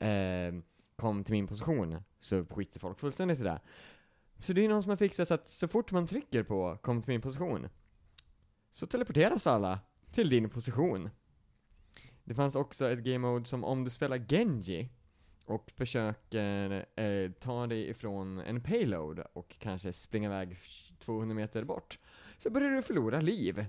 eh, 0.00 0.54
kom 0.96 1.24
till 1.24 1.32
min 1.32 1.46
position 1.46 2.02
så 2.20 2.44
skiter 2.44 2.80
folk 2.80 2.98
fullständigt 2.98 3.40
i 3.40 3.42
det. 3.42 3.60
Så 4.38 4.52
det 4.52 4.64
är 4.64 4.68
någon 4.68 4.82
som 4.82 4.90
har 4.90 4.96
fixat 4.96 5.28
så 5.28 5.34
att 5.34 5.48
så 5.48 5.68
fort 5.68 5.92
man 5.92 6.06
trycker 6.06 6.42
på 6.42 6.78
kom 6.82 7.02
till 7.02 7.10
min 7.10 7.20
position 7.20 7.68
så 8.72 8.86
teleporteras 8.86 9.46
alla 9.46 9.80
till 10.12 10.30
din 10.30 10.50
position. 10.50 11.10
Det 12.24 12.34
fanns 12.34 12.56
också 12.56 12.90
ett 12.90 12.98
game 12.98 13.18
mode 13.18 13.44
som 13.44 13.64
om 13.64 13.84
du 13.84 13.90
spelar 13.90 14.18
Genji 14.18 14.88
och 15.44 15.70
försöker 15.76 16.86
eh, 16.96 17.30
ta 17.30 17.66
dig 17.66 17.88
ifrån 17.88 18.38
en 18.38 18.62
payload 18.62 19.24
och 19.32 19.56
kanske 19.58 19.92
springa 19.92 20.28
iväg 20.28 20.56
200 20.98 21.34
meter 21.34 21.64
bort 21.64 21.98
så 22.38 22.50
börjar 22.50 22.70
du 22.70 22.82
förlora 22.82 23.20
liv. 23.20 23.66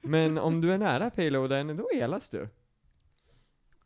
Men 0.00 0.38
om 0.38 0.60
du 0.60 0.72
är 0.72 0.78
nära 0.78 1.10
payloaden, 1.10 1.76
då 1.76 1.90
elas 1.94 2.30
du. 2.30 2.48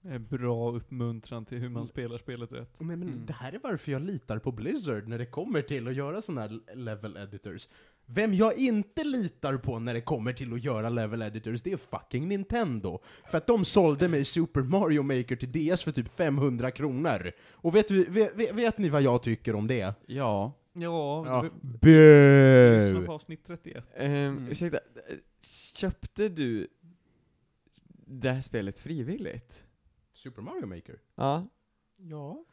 Eh, 0.05 0.18
Bra 0.18 0.72
uppmuntran 0.72 1.44
till 1.44 1.59
hur 1.59 1.68
man 1.68 1.86
spelar 1.86 2.18
spelet 2.18 2.53
rätt. 2.53 2.80
Men, 2.80 2.86
men 2.98 3.09
Mm. 3.09 3.26
det 3.26 3.32
här 3.32 3.53
är 3.53 3.61
varför 3.62 3.92
jag 3.92 4.03
litar 4.03 4.38
på 4.38 4.53
Blizzard 4.53 5.09
när 5.09 5.18
det 5.18 5.26
kommer 5.26 5.62
till 5.62 5.88
att 5.88 5.94
göra 5.94 6.22
sådana 6.22 6.40
här 6.40 6.74
level 6.76 7.16
editors. 7.16 7.68
Vem 8.07 8.34
jag 8.34 8.59
inte 8.59 9.05
litar 9.05 9.57
på 9.57 9.78
när 9.78 9.94
det 9.94 10.00
kommer 10.00 10.32
till 10.32 10.53
att 10.53 10.64
göra 10.64 10.88
level 10.88 11.22
editors, 11.22 11.62
det 11.62 11.72
är 11.72 11.76
fucking 11.76 12.28
Nintendo. 12.28 12.98
För 13.30 13.38
att 13.38 13.46
de 13.46 13.64
sålde 13.64 14.09
mig 14.09 14.24
Super 14.24 14.62
Mario 14.62 15.03
Maker 15.03 15.36
till 15.36 15.53
DS 15.53 15.82
för 15.82 15.92
typ 15.92 16.09
500 16.09 16.70
kronor. 16.70 17.32
Och 17.53 17.74
vet, 17.74 17.90
vi, 17.90 18.05
vet, 18.05 18.36
vet, 18.36 18.55
vet 18.55 18.78
ni 18.78 18.88
vad 18.88 19.03
jag 19.03 19.22
tycker 19.22 19.55
om 19.55 19.66
det? 19.66 19.94
Ja. 20.07 20.53
Ja, 20.74 21.24
Ja. 21.26 21.48
du 21.82 22.80
lyssna 22.80 23.07
på 23.07 23.12
avsnitt 23.12 23.44
31. 23.46 23.84
Ehm, 23.96 24.12
Mm. 24.12 24.48
Ursäkta, 24.48 24.78
köpte 25.76 26.28
du 26.28 26.68
det 28.07 28.30
här 28.30 28.40
spelet 28.42 28.78
frivilligt? 28.78 29.64
Super 30.12 30.42
Mario 30.42 30.66
Maker? 30.66 30.98
Ja. 31.14 31.46
Ja. 31.96 32.44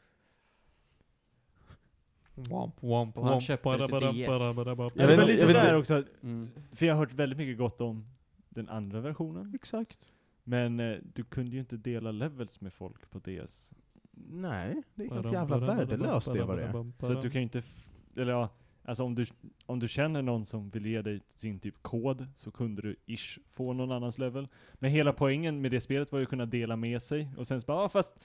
Womp, 2.35 2.83
womp, 2.83 3.17
Och 3.17 3.23
han 3.23 3.31
womp, 3.33 3.43
köpte 3.43 3.69
det 3.69 3.75
till 3.77 3.91
badabada, 3.91 4.11
DS. 4.13 4.55
badabada. 4.55 4.91
Jag 4.95 5.07
vet 5.07 5.19
vet 5.19 5.19
inte- 5.19 5.25
lite 5.25 5.39
jag 5.39 5.47
vet 5.47 5.55
där 5.55 5.63
inte- 5.63 5.75
också, 5.77 6.03
Mm. 6.21 6.49
för 6.73 6.85
jag 6.85 6.93
har 6.93 6.99
hört 6.99 7.13
väldigt 7.13 7.37
mycket 7.37 7.57
gott 7.57 7.81
om 7.81 8.05
den 8.49 8.69
andra 8.69 8.99
versionen. 9.01 9.51
Exakt. 9.55 10.11
Men 10.43 10.79
eh, 10.79 10.97
du 11.13 11.23
kunde 11.23 11.51
ju 11.51 11.59
inte 11.59 11.77
dela 11.77 12.11
levels 12.11 12.61
med 12.61 12.73
folk 12.73 13.09
på 13.09 13.19
DS. 13.19 13.73
Nej, 14.11 14.83
det 14.95 15.05
är 15.05 15.09
helt 15.11 15.31
jävla 15.31 15.57
värdelöst 15.59 16.33
det 16.33 16.43
vad 16.43 16.57
det 16.57 16.91
Så 16.99 17.13
att 17.13 17.21
du 17.21 17.29
kan 17.29 17.41
ju 17.41 17.43
inte, 17.43 17.59
f- 17.59 17.89
eller 18.15 18.31
ja, 18.31 18.49
alltså 18.89 19.03
om 19.03 19.15
du, 19.15 19.25
om 19.65 19.79
du 19.79 19.87
känner 19.87 20.21
någon 20.21 20.45
som 20.45 20.69
vill 20.69 20.85
ge 20.85 21.01
dig 21.01 21.21
sin 21.35 21.59
typ 21.59 21.83
kod, 21.83 22.27
så 22.35 22.51
kunde 22.51 22.81
du 22.81 22.95
ish 23.05 23.39
få 23.49 23.73
någon 23.73 23.91
annans 23.91 24.17
level. 24.17 24.47
Men 24.73 24.91
hela 24.91 25.13
poängen 25.13 25.61
med 25.61 25.71
det 25.71 25.81
spelet 25.81 26.11
var 26.11 26.19
ju 26.19 26.23
att 26.23 26.29
kunna 26.29 26.45
dela 26.45 26.75
med 26.75 27.01
sig, 27.01 27.29
och 27.37 27.47
sen 27.47 27.61
så 27.61 27.65
bara, 27.65 27.81
ja 27.81 27.89
fast 27.89 28.19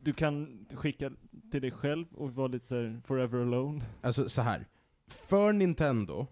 du 0.00 0.12
kan 0.12 0.66
skicka 0.74 1.12
till 1.50 1.62
dig 1.62 1.70
själv 1.70 2.06
och 2.14 2.34
vara 2.34 2.48
lite 2.48 2.66
såhär 2.66 3.00
forever 3.04 3.40
alone. 3.40 3.84
Alltså 4.00 4.28
så 4.28 4.42
här. 4.42 4.66
För 5.06 5.52
Nintendo, 5.52 6.26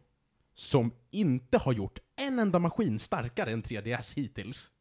som 0.55 0.93
inte 1.11 1.59
har 1.59 1.73
gjort 1.73 1.99
en 2.17 2.39
enda 2.39 2.59
maskin 2.59 2.99
starkare 2.99 3.51
än 3.51 3.63
3DS 3.63 4.17
hittills, 4.17 4.73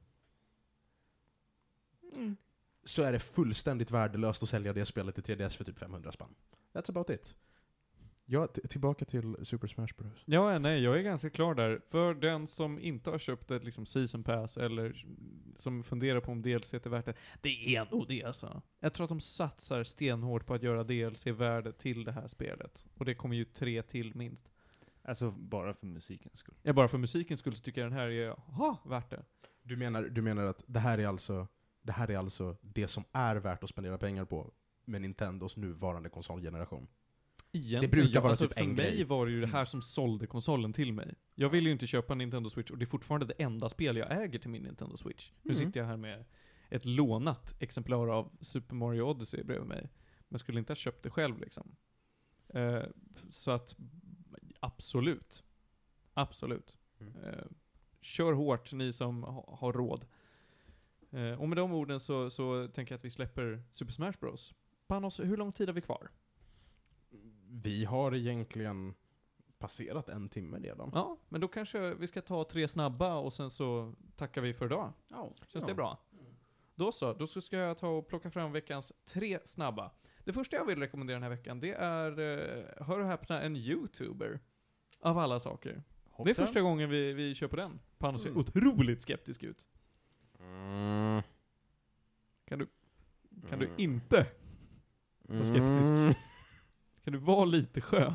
så 2.83 3.03
är 3.03 3.11
det 3.11 3.19
fullständigt 3.19 3.91
värdelöst 3.91 4.43
att 4.43 4.49
sälja 4.49 4.73
det 4.73 4.85
spelet 4.85 5.15
till 5.15 5.23
3DS 5.23 5.57
för 5.57 5.63
typ 5.63 5.79
500 5.79 6.11
spänn. 6.11 6.35
That's 6.73 6.89
about 6.89 7.09
it. 7.09 7.35
Ja, 8.31 8.47
tillbaka 8.47 9.05
till 9.05 9.35
Super 9.45 9.67
Smash 9.67 9.87
Bros. 9.97 10.23
Ja, 10.25 10.59
nej, 10.59 10.83
jag 10.83 10.97
är 10.97 11.01
ganska 11.01 11.29
klar 11.29 11.55
där. 11.55 11.81
För 11.89 12.13
den 12.13 12.47
som 12.47 12.79
inte 12.79 13.09
har 13.09 13.17
köpt 13.17 13.51
ett 13.51 13.63
liksom 13.63 13.85
season 13.85 14.23
pass 14.23 14.57
eller 14.57 15.05
som 15.57 15.83
funderar 15.83 16.19
på 16.19 16.31
om 16.31 16.41
DLC 16.41 16.73
är 16.73 16.89
värt 16.89 17.05
det. 17.05 17.13
Det 17.41 17.75
är 17.75 17.87
nog 17.91 18.07
det 18.07 18.23
alltså. 18.23 18.61
Jag 18.79 18.93
tror 18.93 19.03
att 19.03 19.09
de 19.09 19.19
satsar 19.19 19.83
stenhårt 19.83 20.45
på 20.45 20.53
att 20.53 20.63
göra 20.63 20.83
DLC-värde 20.83 21.71
till 21.71 22.03
det 22.03 22.11
här 22.11 22.27
spelet. 22.27 22.85
Och 22.97 23.05
det 23.05 23.15
kommer 23.15 23.35
ju 23.35 23.45
tre 23.45 23.81
till 23.81 24.15
minst. 24.15 24.49
Alltså 25.03 25.31
bara 25.31 25.73
för 25.73 25.87
musikens 25.87 26.39
skull. 26.39 26.55
Ja, 26.61 26.73
bara 26.73 26.87
för 26.87 26.97
musikens 26.97 27.39
skull 27.39 27.55
så 27.55 27.63
tycker 27.63 27.81
jag 27.81 27.91
den 27.91 27.99
här 27.99 28.09
är, 28.09 28.29
ha, 28.31 28.77
värt 28.85 29.09
det. 29.09 29.25
Du 29.61 29.77
menar, 29.77 30.03
du 30.03 30.21
menar 30.21 30.43
att 30.43 30.63
det 30.67 30.79
här 30.79 30.97
är 30.97 31.07
alltså 31.07 31.47
det 31.81 31.91
här 31.91 32.11
är 32.11 32.17
alltså 32.17 32.57
det 32.61 32.87
som 32.87 33.03
är 33.11 33.35
värt 33.35 33.63
att 33.63 33.69
spendera 33.69 33.97
pengar 33.97 34.25
på 34.25 34.53
med 34.85 35.01
Nintendos 35.01 35.57
nuvarande 35.57 36.09
konsolgeneration? 36.09 36.87
Egentligen, 37.51 37.81
Det 37.81 37.87
brukar 37.87 38.19
vara 38.21 38.29
alltså 38.29 38.47
typ 38.47 38.53
för 38.53 38.61
en 38.61 38.73
mig 38.73 38.91
grej. 38.95 39.03
var 39.03 39.25
det 39.25 39.31
ju 39.31 39.41
det 39.41 39.47
här 39.47 39.65
som 39.65 39.81
sålde 39.81 40.27
konsolen 40.27 40.73
till 40.73 40.93
mig. 40.93 41.15
Jag 41.35 41.49
vill 41.49 41.65
ju 41.65 41.71
inte 41.71 41.87
köpa 41.87 42.13
en 42.13 42.17
Nintendo 42.17 42.49
Switch 42.49 42.71
och 42.71 42.77
det 42.77 42.83
är 42.83 42.87
fortfarande 42.87 43.25
det 43.25 43.33
enda 43.43 43.69
spel 43.69 43.97
jag 43.97 44.23
äger 44.23 44.39
till 44.39 44.49
min 44.49 44.63
Nintendo 44.63 44.97
Switch. 44.97 45.31
Nu 45.41 45.53
Mm. 45.53 45.65
sitter 45.65 45.79
jag 45.79 45.87
här 45.87 45.97
med 45.97 46.25
ett 46.69 46.85
lånat 46.85 47.55
exemplar 47.59 48.07
av 48.07 48.31
Super 48.41 48.75
Mario 48.75 49.01
Odyssey 49.01 49.43
bredvid 49.43 49.67
mig. 49.67 49.89
Men 50.27 50.39
skulle 50.39 50.59
inte 50.59 50.71
ha 50.71 50.75
köpt 50.75 51.03
det 51.03 51.09
själv 51.09 51.39
liksom. 51.39 51.75
Eh, 52.47 52.83
så 53.31 53.51
att, 53.51 53.75
absolut. 54.59 55.43
Absolut. 56.13 56.77
Mm. 56.99 57.13
Eh, 57.23 57.43
kör 58.01 58.33
hårt 58.33 58.71
ni 58.73 58.93
som 58.93 59.23
ha, 59.23 59.57
har 59.59 59.73
råd. 59.73 60.05
Eh, 61.11 61.41
och 61.41 61.49
med 61.49 61.57
de 61.57 61.73
orden 61.73 61.99
så, 61.99 62.29
så 62.29 62.67
tänker 62.67 62.93
jag 62.93 62.97
att 62.99 63.05
vi 63.05 63.09
släpper 63.09 63.63
Super 63.71 63.91
Smash 63.91 64.13
Bros. 64.19 64.53
Panos, 64.87 65.19
hur 65.19 65.37
lång 65.37 65.51
tid 65.51 65.67
har 65.69 65.73
vi 65.73 65.81
kvar? 65.81 66.09
Vi 67.51 67.85
har 67.85 68.15
egentligen 68.15 68.93
passerat 69.59 70.09
en 70.09 70.29
timme 70.29 70.59
redan. 70.59 70.91
Ja, 70.93 71.17
men 71.29 71.41
då 71.41 71.47
kanske 71.47 71.93
vi 71.93 72.07
ska 72.07 72.21
ta 72.21 72.43
tre 72.43 72.67
snabba 72.67 73.15
och 73.17 73.33
sen 73.33 73.51
så 73.51 73.93
tackar 74.15 74.41
vi 74.41 74.53
för 74.53 74.65
idag. 74.65 74.93
Ja. 75.07 75.33
Känns 75.47 75.63
Ja. 75.63 75.67
det 75.67 75.73
bra? 75.75 75.97
Då 76.75 76.91
så, 76.91 77.13
då 77.13 77.27
ska 77.27 77.57
jag 77.57 77.77
ta 77.77 77.87
och 77.87 78.07
plocka 78.07 78.31
fram 78.31 78.51
veckans 78.51 78.93
tre 79.05 79.39
snabba. 79.43 79.91
Det 80.23 80.33
första 80.33 80.55
jag 80.55 80.65
vill 80.65 80.79
rekommendera 80.79 81.15
den 81.15 81.23
här 81.23 81.29
veckan, 81.29 81.59
det 81.59 81.73
är, 81.73 82.19
eh, 82.19 82.85
hör 82.85 82.99
och 82.99 83.07
häpna, 83.07 83.41
en 83.41 83.55
YouTuber. 83.55 84.39
Av 84.99 85.17
alla 85.17 85.39
saker. 85.39 85.83
Det 86.25 86.29
är 86.29 86.33
första 86.33 86.61
gången 86.61 86.89
vi, 86.89 87.13
vi 87.13 87.35
kör 87.35 87.47
på 87.47 87.55
den. 87.55 87.79
Panos 87.97 88.21
ser 88.21 88.29
Mm. 88.29 88.39
otroligt 88.39 89.01
skeptisk 89.01 89.43
ut. 89.43 89.67
Mm. 90.39 91.21
Kan 92.45 92.59
du, 92.59 92.67
kan 93.49 93.59
du 93.59 93.65
Mm. 93.65 93.79
inte? 93.79 94.27
Var 95.19 95.45
skeptisk. 95.45 95.89
Mm. 95.89 96.13
Kan 97.03 97.13
du 97.13 97.19
vara 97.19 97.45
lite 97.45 97.81
skön? 97.81 98.13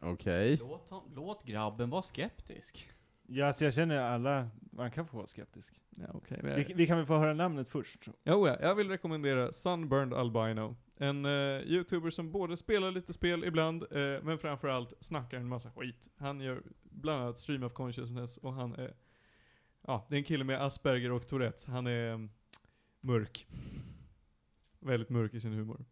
Okej. 0.00 0.56
Låt, 0.60 0.86
hon- 0.90 1.12
låt 1.14 1.44
grabben 1.44 1.90
vara 1.90 2.02
skeptisk. 2.02 2.90
Ja, 3.28 3.52
så 3.52 3.64
jag 3.64 3.74
känner 3.74 3.96
alla, 3.96 4.48
man 4.60 4.90
kan 4.90 5.06
få 5.06 5.16
vara 5.16 5.26
skeptisk. 5.26 5.82
Ja, 5.90 6.06
okej. 6.14 6.40
Vi, 6.42 6.74
vi 6.74 6.86
kan 6.86 6.96
väl 6.96 7.06
få 7.06 7.16
höra 7.16 7.34
namnet 7.34 7.68
först? 7.68 8.06
Jo, 8.24 8.46
ja, 8.48 8.56
jag 8.60 8.74
vill 8.74 8.88
rekommendera 8.88 9.52
Sunburned 9.52 10.14
Albino. 10.14 10.76
En 10.96 11.24
eh, 11.24 11.30
YouTuber 11.62 12.10
som 12.10 12.32
både 12.32 12.56
spelar 12.56 12.90
lite 12.90 13.12
spel 13.12 13.44
ibland, 13.44 13.82
eh, 13.82 14.22
men 14.22 14.38
framförallt 14.38 14.94
snackar 15.00 15.36
en 15.36 15.48
massa 15.48 15.70
skit. 15.70 16.08
Han 16.16 16.40
gör 16.40 16.62
bland 16.82 17.22
annat 17.22 17.38
Stream 17.38 17.62
of 17.62 17.72
Consciousness 17.72 18.36
och 18.36 18.52
han 18.52 18.74
är, 18.74 18.94
ja, 19.86 20.06
det 20.08 20.16
är 20.16 20.18
en 20.18 20.24
kille 20.24 20.44
med 20.44 20.62
Asperger 20.62 21.12
och 21.12 21.26
Tourettes. 21.26 21.66
Han 21.66 21.86
är 21.86 22.08
mm, 22.12 22.30
mörk. 23.00 23.46
Väldigt 24.80 25.10
mörk 25.10 25.34
i 25.34 25.40
sin 25.40 25.52
humor. 25.52 25.84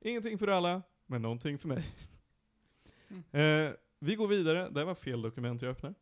Ingenting 0.00 0.38
för 0.38 0.48
alla, 0.48 0.82
men 1.08 1.22
någonting 1.22 1.58
för 1.58 1.68
mig. 1.68 1.94
Eh, 3.30 3.70
vi 3.98 4.14
går 4.14 4.28
vidare, 4.28 4.68
det 4.68 4.84
var 4.84 4.94
fel 4.94 5.22
dokument 5.22 5.62
jag 5.62 5.70
öppnar. 5.70 5.94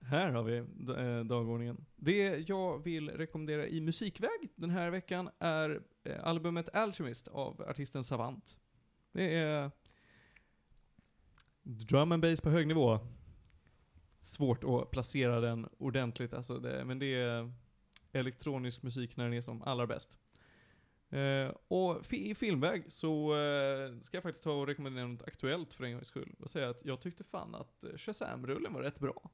Här 0.00 0.30
har 0.30 0.42
vi 0.42 0.56
eh, 0.56 1.24
dagordningen. 1.24 1.84
Det 1.96 2.48
jag 2.48 2.84
vill 2.84 3.10
rekommendera 3.10 3.66
i 3.66 3.80
musikväg 3.80 4.48
den 4.54 4.70
här 4.70 4.90
veckan 4.90 5.30
är 5.38 5.82
eh, 6.04 6.24
albumet 6.24 6.74
Alchemist 6.74 7.28
av 7.28 7.62
artisten 7.68 8.04
Savant. 8.04 8.60
Det 9.12 9.34
är 9.34 9.70
drum 11.62 12.12
and 12.12 12.22
bass 12.22 12.40
på 12.40 12.50
hög 12.50 12.66
nivå. 12.66 12.98
Svårt 14.20 14.64
att 14.64 14.90
placera 14.90 15.40
den 15.40 15.68
ordentligt, 15.78 16.34
alltså 16.34 16.58
det, 16.58 16.84
men 16.84 16.98
det 16.98 17.14
är 17.14 17.52
elektronisk 18.12 18.82
musik 18.82 19.16
när 19.16 19.24
den 19.24 19.32
är 19.32 19.40
som 19.40 19.62
allra 19.62 19.86
bäst. 19.86 20.18
Eh, 21.10 21.54
och 21.68 22.12
i 22.12 22.34
filmväg 22.34 22.92
så 22.92 23.36
eh, 23.36 23.98
ska 23.98 24.16
jag 24.16 24.22
faktiskt 24.22 24.44
ta 24.44 24.52
och 24.52 24.66
rekommendera 24.66 25.06
något 25.06 25.22
aktuellt 25.22 25.72
för 25.72 25.84
en 25.84 25.92
gångs 25.92 26.06
skull. 26.08 26.34
Och 26.38 26.50
säga 26.50 26.68
att 26.70 26.84
jag 26.84 27.00
tyckte 27.00 27.24
fan 27.24 27.54
att 27.54 27.84
eh, 27.84 27.90
Shazam-rullen 27.96 28.72
var 28.72 28.82
rätt 28.82 29.00
bra. 29.00 29.30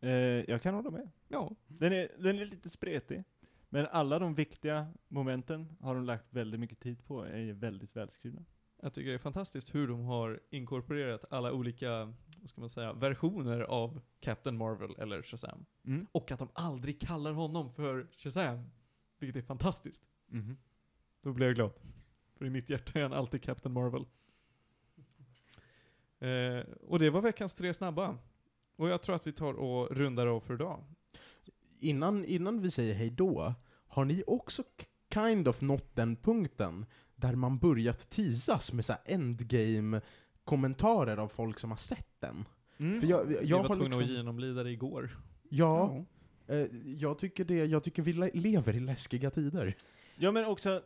Eh, 0.00 0.10
jag 0.50 0.62
kan 0.62 0.74
hålla 0.74 0.90
med. 0.90 1.10
Ja, 1.28 1.50
Den 1.66 1.92
är, 1.92 2.08
den 2.18 2.38
är 2.38 2.44
lite 2.44 2.70
spretig. 2.70 3.24
Men 3.68 3.86
alla 3.86 4.18
de 4.18 4.34
viktiga 4.34 4.92
momenten 5.08 5.76
har 5.80 5.94
de 5.94 6.04
lagt 6.04 6.32
väldigt 6.32 6.60
mycket 6.60 6.80
tid 6.80 7.04
på, 7.04 7.22
är 7.24 7.52
väldigt 7.52 7.96
välskrivna. 7.96 8.44
Jag 8.82 8.92
tycker 8.94 9.08
det 9.08 9.14
är 9.14 9.18
fantastiskt 9.18 9.74
hur 9.74 9.88
de 9.88 10.00
har 10.00 10.40
inkorporerat 10.50 11.24
alla 11.30 11.52
olika, 11.52 12.14
vad 12.40 12.48
ska 12.48 12.60
man 12.60 12.70
säga, 12.70 12.92
versioner 12.92 13.60
av 13.60 14.00
Captain 14.20 14.56
Marvel 14.56 14.94
eller 14.98 15.22
Shazam. 15.22 15.64
Mm. 15.84 16.06
Och 16.12 16.30
att 16.30 16.38
de 16.38 16.48
aldrig 16.52 17.00
kallar 17.00 17.32
honom 17.32 17.72
för 17.72 18.06
Shazam. 18.16 18.70
Vilket 19.18 19.42
är 19.42 19.46
fantastiskt. 19.46 20.02
Mhm. 20.26 20.56
Då 21.22 21.32
blir 21.32 21.46
jag 21.46 21.54
glad. 21.56 21.70
För 22.38 22.46
i 22.46 22.50
mitt 22.50 22.70
hjärta 22.70 22.98
är 22.98 23.02
han 23.02 23.12
alltid 23.12 23.42
Captain 23.42 23.72
Marvel. 23.72 24.04
Eh, 26.18 26.60
och 26.86 26.98
det 26.98 27.10
var 27.10 27.20
veckans 27.20 27.52
tre 27.52 27.74
snabba. 27.74 28.18
Och 28.76 28.88
jag 28.88 29.02
tror 29.02 29.14
att 29.16 29.26
vi 29.26 29.32
tar 29.32 29.54
och 29.54 29.96
rundar 29.96 30.26
av 30.26 30.40
för 30.40 30.54
idag. 30.54 30.84
Innan, 31.80 32.24
innan 32.24 32.60
vi 32.62 32.70
säger 32.70 32.94
hej 32.94 33.10
då, 33.10 33.54
har 33.86 34.04
ni 34.04 34.22
också 34.26 34.62
kind 35.14 35.48
of 35.48 35.60
nått 35.60 35.96
den 35.96 36.16
punkten 36.16 36.86
där 37.14 37.34
man 37.34 37.58
börjat 37.58 38.10
teasas 38.10 38.72
med 38.72 38.84
så 38.84 38.92
här 38.92 39.02
endgame-kommentarer 39.04 41.16
av 41.16 41.28
folk 41.28 41.58
som 41.58 41.70
har 41.70 41.78
sett 41.78 42.20
den? 42.20 42.44
Mm. 42.78 43.00
För 43.00 43.08
jag, 43.08 43.32
jag, 43.32 43.44
jag 43.44 43.58
var 43.58 43.68
har 43.68 43.74
tvungna 43.74 43.96
liksom, 43.96 44.04
att 44.04 44.10
genomlida 44.10 44.62
det 44.62 44.70
igår. 44.70 45.16
Ja, 45.48 46.04
eh, 46.46 46.66
jag 46.86 47.18
tycker 47.18 47.44
det, 47.44 47.64
jag 47.64 47.84
tycker 47.84 48.02
vi 48.02 48.12
le- 48.12 48.30
lever 48.34 48.76
i 48.76 48.80
läskiga 48.80 49.30
tider. 49.30 49.76
Ja 50.16 50.32
men 50.32 50.44
också, 50.44 50.82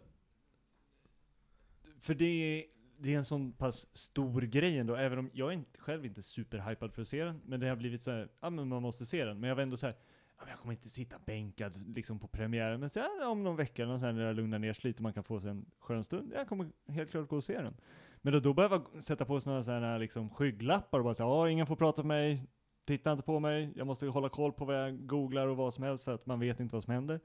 för 2.05 2.15
det 2.15 2.25
är, 2.25 2.65
det 2.99 3.15
är 3.15 3.19
en 3.19 3.25
sån 3.25 3.53
pass 3.53 3.89
stor 3.93 4.43
grej 4.43 4.79
ändå, 4.79 4.95
även 4.95 5.19
om 5.19 5.31
jag 5.33 5.49
är 5.49 5.53
inte, 5.53 5.81
själv 5.81 6.07
inte 6.07 6.23
superhypad 6.23 6.93
för 6.93 7.03
att 7.03 7.09
se 7.09 7.25
den, 7.25 7.41
men 7.45 7.61
det 7.61 7.69
har 7.69 7.77
blivit 7.77 8.03
så 8.03 8.11
här, 8.11 8.29
ja 8.41 8.51
men 8.51 8.69
man 8.69 8.83
måste 8.83 9.07
se 9.07 9.25
den, 9.25 9.41
men 9.41 9.49
jag 9.49 9.57
var 9.57 9.63
ändå 9.63 9.77
så 9.77 9.87
här, 9.87 9.95
ja, 10.37 10.43
men 10.43 10.49
jag 10.49 10.59
kommer 10.59 10.73
inte 10.73 10.89
sitta 10.89 11.17
bänkad 11.27 11.97
liksom 11.97 12.19
på 12.19 12.29
premiären, 12.29 12.81
men 12.81 12.91
så, 12.91 12.99
ja, 12.99 13.29
om 13.29 13.43
någon 13.43 13.57
vecka 13.57 13.83
eller 13.83 13.99
så 13.99 14.05
här, 14.05 14.13
när 14.13 14.27
det 14.27 14.33
lugnar 14.33 14.59
ner 14.59 14.73
sig 14.73 14.89
lite, 14.89 15.03
man 15.03 15.13
kan 15.13 15.25
få 15.25 15.41
sig 15.41 15.51
en 15.51 15.67
skön 15.79 16.05
stund, 16.05 16.33
jag 16.35 16.49
kommer 16.49 16.69
helt 16.89 17.11
klart 17.11 17.29
gå 17.29 17.37
och 17.37 17.45
se 17.45 17.63
den. 17.63 17.77
Men 18.23 18.33
då, 18.33 18.41
då 18.41 18.55
behöver 18.55 18.83
jag 18.95 19.05
sätta 19.05 19.25
på 19.25 19.41
sig 19.41 19.51
några 19.51 19.63
sådana 19.63 19.87
här 19.87 19.99
liksom 19.99 20.31
skygglappar 20.31 20.99
och 20.99 21.05
bara 21.05 21.15
säga, 21.15 21.27
ja, 21.27 21.51
ingen 21.51 21.67
får 21.67 21.77
prata 21.77 22.03
med 22.03 22.17
mig, 22.17 22.47
titta 22.85 23.13
inte 23.13 23.25
på 23.25 23.41
mig, 23.41 23.73
jag 23.77 23.87
måste 23.87 24.07
hålla 24.07 24.29
koll 24.29 24.53
på 24.53 24.65
vad 24.65 24.77
jag 24.77 25.07
googlar 25.07 25.47
och 25.47 25.57
vad 25.57 25.75
som 25.75 25.85
helst 25.85 26.05
för 26.05 26.15
att 26.15 26.27
man 26.27 26.41
vet 26.41 26.61
inte 26.61 26.75
vad 26.75 26.85
som 26.85 26.93
händer. 26.93 27.21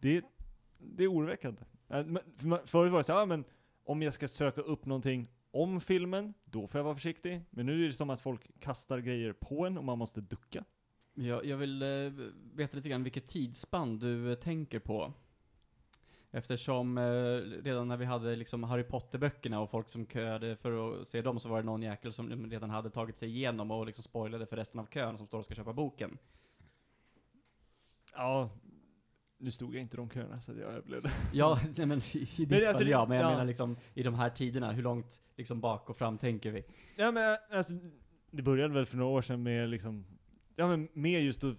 Det, 0.00 0.24
det 0.78 1.04
är 1.04 1.12
oroväckande. 1.12 1.62
Äh, 1.88 2.04
förut 2.64 2.92
var 2.92 2.98
det 2.98 3.04
så 3.04 3.12
här, 3.12 3.20
ja, 3.20 3.26
men 3.26 3.44
om 3.86 4.02
jag 4.02 4.12
ska 4.12 4.28
söka 4.28 4.60
upp 4.60 4.86
någonting 4.86 5.28
om 5.50 5.80
filmen, 5.80 6.34
då 6.44 6.66
får 6.66 6.78
jag 6.78 6.84
vara 6.84 6.94
försiktig. 6.94 7.42
Men 7.50 7.66
nu 7.66 7.84
är 7.84 7.86
det 7.86 7.94
som 7.94 8.10
att 8.10 8.20
folk 8.20 8.60
kastar 8.60 8.98
grejer 8.98 9.32
på 9.32 9.66
en 9.66 9.78
och 9.78 9.84
man 9.84 9.98
måste 9.98 10.20
ducka. 10.20 10.64
Jag, 11.14 11.44
jag 11.44 11.56
vill 11.56 11.82
eh, 11.82 11.88
veta 12.54 12.76
lite 12.76 12.88
grann 12.88 13.02
vilket 13.02 13.28
tidsspann 13.28 13.98
du 13.98 14.32
eh, 14.32 14.38
tänker 14.38 14.78
på. 14.78 15.12
Eftersom 16.30 16.98
eh, 16.98 17.02
redan 17.62 17.88
när 17.88 17.96
vi 17.96 18.04
hade 18.04 18.36
liksom 18.36 18.62
Harry 18.62 18.82
Potter-böckerna 18.82 19.60
och 19.60 19.70
folk 19.70 19.88
som 19.88 20.06
köade 20.06 20.56
för 20.56 21.00
att 21.00 21.08
se 21.08 21.22
dem 21.22 21.40
så 21.40 21.48
var 21.48 21.56
det 21.56 21.66
någon 21.66 21.82
jäkel 21.82 22.12
som 22.12 22.50
redan 22.50 22.70
hade 22.70 22.90
tagit 22.90 23.16
sig 23.16 23.28
igenom 23.28 23.70
och 23.70 23.86
liksom 23.86 24.04
spoilade 24.04 24.46
för 24.46 24.56
resten 24.56 24.80
av 24.80 24.86
kön 24.86 25.18
som 25.18 25.26
står 25.26 25.38
och 25.38 25.44
ska 25.44 25.54
köpa 25.54 25.72
boken. 25.72 26.18
Ja, 28.12 28.50
nu 29.38 29.50
stod 29.50 29.74
jag 29.74 29.80
inte 29.82 29.96
i 29.96 29.98
de 29.98 30.10
köerna 30.10 30.40
så 30.40 30.52
att 30.52 30.58
jag 30.58 30.72
överlevde. 30.72 31.10
Ja, 31.32 31.58
nej 31.76 31.86
men 31.86 31.98
i, 31.98 32.18
ditt 32.36 32.50
Men 32.50 32.58
alltså, 32.58 32.72
fall 32.72 32.84
det- 32.84 32.90
ja, 32.90 33.06
men 33.08 33.16
jag 33.16 33.26
ja. 33.26 33.30
menar 33.30 33.44
liksom 33.44 33.76
i 33.94 34.02
de 34.02 34.14
här 34.14 34.30
tiderna, 34.30 34.72
hur 34.72 34.82
långt 34.82 35.20
liksom 35.36 35.60
bak 35.60 35.90
och 35.90 35.96
fram 35.96 36.18
tänker 36.18 36.50
vi? 36.52 36.64
Ja 36.96 37.10
men 37.10 37.36
alltså, 37.50 37.72
det 38.30 38.42
började 38.42 38.74
väl 38.74 38.86
för 38.86 38.96
några 38.96 39.10
år 39.10 39.22
sedan 39.22 39.42
med 39.42 39.68
liksom, 39.68 40.06
ja 40.56 40.68
men 40.68 40.88
med 40.92 41.22
just 41.24 41.44
att 41.44 41.56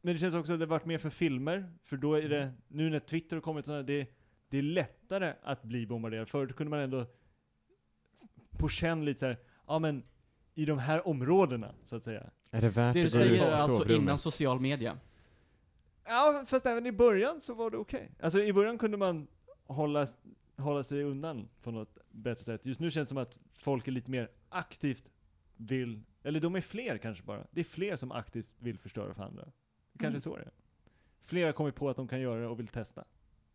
men 0.00 0.14
det 0.14 0.18
känns 0.20 0.34
också 0.34 0.52
att 0.52 0.60
det 0.60 0.66
varit 0.66 0.84
mer 0.84 0.98
för 0.98 1.10
filmer, 1.10 1.72
för 1.84 1.96
då 1.96 2.14
är 2.14 2.28
det, 2.28 2.52
nu 2.68 2.90
när 2.90 2.98
Twitter 2.98 3.36
har 3.36 3.40
kommit, 3.40 3.66
så 3.66 3.72
här, 3.72 3.82
det, 3.82 4.06
det 4.48 4.58
är 4.58 4.62
lättare 4.62 5.34
att 5.42 5.62
bli 5.62 5.86
bombarderad. 5.86 6.28
Förut 6.28 6.56
kunde 6.56 6.70
man 6.70 6.80
ändå 6.80 7.06
på 8.58 8.68
känn 8.68 9.04
lite 9.04 9.20
så 9.20 9.26
här, 9.26 9.36
ja 9.66 9.78
men 9.78 10.02
i 10.54 10.64
de 10.64 10.78
här 10.78 11.08
områdena, 11.08 11.74
så 11.84 11.96
att 11.96 12.04
säga. 12.04 12.30
Är 12.50 12.60
det 12.60 12.68
värt 12.68 12.94
Det 12.94 13.00
du 13.02 13.02
gå 13.02 13.06
ut 13.06 13.12
säger 13.12 13.52
alltså 13.52 13.92
innan 13.92 14.18
social 14.18 14.60
media? 14.60 14.98
Ja, 16.08 16.44
fast 16.46 16.66
även 16.66 16.86
i 16.86 16.92
början 16.92 17.40
så 17.40 17.54
var 17.54 17.70
det 17.70 17.76
okej. 17.76 18.10
Alltså 18.20 18.42
i 18.42 18.52
början 18.52 18.78
kunde 18.78 18.96
man 18.96 19.26
hålla, 19.66 20.06
hålla 20.56 20.82
sig 20.82 21.02
undan 21.02 21.48
på 21.62 21.70
något 21.70 21.98
bättre 22.10 22.44
sätt. 22.44 22.66
Just 22.66 22.80
nu 22.80 22.90
känns 22.90 23.08
det 23.08 23.10
som 23.10 23.18
att 23.18 23.38
folk 23.54 23.88
är 23.88 23.92
lite 23.92 24.10
mer 24.10 24.28
aktivt 24.48 25.10
vill, 25.56 26.02
eller 26.22 26.40
de 26.40 26.54
är 26.56 26.60
fler 26.60 26.98
kanske 26.98 27.22
bara. 27.24 27.46
Det 27.50 27.60
är 27.60 27.64
fler 27.64 27.96
som 27.96 28.12
aktivt 28.12 28.48
vill 28.58 28.78
förstöra 28.78 29.14
för 29.14 29.22
andra. 29.22 29.44
Det 29.44 29.98
kanske 29.98 30.06
Mm. 30.06 30.16
är 30.16 30.20
så 30.20 30.36
det 30.36 30.42
är. 30.42 30.50
Fler 31.22 31.44
har 31.46 31.52
kommit 31.52 31.74
på 31.74 31.90
att 31.90 31.96
de 31.96 32.08
kan 32.08 32.20
göra 32.20 32.40
det 32.40 32.46
och 32.46 32.58
vill 32.58 32.68
testa. 32.68 33.04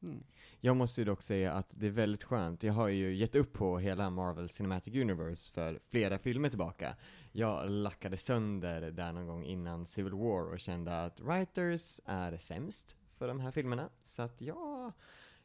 Mm. 0.03 0.23
Jag 0.59 0.75
måste 0.75 1.01
ju 1.01 1.05
dock 1.05 1.21
säga 1.21 1.53
att 1.53 1.67
det 1.69 1.87
är 1.87 1.91
väldigt 1.91 2.23
skönt. 2.23 2.63
Jag 2.63 2.73
har 2.73 2.87
ju 2.87 3.15
gett 3.15 3.35
upp 3.35 3.53
på 3.53 3.79
hela 3.79 4.09
Marvel 4.09 4.49
Cinematic 4.49 4.95
Universe 4.95 5.53
för 5.53 5.79
flera 5.89 6.17
filmer 6.17 6.49
tillbaka. 6.49 6.95
Jag 7.31 7.69
lackade 7.69 8.17
sönder 8.17 8.91
där 8.91 9.11
någon 9.11 9.27
gång 9.27 9.43
innan 9.45 9.85
Civil 9.85 10.13
War 10.13 10.51
och 10.53 10.59
kände 10.59 11.03
att 11.03 11.19
writers 11.19 11.99
är 12.05 12.37
sämst 12.37 12.97
för 13.17 13.27
de 13.27 13.39
här 13.39 13.51
filmerna. 13.51 13.89
Så 14.03 14.21
att 14.21 14.41
jag, 14.41 14.91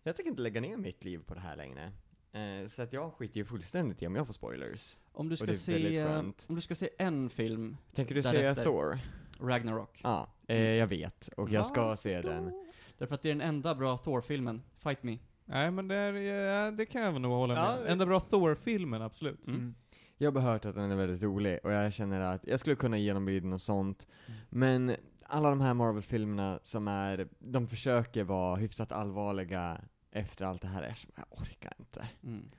jag 0.03 0.17
tänker 0.17 0.31
inte 0.31 0.43
lägga 0.43 0.61
ner 0.61 0.77
mitt 0.77 1.05
liv 1.05 1.19
på 1.27 1.35
det 1.35 1.41
här 1.41 1.57
längre. 1.57 1.93
Eh, 2.33 2.69
så 2.69 2.83
att 2.83 2.93
jag 2.93 3.13
skiter 3.13 3.39
ju 3.39 3.45
fullständigt 3.45 4.03
i 4.03 4.07
om 4.07 4.17
jag 4.17 4.27
får 4.27 4.35
spoilers. 4.35 4.99
Om 5.13 5.29
du 5.29 5.37
ska 5.37 5.55
se, 5.55 6.05
om 6.49 6.55
du 6.55 6.61
ska 6.61 6.75
se 6.75 6.91
en 6.99 7.31
film, 7.31 7.77
Tänker 7.93 8.15
du 8.15 8.23
säga. 8.23 8.55
Thor? 8.55 8.99
Ragnarok. 9.41 10.01
Ja, 10.03 10.29
eh, 10.49 10.57
jag 10.59 10.87
vet. 10.87 11.29
Och 11.37 11.51
jag 11.51 11.67
ska 11.67 11.97
se 11.97 12.23
den. 12.23 12.68
Därför 12.99 13.15
att 13.15 13.23
det 13.23 13.29
är 13.29 13.35
den 13.35 13.49
enda 13.49 13.75
bra 13.75 13.97
Thor-filmen, 13.97 14.63
Fight 14.79 15.03
Me. 15.03 15.19
Nej 15.45 15.71
men 15.71 15.89
det, 15.89 15.97
är, 15.97 16.73
det 16.73 16.87
kan 16.87 17.03
jag 17.03 17.21
nog 17.21 17.33
hålla 17.33 17.55
med 17.55 17.63
Ja. 17.65 17.87
Enda 17.87 18.07
bra 18.07 18.21
Thor-filmen, 18.21 19.03
absolut. 19.03 19.47
Mm. 19.47 19.75
Jag 20.17 20.33
har 20.33 20.41
hört 20.41 20.65
att 20.65 20.75
den 20.75 20.91
är 20.91 20.97
väldigt 20.97 21.23
rolig 21.23 21.59
och 21.65 21.73
jag 21.73 21.93
känner 21.93 22.21
att 22.21 22.47
jag 22.47 22.61
skulle 22.61 22.77
kunna 22.77 22.99
ge 22.99 23.13
dem 23.13 23.25
bilden 23.25 23.53
och 23.53 23.63
sånt. 23.63 24.09
Mm. 24.27 24.41
Men 24.49 24.97
alla 25.23 25.51
de 25.51 25.61
här 25.61 25.75
Marvel-filmerna 25.75 26.61
som 26.63 26.89
är, 26.89 27.29
de 27.39 27.69
försöker 27.69 28.25
vara 28.25 28.57
hyfsat 28.57 28.93
allvarliga 28.93 29.81
efter 30.11 30.45
allt 30.45 30.63
det 30.63 30.69
här 30.69 30.83
är 30.83 30.95
som, 30.95 31.11
jag 31.17 31.27
orkar 31.31 31.73
inte. 31.79 32.09
Mm. 32.23 32.51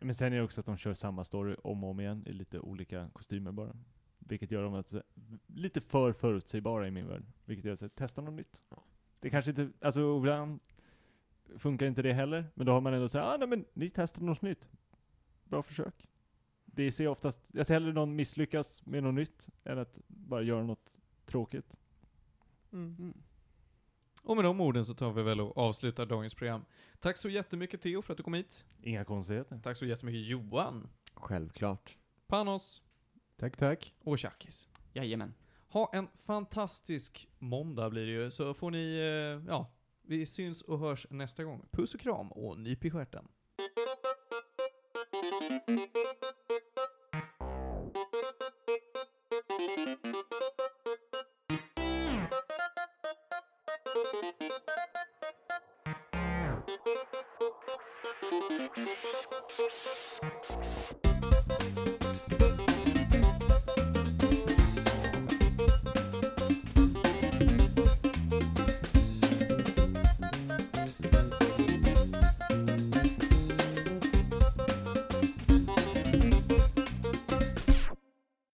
Men 0.00 0.14
sen 0.14 0.32
är 0.32 0.36
det 0.36 0.42
också 0.42 0.60
att 0.60 0.66
de 0.66 0.76
kör 0.76 0.94
samma 0.94 1.24
story 1.24 1.56
om 1.64 1.84
och 1.84 1.90
om 1.90 2.00
igen 2.00 2.24
i 2.26 2.32
lite 2.32 2.60
olika 2.60 3.08
kostymer 3.12 3.52
bara. 3.52 3.76
Vilket 4.18 4.50
gör 4.50 4.62
dem 4.62 4.74
att, 4.74 4.94
lite 5.46 5.80
för 5.80 6.12
förutsägbara 6.12 6.88
i 6.88 6.90
min 6.90 7.08
värld. 7.08 7.22
Vilket 7.44 7.64
gör 7.64 7.84
att 7.84 7.94
testa 7.94 8.20
något 8.20 8.34
nytt. 8.34 8.62
Ja. 8.70 8.82
Det 9.26 9.30
kanske 9.30 9.50
inte, 9.50 9.70
alltså 9.80 10.16
ibland 10.18 10.60
funkar 11.58 11.86
inte 11.86 12.02
det 12.02 12.12
heller. 12.12 12.44
Men 12.54 12.66
då 12.66 12.72
har 12.72 12.80
man 12.80 12.94
ändå 12.94 13.08
sagt, 13.08 13.26
ah, 13.26 13.36
nej 13.36 13.48
men 13.48 13.64
ni 13.72 13.90
testade 13.90 14.26
något 14.26 14.42
nytt. 14.42 14.68
Bra 15.44 15.62
försök. 15.62 16.08
Det 16.64 16.92
ser 16.92 17.04
jag 17.04 17.12
oftast, 17.12 17.40
jag 17.52 17.66
ser 17.66 17.74
hellre 17.74 17.92
någon 17.92 18.16
misslyckas 18.16 18.86
med 18.86 19.02
något 19.02 19.14
nytt 19.14 19.48
än 19.64 19.78
att 19.78 19.98
bara 20.06 20.42
göra 20.42 20.62
något 20.62 20.98
tråkigt. 21.24 21.78
Mm. 22.72 23.14
Och 24.22 24.36
med 24.36 24.44
de 24.44 24.60
orden 24.60 24.86
så 24.86 24.94
tar 24.94 25.12
vi 25.12 25.22
väl 25.22 25.40
och 25.40 25.58
avslutar 25.58 26.06
dagens 26.06 26.34
program. 26.34 26.64
Tack 27.00 27.16
så 27.16 27.28
jättemycket 27.28 27.80
Theo 27.80 28.02
för 28.02 28.12
att 28.12 28.16
du 28.16 28.22
kom 28.22 28.34
hit. 28.34 28.64
Inga 28.82 29.04
konstigheter. 29.04 29.60
Tack 29.62 29.76
så 29.76 29.86
jättemycket 29.86 30.26
Johan, 30.26 30.88
Självklart. 31.14 31.96
Panos 32.26 32.82
Tack, 33.36 33.56
tack. 33.56 33.94
och 34.04 34.18
Tjackis. 34.18 34.68
Jajamän. 34.92 35.34
Ha 35.68 35.90
en 35.92 36.08
fantastisk 36.26 37.28
måndag 37.38 37.90
blir 37.90 38.06
det 38.06 38.12
ju, 38.12 38.30
så 38.30 38.54
får 38.54 38.70
ni, 38.70 38.96
eh, 38.96 39.52
ja, 39.52 39.72
vi 40.02 40.26
syns 40.26 40.62
och 40.62 40.78
hörs 40.78 41.06
nästa 41.10 41.44
gång. 41.44 41.68
Puss 41.70 41.94
och 41.94 42.00
kram 42.00 42.32
och 42.32 42.58
nyp 42.58 42.84
i 42.84 42.90
stjärten. 42.90 43.28